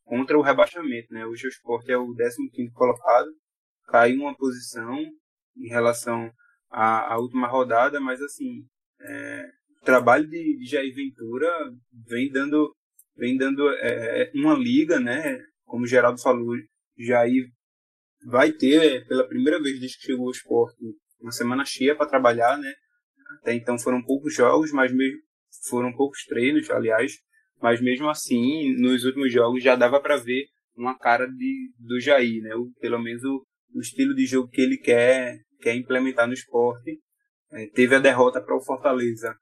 contra 0.04 0.38
o 0.38 0.42
rebaixamento. 0.42 1.12
Né? 1.12 1.26
Hoje 1.26 1.46
o 1.46 1.50
esporte 1.50 1.92
é 1.92 1.98
o 1.98 2.14
15 2.14 2.72
colocado, 2.72 3.28
caiu 3.86 4.22
uma 4.22 4.34
posição 4.34 4.98
em 5.54 5.68
relação 5.68 6.32
à, 6.70 7.12
à 7.12 7.18
última 7.18 7.46
rodada, 7.46 8.00
mas 8.00 8.22
assim, 8.22 8.64
é, 9.02 9.50
o 9.82 9.84
trabalho 9.84 10.26
de, 10.26 10.56
de 10.58 10.64
Jair 10.64 10.94
Ventura 10.94 11.48
vem 12.06 12.30
dando, 12.30 12.74
vem 13.14 13.36
dando 13.36 13.68
é, 13.68 14.32
uma 14.34 14.54
liga, 14.54 14.98
né? 14.98 15.38
como 15.66 15.84
o 15.84 15.86
Geraldo 15.86 16.18
falou, 16.18 16.56
Jair 16.96 17.50
vai 18.24 18.52
ter, 18.52 19.06
pela 19.06 19.26
primeira 19.26 19.60
vez 19.60 19.78
desde 19.78 19.98
que 19.98 20.06
chegou 20.06 20.26
ao 20.26 20.32
esporte, 20.32 20.78
uma 21.20 21.32
semana 21.32 21.64
cheia 21.64 21.96
para 21.96 22.08
trabalhar, 22.08 22.58
né? 22.58 22.72
Até 23.40 23.54
então 23.54 23.78
foram 23.78 24.02
poucos 24.02 24.34
jogos, 24.34 24.72
mas 24.72 24.92
mesmo, 24.92 25.18
foram 25.68 25.92
poucos 25.92 26.24
treinos, 26.24 26.70
aliás, 26.70 27.12
mas 27.60 27.80
mesmo 27.80 28.08
assim, 28.08 28.74
nos 28.80 29.04
últimos 29.04 29.32
jogos 29.32 29.62
já 29.62 29.74
dava 29.76 30.00
para 30.00 30.16
ver 30.16 30.46
uma 30.76 30.96
cara 30.96 31.26
de, 31.26 31.72
do 31.78 32.00
Jair, 32.00 32.42
né? 32.42 32.54
O, 32.54 32.70
pelo 32.80 32.98
menos 32.98 33.22
o, 33.24 33.44
o 33.74 33.80
estilo 33.80 34.14
de 34.14 34.26
jogo 34.26 34.48
que 34.48 34.60
ele 34.60 34.78
quer, 34.78 35.40
quer 35.60 35.74
implementar 35.74 36.26
no 36.26 36.34
esporte. 36.34 37.00
É, 37.50 37.66
teve 37.68 37.94
a 37.94 37.98
derrota 37.98 38.40
para 38.40 38.56
o 38.56 38.62
Fortaleza, 38.62 39.34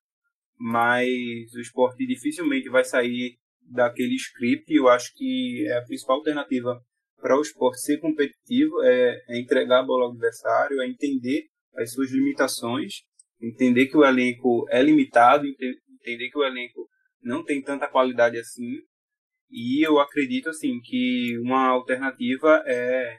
mas 0.57 1.07
o 1.55 1.61
esporte 1.61 2.07
dificilmente 2.07 2.69
vai 2.69 2.85
sair 2.85 3.37
daquele 3.61 4.15
script. 4.15 4.73
Eu 4.73 4.89
acho 4.89 5.13
que 5.15 5.67
é 5.69 5.77
a 5.77 5.85
principal 5.85 6.17
alternativa 6.17 6.81
para 7.21 7.37
o 7.37 7.41
esporte 7.41 7.81
ser 7.81 7.99
competitivo 7.99 8.83
é, 8.83 9.25
é, 9.29 9.41
entregar 9.41 9.81
a 9.81 9.87
bola 9.87 10.05
ao 10.05 10.11
adversário, 10.11 10.81
é 10.81 10.87
entender 10.87 11.47
as 11.77 11.93
suas 11.93 12.11
limitações, 12.11 13.03
entender 13.41 13.87
que 13.87 13.97
o 13.97 14.05
elenco 14.05 14.67
é 14.71 14.83
limitado, 14.83 15.47
entender 15.47 16.31
que 16.31 16.39
o 16.39 16.45
elenco 16.45 16.89
não 17.23 17.45
tem 17.45 17.63
tanta 17.63 17.89
qualidade 17.89 18.39
assim. 18.39 18.81
E 19.51 19.87
eu 19.87 19.99
acredito 19.99 20.49
assim 20.49 20.81
que 20.81 21.39
uma 21.39 21.69
alternativa 21.69 22.63
é, 22.67 23.19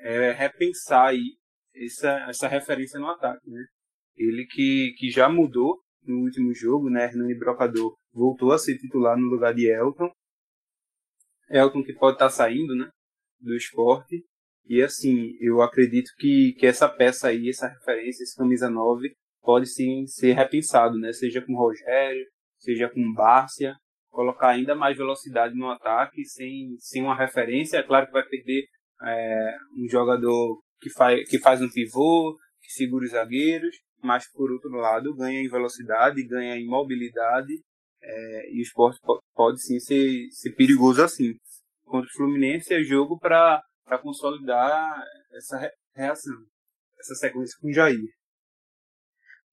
é 0.00 0.32
repensar 0.32 1.08
aí 1.08 1.36
essa, 1.74 2.10
essa 2.28 2.48
referência 2.48 2.98
no 2.98 3.08
ataque, 3.08 3.48
né? 3.48 3.64
Ele 4.16 4.46
que, 4.46 4.92
que 4.98 5.10
já 5.10 5.28
mudou 5.28 5.78
no 6.02 6.24
último 6.24 6.54
jogo, 6.54 6.90
né? 6.90 7.04
Hernani 7.04 7.34
Brocador 7.38 7.94
voltou 8.12 8.52
a 8.52 8.58
ser 8.58 8.76
titular 8.76 9.16
no 9.16 9.26
lugar 9.26 9.54
de 9.54 9.70
Elton. 9.70 10.10
Elton 11.48 11.82
que 11.82 11.94
pode 11.94 12.16
estar 12.16 12.26
tá 12.26 12.30
saindo, 12.30 12.74
né? 12.74 12.90
Do 13.40 13.54
esporte. 13.54 14.24
E 14.66 14.82
assim, 14.82 15.32
eu 15.40 15.62
acredito 15.62 16.10
que, 16.18 16.54
que 16.58 16.66
essa 16.66 16.88
peça 16.88 17.28
aí, 17.28 17.48
essa 17.48 17.68
referência, 17.68 18.22
esse 18.22 18.36
camisa 18.36 18.70
9, 18.70 19.12
pode 19.42 19.66
sim 19.66 20.06
ser 20.06 20.34
repensado, 20.34 20.96
né? 20.98 21.12
Seja 21.12 21.42
com 21.44 21.56
Rogério, 21.56 22.24
seja 22.58 22.88
com 22.88 23.12
Bárcia, 23.12 23.74
colocar 24.10 24.50
ainda 24.50 24.74
mais 24.74 24.96
velocidade 24.96 25.54
no 25.56 25.70
ataque, 25.70 26.24
sem, 26.24 26.76
sem 26.78 27.02
uma 27.02 27.16
referência. 27.16 27.78
É 27.78 27.82
claro 27.82 28.06
que 28.06 28.12
vai 28.12 28.24
perder 28.24 28.64
é, 29.02 29.56
um 29.76 29.88
jogador 29.88 30.60
que 30.80 30.90
faz, 30.90 31.28
que 31.28 31.38
faz 31.38 31.60
um 31.60 31.70
pivô, 31.70 32.36
que 32.62 32.72
segura 32.72 33.04
os 33.04 33.10
zagueiros, 33.10 33.74
mas 34.02 34.30
por 34.30 34.50
outro 34.52 34.70
lado 34.70 35.14
ganha 35.16 35.40
em 35.40 35.48
velocidade, 35.48 36.26
ganha 36.26 36.56
em 36.56 36.66
mobilidade, 36.66 37.52
é, 38.02 38.50
e 38.52 38.60
o 38.60 38.62
esporte 38.62 38.98
pode 39.34 39.60
sim 39.60 39.78
ser, 39.78 40.26
ser 40.30 40.52
perigoso 40.52 41.02
assim 41.02 41.34
contra 41.90 42.08
o 42.08 42.12
Fluminense 42.16 42.72
é 42.72 42.82
jogo 42.82 43.18
para 43.18 43.62
consolidar 44.02 45.04
essa 45.32 45.70
reação, 45.94 46.36
essa 46.98 47.14
sequência 47.16 47.58
com 47.60 47.68
o 47.68 47.72
Jair. 47.72 48.08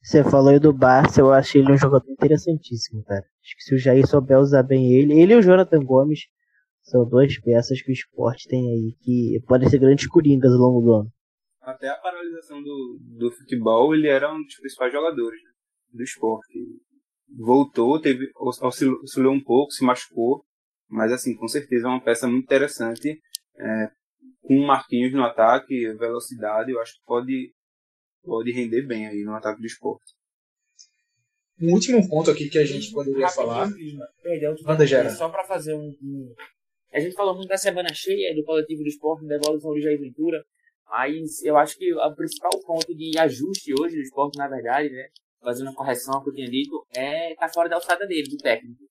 Você 0.02 0.24
falou 0.24 0.50
aí 0.50 0.60
do 0.60 0.72
Barça, 0.72 1.20
eu 1.20 1.34
achei 1.34 1.60
ele 1.60 1.74
um 1.74 1.78
jogador 1.78 2.10
interessantíssimo, 2.10 3.04
cara. 3.04 3.26
Acho 3.44 3.56
que 3.56 3.64
se 3.64 3.76
o 3.76 3.78
Jair 3.78 4.08
souber 4.08 4.40
usar 4.40 4.64
bem 4.64 4.94
ele, 4.94 5.20
ele 5.20 5.34
e 5.34 5.36
o 5.36 5.42
Jonathan 5.42 5.84
Gomes 5.84 6.22
são 6.84 7.06
duas 7.06 7.38
peças 7.42 7.82
que 7.82 7.92
o 7.92 7.94
esporte 7.94 8.48
tem 8.48 8.62
aí 8.62 8.96
que 9.02 9.44
podem 9.46 9.68
ser 9.68 9.80
grandes 9.80 10.08
coringas 10.08 10.54
ao 10.54 10.60
longo 10.60 10.82
do 10.82 10.94
ano. 10.94 11.12
Até 11.62 11.90
a 11.90 11.98
paralisação 11.98 12.64
do, 12.64 12.98
do 13.02 13.32
futebol, 13.32 13.94
ele 13.94 14.08
era 14.08 14.34
um 14.34 14.42
dos 14.42 14.56
principais 14.56 14.94
jogadores 14.94 15.44
né, 15.44 15.50
do 15.92 16.04
esporte. 16.04 16.54
Voltou, 17.38 18.00
teve 18.00 18.32
oscilou, 18.38 19.02
oscilou 19.02 19.34
um 19.34 19.44
pouco, 19.44 19.74
se 19.74 19.84
machucou, 19.84 20.46
mas, 20.90 21.12
assim, 21.12 21.36
com 21.36 21.48
certeza 21.48 21.88
é 21.88 21.90
uma 21.90 22.04
peça 22.04 22.28
muito 22.28 22.46
interessante. 22.46 23.20
É, 23.60 23.92
com 24.42 24.66
Marquinhos 24.66 25.14
no 25.14 25.24
ataque, 25.24 25.94
velocidade, 25.96 26.72
eu 26.72 26.80
acho 26.80 26.94
que 26.94 27.06
pode, 27.06 27.54
pode 28.24 28.52
render 28.52 28.84
bem 28.84 29.08
aí 29.08 29.24
no 29.24 29.36
ataque 29.36 29.60
do 29.60 29.68
esporte. 29.68 30.16
Um 31.60 31.74
último 31.74 32.08
ponto 32.08 32.30
aqui 32.30 32.50
que 32.50 32.60
a 32.60 32.66
gente 32.66 32.92
poderia 32.92 33.28
falar. 33.30 33.68
Perdão, 34.22 34.56
Manda, 34.64 34.86
Gera. 34.86 35.10
Só 35.10 35.28
para 35.28 35.44
fazer 35.44 35.74
um, 35.74 35.90
um, 36.02 36.34
A 36.94 37.00
gente 37.00 37.16
falou 37.16 37.36
muito 37.36 37.50
da 37.50 37.58
semana 37.58 37.90
cheia 37.94 38.34
do 38.36 38.44
coletivo 38.44 38.84
do 38.84 38.90
esporte, 38.90 39.28
da 39.28 39.36
evolução 39.36 39.74
do 39.74 39.82
Jair 39.82 40.00
Ventura, 40.00 40.46
mas 40.86 41.44
eu 41.44 41.58
acho 41.58 41.76
que 41.78 41.94
o 41.94 42.16
principal 42.16 42.52
ponto 42.66 42.96
de 42.96 43.18
ajuste 43.18 43.74
hoje 43.74 43.96
do 43.96 44.02
esporte, 44.02 44.38
na 44.38 44.48
verdade, 44.48 44.90
né, 44.90 45.10
fazendo 45.42 45.68
uma 45.68 45.76
correção 45.76 46.14
ao 46.14 46.24
que 46.24 46.30
eu 46.30 46.36
tinha 46.36 46.48
dito, 46.48 46.86
é 46.96 47.34
tá 47.36 47.50
fora 47.50 47.68
da 47.68 47.76
alçada 47.76 48.06
dele, 48.06 48.30
do 48.30 48.38
técnico. 48.38 48.84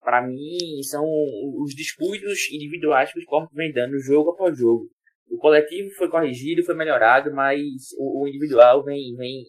Para 0.00 0.26
mim, 0.26 0.82
são 0.82 1.04
os 1.04 1.74
descuidos 1.74 2.50
individuais 2.52 3.12
que 3.12 3.18
o 3.18 3.20
esporte 3.20 3.54
vem 3.54 3.72
dando 3.72 3.98
jogo 3.98 4.30
após 4.30 4.56
jogo. 4.56 4.88
O 5.28 5.36
coletivo 5.36 5.90
foi 5.90 6.08
corrigido, 6.08 6.64
foi 6.64 6.74
melhorado, 6.74 7.32
mas 7.32 7.60
o, 7.98 8.22
o 8.22 8.28
individual 8.28 8.82
vem, 8.82 9.14
vem 9.16 9.44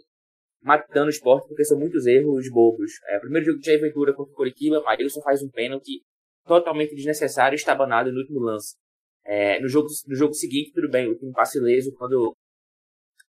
matando 0.62 1.08
o 1.08 1.10
esporte 1.10 1.48
porque 1.48 1.64
são 1.64 1.80
muitos 1.80 2.06
erros 2.06 2.50
bobos. 2.52 2.92
É, 3.08 3.18
o 3.18 3.22
primeiro 3.22 3.46
jogo 3.46 3.60
de 3.60 3.66
Jair 3.66 3.80
Ventura 3.80 4.14
contra 4.14 4.32
o 4.32 4.36
Curitiba, 4.36 4.82
Maílson 4.82 5.22
faz 5.22 5.42
um 5.42 5.50
pênalti 5.50 6.04
totalmente 6.46 6.96
desnecessário 6.96 7.56
e 7.56 7.58
estabanado 7.58 8.12
no 8.12 8.20
último 8.20 8.40
lance. 8.40 8.76
É, 9.26 9.60
no, 9.60 9.68
jogo, 9.70 9.88
no 10.08 10.16
jogo 10.16 10.34
seguinte, 10.34 10.72
tudo 10.74 10.90
bem, 10.90 11.08
o 11.08 11.16
time 11.16 11.32
passa 11.32 11.58
ileso 11.58 11.94
quando, 11.98 12.36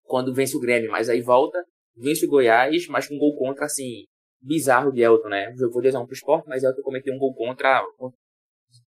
quando 0.02 0.34
vence 0.34 0.56
o 0.56 0.60
Grêmio, 0.60 0.90
mas 0.90 1.08
aí 1.08 1.20
volta, 1.20 1.62
vence 1.94 2.24
o 2.24 2.28
Goiás, 2.28 2.86
mas 2.88 3.06
com 3.06 3.14
um 3.14 3.18
gol 3.18 3.36
contra, 3.36 3.66
assim, 3.66 4.06
bizarro 4.40 4.92
de 4.92 5.02
Elton, 5.02 5.28
né? 5.28 5.50
Dizer 5.50 5.66
um 5.66 6.06
pro 6.06 6.14
esporte, 6.14 6.48
mas 6.48 6.62
Elton 6.62 6.82
cometeu 6.82 7.14
um 7.14 7.18
gol 7.18 7.34
contra 7.34 7.82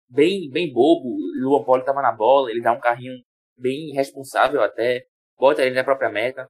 bem, 0.10 0.50
bem 0.50 0.72
bobo. 0.72 1.16
Luan 1.42 1.64
Poli 1.64 1.84
tava 1.84 2.02
na 2.02 2.12
bola, 2.12 2.52
ele 2.52 2.62
dá 2.62 2.72
um 2.72 2.80
carrinho 2.80 3.16
bem 3.58 3.92
responsável 3.94 4.62
até, 4.62 5.04
bota 5.38 5.64
ele 5.64 5.76
na 5.76 5.84
própria 5.84 6.10
meta. 6.10 6.48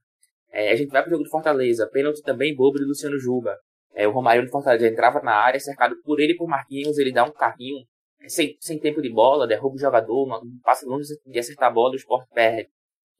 É, 0.50 0.70
a 0.70 0.76
gente 0.76 0.90
vai 0.90 1.02
pro 1.02 1.10
jogo 1.10 1.24
do 1.24 1.30
Fortaleza, 1.30 1.88
pênalti 1.92 2.22
também 2.22 2.54
bobo 2.54 2.78
de 2.78 2.84
Luciano 2.84 3.18
Juba. 3.18 3.56
É, 3.94 4.06
o 4.06 4.12
Romário 4.12 4.44
do 4.44 4.50
Fortaleza 4.50 4.86
entrava 4.86 5.20
na 5.20 5.34
área, 5.34 5.58
cercado 5.60 5.96
por 6.02 6.20
ele 6.20 6.32
e 6.32 6.36
por 6.36 6.48
Marquinhos, 6.48 6.98
ele 6.98 7.12
dá 7.12 7.24
um 7.24 7.32
carrinho 7.32 7.84
é, 8.20 8.28
sem, 8.28 8.56
sem 8.60 8.78
tempo 8.78 9.02
de 9.02 9.10
bola, 9.10 9.46
derruba 9.46 9.76
o 9.76 9.78
jogador, 9.78 10.40
passa 10.62 10.86
longe 10.86 11.08
de 11.26 11.38
acertar 11.38 11.68
a 11.68 11.72
bola, 11.72 11.92
o 11.92 11.96
Sport 11.96 12.28
perde. 12.32 12.68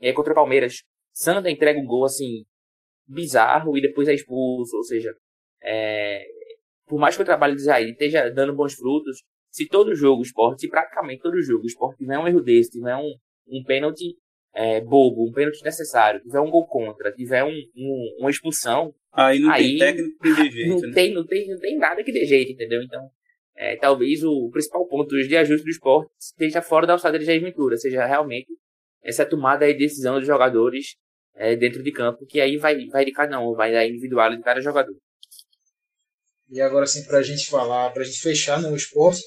E 0.01 0.09
aí 0.09 0.13
contra 0.13 0.33
o 0.33 0.37
Palmeiras, 0.37 0.83
Sanda 1.13 1.49
entrega 1.49 1.79
um 1.79 1.87
gol 1.87 2.05
assim, 2.05 2.45
bizarro 3.07 3.77
e 3.79 3.81
depois 3.81 4.09
é 4.09 4.15
expulso, 4.15 4.77
ou 4.77 4.83
seja, 4.83 5.15
é, 5.65 6.25
por 6.87 6.99
mais 7.01 7.17
que 7.17 7.23
o 7.23 7.25
trabalho 7.25 7.57
de 7.57 7.63
Zaire 7.63 7.91
esteja 7.91 8.29
dando 8.31 8.55
bons 8.55 8.75
frutos, 8.75 9.23
se 9.51 9.67
todo 9.67 9.95
jogo 9.95 10.21
o 10.21 10.25
Sport, 10.25 10.61
se 10.61 10.69
praticamente 10.69 11.23
todo 11.23 11.41
jogo 11.41 11.63
o 11.63 11.67
Sport 11.67 11.97
tiver 11.97 12.19
um 12.19 12.29
erro 12.29 12.41
desse, 12.41 12.73
tiver 12.73 12.97
um, 12.97 13.15
um 13.49 13.63
pênalti 13.65 14.17
é, 14.55 14.81
bobo, 14.81 15.29
um 15.29 15.33
pênalti 15.33 15.63
necessário, 15.65 16.21
tiver 16.21 16.41
um 16.41 16.51
gol 16.51 16.67
contra, 16.67 17.13
tiver 17.13 17.45
um, 17.45 17.57
um, 17.77 18.17
uma 18.21 18.31
expulsão, 18.31 18.95
aí 19.13 19.39
não 19.39 19.51
aí, 19.51 19.63
tem 19.63 19.79
técnico 19.79 20.19
que 20.21 20.35
dê 20.35 20.51
jeito, 20.51 20.69
não, 20.69 20.81
né? 20.81 20.93
tem, 20.93 21.15
não, 21.15 21.27
tem, 21.27 21.49
não 21.49 21.59
tem 21.59 21.79
nada 21.79 22.05
que 22.05 22.13
dê 22.13 22.25
jeito, 22.25 22.53
entendeu? 22.53 22.83
Então, 22.83 23.01
é, 23.57 23.77
talvez 23.77 24.23
o 24.25 24.51
principal 24.51 24.87
ponto 24.87 25.17
de 25.17 25.37
ajuste 25.37 25.65
do 25.65 25.71
esporte 25.71 26.11
esteja 26.21 26.61
fora 26.61 26.87
da 26.87 26.93
alçada 26.93 27.19
de 27.19 27.25
Jair 27.25 27.41
Ventura, 27.41 27.77
seja 27.77 28.05
realmente 28.05 28.49
essa 29.03 29.25
tomada 29.25 29.67
de 29.67 29.79
decisão 29.79 30.19
dos 30.19 30.27
jogadores 30.27 30.97
é, 31.35 31.55
dentro 31.57 31.83
de 31.83 31.93
campo, 31.93 32.27
que 32.27 32.41
aí 32.41 32.57
vai, 32.57 32.87
vai 32.87 33.05
de 33.05 33.13
cada 33.13 33.39
um, 33.41 33.55
vai 33.55 33.73
da 33.73 33.87
individual 33.87 34.31
de 34.31 34.43
cada 34.43 34.61
jogador. 34.61 34.95
E 36.55 36.61
agora 36.61 36.87
sim, 36.87 37.03
para 37.03 37.19
a 37.19 37.23
gente 37.23 37.51
falar, 37.51 37.91
para 37.91 38.03
a 38.03 38.07
gente 38.07 38.21
fechar 38.21 38.63
no 38.63 38.77
esporte, 38.77 39.21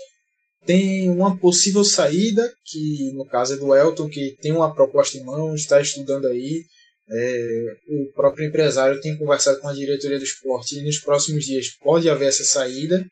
tem 0.65 1.09
uma 1.09 1.37
possível 1.37 1.83
saída, 1.83 2.49
que 2.65 3.11
no 3.13 3.25
caso 3.25 3.53
é 3.53 3.57
do 3.57 3.75
Elton, 3.75 4.07
que 4.07 4.37
tem 4.41 4.53
uma 4.53 4.73
proposta 4.73 5.17
em 5.17 5.25
mãos, 5.25 5.59
está 5.59 5.81
estudando 5.81 6.25
aí. 6.25 6.63
É, 7.09 7.63
o 7.89 8.13
próprio 8.13 8.47
empresário 8.47 9.01
tem 9.01 9.17
conversado 9.17 9.59
com 9.59 9.67
a 9.67 9.73
diretoria 9.73 10.17
do 10.17 10.23
esporte 10.23 10.77
e 10.77 10.83
nos 10.83 10.99
próximos 10.99 11.43
dias 11.43 11.67
pode 11.83 12.09
haver 12.09 12.29
essa 12.29 12.45
saída. 12.45 13.05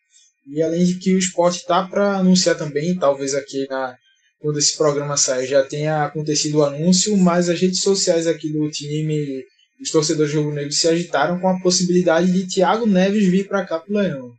E 0.48 0.62
além 0.62 0.86
de 0.86 0.98
que 0.98 1.14
o 1.14 1.20
esporte 1.20 1.58
está 1.58 1.86
para 1.86 2.16
anunciar 2.18 2.58
também, 2.58 2.98
talvez 2.98 3.34
aqui 3.34 3.68
na, 3.70 3.98
quando 4.40 4.60
esse 4.60 4.78
programa 4.78 5.18
sair 5.18 5.46
já 5.46 5.62
tenha 5.62 6.06
acontecido 6.06 6.60
o 6.60 6.64
anúncio, 6.64 7.18
mas 7.18 7.50
as 7.50 7.60
redes 7.60 7.82
sociais 7.82 8.28
aqui 8.28 8.48
do 8.50 8.70
time, 8.70 9.44
os 9.82 9.92
torcedores 9.92 10.32
do 10.32 10.36
Jogo 10.36 10.52
Negro 10.52 10.72
se 10.72 10.88
agitaram 10.88 11.40
com 11.40 11.48
a 11.48 11.60
possibilidade 11.60 12.32
de 12.32 12.48
Thiago 12.48 12.86
Neves 12.86 13.28
vir 13.28 13.48
para 13.48 13.66
cá 13.66 13.80
pro 13.80 13.94
Leão. 13.94 14.32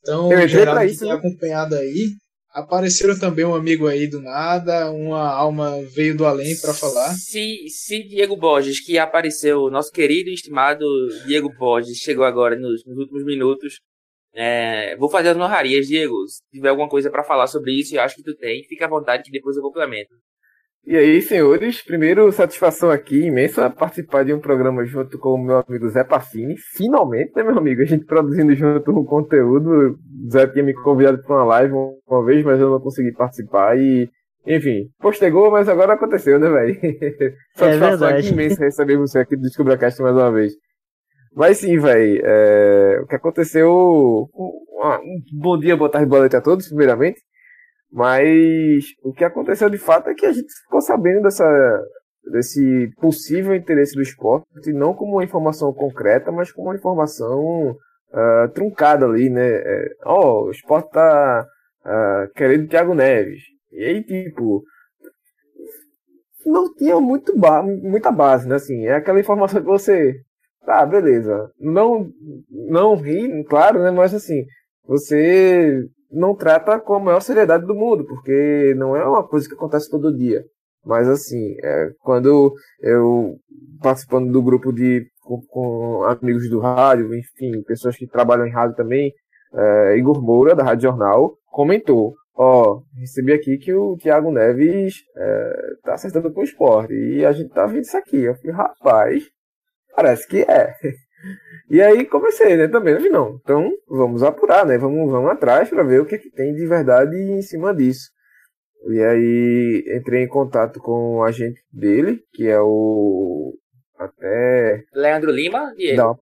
Então, 0.00 0.32
Eu 0.32 0.48
Geraldo 0.48 0.80
que 0.80 0.86
isso, 0.86 1.00
tem 1.00 1.08
né? 1.08 1.14
acompanhado 1.14 1.74
aí, 1.74 2.12
apareceram 2.50 3.18
também 3.18 3.44
um 3.44 3.54
amigo 3.54 3.86
aí 3.86 4.06
do 4.06 4.20
nada, 4.20 4.90
uma 4.90 5.28
alma 5.28 5.82
veio 5.94 6.16
do 6.16 6.24
além 6.24 6.58
para 6.60 6.72
falar. 6.72 7.14
Se, 7.14 7.68
se 7.68 8.02
Diego 8.04 8.36
Borges, 8.36 8.80
que 8.80 8.98
apareceu, 8.98 9.70
nosso 9.70 9.92
querido 9.92 10.30
e 10.30 10.34
estimado 10.34 10.84
Diego 11.26 11.52
Borges, 11.58 11.98
chegou 11.98 12.24
agora 12.24 12.56
nos, 12.56 12.84
nos 12.86 12.96
últimos 12.96 13.24
minutos, 13.24 13.80
é, 14.34 14.96
vou 14.96 15.10
fazer 15.10 15.30
as 15.30 15.36
honrarias, 15.36 15.86
Diego. 15.86 16.14
Se 16.28 16.40
tiver 16.52 16.68
alguma 16.68 16.88
coisa 16.88 17.10
para 17.10 17.24
falar 17.24 17.46
sobre 17.46 17.72
isso, 17.72 17.94
eu 17.94 18.00
acho 18.00 18.16
que 18.16 18.22
tu 18.22 18.34
tem, 18.36 18.64
fica 18.64 18.86
à 18.86 18.88
vontade 18.88 19.24
que 19.24 19.30
depois 19.30 19.56
eu 19.56 19.62
complemento. 19.62 20.14
E 20.86 20.96
aí, 20.96 21.20
senhores, 21.20 21.82
primeiro, 21.82 22.32
satisfação 22.32 22.90
aqui 22.90 23.26
imensa 23.26 23.68
participar 23.68 24.24
de 24.24 24.32
um 24.32 24.40
programa 24.40 24.84
junto 24.86 25.18
com 25.18 25.34
o 25.34 25.38
meu 25.38 25.58
amigo 25.58 25.88
Zé 25.90 26.02
Passini. 26.02 26.56
Finalmente, 26.56 27.32
né, 27.36 27.42
meu 27.42 27.58
amigo? 27.58 27.82
A 27.82 27.84
gente 27.84 28.06
produzindo 28.06 28.54
junto 28.54 28.90
um 28.90 29.04
conteúdo. 29.04 29.70
O 29.70 30.30
Zé 30.30 30.46
tinha 30.46 30.64
me 30.64 30.72
convidado 30.72 31.22
para 31.22 31.36
uma 31.36 31.44
live 31.44 31.74
uma 32.06 32.24
vez, 32.24 32.42
mas 32.42 32.58
eu 32.58 32.70
não 32.70 32.80
consegui 32.80 33.12
participar. 33.12 33.78
E, 33.78 34.08
enfim, 34.46 34.88
postergou, 34.98 35.50
mas 35.50 35.68
agora 35.68 35.92
aconteceu, 35.92 36.38
né, 36.38 36.48
velho? 36.48 36.74
satisfação 37.54 37.98
verdade. 37.98 38.26
aqui 38.26 38.28
imensa 38.28 38.64
receber 38.64 38.96
você 38.96 39.18
aqui 39.18 39.36
do 39.36 39.42
DescubraCast 39.42 40.00
mais 40.00 40.16
uma 40.16 40.32
vez. 40.32 40.54
Mas 41.34 41.58
sim, 41.58 41.78
velho, 41.78 42.22
é, 42.24 43.00
o 43.02 43.06
que 43.06 43.14
aconteceu. 43.14 43.70
Um 43.70 45.22
bom 45.34 45.58
dia, 45.58 45.76
boa 45.76 45.90
tarde, 45.90 46.08
boa 46.08 46.20
noite 46.20 46.36
a 46.36 46.40
todos, 46.40 46.66
primeiramente. 46.68 47.20
Mas 47.90 48.84
o 49.02 49.12
que 49.12 49.24
aconteceu 49.24 49.70
de 49.70 49.78
fato 49.78 50.10
é 50.10 50.14
que 50.14 50.26
a 50.26 50.32
gente 50.32 50.52
ficou 50.62 50.80
sabendo 50.80 51.22
dessa, 51.22 51.46
desse 52.30 52.90
possível 53.00 53.54
interesse 53.54 53.94
do 53.94 54.02
esporte, 54.02 54.72
não 54.72 54.94
como 54.94 55.12
uma 55.12 55.24
informação 55.24 55.72
concreta, 55.72 56.30
mas 56.30 56.52
como 56.52 56.68
uma 56.68 56.76
informação 56.76 57.76
ah, 58.12 58.50
truncada 58.54 59.06
ali, 59.06 59.30
né? 59.30 59.48
É, 59.48 59.88
Ó, 60.04 60.44
o 60.44 60.50
esporte 60.50 60.90
tá 60.90 61.46
ah, 61.84 62.28
querendo 62.34 62.68
Thiago 62.68 62.94
Neves. 62.94 63.42
E 63.72 63.84
aí, 63.84 64.02
tipo, 64.02 64.62
não 66.46 66.72
tinha 66.74 66.98
muito 67.00 67.38
ba 67.38 67.62
muita 67.62 68.10
base, 68.10 68.48
né? 68.48 68.56
Assim, 68.56 68.86
é 68.86 68.94
aquela 68.94 69.20
informação 69.20 69.60
que 69.60 69.66
você. 69.66 70.14
Tá, 70.64 70.84
beleza. 70.84 71.50
Não, 71.58 72.10
não 72.50 72.94
ri, 72.96 73.44
claro, 73.44 73.82
né? 73.82 73.90
Mas 73.90 74.14
assim, 74.14 74.44
você 74.86 75.82
não 76.10 76.34
trata 76.34 76.78
com 76.80 76.94
a 76.94 77.00
maior 77.00 77.20
seriedade 77.20 77.66
do 77.66 77.74
mundo, 77.74 78.04
porque 78.04 78.74
não 78.76 78.96
é 78.96 79.04
uma 79.04 79.26
coisa 79.26 79.48
que 79.48 79.54
acontece 79.54 79.90
todo 79.90 80.16
dia. 80.16 80.44
Mas 80.84 81.08
assim, 81.08 81.54
é, 81.62 81.90
quando 82.00 82.54
eu 82.80 83.36
participando 83.82 84.32
do 84.32 84.42
grupo 84.42 84.72
de 84.72 85.06
com, 85.20 85.40
com 85.46 86.04
amigos 86.04 86.48
do 86.48 86.60
rádio, 86.60 87.14
enfim, 87.14 87.62
pessoas 87.62 87.96
que 87.96 88.06
trabalham 88.06 88.46
em 88.46 88.52
rádio 88.52 88.76
também, 88.76 89.12
é, 89.52 89.96
Igor 89.98 90.22
Moura, 90.22 90.54
da 90.54 90.64
Rádio 90.64 90.88
Jornal, 90.88 91.36
comentou, 91.46 92.14
ó, 92.34 92.80
recebi 92.98 93.32
aqui 93.32 93.58
que 93.58 93.74
o 93.74 93.96
Thiago 93.96 94.30
Neves 94.30 94.94
é, 95.16 95.52
tá 95.84 95.94
acertando 95.94 96.32
com 96.32 96.40
o 96.40 96.44
esporte, 96.44 96.94
e 96.94 97.24
a 97.24 97.32
gente 97.32 97.50
tá 97.50 97.66
vendo 97.66 97.84
isso 97.84 97.96
aqui. 97.96 98.22
Eu 98.24 98.34
falei, 98.36 98.52
rapaz, 98.52 99.24
parece 99.94 100.26
que 100.26 100.42
é. 100.42 100.74
E 101.70 101.82
aí 101.82 102.04
comecei, 102.06 102.56
né, 102.56 102.68
também, 102.68 102.98
não, 103.10 103.38
então 103.42 103.70
vamos 103.88 104.22
apurar, 104.22 104.64
né, 104.64 104.78
vamos, 104.78 105.10
vamos 105.10 105.30
atrás 105.30 105.68
para 105.68 105.82
ver 105.82 106.00
o 106.00 106.06
que, 106.06 106.16
que 106.18 106.30
tem 106.30 106.54
de 106.54 106.66
verdade 106.66 107.16
em 107.16 107.42
cima 107.42 107.74
disso. 107.74 108.10
E 108.88 109.02
aí 109.02 109.84
entrei 109.96 110.22
em 110.22 110.28
contato 110.28 110.80
com 110.80 111.16
o 111.16 111.22
agente 111.24 111.60
dele, 111.72 112.22
que 112.32 112.48
é 112.48 112.60
o 112.60 113.54
até 113.98 114.84
Leandro 114.94 115.30
Lima, 115.32 115.74
Diego. 115.76 115.96
não, 116.00 116.18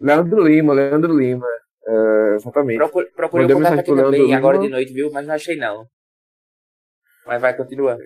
Leandro 0.00 0.42
Lima, 0.42 0.74
Leandro 0.74 1.16
Lima, 1.16 1.46
é, 1.86 2.34
exatamente. 2.34 2.78
Procure, 2.78 3.06
procurei 3.14 3.46
o 3.46 3.48
Mandei 3.48 3.56
contato 3.56 3.76
mensagem 3.76 3.80
aqui 3.80 4.02
também, 4.04 4.20
Leandro 4.22 4.36
agora 4.36 4.56
Lima. 4.56 4.66
de 4.66 4.70
noite, 4.72 4.92
viu? 4.92 5.10
Mas 5.12 5.26
não 5.26 5.34
achei 5.34 5.56
não. 5.56 5.86
Mas 7.26 7.40
vai, 7.40 7.56
continua. 7.56 7.96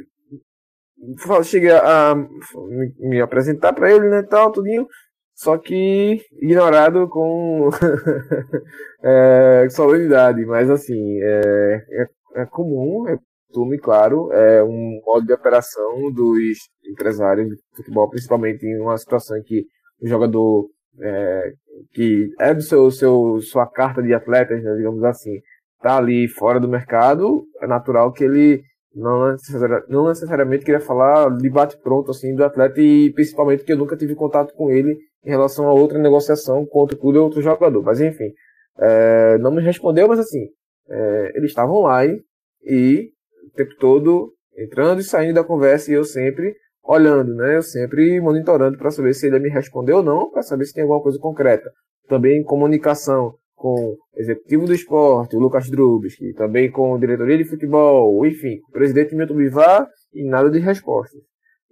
Fala- 1.18 1.42
cheguei 1.42 1.70
a 1.70 2.14
me, 2.14 2.94
me 2.98 3.20
apresentar 3.20 3.72
pra 3.72 3.90
ele, 3.90 4.08
né, 4.08 4.22
tal, 4.22 4.52
tudinho. 4.52 4.86
Só 5.34 5.58
que 5.58 6.20
ignorado 6.40 7.08
com 7.08 7.68
é, 9.02 9.68
solenidade, 9.70 10.44
mas 10.46 10.70
assim, 10.70 11.18
é, 11.22 11.84
é, 12.36 12.42
é 12.42 12.46
comum, 12.46 13.08
é 13.08 13.18
costume, 13.48 13.78
claro, 13.78 14.32
é 14.32 14.62
um 14.64 15.00
modo 15.04 15.26
de 15.26 15.32
operação 15.32 16.10
dos 16.12 16.58
empresários 16.88 17.48
de 17.48 17.56
futebol, 17.76 18.08
principalmente 18.10 18.64
em 18.66 18.80
uma 18.80 18.96
situação 18.98 19.36
em 19.36 19.42
que 19.42 19.64
o 20.00 20.08
jogador 20.08 20.68
é, 21.00 21.52
que 21.92 22.30
é 22.40 22.54
do 22.54 22.62
seu, 22.62 22.90
seu 22.90 23.40
sua 23.40 23.66
carta 23.66 24.02
de 24.02 24.14
atletas, 24.14 24.62
né, 24.62 24.74
digamos 24.76 25.02
assim, 25.04 25.40
tá 25.82 25.96
ali 25.98 26.28
fora 26.28 26.60
do 26.60 26.68
mercado, 26.68 27.44
é 27.60 27.66
natural 27.66 28.12
que 28.12 28.24
ele 28.24 28.62
não, 28.94 29.32
necessari- 29.32 29.84
não 29.88 30.08
necessariamente 30.08 30.64
queria 30.64 30.80
falar 30.80 31.30
de 31.36 31.50
bate 31.50 31.76
pronto 31.78 32.10
assim 32.10 32.34
do 32.34 32.44
atleta 32.44 32.80
e 32.80 33.12
principalmente 33.12 33.64
que 33.64 33.72
eu 33.72 33.76
nunca 33.78 33.96
tive 33.96 34.14
contato 34.14 34.54
com 34.54 34.70
ele 34.70 34.96
em 35.24 35.30
relação 35.30 35.66
a 35.66 35.72
outra 35.72 35.98
negociação 35.98 36.66
com 36.66 36.78
outro 36.80 36.98
clube 36.98 37.18
ou 37.18 37.24
outro 37.24 37.40
jogador. 37.40 37.82
Mas 37.82 38.00
enfim, 38.00 38.32
é, 38.78 39.38
não 39.38 39.50
me 39.50 39.62
respondeu, 39.62 40.08
mas 40.08 40.18
assim, 40.18 40.48
é, 40.88 41.32
ele 41.34 41.46
estava 41.46 41.72
online 41.72 42.20
e 42.64 43.10
o 43.46 43.56
tempo 43.56 43.74
todo 43.78 44.32
entrando 44.56 45.00
e 45.00 45.04
saindo 45.04 45.34
da 45.34 45.44
conversa 45.44 45.90
e 45.90 45.94
eu 45.94 46.04
sempre 46.04 46.54
olhando, 46.82 47.34
né? 47.34 47.56
Eu 47.56 47.62
sempre 47.62 48.20
monitorando 48.20 48.76
para 48.76 48.90
saber 48.90 49.14
se 49.14 49.26
ele 49.26 49.38
me 49.38 49.48
responder 49.48 49.92
ou 49.94 50.02
não, 50.02 50.30
para 50.30 50.42
saber 50.42 50.64
se 50.66 50.74
tem 50.74 50.82
alguma 50.82 51.02
coisa 51.02 51.18
concreta. 51.18 51.70
também 52.06 52.38
em 52.38 52.44
comunicação 52.44 53.34
com 53.54 53.72
o 53.72 53.98
executivo 54.16 54.66
do 54.66 54.74
esporte, 54.74 55.36
o 55.36 55.38
Lucas 55.38 55.70
Drubski, 55.70 56.34
também 56.34 56.70
com 56.70 56.94
a 56.94 56.98
diretoria 56.98 57.38
de 57.38 57.46
futebol, 57.46 58.26
enfim, 58.26 58.58
o 58.68 58.72
presidente 58.72 59.14
Milton 59.14 59.36
Bivar 59.36 59.88
e 60.12 60.22
nada 60.22 60.50
de 60.50 60.58
respostas. 60.58 61.18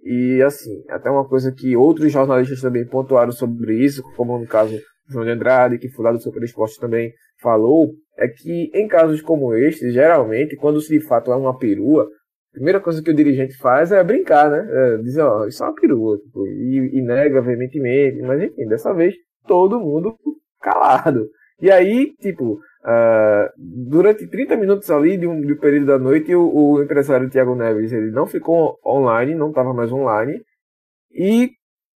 E 0.03 0.41
assim, 0.41 0.83
até 0.89 1.09
uma 1.09 1.27
coisa 1.27 1.51
que 1.51 1.75
outros 1.77 2.11
jornalistas 2.11 2.61
também 2.61 2.85
pontuaram 2.85 3.31
sobre 3.31 3.75
isso, 3.83 4.03
como 4.15 4.37
no 4.37 4.45
caso 4.45 4.77
João 5.09 5.25
de 5.25 5.31
Andrade, 5.31 5.77
que 5.77 5.89
foi 5.89 6.05
lá 6.05 6.11
do 6.11 6.21
Super 6.21 6.43
Esporte 6.43 6.79
também 6.79 7.13
falou, 7.41 7.91
é 8.17 8.27
que 8.27 8.69
em 8.73 8.87
casos 8.87 9.21
como 9.21 9.53
este, 9.53 9.91
geralmente, 9.91 10.55
quando 10.55 10.81
se 10.81 10.97
de 10.97 11.05
fato 11.05 11.31
é 11.31 11.35
uma 11.35 11.57
perua, 11.57 12.03
a 12.03 12.53
primeira 12.53 12.79
coisa 12.79 13.01
que 13.01 13.09
o 13.09 13.15
dirigente 13.15 13.57
faz 13.57 13.91
é 13.91 14.03
brincar, 14.03 14.49
né? 14.49 14.67
É 14.69 14.97
dizer, 14.97 15.21
ó, 15.21 15.45
isso 15.45 15.63
é 15.63 15.67
uma 15.67 15.75
perua, 15.75 16.17
tipo, 16.19 16.45
e, 16.47 16.99
e 16.99 17.01
nega 17.01 17.41
veementemente, 17.41 18.21
mas 18.21 18.41
enfim, 18.41 18.67
dessa 18.67 18.93
vez 18.93 19.15
todo 19.47 19.79
mundo 19.79 20.15
calado. 20.61 21.27
E 21.61 21.71
aí, 21.71 22.13
tipo, 22.19 22.59
uh, 22.83 23.51
durante 23.57 24.27
30 24.27 24.55
minutos 24.55 24.89
ali 24.89 25.17
de 25.17 25.27
um, 25.27 25.41
de 25.41 25.53
um 25.53 25.57
período 25.57 25.87
da 25.87 25.99
noite, 25.99 26.33
o, 26.35 26.53
o 26.53 26.83
empresário 26.83 27.29
Thiago 27.29 27.55
Neves 27.55 27.91
ele 27.91 28.11
não 28.11 28.27
ficou 28.27 28.79
online, 28.85 29.35
não 29.35 29.49
estava 29.49 29.73
mais 29.73 29.91
online. 29.91 30.41
E 31.11 31.51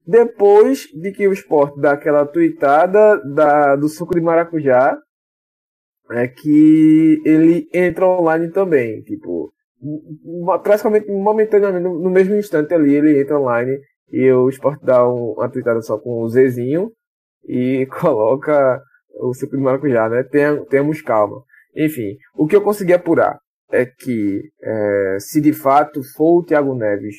depois 0.05 0.87
de 0.93 1.11
que 1.11 1.27
o 1.27 1.33
esporte 1.33 1.79
dá 1.79 1.93
aquela 1.93 2.25
tuitada 2.25 3.17
da, 3.33 3.75
do 3.75 3.89
suco 3.89 4.13
de 4.13 4.21
maracujá, 4.21 4.97
é 6.11 6.27
que 6.27 7.21
ele 7.25 7.67
entra 7.73 8.05
online 8.05 8.51
também. 8.51 9.01
Tipo, 9.01 9.51
praticamente 10.63 11.11
momentaneamente, 11.11 11.83
no, 11.83 11.99
no 11.99 12.09
mesmo 12.09 12.35
instante 12.35 12.73
ali, 12.73 12.93
ele 12.93 13.19
entra 13.21 13.39
online 13.39 13.79
e 14.11 14.31
o 14.31 14.47
esporte 14.49 14.85
dá 14.85 15.07
um, 15.07 15.33
uma 15.33 15.49
tuitada 15.49 15.81
só 15.81 15.97
com 15.97 16.21
o 16.21 16.29
Zezinho 16.29 16.91
e 17.47 17.87
coloca 17.99 18.81
o 19.19 19.33
suco 19.33 19.55
de 19.55 19.63
maracujá, 19.63 20.09
né? 20.09 20.23
temos 20.69 21.01
calma. 21.01 21.43
Enfim, 21.75 22.17
o 22.35 22.47
que 22.47 22.55
eu 22.55 22.61
consegui 22.61 22.93
apurar 22.93 23.37
é 23.71 23.85
que 23.85 24.41
é, 24.61 25.17
se 25.19 25.41
de 25.41 25.53
fato 25.53 26.01
for 26.15 26.39
o 26.39 26.43
Thiago 26.43 26.75
Neves, 26.75 27.15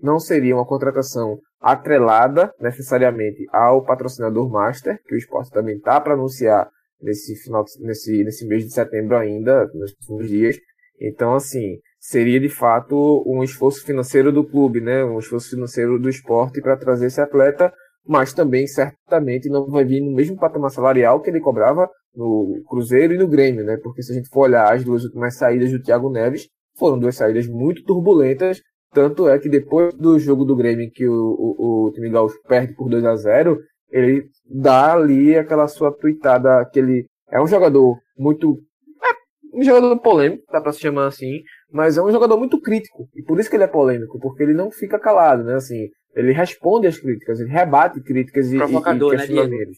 não 0.00 0.18
seria 0.18 0.54
uma 0.54 0.66
contratação 0.66 1.38
atrelada 1.60 2.52
necessariamente 2.60 3.46
ao 3.50 3.84
patrocinador 3.84 4.50
master, 4.50 4.98
que 5.06 5.14
o 5.14 5.18
esporte 5.18 5.50
também 5.50 5.76
está 5.76 6.00
para 6.00 6.14
anunciar 6.14 6.68
nesse 7.00 7.36
final 7.42 7.64
nesse, 7.80 8.24
nesse 8.24 8.46
mês 8.46 8.64
de 8.64 8.72
setembro 8.72 9.16
ainda, 9.16 9.66
nos 9.74 9.94
próximos 9.94 10.28
dias. 10.28 10.56
Então, 11.00 11.34
assim, 11.34 11.78
seria 11.98 12.38
de 12.38 12.48
fato 12.48 13.24
um 13.26 13.42
esforço 13.42 13.84
financeiro 13.84 14.30
do 14.30 14.44
clube, 14.44 14.80
né? 14.80 15.04
Um 15.04 15.18
esforço 15.18 15.50
financeiro 15.50 15.98
do 15.98 16.08
esporte 16.08 16.60
para 16.60 16.76
trazer 16.76 17.06
esse 17.06 17.20
atleta 17.20 17.72
mas 18.06 18.32
também 18.32 18.66
certamente 18.66 19.48
não 19.48 19.66
vai 19.66 19.84
vir 19.84 20.00
no 20.00 20.12
mesmo 20.12 20.36
patamar 20.36 20.70
salarial 20.70 21.20
que 21.20 21.30
ele 21.30 21.40
cobrava 21.40 21.88
no 22.14 22.62
Cruzeiro 22.68 23.14
e 23.14 23.18
no 23.18 23.26
Grêmio, 23.26 23.64
né? 23.64 23.76
Porque 23.82 24.02
se 24.02 24.12
a 24.12 24.14
gente 24.14 24.28
for 24.28 24.42
olhar 24.42 24.72
as 24.72 24.84
duas 24.84 25.04
últimas 25.04 25.36
saídas 25.36 25.70
do 25.70 25.82
Thiago 25.82 26.10
Neves, 26.10 26.48
foram 26.76 26.98
duas 26.98 27.16
saídas 27.16 27.46
muito 27.46 27.82
turbulentas, 27.84 28.60
tanto 28.92 29.28
é 29.28 29.38
que 29.38 29.48
depois 29.48 29.92
do 29.94 30.18
jogo 30.18 30.44
do 30.44 30.54
Grêmio 30.54 30.90
que 30.90 31.06
o, 31.06 31.14
o, 31.14 31.86
o 31.86 31.92
time 31.92 32.10
gaúcho 32.10 32.40
perde 32.46 32.74
por 32.74 32.88
2 32.88 33.04
a 33.04 33.16
0 33.16 33.58
ele 33.90 34.28
dá 34.44 34.92
ali 34.92 35.36
aquela 35.36 35.68
sua 35.68 35.92
tuitada, 35.92 36.64
que 36.72 36.80
ele 36.80 37.06
é 37.30 37.40
um 37.40 37.46
jogador 37.46 37.96
muito 38.18 38.58
é, 39.02 39.56
um 39.56 39.62
jogador 39.62 39.96
polêmico, 40.00 40.42
dá 40.50 40.60
para 40.60 40.72
se 40.72 40.80
chamar 40.80 41.06
assim, 41.06 41.42
mas 41.74 41.98
é 41.98 42.02
um 42.02 42.12
jogador 42.12 42.38
muito 42.38 42.60
crítico, 42.60 43.08
e 43.16 43.22
por 43.24 43.40
isso 43.40 43.50
que 43.50 43.56
ele 43.56 43.64
é 43.64 43.66
polêmico, 43.66 44.16
porque 44.20 44.44
ele 44.44 44.54
não 44.54 44.70
fica 44.70 44.96
calado, 44.96 45.42
né? 45.42 45.54
Assim, 45.54 45.88
ele 46.14 46.30
responde 46.30 46.86
às 46.86 46.96
críticas, 46.96 47.40
ele 47.40 47.50
rebate 47.50 48.00
críticas 48.00 48.52
e, 48.52 48.56
provocador, 48.56 49.12
e, 49.12 49.16
e 49.16 49.18
questionamentos. 49.18 49.76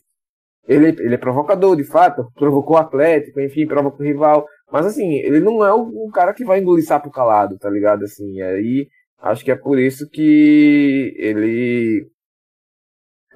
Né, 0.69 0.75
ele, 0.77 0.89
ele 0.89 1.15
é 1.15 1.17
provocador, 1.17 1.75
de 1.75 1.85
fato, 1.85 2.31
provocou 2.37 2.77
o 2.77 2.79
Atlético, 2.79 3.41
enfim, 3.41 3.67
provoca 3.67 4.03
o 4.03 4.07
rival. 4.07 4.47
Mas 4.71 4.85
assim, 4.85 5.15
ele 5.21 5.41
não 5.41 5.65
é 5.65 5.73
um 5.73 6.11
cara 6.13 6.35
que 6.35 6.45
vai 6.45 6.61
engolir 6.61 6.85
sapo 6.85 7.11
calado, 7.11 7.57
tá 7.57 7.71
ligado? 7.71 8.05
Assim, 8.05 8.43
aí 8.43 8.87
acho 9.23 9.43
que 9.43 9.51
é 9.51 9.57
por 9.57 9.79
isso 9.79 10.07
que 10.11 11.15
ele 11.17 12.07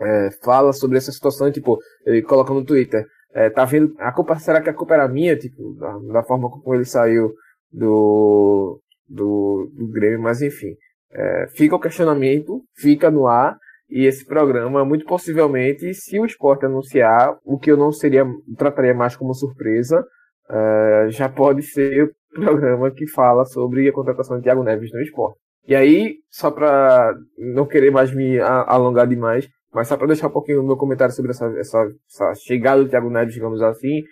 é, 0.03 0.31
fala 0.45 0.74
sobre 0.74 0.99
essa 0.99 1.11
situação, 1.11 1.51
tipo, 1.51 1.78
ele 2.05 2.20
coloca 2.20 2.53
no 2.53 2.62
Twitter, 2.62 3.07
é, 3.32 3.49
tá 3.49 3.65
vendo, 3.65 3.95
a 3.99 4.12
culpa, 4.12 4.39
será 4.39 4.61
que 4.61 4.69
a 4.69 4.74
culpa 4.74 4.93
era 4.93 5.09
minha, 5.09 5.35
tipo, 5.35 5.73
da, 5.77 5.97
da 6.12 6.23
forma 6.24 6.51
como 6.51 6.74
ele 6.74 6.85
saiu 6.85 7.32
do, 7.72 8.80
do, 9.09 9.70
do 9.74 9.88
Grêmio, 9.88 10.20
mas 10.20 10.42
enfim. 10.42 10.74
É, 11.12 11.47
fica 11.56 11.74
o 11.74 11.80
questionamento, 11.80 12.62
fica 12.76 13.10
no 13.10 13.26
ar, 13.26 13.56
e 13.88 14.06
esse 14.06 14.24
programa, 14.24 14.84
muito 14.84 15.05
possivelmente, 15.05 15.92
se 15.94 16.20
o 16.20 16.24
esporte 16.24 16.64
anunciar, 16.64 17.36
o 17.44 17.59
que 17.59 17.70
eu 17.70 17.76
não 17.76 17.90
seria, 17.90 18.24
trataria 18.56 18.94
mais 18.94 19.16
como 19.16 19.34
surpresa, 19.34 20.05
é, 20.48 21.06
já 21.10 21.28
pode 21.28 21.62
ser 21.62 22.05
o 22.05 22.40
programa 22.40 22.90
que 22.92 23.09
fala 23.09 23.44
sobre 23.44 23.88
a 23.88 23.92
contratação 23.92 24.36
de 24.36 24.44
Thiago 24.44 24.62
Neves 24.62 24.92
no 24.92 25.01
esporte. 25.01 25.38
E 25.66 25.74
aí, 25.74 26.16
só 26.30 26.51
para 26.51 27.14
não 27.36 27.66
querer 27.66 27.90
mais 27.90 28.14
me 28.14 28.38
alongar 28.40 29.06
demais, 29.06 29.48
mas 29.72 29.88
só 29.88 29.97
para 29.97 30.06
deixar 30.06 30.28
um 30.28 30.32
pouquinho 30.32 30.62
o 30.62 30.66
meu 30.66 30.76
comentário 30.76 31.14
sobre 31.14 31.32
essa, 31.32 31.47
essa, 31.59 31.92
essa 32.09 32.34
chegada 32.34 32.82
do 32.82 32.88
Thiago 32.88 33.10
Neves, 33.10 33.34
digamos 33.34 33.60
assim, 33.60 34.02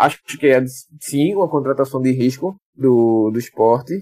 acho 0.00 0.38
que 0.38 0.46
é 0.46 0.62
sim 1.00 1.34
uma 1.34 1.48
contratação 1.48 2.00
de 2.00 2.10
risco 2.10 2.56
do, 2.74 3.30
do 3.30 3.38
esporte, 3.38 3.92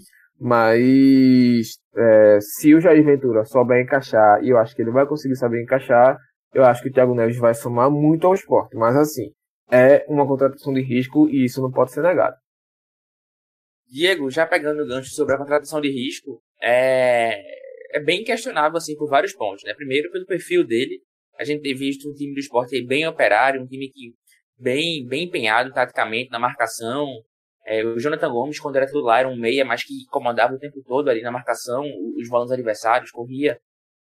mas 0.41 1.79
é, 1.97 2.39
se 2.41 2.75
o 2.75 2.81
Jair 2.81 3.05
Ventura 3.05 3.45
souber 3.45 3.83
encaixar, 3.83 4.43
e 4.43 4.51
eu 4.51 4.59
acho 4.59 4.75
que 4.75 4.83
ele 4.83 4.93
vai 4.93 5.07
conseguir 5.07 5.37
saber 5.37 5.63
encaixar, 5.63 6.17
eu 6.55 6.65
acho 6.65 6.83
que 6.83 6.89
o 6.89 6.93
Thiago 6.93 7.15
Neves 7.15 7.37
vai 7.37 7.55
somar 7.55 7.91
muito 7.91 8.27
ao 8.27 8.35
esporte. 8.35 8.77
Mas 8.77 8.97
assim, 8.97 9.33
é 9.71 10.05
uma 10.09 10.27
contratação 10.27 10.73
de 10.73 10.81
risco 10.81 11.29
e 11.29 11.45
isso 11.45 11.61
não 11.61 11.71
pode 11.71 11.93
ser 11.93 12.03
negado. 12.03 12.37
Diego, 13.91 14.31
já 14.31 14.47
pegando 14.47 14.83
o 14.83 14.87
gancho 14.87 15.11
sobre 15.11 15.35
a 15.35 15.39
contratação 15.39 15.81
de 15.81 15.91
risco, 15.91 16.41
é, 16.63 17.41
é 17.97 18.01
bem 18.01 18.23
questionável 18.23 18.77
assim 18.77 18.97
por 18.97 19.09
vários 19.09 19.33
pontos. 19.33 19.65
Né? 19.65 19.75
Primeiro, 19.75 20.11
pelo 20.13 20.27
perfil 20.27 20.65
dele, 20.65 21.01
a 21.39 21.45
gente 21.45 21.63
tem 21.63 21.75
visto 21.75 22.09
um 22.09 22.15
time 22.15 22.35
do 22.35 22.41
esporte 22.41 22.81
bem 22.87 23.07
operário, 23.07 23.63
um 23.63 23.67
time 23.67 23.91
que 23.91 24.13
bem, 24.59 25.07
bem 25.07 25.25
empenhado 25.25 25.73
taticamente 25.73 26.31
na 26.31 26.39
marcação, 26.39 27.07
é, 27.69 27.85
o 27.85 27.99
Jonathan 27.99 28.31
Gomes, 28.31 28.59
quando 28.59 28.77
era 28.77 28.87
titular, 28.87 29.21
era 29.21 29.29
um 29.29 29.37
meia, 29.37 29.63
mas 29.63 29.85
que 29.85 30.07
comandava 30.11 30.55
o 30.55 30.59
tempo 30.59 30.83
todo 30.87 31.11
ali 31.11 31.21
na 31.21 31.31
marcação, 31.31 31.85
os 32.17 32.27
volantes 32.27 32.53
adversários, 32.53 33.11
corria. 33.11 33.61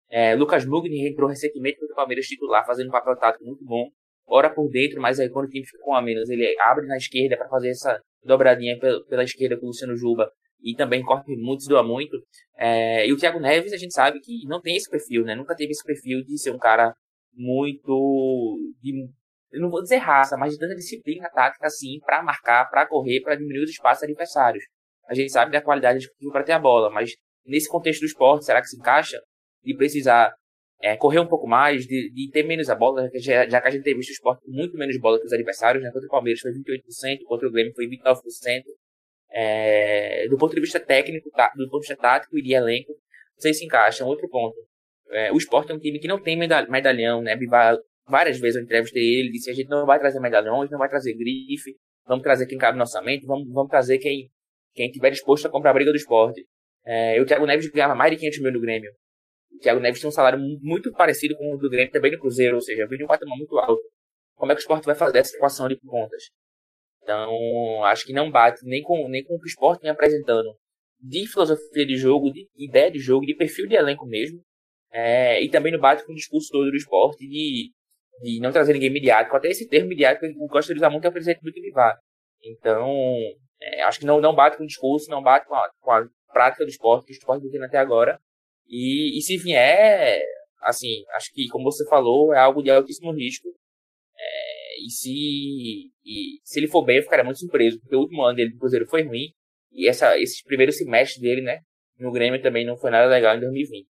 É, 0.09 0.33
Lucas 0.35 0.65
Mugni 0.65 1.05
entrou 1.05 1.27
recentemente 1.27 1.77
contra 1.77 1.91
o 1.91 1.95
Palmeiras 1.97 2.25
titular, 2.25 2.65
fazendo 2.65 2.87
um 2.87 2.91
papel 2.91 3.17
tático 3.17 3.43
muito 3.43 3.65
bom. 3.65 3.89
Ora 4.25 4.49
por 4.49 4.69
dentro, 4.69 5.01
mas 5.01 5.19
aí 5.19 5.29
quando 5.29 5.47
o 5.47 5.49
time 5.49 5.65
fica 5.65 5.79
com 5.83 5.93
a 5.93 6.01
menos, 6.01 6.29
ele 6.29 6.55
abre 6.61 6.85
na 6.85 6.95
esquerda 6.95 7.35
para 7.35 7.49
fazer 7.49 7.69
essa 7.71 7.99
dobradinha 8.23 8.79
pela, 8.79 9.03
pela, 9.05 9.23
esquerda 9.23 9.57
com 9.57 9.65
o 9.65 9.67
Luciano 9.67 9.97
Juba 9.97 10.31
e 10.61 10.73
também 10.73 11.03
corre 11.03 11.35
muito, 11.35 11.63
se 11.63 11.69
doa 11.69 11.83
muito. 11.83 12.17
É, 12.57 13.05
e 13.05 13.11
o 13.11 13.17
Thiago 13.17 13.39
Neves, 13.39 13.73
a 13.73 13.77
gente 13.77 13.93
sabe 13.93 14.21
que 14.21 14.45
não 14.47 14.61
tem 14.61 14.77
esse 14.77 14.89
perfil, 14.89 15.23
né? 15.23 15.35
Nunca 15.35 15.53
teve 15.53 15.71
esse 15.71 15.83
perfil 15.83 16.23
de 16.23 16.37
ser 16.37 16.51
um 16.51 16.57
cara 16.57 16.95
muito. 17.33 18.57
de 18.81 19.09
eu 19.51 19.61
não 19.61 19.69
vou 19.69 19.81
dizer 19.81 19.97
raça, 19.97 20.35
mas 20.37 20.53
de 20.53 20.59
tanta 20.59 20.75
disciplina 20.75 21.29
tática 21.29 21.67
assim 21.67 21.99
para 22.05 22.21
marcar, 22.21 22.69
para 22.69 22.85
correr, 22.85 23.21
para 23.21 23.35
diminuir 23.35 23.63
os 23.63 23.71
espaços 23.71 24.03
adversários. 24.03 24.63
A 25.07 25.13
gente 25.13 25.31
sabe 25.31 25.51
da 25.51 25.61
qualidade 25.61 25.99
de 25.99 26.31
para 26.31 26.43
ter 26.43 26.51
a 26.51 26.59
bola, 26.59 26.89
mas 26.89 27.11
nesse 27.45 27.69
contexto 27.69 28.01
do 28.01 28.05
esporte, 28.05 28.45
será 28.45 28.61
que 28.61 28.67
se 28.67 28.77
encaixa? 28.77 29.17
De 29.63 29.75
precisar 29.75 30.33
é, 30.81 30.95
correr 30.95 31.19
um 31.19 31.27
pouco 31.27 31.47
mais, 31.47 31.85
de, 31.85 32.11
de, 32.11 32.29
ter 32.29 32.43
menos 32.43 32.69
a 32.69 32.75
bola, 32.75 33.09
já, 33.15 33.47
já 33.47 33.61
que 33.61 33.67
a 33.67 33.71
gente 33.71 33.83
tem 33.83 33.95
visto 33.95 34.09
o 34.09 34.13
esporte 34.13 34.43
com 34.45 34.51
muito 34.51 34.77
menos 34.77 34.99
bola 34.99 35.19
que 35.19 35.25
os 35.25 35.33
adversários, 35.33 35.83
né? 35.83 35.89
Contra 35.91 36.07
o 36.07 36.11
Palmeiras 36.11 36.41
foi 36.41 36.51
28%, 36.51 37.23
contra 37.25 37.47
o 37.47 37.51
Grêmio 37.51 37.73
foi 37.73 37.87
29%. 37.87 38.63
É, 39.29 40.27
do 40.29 40.37
ponto 40.37 40.55
de 40.55 40.61
vista 40.61 40.79
técnico, 40.79 41.29
tá, 41.31 41.51
do 41.55 41.69
ponto 41.69 41.81
de 41.81 41.87
vista 41.87 42.01
tático 42.01 42.37
e 42.37 42.41
de 42.41 42.53
elenco, 42.53 42.91
não 42.91 43.41
sei 43.41 43.53
se 43.53 43.65
encaixa. 43.65 44.03
Um 44.03 44.07
outro 44.07 44.27
ponto. 44.29 44.55
É, 45.09 45.31
o 45.31 45.37
esporte 45.37 45.71
é 45.71 45.75
um 45.75 45.79
time 45.79 45.99
que 45.99 46.07
não 46.07 46.21
tem 46.21 46.37
medalhão, 46.37 47.21
né? 47.21 47.35
Várias 48.07 48.39
vezes 48.39 48.55
eu 48.55 48.63
entrevistei 48.63 49.03
ele, 49.03 49.31
disse 49.31 49.49
a 49.49 49.53
gente 49.53 49.69
não 49.69 49.85
vai 49.85 49.99
trazer 49.99 50.19
medalhões, 50.19 50.69
não 50.69 50.79
vai 50.79 50.89
trazer 50.89 51.13
grife, 51.13 51.75
vamos 52.05 52.23
trazer 52.23 52.45
quem 52.47 52.57
cabe 52.57 52.77
no 52.77 52.83
orçamento, 52.83 53.25
vamos, 53.25 53.47
vamos 53.51 53.69
trazer 53.69 53.97
quem, 53.99 54.29
quem 54.73 54.89
tiver 54.89 55.11
disposto 55.11 55.45
a 55.45 55.49
comprar 55.49 55.71
a 55.71 55.73
briga 55.73 55.91
do 55.91 55.97
esporte. 55.97 56.45
É, 56.85 57.21
o 57.21 57.25
Thiago 57.25 57.45
Neves 57.45 57.69
ganhava 57.69 57.95
mais 57.95 58.11
de 58.11 58.17
500 58.17 58.39
mil 58.41 58.53
no 58.53 58.61
Grêmio. 58.61 58.91
O 59.53 59.59
Thiago 59.59 59.79
Neves 59.79 59.99
tem 59.99 60.07
um 60.07 60.11
salário 60.11 60.39
muito 60.61 60.91
parecido 60.93 61.35
com 61.35 61.53
o 61.53 61.57
do 61.57 61.69
Grêmio 61.69 61.91
também 61.91 62.11
no 62.11 62.19
Cruzeiro, 62.19 62.55
ou 62.55 62.61
seja, 62.61 62.87
veio 62.87 62.99
de 62.99 63.03
um 63.03 63.07
patamar 63.07 63.37
muito 63.37 63.57
alto. 63.57 63.81
Como 64.35 64.51
é 64.51 64.55
que 64.55 64.59
o 64.59 64.63
esporte 64.63 64.85
vai 64.85 64.95
fazer 64.95 65.17
essa 65.17 65.35
equação 65.35 65.67
de 65.67 65.77
contas? 65.79 66.23
Então, 67.01 67.83
acho 67.85 68.05
que 68.05 68.13
não 68.13 68.29
bate 68.29 68.59
nem 68.63 68.81
com, 68.81 69.07
nem 69.09 69.23
com 69.23 69.35
o 69.35 69.39
que 69.39 69.45
o 69.45 69.47
esporte 69.47 69.81
vem 69.81 69.91
apresentando 69.91 70.55
de 70.99 71.27
filosofia 71.27 71.85
de 71.85 71.95
jogo, 71.95 72.31
de 72.31 72.47
ideia 72.55 72.91
de 72.91 72.99
jogo, 72.99 73.25
de 73.25 73.35
perfil 73.35 73.67
de 73.67 73.75
elenco 73.75 74.05
mesmo. 74.05 74.41
É, 74.91 75.41
e 75.43 75.49
também 75.49 75.71
não 75.71 75.79
bate 75.79 76.05
com 76.05 76.11
o 76.11 76.15
discurso 76.15 76.49
todo 76.51 76.69
do 76.69 76.75
esporte 76.75 77.27
de 77.27 77.71
de 78.21 78.39
não 78.39 78.51
trazer 78.51 78.73
ninguém 78.73 78.89
midiático. 78.89 79.35
Até 79.35 79.49
esse 79.49 79.67
termo 79.67 79.89
midiático 79.89 80.25
eu 80.25 80.33
gosto 80.47 80.73
de 80.73 80.79
usar 80.79 80.89
muito 80.89 81.05
é 81.05 81.09
o 81.09 81.13
presidente 81.13 81.41
do 81.41 81.51
Bivar. 81.51 81.97
Então, 82.43 82.91
é, 83.61 83.83
acho 83.83 83.99
que 83.99 84.05
não, 84.05 84.19
não 84.21 84.35
bate 84.35 84.57
com 84.57 84.63
o 84.63 84.67
discurso, 84.67 85.09
não 85.09 85.21
bate 85.21 85.47
com 85.47 85.55
a, 85.55 85.69
com 85.79 85.91
a 85.91 86.07
prática 86.31 86.63
do 86.63 86.69
esporte 86.69 87.05
que 87.05 87.13
o 87.13 87.17
esporte 87.17 87.49
tem 87.49 87.63
até 87.63 87.77
agora. 87.77 88.19
E, 88.67 89.17
e 89.17 89.21
se 89.21 89.37
vier, 89.37 90.21
assim, 90.61 91.03
acho 91.15 91.31
que, 91.33 91.47
como 91.47 91.71
você 91.71 91.87
falou, 91.87 92.33
é 92.33 92.39
algo 92.39 92.61
de 92.61 92.69
altíssimo 92.69 93.11
risco. 93.13 93.47
e 94.85 94.91
se, 94.91 95.91
e 96.05 96.39
se 96.43 96.59
ele 96.59 96.67
for 96.67 96.83
bem, 96.85 96.97
eu 96.97 97.03
ficaria 97.03 97.23
muito 97.23 97.39
surpreso, 97.39 97.79
porque 97.79 97.95
o 97.95 97.99
último 97.99 98.23
ano 98.23 98.35
dele 98.35 98.51
do 98.51 98.59
Cruzeiro 98.59 98.87
foi 98.87 99.03
ruim, 99.03 99.33
e 99.71 99.87
essa, 99.87 100.17
esse 100.19 100.43
primeiro 100.43 100.71
semestre 100.71 101.21
dele, 101.21 101.41
né, 101.41 101.59
no 101.99 102.11
Grêmio 102.11 102.41
também 102.41 102.65
não 102.65 102.77
foi 102.77 102.91
nada 102.91 103.07
legal 103.07 103.35
em 103.35 103.39
2020. 103.39 103.87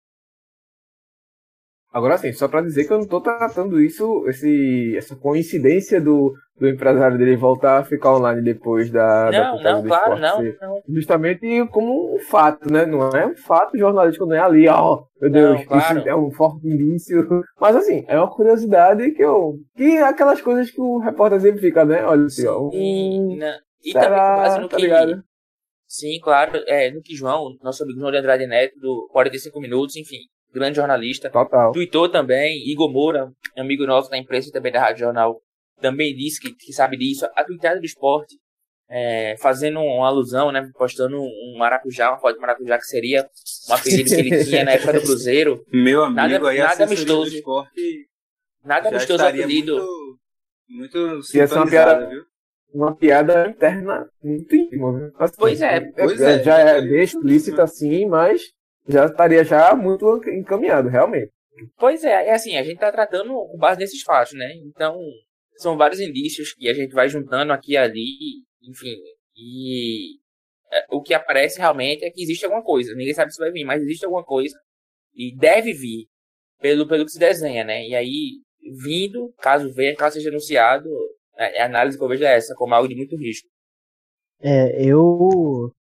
Agora 1.96 2.18
sim, 2.18 2.34
só 2.34 2.50
para 2.50 2.62
dizer 2.62 2.86
que 2.86 2.92
eu 2.92 2.98
não 3.00 3.08
tô 3.08 3.22
tratando 3.22 3.82
isso, 3.82 4.26
esse, 4.28 4.98
essa 4.98 5.16
coincidência 5.16 6.02
do, 6.02 6.34
do 6.60 6.68
empresário 6.68 7.18
dele 7.18 7.38
voltar 7.38 7.78
a 7.78 7.84
ficar 7.86 8.14
online 8.18 8.42
depois 8.42 8.90
da. 8.92 9.32
Não, 9.32 9.64
da 9.64 9.72
não, 9.76 9.84
claro, 9.88 10.20
não, 10.20 10.44
não. 10.62 10.82
Justamente 10.90 11.66
como 11.72 12.14
um 12.14 12.20
fato, 12.20 12.70
né? 12.70 12.86
Não 12.86 13.08
é 13.12 13.26
um 13.26 13.36
fato 13.38 13.78
jornalístico, 13.78 14.26
não 14.26 14.36
é 14.36 14.40
ali, 14.40 14.68
ó, 14.68 15.04
meu 15.22 15.32
Deus, 15.32 15.60
Não, 15.60 15.66
claro. 15.68 16.00
isso 16.00 16.10
é 16.10 16.14
um 16.14 16.30
forte 16.32 16.68
indício. 16.68 17.26
Mas 17.62 17.78
assim, 17.78 18.04
é 18.10 18.18
uma 18.20 18.30
curiosidade 18.30 19.12
que 19.12 19.24
eu. 19.24 19.54
Que 19.78 19.96
é 19.96 20.04
aquelas 20.04 20.42
coisas 20.42 20.70
que 20.70 20.82
o 20.82 20.98
repórter 21.00 21.40
sempre 21.40 21.62
fica, 21.62 21.86
né? 21.86 22.04
Olha 22.04 22.26
assim, 22.26 22.46
ó. 22.46 22.70
E, 22.74 23.38
na- 23.38 23.58
e 23.82 23.92
Será? 23.94 24.04
também 24.04 24.20
com 24.20 24.36
base 24.42 24.60
no 24.60 24.68
Tá 24.68 24.76
que. 24.76 24.82
ligado? 24.84 25.24
Sim, 25.88 26.20
claro, 26.22 26.58
é, 26.68 26.92
no 26.92 27.02
que 27.02 27.16
João, 27.16 27.56
nosso 27.64 27.84
amigo 27.84 28.00
João 28.00 28.12
de 28.12 28.18
Andrade 28.18 28.46
Neto, 28.48 28.74
do 28.82 29.08
45 29.14 29.62
Minutos, 29.62 29.96
enfim, 29.96 30.18
grande 30.60 30.76
jornalista, 30.78 31.30
Total. 31.30 31.72
Tuitou 31.72 32.10
também, 32.10 32.68
Igor 32.70 32.92
Moura, 32.92 33.32
amigo 33.58 33.86
nosso 33.86 34.10
da 34.10 34.18
imprensa 34.18 34.50
e 34.50 34.52
também 34.52 34.72
da 34.72 34.80
Rádio 34.82 35.00
Jornal, 35.06 35.40
também 35.82 36.16
disse 36.16 36.40
que, 36.42 36.54
que 36.54 36.74
sabe 36.74 36.98
disso. 36.98 37.28
A 37.36 37.44
tuitada 37.44 37.80
do 37.80 37.86
esporte, 37.86 38.36
é, 38.90 39.36
fazendo 39.40 39.80
uma 39.80 40.08
alusão, 40.08 40.52
né, 40.52 40.70
postando 40.78 41.18
um 41.22 41.56
maracujá, 41.58 42.10
uma 42.12 42.20
foto 42.20 42.36
de 42.36 42.42
maracujá 42.42 42.78
que 42.78 42.86
seria 42.86 43.28
um 43.70 43.74
apelido 43.74 44.10
que 44.10 44.16
ele 44.16 44.44
tinha 44.46 44.64
na 44.64 44.72
época 44.72 44.94
do 44.94 45.02
Cruzeiro. 45.02 45.64
Meu 45.74 46.04
amigo, 46.04 46.16
Nada- 46.22 46.50
aí 46.50 46.60
a 46.60 46.64
nada 46.68 46.84
assessoria 46.84 47.06
do 47.06 47.14
amistoso. 47.22 47.36
esporte 47.36 48.08
Nada 48.64 48.90
amistoso 48.90 49.24
apelido. 49.26 49.76
Muito, 50.68 50.98
muito 50.98 51.36
Ia 51.38 51.48
ser 51.48 51.56
uma 51.56 51.68
piada- 51.68 52.08
viu? 52.10 52.24
Uma 52.74 52.94
piada 52.96 53.48
interna 53.48 54.06
muito 54.22 54.54
íntima? 54.56 55.12
Assim, 55.18 55.36
Pois 55.38 55.62
é, 55.62 55.80
pois 55.80 56.20
é. 56.20 56.44
Já 56.44 56.60
é 56.60 56.82
bem 56.82 57.04
explícita 57.04 57.64
assim, 57.64 58.06
mas 58.06 58.42
já 58.88 59.06
estaria 59.06 59.44
já 59.44 59.76
muito 59.76 60.22
encaminhado, 60.30 60.90
realmente. 60.90 61.32
Pois 61.78 62.04
é, 62.04 62.28
é 62.28 62.34
assim, 62.34 62.58
a 62.58 62.64
gente 62.64 62.80
tá 62.80 62.92
tratando 62.92 63.34
com 63.34 63.58
base 63.58 63.80
nesses 63.80 64.02
fatos, 64.02 64.34
né? 64.34 64.54
Então, 64.66 65.00
são 65.58 65.78
vários 65.78 66.00
indícios 66.00 66.54
que 66.54 66.68
a 66.68 66.74
gente 66.74 66.94
vai 66.94 67.08
juntando 67.08 67.54
aqui 67.54 67.74
e 67.74 67.78
ali, 67.78 68.44
enfim, 68.62 68.96
e 69.36 70.18
é, 70.72 70.86
o 70.92 71.02
que 71.02 71.14
aparece 71.14 71.60
realmente 71.60 72.04
é 72.04 72.12
que 72.12 72.22
existe 72.22 72.46
alguma 72.46 72.64
coisa. 72.64 72.94
Ninguém 72.94 73.14
sabe 73.14 73.34
se 73.34 73.40
vai 73.40 73.52
vir, 73.52 73.64
mas 73.64 73.82
existe 73.82 74.06
alguma 74.06 74.24
coisa 74.24 74.58
e 75.14 75.36
deve 75.36 75.74
vir 75.74 76.08
pelo, 76.60 76.88
pelo 76.88 77.06
que 77.06 77.12
se 77.12 77.20
desenha, 77.20 77.64
né? 77.64 77.88
E 77.88 77.96
aí, 77.96 78.42
vindo, 78.84 79.34
caso 79.40 79.72
venha, 79.74 79.96
caso 79.96 80.16
seja 80.16 80.30
anunciado, 80.30 80.90
a, 81.38 81.64
a 81.64 81.66
análise 81.66 81.98
que 81.98 82.04
eu 82.04 82.08
vejo 82.08 82.24
é 82.24 82.36
essa, 82.36 82.54
como 82.56 82.74
algo 82.74 82.88
de 82.88 82.96
muito 82.96 83.16
risco. 83.16 83.48
É, 84.42 84.84
eu. 84.84 85.72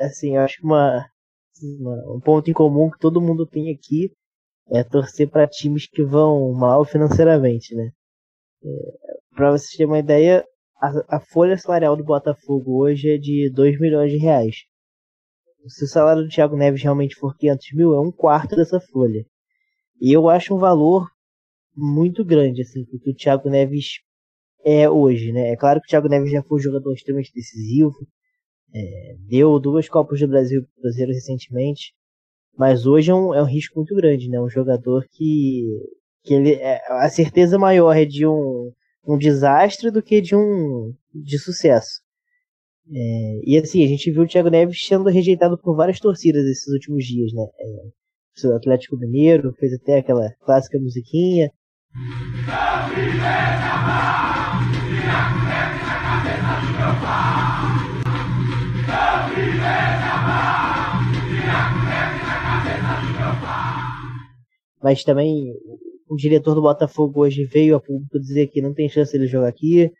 Assim, 0.00 0.36
eu 0.36 0.42
acho 0.42 0.58
que 0.58 0.64
uma, 0.64 1.06
um 1.62 2.20
ponto 2.20 2.50
em 2.50 2.54
comum 2.54 2.90
que 2.90 2.98
todo 2.98 3.20
mundo 3.20 3.46
tem 3.46 3.70
aqui 3.70 4.12
é 4.70 4.82
torcer 4.82 5.28
para 5.28 5.46
times 5.46 5.86
que 5.86 6.02
vão 6.02 6.52
mal 6.52 6.84
financeiramente, 6.84 7.74
né? 7.74 7.90
É, 8.64 8.68
para 9.34 9.50
vocês 9.50 9.70
terem 9.70 9.86
uma 9.86 9.98
ideia, 9.98 10.44
a, 10.80 11.16
a 11.16 11.20
folha 11.20 11.56
salarial 11.56 11.96
do 11.96 12.04
Botafogo 12.04 12.82
hoje 12.82 13.10
é 13.10 13.18
de 13.18 13.50
2 13.50 13.78
milhões 13.78 14.10
de 14.10 14.18
reais. 14.18 14.56
Se 15.66 15.84
o 15.84 15.88
salário 15.88 16.22
do 16.22 16.28
Thiago 16.28 16.56
Neves 16.56 16.82
realmente 16.82 17.14
for 17.14 17.36
500 17.36 17.72
mil, 17.74 17.94
é 17.94 18.00
um 18.00 18.10
quarto 18.10 18.56
dessa 18.56 18.80
folha. 18.80 19.24
E 20.00 20.12
eu 20.12 20.28
acho 20.28 20.54
um 20.54 20.58
valor 20.58 21.06
muito 21.76 22.24
grande, 22.24 22.62
assim, 22.62 22.84
porque 22.84 23.10
o 23.10 23.14
Thiago 23.14 23.48
Neves 23.48 24.00
é 24.64 24.88
hoje, 24.88 25.32
né? 25.32 25.50
É 25.50 25.56
claro 25.56 25.80
que 25.80 25.86
o 25.86 25.88
Thiago 25.88 26.08
Neves 26.08 26.30
já 26.30 26.42
foi 26.42 26.58
um 26.58 26.62
jogador 26.62 26.92
extremamente 26.92 27.32
decisivo, 27.32 27.94
é, 28.74 29.16
deu 29.28 29.58
duas 29.58 29.88
Copas 29.88 30.20
do 30.20 30.28
Brasil 30.28 30.62
pro 30.62 30.82
Cruzeiro 30.82 31.12
recentemente, 31.12 31.92
mas 32.56 32.86
hoje 32.86 33.10
é 33.10 33.14
um, 33.14 33.34
é 33.34 33.42
um 33.42 33.46
risco 33.46 33.78
muito 33.78 33.94
grande, 33.94 34.28
né? 34.28 34.40
Um 34.40 34.48
jogador 34.48 35.06
que, 35.10 35.64
que 36.22 36.34
ele, 36.34 36.54
é, 36.54 36.80
a 36.88 37.08
certeza 37.08 37.58
maior 37.58 37.94
é 37.94 38.04
de 38.04 38.26
um, 38.26 38.72
um 39.06 39.18
desastre 39.18 39.90
do 39.90 40.02
que 40.02 40.20
de 40.20 40.34
um 40.34 40.94
de 41.14 41.38
sucesso. 41.38 42.00
É, 42.90 43.40
e 43.44 43.58
assim, 43.58 43.84
a 43.84 43.88
gente 43.88 44.10
viu 44.10 44.22
o 44.22 44.26
Thiago 44.26 44.50
Neves 44.50 44.84
sendo 44.86 45.08
rejeitado 45.08 45.56
por 45.58 45.76
várias 45.76 46.00
torcidas 46.00 46.44
esses 46.44 46.68
últimos 46.68 47.04
dias, 47.04 47.32
né? 47.32 47.44
É, 47.58 48.48
o 48.48 48.56
Atlético 48.56 48.96
Mineiro 48.96 49.52
fez 49.58 49.72
até 49.74 49.98
aquela 49.98 50.30
clássica 50.40 50.78
musiquinha. 50.78 51.50
Mas 64.82 65.04
também 65.04 65.54
o 66.08 66.16
diretor 66.16 66.54
do 66.54 66.62
Botafogo 66.62 67.20
hoje 67.20 67.44
veio 67.44 67.76
a 67.76 67.80
público 67.80 68.18
dizer 68.18 68.48
que 68.48 68.60
não 68.60 68.74
tem 68.74 68.88
chance 68.88 69.16
de 69.18 69.26
jogar 69.26 69.48
aqui. 69.48 69.90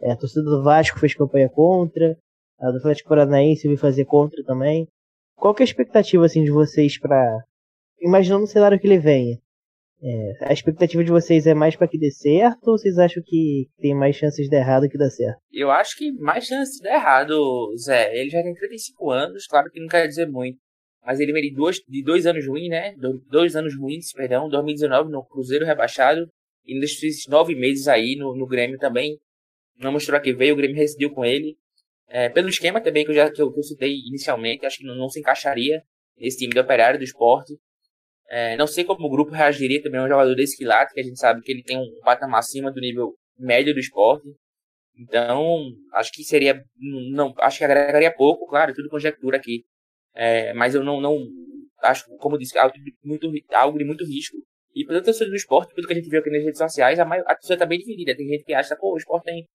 É, 0.00 0.12
a 0.12 0.16
torcida 0.16 0.42
do 0.42 0.62
Vasco 0.62 0.98
fez 0.98 1.14
campanha 1.14 1.48
contra. 1.48 2.16
A 2.60 2.70
do 2.70 2.78
Atlético 2.78 3.08
Paranaense 3.08 3.66
veio 3.66 3.78
fazer 3.78 4.04
contra 4.04 4.42
também. 4.44 4.88
Qual 5.36 5.54
que 5.54 5.62
é 5.62 5.64
a 5.64 5.68
expectativa 5.68 6.24
assim 6.24 6.42
de 6.42 6.50
vocês 6.50 6.98
para 6.98 7.44
imaginando 8.00 8.44
o 8.44 8.48
cenário 8.48 8.78
que 8.78 8.86
ele 8.86 8.98
venha? 8.98 9.38
É, 10.00 10.48
a 10.48 10.52
expectativa 10.52 11.02
de 11.02 11.10
vocês 11.10 11.46
é 11.46 11.54
mais 11.54 11.74
para 11.74 11.88
que 11.88 11.98
dê 11.98 12.10
certo 12.10 12.68
ou 12.68 12.78
vocês 12.78 12.98
acham 12.98 13.20
que 13.24 13.68
tem 13.78 13.94
mais 13.94 14.14
chances 14.14 14.44
de 14.44 14.50
dar 14.50 14.58
errado 14.58 14.88
que 14.88 14.96
dar 14.96 15.10
certo? 15.10 15.38
Eu 15.52 15.70
acho 15.70 15.96
que 15.96 16.12
mais 16.12 16.46
chance 16.46 16.76
de 16.76 16.84
dar 16.84 16.94
errado, 16.94 17.76
Zé. 17.76 18.16
Ele 18.16 18.30
já 18.30 18.42
tem 18.42 18.54
35 18.54 19.10
anos, 19.10 19.46
claro 19.46 19.70
que 19.70 19.80
não 19.80 19.88
quer 19.88 20.06
dizer 20.06 20.26
muito. 20.26 20.58
Mas 21.04 21.20
ele 21.20 21.32
de 21.40 21.54
dois, 21.54 21.78
de 21.88 22.02
dois 22.02 22.26
anos 22.26 22.46
ruins, 22.46 22.68
né? 22.68 22.94
Do- 22.96 23.20
Dois 23.30 23.56
anos 23.56 23.74
ruins, 23.76 24.12
perdão. 24.12 24.48
2019 24.48 25.10
no 25.10 25.24
Cruzeiro 25.24 25.64
rebaixado. 25.64 26.28
E 26.66 26.78
nesses 26.78 27.26
nove 27.28 27.54
meses 27.54 27.88
aí 27.88 28.16
no, 28.16 28.36
no 28.36 28.46
Grêmio 28.46 28.78
também. 28.78 29.18
Não 29.78 29.92
mostrou 29.92 30.20
que 30.20 30.32
veio, 30.34 30.54
o 30.54 30.56
Grêmio 30.56 30.76
rescindiu 30.76 31.12
com 31.12 31.24
ele. 31.24 31.56
É, 32.08 32.28
pelo 32.30 32.48
esquema 32.50 32.80
também 32.80 33.04
que 33.04 33.10
eu 33.12 33.16
já 33.16 33.30
que 33.32 33.42
eu, 33.42 33.52
que 33.52 33.58
eu 33.60 33.64
citei 33.64 33.94
inicialmente, 34.08 34.66
acho 34.66 34.78
que 34.78 34.84
não, 34.86 34.96
não 34.96 35.08
se 35.10 35.20
encaixaria 35.20 35.82
nesse 36.18 36.38
time 36.38 36.54
do 36.54 36.60
Operário 36.60 36.98
do 36.98 37.04
Esporte. 37.04 37.54
É, 38.30 38.56
não 38.56 38.66
sei 38.66 38.84
como 38.84 39.06
o 39.06 39.10
grupo 39.10 39.32
reagiria 39.32 39.82
também 39.82 40.00
a 40.00 40.04
um 40.04 40.08
jogador 40.08 40.34
desse 40.34 40.56
quilate, 40.56 40.92
que 40.94 41.00
a 41.00 41.02
gente 41.02 41.18
sabe 41.18 41.40
que 41.42 41.50
ele 41.52 41.62
tem 41.62 41.78
um 41.78 42.00
patamar 42.04 42.40
acima 42.40 42.70
do 42.70 42.80
nível 42.80 43.14
médio 43.38 43.72
do 43.74 43.80
esporte. 43.80 44.26
Então, 44.98 45.72
acho 45.94 46.12
que 46.12 46.24
seria. 46.24 46.62
não 47.12 47.34
Acho 47.38 47.58
que 47.58 47.64
agregaria 47.64 48.14
pouco, 48.14 48.46
claro, 48.46 48.74
tudo 48.74 48.88
conjectura 48.88 49.36
aqui. 49.38 49.64
É, 50.18 50.52
mas 50.52 50.74
eu 50.74 50.82
não, 50.82 51.00
não 51.00 51.16
acho, 51.80 52.04
como 52.18 52.34
eu 52.34 52.40
disse, 52.40 52.58
algo 52.58 52.74
de 52.74 52.92
muito, 53.04 53.30
algo 53.52 53.78
de 53.78 53.84
muito 53.84 54.04
risco. 54.04 54.36
E 54.74 54.84
pelo 54.84 55.00
torcedor 55.00 55.30
do 55.30 55.36
esporte, 55.36 55.72
pelo 55.74 55.86
que 55.86 55.92
a 55.92 55.96
gente 55.96 56.08
viu 56.08 56.18
aqui 56.18 56.30
nas 56.30 56.42
redes 56.42 56.58
sociais, 56.58 56.98
a, 56.98 57.04
maior, 57.04 57.24
a 57.28 57.36
torcida 57.36 57.58
tá 57.58 57.66
bem 57.66 57.78
dividida. 57.78 58.16
Tem 58.16 58.26
gente 58.26 58.44
que 58.44 58.52
acha, 58.52 58.76
pô, 58.76 58.94
o 58.94 58.96
esporte 58.96 59.24
tem 59.24 59.46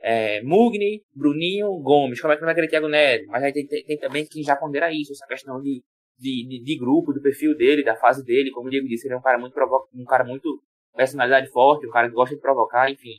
é, 0.00 0.40
Mugni, 0.42 1.02
Bruninho, 1.12 1.76
Gomes, 1.80 2.20
como 2.20 2.32
é 2.32 2.36
que 2.36 2.42
não 2.42 2.46
vai 2.46 2.54
querer 2.54 2.68
Thiago 2.68 2.88
Neves? 2.88 3.26
Mas 3.26 3.42
aí 3.42 3.52
tem, 3.52 3.66
tem, 3.66 3.84
tem 3.84 3.98
também 3.98 4.24
quem 4.24 4.44
já 4.44 4.54
pondera 4.54 4.92
isso, 4.92 5.12
essa 5.12 5.26
questão 5.26 5.60
de, 5.60 5.82
de, 6.18 6.46
de, 6.48 6.62
de 6.62 6.78
grupo, 6.78 7.12
do 7.12 7.20
perfil 7.20 7.56
dele, 7.56 7.82
da 7.82 7.96
fase 7.96 8.24
dele. 8.24 8.52
Como 8.52 8.68
o 8.68 8.70
Diego 8.70 8.86
disse, 8.86 9.08
ele 9.08 9.14
é 9.14 9.18
um 9.18 9.22
cara 9.22 9.38
muito 9.38 9.56
um 9.94 10.04
cara 10.04 10.24
muito 10.24 10.62
personalidade 10.94 11.50
forte, 11.50 11.86
um 11.86 11.90
cara 11.90 12.08
que 12.08 12.14
gosta 12.14 12.34
de 12.34 12.40
provocar, 12.40 12.90
enfim. 12.90 13.18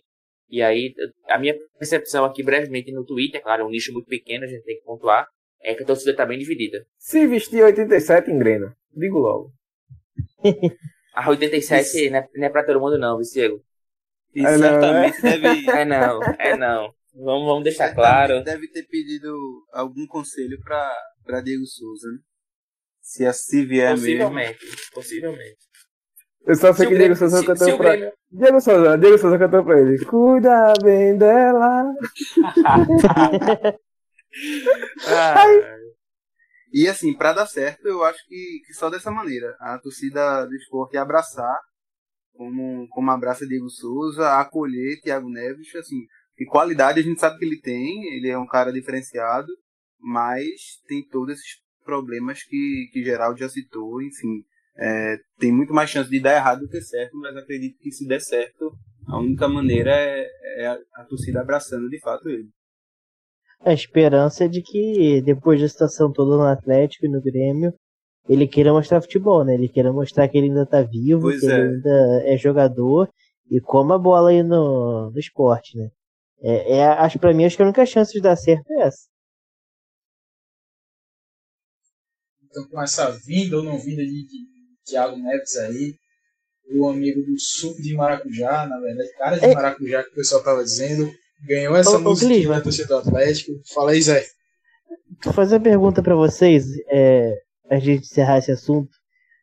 E 0.50 0.62
aí, 0.62 0.94
a 1.28 1.38
minha 1.38 1.56
percepção 1.78 2.24
aqui 2.24 2.44
brevemente 2.44 2.92
no 2.92 3.06
Twitter, 3.06 3.42
claro, 3.42 3.64
é 3.64 3.66
um 3.66 3.70
nicho 3.70 3.92
muito 3.92 4.08
pequeno, 4.08 4.44
a 4.44 4.48
gente 4.48 4.64
tem 4.64 4.78
que 4.78 4.84
pontuar, 4.84 5.28
é 5.64 5.76
que 5.76 5.84
a 5.84 5.86
torcida 5.86 6.16
tá 6.16 6.26
bem 6.26 6.40
dividida. 6.40 6.86
Se 6.98 7.28
vestir 7.28 7.64
87 7.64 8.32
engrena. 8.32 8.76
Digo 8.96 9.20
logo. 9.20 9.52
A 11.16 11.30
87 11.30 12.10
não 12.10 12.20
é, 12.20 12.28
não 12.36 12.48
é 12.48 12.50
pra 12.50 12.64
todo 12.66 12.80
mundo 12.80 12.98
não, 12.98 13.18
viu, 13.18 13.30
Diego? 13.32 13.62
E 14.34 14.40
É, 14.40 14.52
não, 14.52 14.58
certamente 14.60 15.22
deve, 15.22 15.70
É 15.70 15.86
não, 15.86 16.20
é 16.40 16.58
não. 16.58 16.92
Vamos, 17.16 17.46
vamos 17.46 17.64
deixar 17.64 17.94
claro. 17.94 18.44
deve 18.44 18.68
ter 18.68 18.82
pedido 18.88 19.32
algum 19.72 20.08
conselho 20.08 20.60
pra, 20.64 20.92
pra 21.24 21.40
Diego 21.42 21.64
Souza, 21.68 22.08
né? 22.08 22.18
Se, 23.00 23.26
a- 23.28 23.34
se 23.34 23.64
vier 23.64 23.92
mesmo. 23.92 24.08
Possivelmente, 24.08 24.66
possivelmente. 24.94 25.58
Eu 26.48 26.56
só 26.56 26.74
sei 26.74 26.88
Se 26.88 26.92
que 26.92 26.98
Grêmio- 26.98 27.16
Diego 27.16 27.16
Souza 27.16 27.38
se- 27.38 27.42
se 27.44 27.48
cantou 27.48 27.76
o 27.76 27.78
pra. 27.78 27.96
Grêmio- 27.96 28.14
Diego 28.32 28.62
Souza, 28.62 28.98
Diego 28.98 29.18
Souza 29.20 29.38
cantou 29.38 29.64
pra 29.64 29.80
ele. 29.80 30.06
Cuida 30.06 30.74
bem 30.84 31.16
dela. 31.16 31.94
E 36.72 36.88
assim, 36.88 37.14
pra 37.14 37.34
dar 37.34 37.46
certo, 37.46 37.88
eu 37.88 38.04
acho 38.04 38.26
que, 38.28 38.62
que 38.66 38.74
só 38.74 38.90
dessa 38.90 39.12
maneira. 39.12 39.56
A 39.60 39.78
torcida 39.78 40.46
do 40.46 40.56
esporte 40.56 40.98
abraçar, 40.98 41.60
como, 42.34 42.88
como 42.90 43.12
abraça 43.12 43.46
Diego 43.46 43.70
Souza, 43.70 44.40
acolher 44.40 45.00
Thiago 45.02 45.30
Neves, 45.30 45.76
assim, 45.76 46.08
que 46.36 46.46
qualidade 46.46 47.00
a 47.00 47.04
gente 47.04 47.20
sabe 47.20 47.38
que 47.38 47.46
ele 47.46 47.62
tem, 47.62 48.16
ele 48.16 48.28
é 48.28 48.38
um 48.38 48.48
cara 48.48 48.74
diferenciado, 48.74 49.54
mas 50.00 50.82
tem 50.88 51.08
todos 51.08 51.36
esses 51.36 51.62
problemas 51.86 52.42
que, 52.44 52.90
que 52.92 53.04
Geraldo 53.04 53.40
já 53.40 53.50
citou, 53.50 54.02
enfim. 54.02 54.44
É, 54.76 55.18
tem 55.38 55.52
muito 55.52 55.74
mais 55.74 55.90
chance 55.90 56.10
de 56.10 56.20
dar 56.20 56.36
errado 56.36 56.62
do 56.62 56.70
que 56.70 56.82
certo, 56.82 57.16
mas 57.18 57.38
acredito 57.38 57.78
que 57.78 57.92
se 57.92 58.08
der 58.08 58.20
certo, 58.20 58.72
a 59.08 59.20
única 59.20 59.48
maneira 59.48 59.92
é, 59.92 60.28
é 60.58 60.68
a, 60.68 60.80
a, 60.96 61.04
torcida 61.06 61.42
abraçando 61.42 61.88
de 61.90 62.00
fato 62.00 62.30
ele. 62.30 62.50
A 63.66 63.74
esperança 63.74 64.46
é 64.46 64.48
de 64.48 64.62
que 64.62 65.22
depois 65.22 65.62
da 65.62 65.70
situação 65.70 66.12
toda 66.12 66.36
no 66.36 66.44
Atlético 66.44 67.06
e 67.06 67.10
no 67.10 67.22
Grêmio, 67.22 67.74
ele 68.28 68.48
queira 68.48 68.74
mostrar 68.74 69.02
futebol, 69.02 69.44
né? 69.44 69.54
Ele 69.54 69.70
queira 69.70 69.92
mostrar 69.92 70.28
que 70.28 70.38
ele 70.38 70.48
ainda 70.48 70.66
tá 70.66 70.82
vivo, 70.82 71.22
pois 71.22 71.40
que 71.40 71.48
é. 71.48 71.50
ele 71.50 71.76
ainda 71.76 72.24
é 72.26 72.38
jogador 72.38 73.10
e 73.50 73.60
coma 73.60 73.96
a 73.96 74.00
bola 74.00 74.30
aí 74.30 74.44
no, 74.44 75.12
no 75.12 75.20
esporte, 75.20 75.78
né? 75.78 75.90
É, 76.42 76.78
é, 76.78 76.86
acho 76.86 77.20
pra 77.20 77.34
mim 77.34 77.46
acho 77.46 77.56
que 77.56 77.64
a 77.64 77.66
única 77.66 77.86
chance 77.86 78.12
de 78.12 78.22
dar 78.22 78.36
certo 78.36 78.70
é 78.72 78.82
essa. 78.84 79.08
Então 82.44 82.68
com 82.68 82.82
essa 82.82 83.10
vinda 83.12 83.58
ou 83.58 83.64
não 83.64 83.80
vinda 83.80 84.04
de, 84.04 84.28
de 84.28 84.38
Thiago 84.86 85.18
Neves 85.18 85.56
aí, 85.58 85.96
o 86.72 86.90
amigo 86.90 87.22
do 87.24 87.40
suco 87.40 87.82
de 87.82 87.96
maracujá, 87.96 88.66
na 88.66 88.80
verdade, 88.80 89.14
cara 89.18 89.38
de 89.38 89.46
É. 89.46 89.54
maracujá 89.54 90.04
que 90.04 90.12
o 90.12 90.16
pessoal 90.16 90.44
tava 90.44 90.64
dizendo, 90.64 91.10
ganhou 91.48 91.76
essa 91.76 91.98
Ô, 91.98 92.16
Clisma. 92.16 92.56
da 92.56 92.62
torcida 92.62 92.88
do 92.88 92.98
Atlético. 92.98 93.52
Fala 93.74 93.92
aí, 93.92 94.02
Zé. 94.02 94.24
Vou 95.24 95.34
fazer 95.34 95.56
uma 95.56 95.62
pergunta 95.64 96.02
pra 96.02 96.16
vocês, 96.16 96.66
é, 96.90 97.36
a 97.70 97.78
gente 97.80 98.04
encerrar 98.04 98.38
esse 98.40 98.52
assunto. 98.52 98.90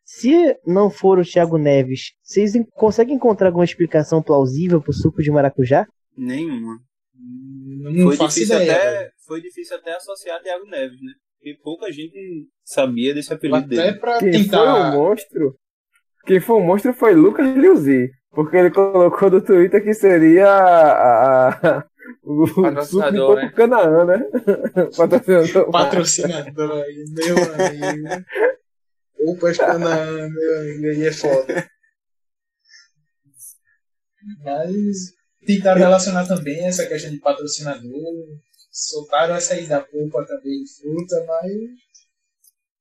Se 0.05 0.57
não 0.67 0.91
for 0.91 1.19
o 1.19 1.25
Thiago 1.25 1.57
Neves, 1.57 2.13
vocês 2.23 2.53
conseguem 2.75 3.15
encontrar 3.15 3.49
alguma 3.49 3.65
explicação 3.65 4.21
plausível 4.23 4.81
pro 4.81 4.93
suco 4.93 5.23
de 5.23 5.31
maracujá? 5.31 5.87
Nenhuma. 6.17 6.79
Não 7.15 8.13
foi, 8.13 8.27
difícil 8.29 8.57
ideia. 8.57 8.73
até, 8.77 8.91
velho. 8.99 9.11
foi 9.27 9.41
difícil 9.41 9.77
até 9.77 9.95
associar 9.97 10.43
Thiago 10.43 10.67
Neves, 10.67 11.01
né? 11.01 11.13
Porque 11.39 11.57
pouca 11.63 11.91
gente 11.93 12.49
sabia 12.65 13.15
desse 13.15 13.33
apelido 13.33 13.59
Até 13.59 13.69
dele. 13.69 13.99
pra 13.99 14.19
Quem 14.19 14.33
foi 14.33 14.41
o 14.41 14.43
tentar. 14.45 14.93
monstro? 14.93 15.57
Quem 16.27 16.41
foi 16.41 16.57
o 16.57 16.61
monstro 16.61 16.93
foi 16.93 17.15
Lucas 17.15 17.47
Liuzi. 17.57 18.11
Porque 18.33 18.57
ele 18.57 18.71
colocou 18.71 19.31
no 19.31 19.41
Twitter 19.41 19.83
que 19.83 19.95
seria 19.95 20.47
a, 20.49 21.49
a- 21.79 21.85
o 22.23 22.47
suco 22.85 23.35
né? 23.35 23.53
Canaã, 23.55 24.05
né? 24.05 24.19
Patrocinador. 24.97 25.71
Patrocinador 25.71 26.83
aí, 26.83 27.05
meu 27.09 27.37
amigo. 27.37 28.27
Opa, 29.27 29.53
Canaã, 29.55 30.29
meu 30.29 30.59
amigo, 30.61 30.87
aí 30.87 31.07
é 31.07 31.13
foda. 31.13 31.71
Mas 34.45 35.15
tentaram 35.47 35.81
relacionar 35.81 36.27
também 36.27 36.65
essa 36.65 36.87
questão 36.87 37.11
de 37.11 37.19
patrocinador. 37.19 38.03
Soltaram 38.71 39.35
essa 39.35 39.55
aí 39.55 39.67
da 39.67 39.81
polpa 39.81 40.25
também 40.27 40.63
de 40.63 40.71
fruta, 40.81 41.25
mas. 41.27 41.53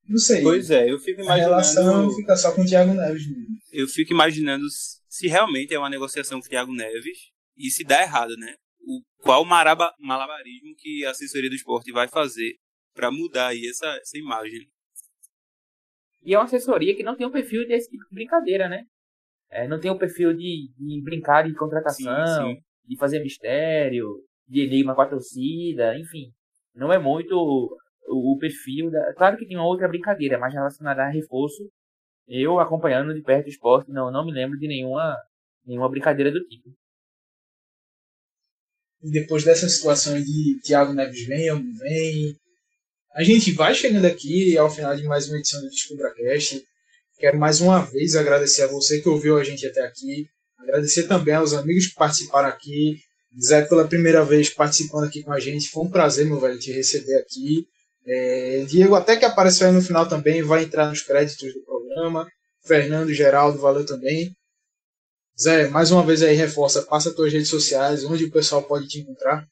Não 0.08 0.18
sei. 0.18 0.42
Pois 0.42 0.70
é, 0.70 0.90
eu 0.90 0.98
fico 0.98 1.22
a 1.28 1.34
relação 1.34 1.82
imaginando. 1.82 2.16
fica 2.16 2.36
só 2.36 2.52
com 2.52 2.62
o 2.62 2.66
Thiago 2.66 2.94
Neves 2.94 3.26
mesmo. 3.26 3.56
Eu 3.72 3.86
fico 3.86 4.12
imaginando 4.12 4.64
se 5.08 5.28
realmente 5.28 5.74
é 5.74 5.78
uma 5.78 5.90
negociação 5.90 6.40
com 6.40 6.46
o 6.46 6.48
Thiago 6.48 6.72
Neves 6.72 7.30
e 7.56 7.70
se 7.70 7.84
dá 7.84 8.02
errado, 8.02 8.36
né? 8.36 8.54
O, 8.82 9.02
qual 9.22 9.44
maraba, 9.44 9.94
malabarismo 9.98 10.74
que 10.76 11.04
a 11.04 11.10
assessoria 11.10 11.50
do 11.50 11.56
esporte 11.56 11.92
vai 11.92 12.08
fazer 12.08 12.54
para 12.94 13.10
mudar 13.10 13.48
aí 13.48 13.66
essa, 13.68 13.86
essa 13.96 14.18
imagem. 14.18 14.68
E 16.22 16.34
é 16.34 16.38
uma 16.38 16.44
assessoria 16.44 16.94
que 16.94 17.02
não 17.02 17.16
tem 17.16 17.26
um 17.26 17.30
perfil 17.30 17.66
desse 17.66 17.90
tipo 17.90 18.04
de 18.08 18.14
brincadeira, 18.14 18.68
né? 18.68 18.84
É, 19.50 19.66
não 19.66 19.80
tem 19.80 19.90
um 19.90 19.98
perfil 19.98 20.32
de, 20.32 20.70
de 20.76 21.02
brincar 21.02 21.42
de 21.42 21.54
contratação, 21.54 22.26
Sim, 22.26 22.54
sim. 22.54 22.60
de 22.86 22.96
fazer 22.98 23.20
mistério, 23.20 24.06
de 24.46 24.60
enigma 24.60 24.94
com 24.94 25.00
a 25.00 25.08
torcida, 25.08 25.98
enfim. 25.98 26.30
Não 26.74 26.92
é 26.92 26.98
muito 26.98 27.34
o, 27.34 27.76
o 28.06 28.38
perfil 28.38 28.90
da. 28.90 29.14
Claro 29.14 29.36
que 29.36 29.46
tem 29.46 29.56
uma 29.56 29.66
outra 29.66 29.88
brincadeira, 29.88 30.38
mas 30.38 30.54
relacionada 30.54 31.02
a 31.02 31.10
reforço. 31.10 31.68
Eu, 32.28 32.60
acompanhando 32.60 33.12
de 33.12 33.22
perto 33.22 33.46
o 33.46 33.50
esporte, 33.50 33.90
não, 33.90 34.10
não 34.10 34.24
me 34.24 34.32
lembro 34.32 34.56
de 34.56 34.68
nenhuma, 34.68 35.16
nenhuma 35.66 35.88
brincadeira 35.88 36.30
do 36.30 36.44
tipo. 36.44 36.70
E 39.02 39.10
depois 39.10 39.44
dessa 39.44 39.68
situação 39.68 40.20
de 40.20 40.60
Thiago 40.62 40.92
Neves 40.92 41.26
vem 41.26 41.50
ou 41.50 41.58
não 41.58 41.78
vem, 41.78 42.36
a 43.14 43.22
gente 43.22 43.52
vai 43.52 43.74
chegando 43.74 44.04
aqui 44.04 44.56
ao 44.56 44.70
final 44.70 44.94
de 44.94 45.02
mais 45.04 45.28
uma 45.28 45.38
edição 45.38 45.60
do 45.60 45.68
DescubraCast. 45.68 46.62
Quero 47.18 47.38
mais 47.38 47.60
uma 47.60 47.80
vez 47.80 48.14
agradecer 48.14 48.62
a 48.62 48.66
você 48.66 49.00
que 49.00 49.08
ouviu 49.08 49.36
a 49.36 49.44
gente 49.44 49.66
até 49.66 49.82
aqui. 49.82 50.26
Agradecer 50.58 51.04
também 51.04 51.34
aos 51.34 51.52
amigos 51.52 51.86
que 51.86 51.94
participaram 51.94 52.48
aqui. 52.48 52.98
Zé, 53.42 53.62
pela 53.62 53.86
primeira 53.86 54.24
vez 54.24 54.50
participando 54.50 55.04
aqui 55.04 55.22
com 55.22 55.32
a 55.32 55.40
gente. 55.40 55.68
Foi 55.68 55.84
um 55.84 55.90
prazer, 55.90 56.26
meu 56.26 56.40
velho, 56.40 56.58
te 56.58 56.72
receber 56.72 57.16
aqui. 57.16 57.66
É, 58.06 58.64
Diego, 58.66 58.94
até 58.94 59.16
que 59.16 59.24
apareceu 59.24 59.66
aí 59.66 59.72
no 59.72 59.82
final 59.82 60.08
também, 60.08 60.42
vai 60.42 60.64
entrar 60.64 60.88
nos 60.88 61.02
créditos 61.02 61.52
do 61.54 61.62
programa. 61.62 62.26
Fernando, 62.64 63.12
Geraldo, 63.12 63.58
valeu 63.58 63.84
também. 63.84 64.34
Zé, 65.38 65.68
mais 65.68 65.90
uma 65.90 66.04
vez 66.04 66.22
aí 66.22 66.34
reforça, 66.34 66.82
passa 66.82 67.10
as 67.10 67.14
tuas 67.14 67.32
redes 67.32 67.48
sociais, 67.48 68.04
onde 68.04 68.24
o 68.24 68.30
pessoal 68.30 68.62
pode 68.62 68.86
te 68.88 69.00
encontrar. 69.00 69.46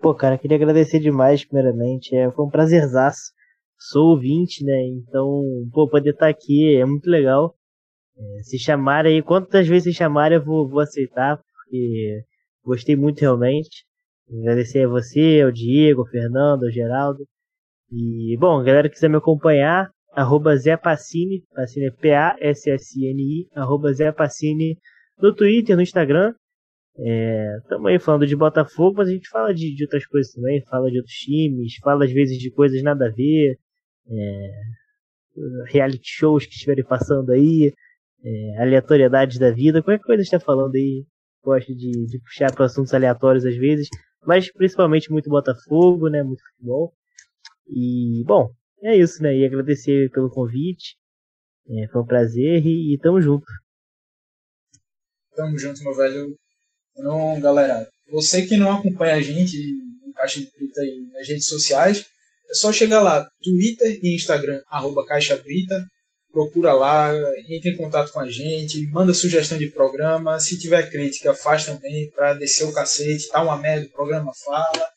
Pô, 0.00 0.14
cara, 0.14 0.38
queria 0.38 0.56
agradecer 0.56 0.98
demais, 0.98 1.44
primeiramente. 1.44 2.14
É, 2.14 2.30
foi 2.30 2.44
um 2.44 2.50
prazerzaço. 2.50 3.32
Sou 3.78 4.10
ouvinte, 4.10 4.64
né? 4.64 4.86
Então, 4.86 5.42
pô, 5.72 5.88
poder 5.88 6.10
estar 6.10 6.28
aqui 6.28 6.76
é 6.76 6.84
muito 6.84 7.08
legal. 7.08 7.54
É, 8.16 8.42
se 8.42 8.58
chamarem 8.58 9.16
aí, 9.16 9.22
quantas 9.22 9.66
vezes 9.66 9.92
se 9.92 9.98
chamarem 9.98 10.38
eu 10.38 10.44
vou, 10.44 10.68
vou 10.68 10.80
aceitar, 10.80 11.38
porque 11.38 12.24
gostei 12.64 12.96
muito 12.96 13.20
realmente. 13.20 13.84
Agradecer 14.28 14.84
a 14.84 14.88
você, 14.88 15.40
ao 15.44 15.50
Diego, 15.50 16.02
ao 16.02 16.06
Fernando, 16.06 16.64
ao 16.64 16.70
Geraldo. 16.70 17.26
E, 17.92 18.36
bom, 18.38 18.62
galera 18.62 18.88
que 18.88 18.94
quiser 18.94 19.08
me 19.08 19.16
acompanhar, 19.16 19.90
arroba 20.12 20.56
Zé 20.56 20.76
Pacini, 20.76 21.44
Pacini 21.54 21.86
é 21.86 21.90
P-A-S-S-I-N-I, 21.90 23.48
arroba 23.54 23.92
Zé 23.92 24.12
Pacini 24.12 24.78
no 25.20 25.34
Twitter, 25.34 25.76
no 25.76 25.82
Instagram. 25.82 26.34
Estamos 27.62 27.86
aí 27.86 27.98
falando 27.98 28.26
de 28.26 28.36
Botafogo, 28.36 28.96
mas 28.98 29.08
a 29.08 29.12
gente 29.12 29.28
fala 29.28 29.54
de, 29.54 29.74
de 29.74 29.84
outras 29.84 30.06
coisas 30.06 30.32
também, 30.32 30.62
fala 30.66 30.90
de 30.90 30.98
outros 30.98 31.14
times, 31.14 31.76
fala 31.82 32.04
às 32.04 32.12
vezes 32.12 32.38
de 32.38 32.50
coisas 32.50 32.82
nada 32.82 33.06
a 33.06 33.10
ver, 33.10 33.58
é, 34.08 34.50
reality 35.66 36.10
shows 36.10 36.44
que 36.44 36.52
estiverem 36.52 36.84
passando 36.84 37.30
aí, 37.30 37.72
é, 38.22 38.62
aleatoriedades 38.62 39.38
da 39.38 39.50
vida, 39.50 39.82
qualquer 39.82 40.04
coisa 40.04 40.22
está 40.22 40.38
falando 40.38 40.74
aí, 40.74 41.06
gosto 41.42 41.74
de, 41.74 42.06
de 42.06 42.18
puxar 42.20 42.52
para 42.54 42.66
assuntos 42.66 42.92
aleatórios 42.92 43.46
às 43.46 43.56
vezes, 43.56 43.88
mas 44.26 44.52
principalmente 44.52 45.10
muito 45.10 45.30
Botafogo, 45.30 46.08
né, 46.08 46.22
muito 46.22 46.42
futebol. 46.42 46.92
E, 47.66 48.22
bom, 48.26 48.50
é 48.82 48.96
isso, 48.96 49.22
né, 49.22 49.36
e 49.36 49.44
agradecer 49.44 50.10
pelo 50.10 50.30
convite, 50.30 50.96
é, 51.68 51.86
foi 51.88 52.02
um 52.02 52.06
prazer 52.06 52.64
e, 52.66 52.94
e 52.94 52.98
tamo 52.98 53.20
junto. 53.20 53.46
Tamo 55.36 55.58
junto, 55.58 55.82
meu 55.84 55.94
velho. 55.94 56.36
Então, 56.96 57.40
galera, 57.40 57.88
você 58.10 58.46
que 58.46 58.56
não 58.56 58.72
acompanha 58.72 59.14
a 59.14 59.20
gente 59.20 59.56
no 60.04 60.12
Caixa 60.12 60.40
Brita 60.40 60.80
aí 60.80 61.08
nas 61.12 61.28
redes 61.28 61.46
sociais, 61.46 62.06
é 62.50 62.54
só 62.54 62.72
chegar 62.72 63.00
lá, 63.00 63.30
Twitter 63.42 64.00
e 64.02 64.14
Instagram, 64.14 64.60
arroba 64.68 65.06
Caixa 65.06 65.36
Brita, 65.36 65.86
procura 66.32 66.72
lá, 66.72 67.12
entre 67.48 67.70
em 67.70 67.76
contato 67.76 68.12
com 68.12 68.20
a 68.20 68.28
gente, 68.28 68.86
manda 68.88 69.14
sugestão 69.14 69.58
de 69.58 69.68
programa, 69.68 70.40
se 70.40 70.58
tiver 70.58 70.90
crítica, 70.90 71.34
faz 71.34 71.64
também 71.64 72.10
para 72.10 72.34
descer 72.34 72.64
o 72.64 72.72
cacete, 72.72 73.28
tá 73.28 73.42
uma 73.42 73.56
merda, 73.56 73.86
o 73.86 73.90
programa 73.90 74.32
fala. 74.44 74.88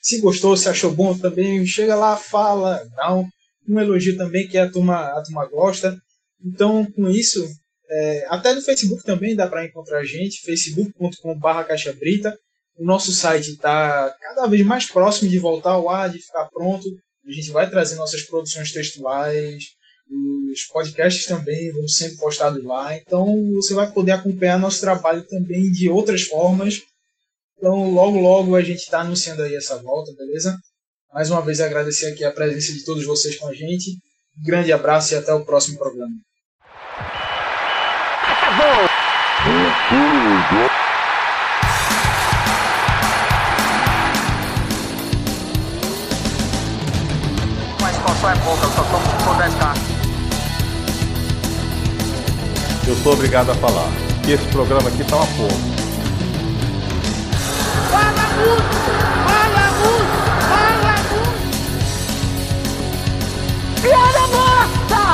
Se 0.00 0.20
gostou, 0.20 0.56
se 0.56 0.68
achou 0.68 0.92
bom 0.92 1.16
também, 1.16 1.66
chega 1.66 1.94
lá, 1.94 2.16
fala, 2.16 2.82
dá 2.96 3.14
um, 3.14 3.28
um 3.68 3.78
elogio 3.78 4.16
também 4.16 4.48
que 4.48 4.56
a 4.56 4.70
turma, 4.70 4.96
a 4.96 5.22
turma 5.22 5.46
gosta. 5.46 5.96
Então, 6.42 6.86
com 6.92 7.08
isso, 7.10 7.46
é, 7.90 8.26
até 8.28 8.54
no 8.54 8.62
Facebook 8.62 9.02
também 9.04 9.36
dá 9.36 9.46
para 9.46 9.64
encontrar 9.64 9.98
a 9.98 10.04
gente, 10.04 10.40
facebook.com.br 10.42 11.64
Caixa 11.66 11.92
Brita. 11.92 12.38
O 12.78 12.84
nosso 12.84 13.12
site 13.12 13.50
está 13.50 14.14
cada 14.20 14.46
vez 14.46 14.64
mais 14.64 14.86
próximo 14.86 15.28
de 15.28 15.38
voltar 15.38 15.72
ao 15.72 15.90
ar, 15.90 16.08
de 16.08 16.18
ficar 16.18 16.46
pronto. 16.46 16.86
A 17.26 17.30
gente 17.30 17.50
vai 17.50 17.68
trazer 17.68 17.96
nossas 17.96 18.22
produções 18.22 18.72
textuais, 18.72 19.64
os 20.10 20.62
podcasts 20.72 21.26
também 21.26 21.70
vão 21.72 21.86
sempre 21.86 22.16
postados 22.16 22.64
lá. 22.64 22.96
Então 22.96 23.52
você 23.54 23.74
vai 23.74 23.90
poder 23.90 24.12
acompanhar 24.12 24.58
nosso 24.58 24.80
trabalho 24.80 25.22
também 25.26 25.70
de 25.70 25.88
outras 25.88 26.22
formas. 26.22 26.82
Então 27.60 27.92
logo 27.92 28.18
logo 28.18 28.56
a 28.56 28.62
gente 28.62 28.78
está 28.78 29.00
anunciando 29.02 29.42
aí 29.42 29.54
essa 29.54 29.76
volta, 29.82 30.10
beleza? 30.16 30.56
Mais 31.12 31.30
uma 31.30 31.42
vez 31.42 31.60
agradecer 31.60 32.10
aqui 32.10 32.24
a 32.24 32.32
presença 32.32 32.72
de 32.72 32.82
todos 32.86 33.04
vocês 33.04 33.36
com 33.36 33.48
a 33.48 33.52
gente. 33.52 33.98
Um 34.38 34.42
grande 34.42 34.72
abraço 34.72 35.12
e 35.12 35.18
até 35.18 35.34
o 35.34 35.44
próximo 35.44 35.76
programa. 35.76 36.10
Mas 47.82 47.96
qual 47.98 48.16
só 48.16 48.30
é 48.30 48.36
pouca, 48.36 48.68
só 48.68 48.84
tomo 48.84 49.04
se 49.04 49.22
for 49.22 49.36
10k. 49.36 49.74
Eu 52.88 52.96
sou 53.02 53.12
obrigado 53.12 53.50
a 53.50 53.54
falar 53.56 53.90
que 54.24 54.32
esse 54.32 54.46
programa 54.46 54.88
aqui 54.88 55.04
tá 55.04 55.16
uma 55.16 55.26
porra. 55.26 55.79
Muito! 58.40 58.78
Fala 59.26 59.66
muito! 59.80 60.18
Fala 60.50 60.96
muito! 61.10 61.40
Piada 63.82 64.24
morta! 64.28 65.04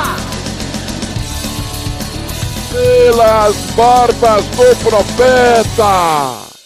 Pelas 2.71 3.55
barbas 3.75 4.45
do 4.45 4.69
profeta! 4.89 6.56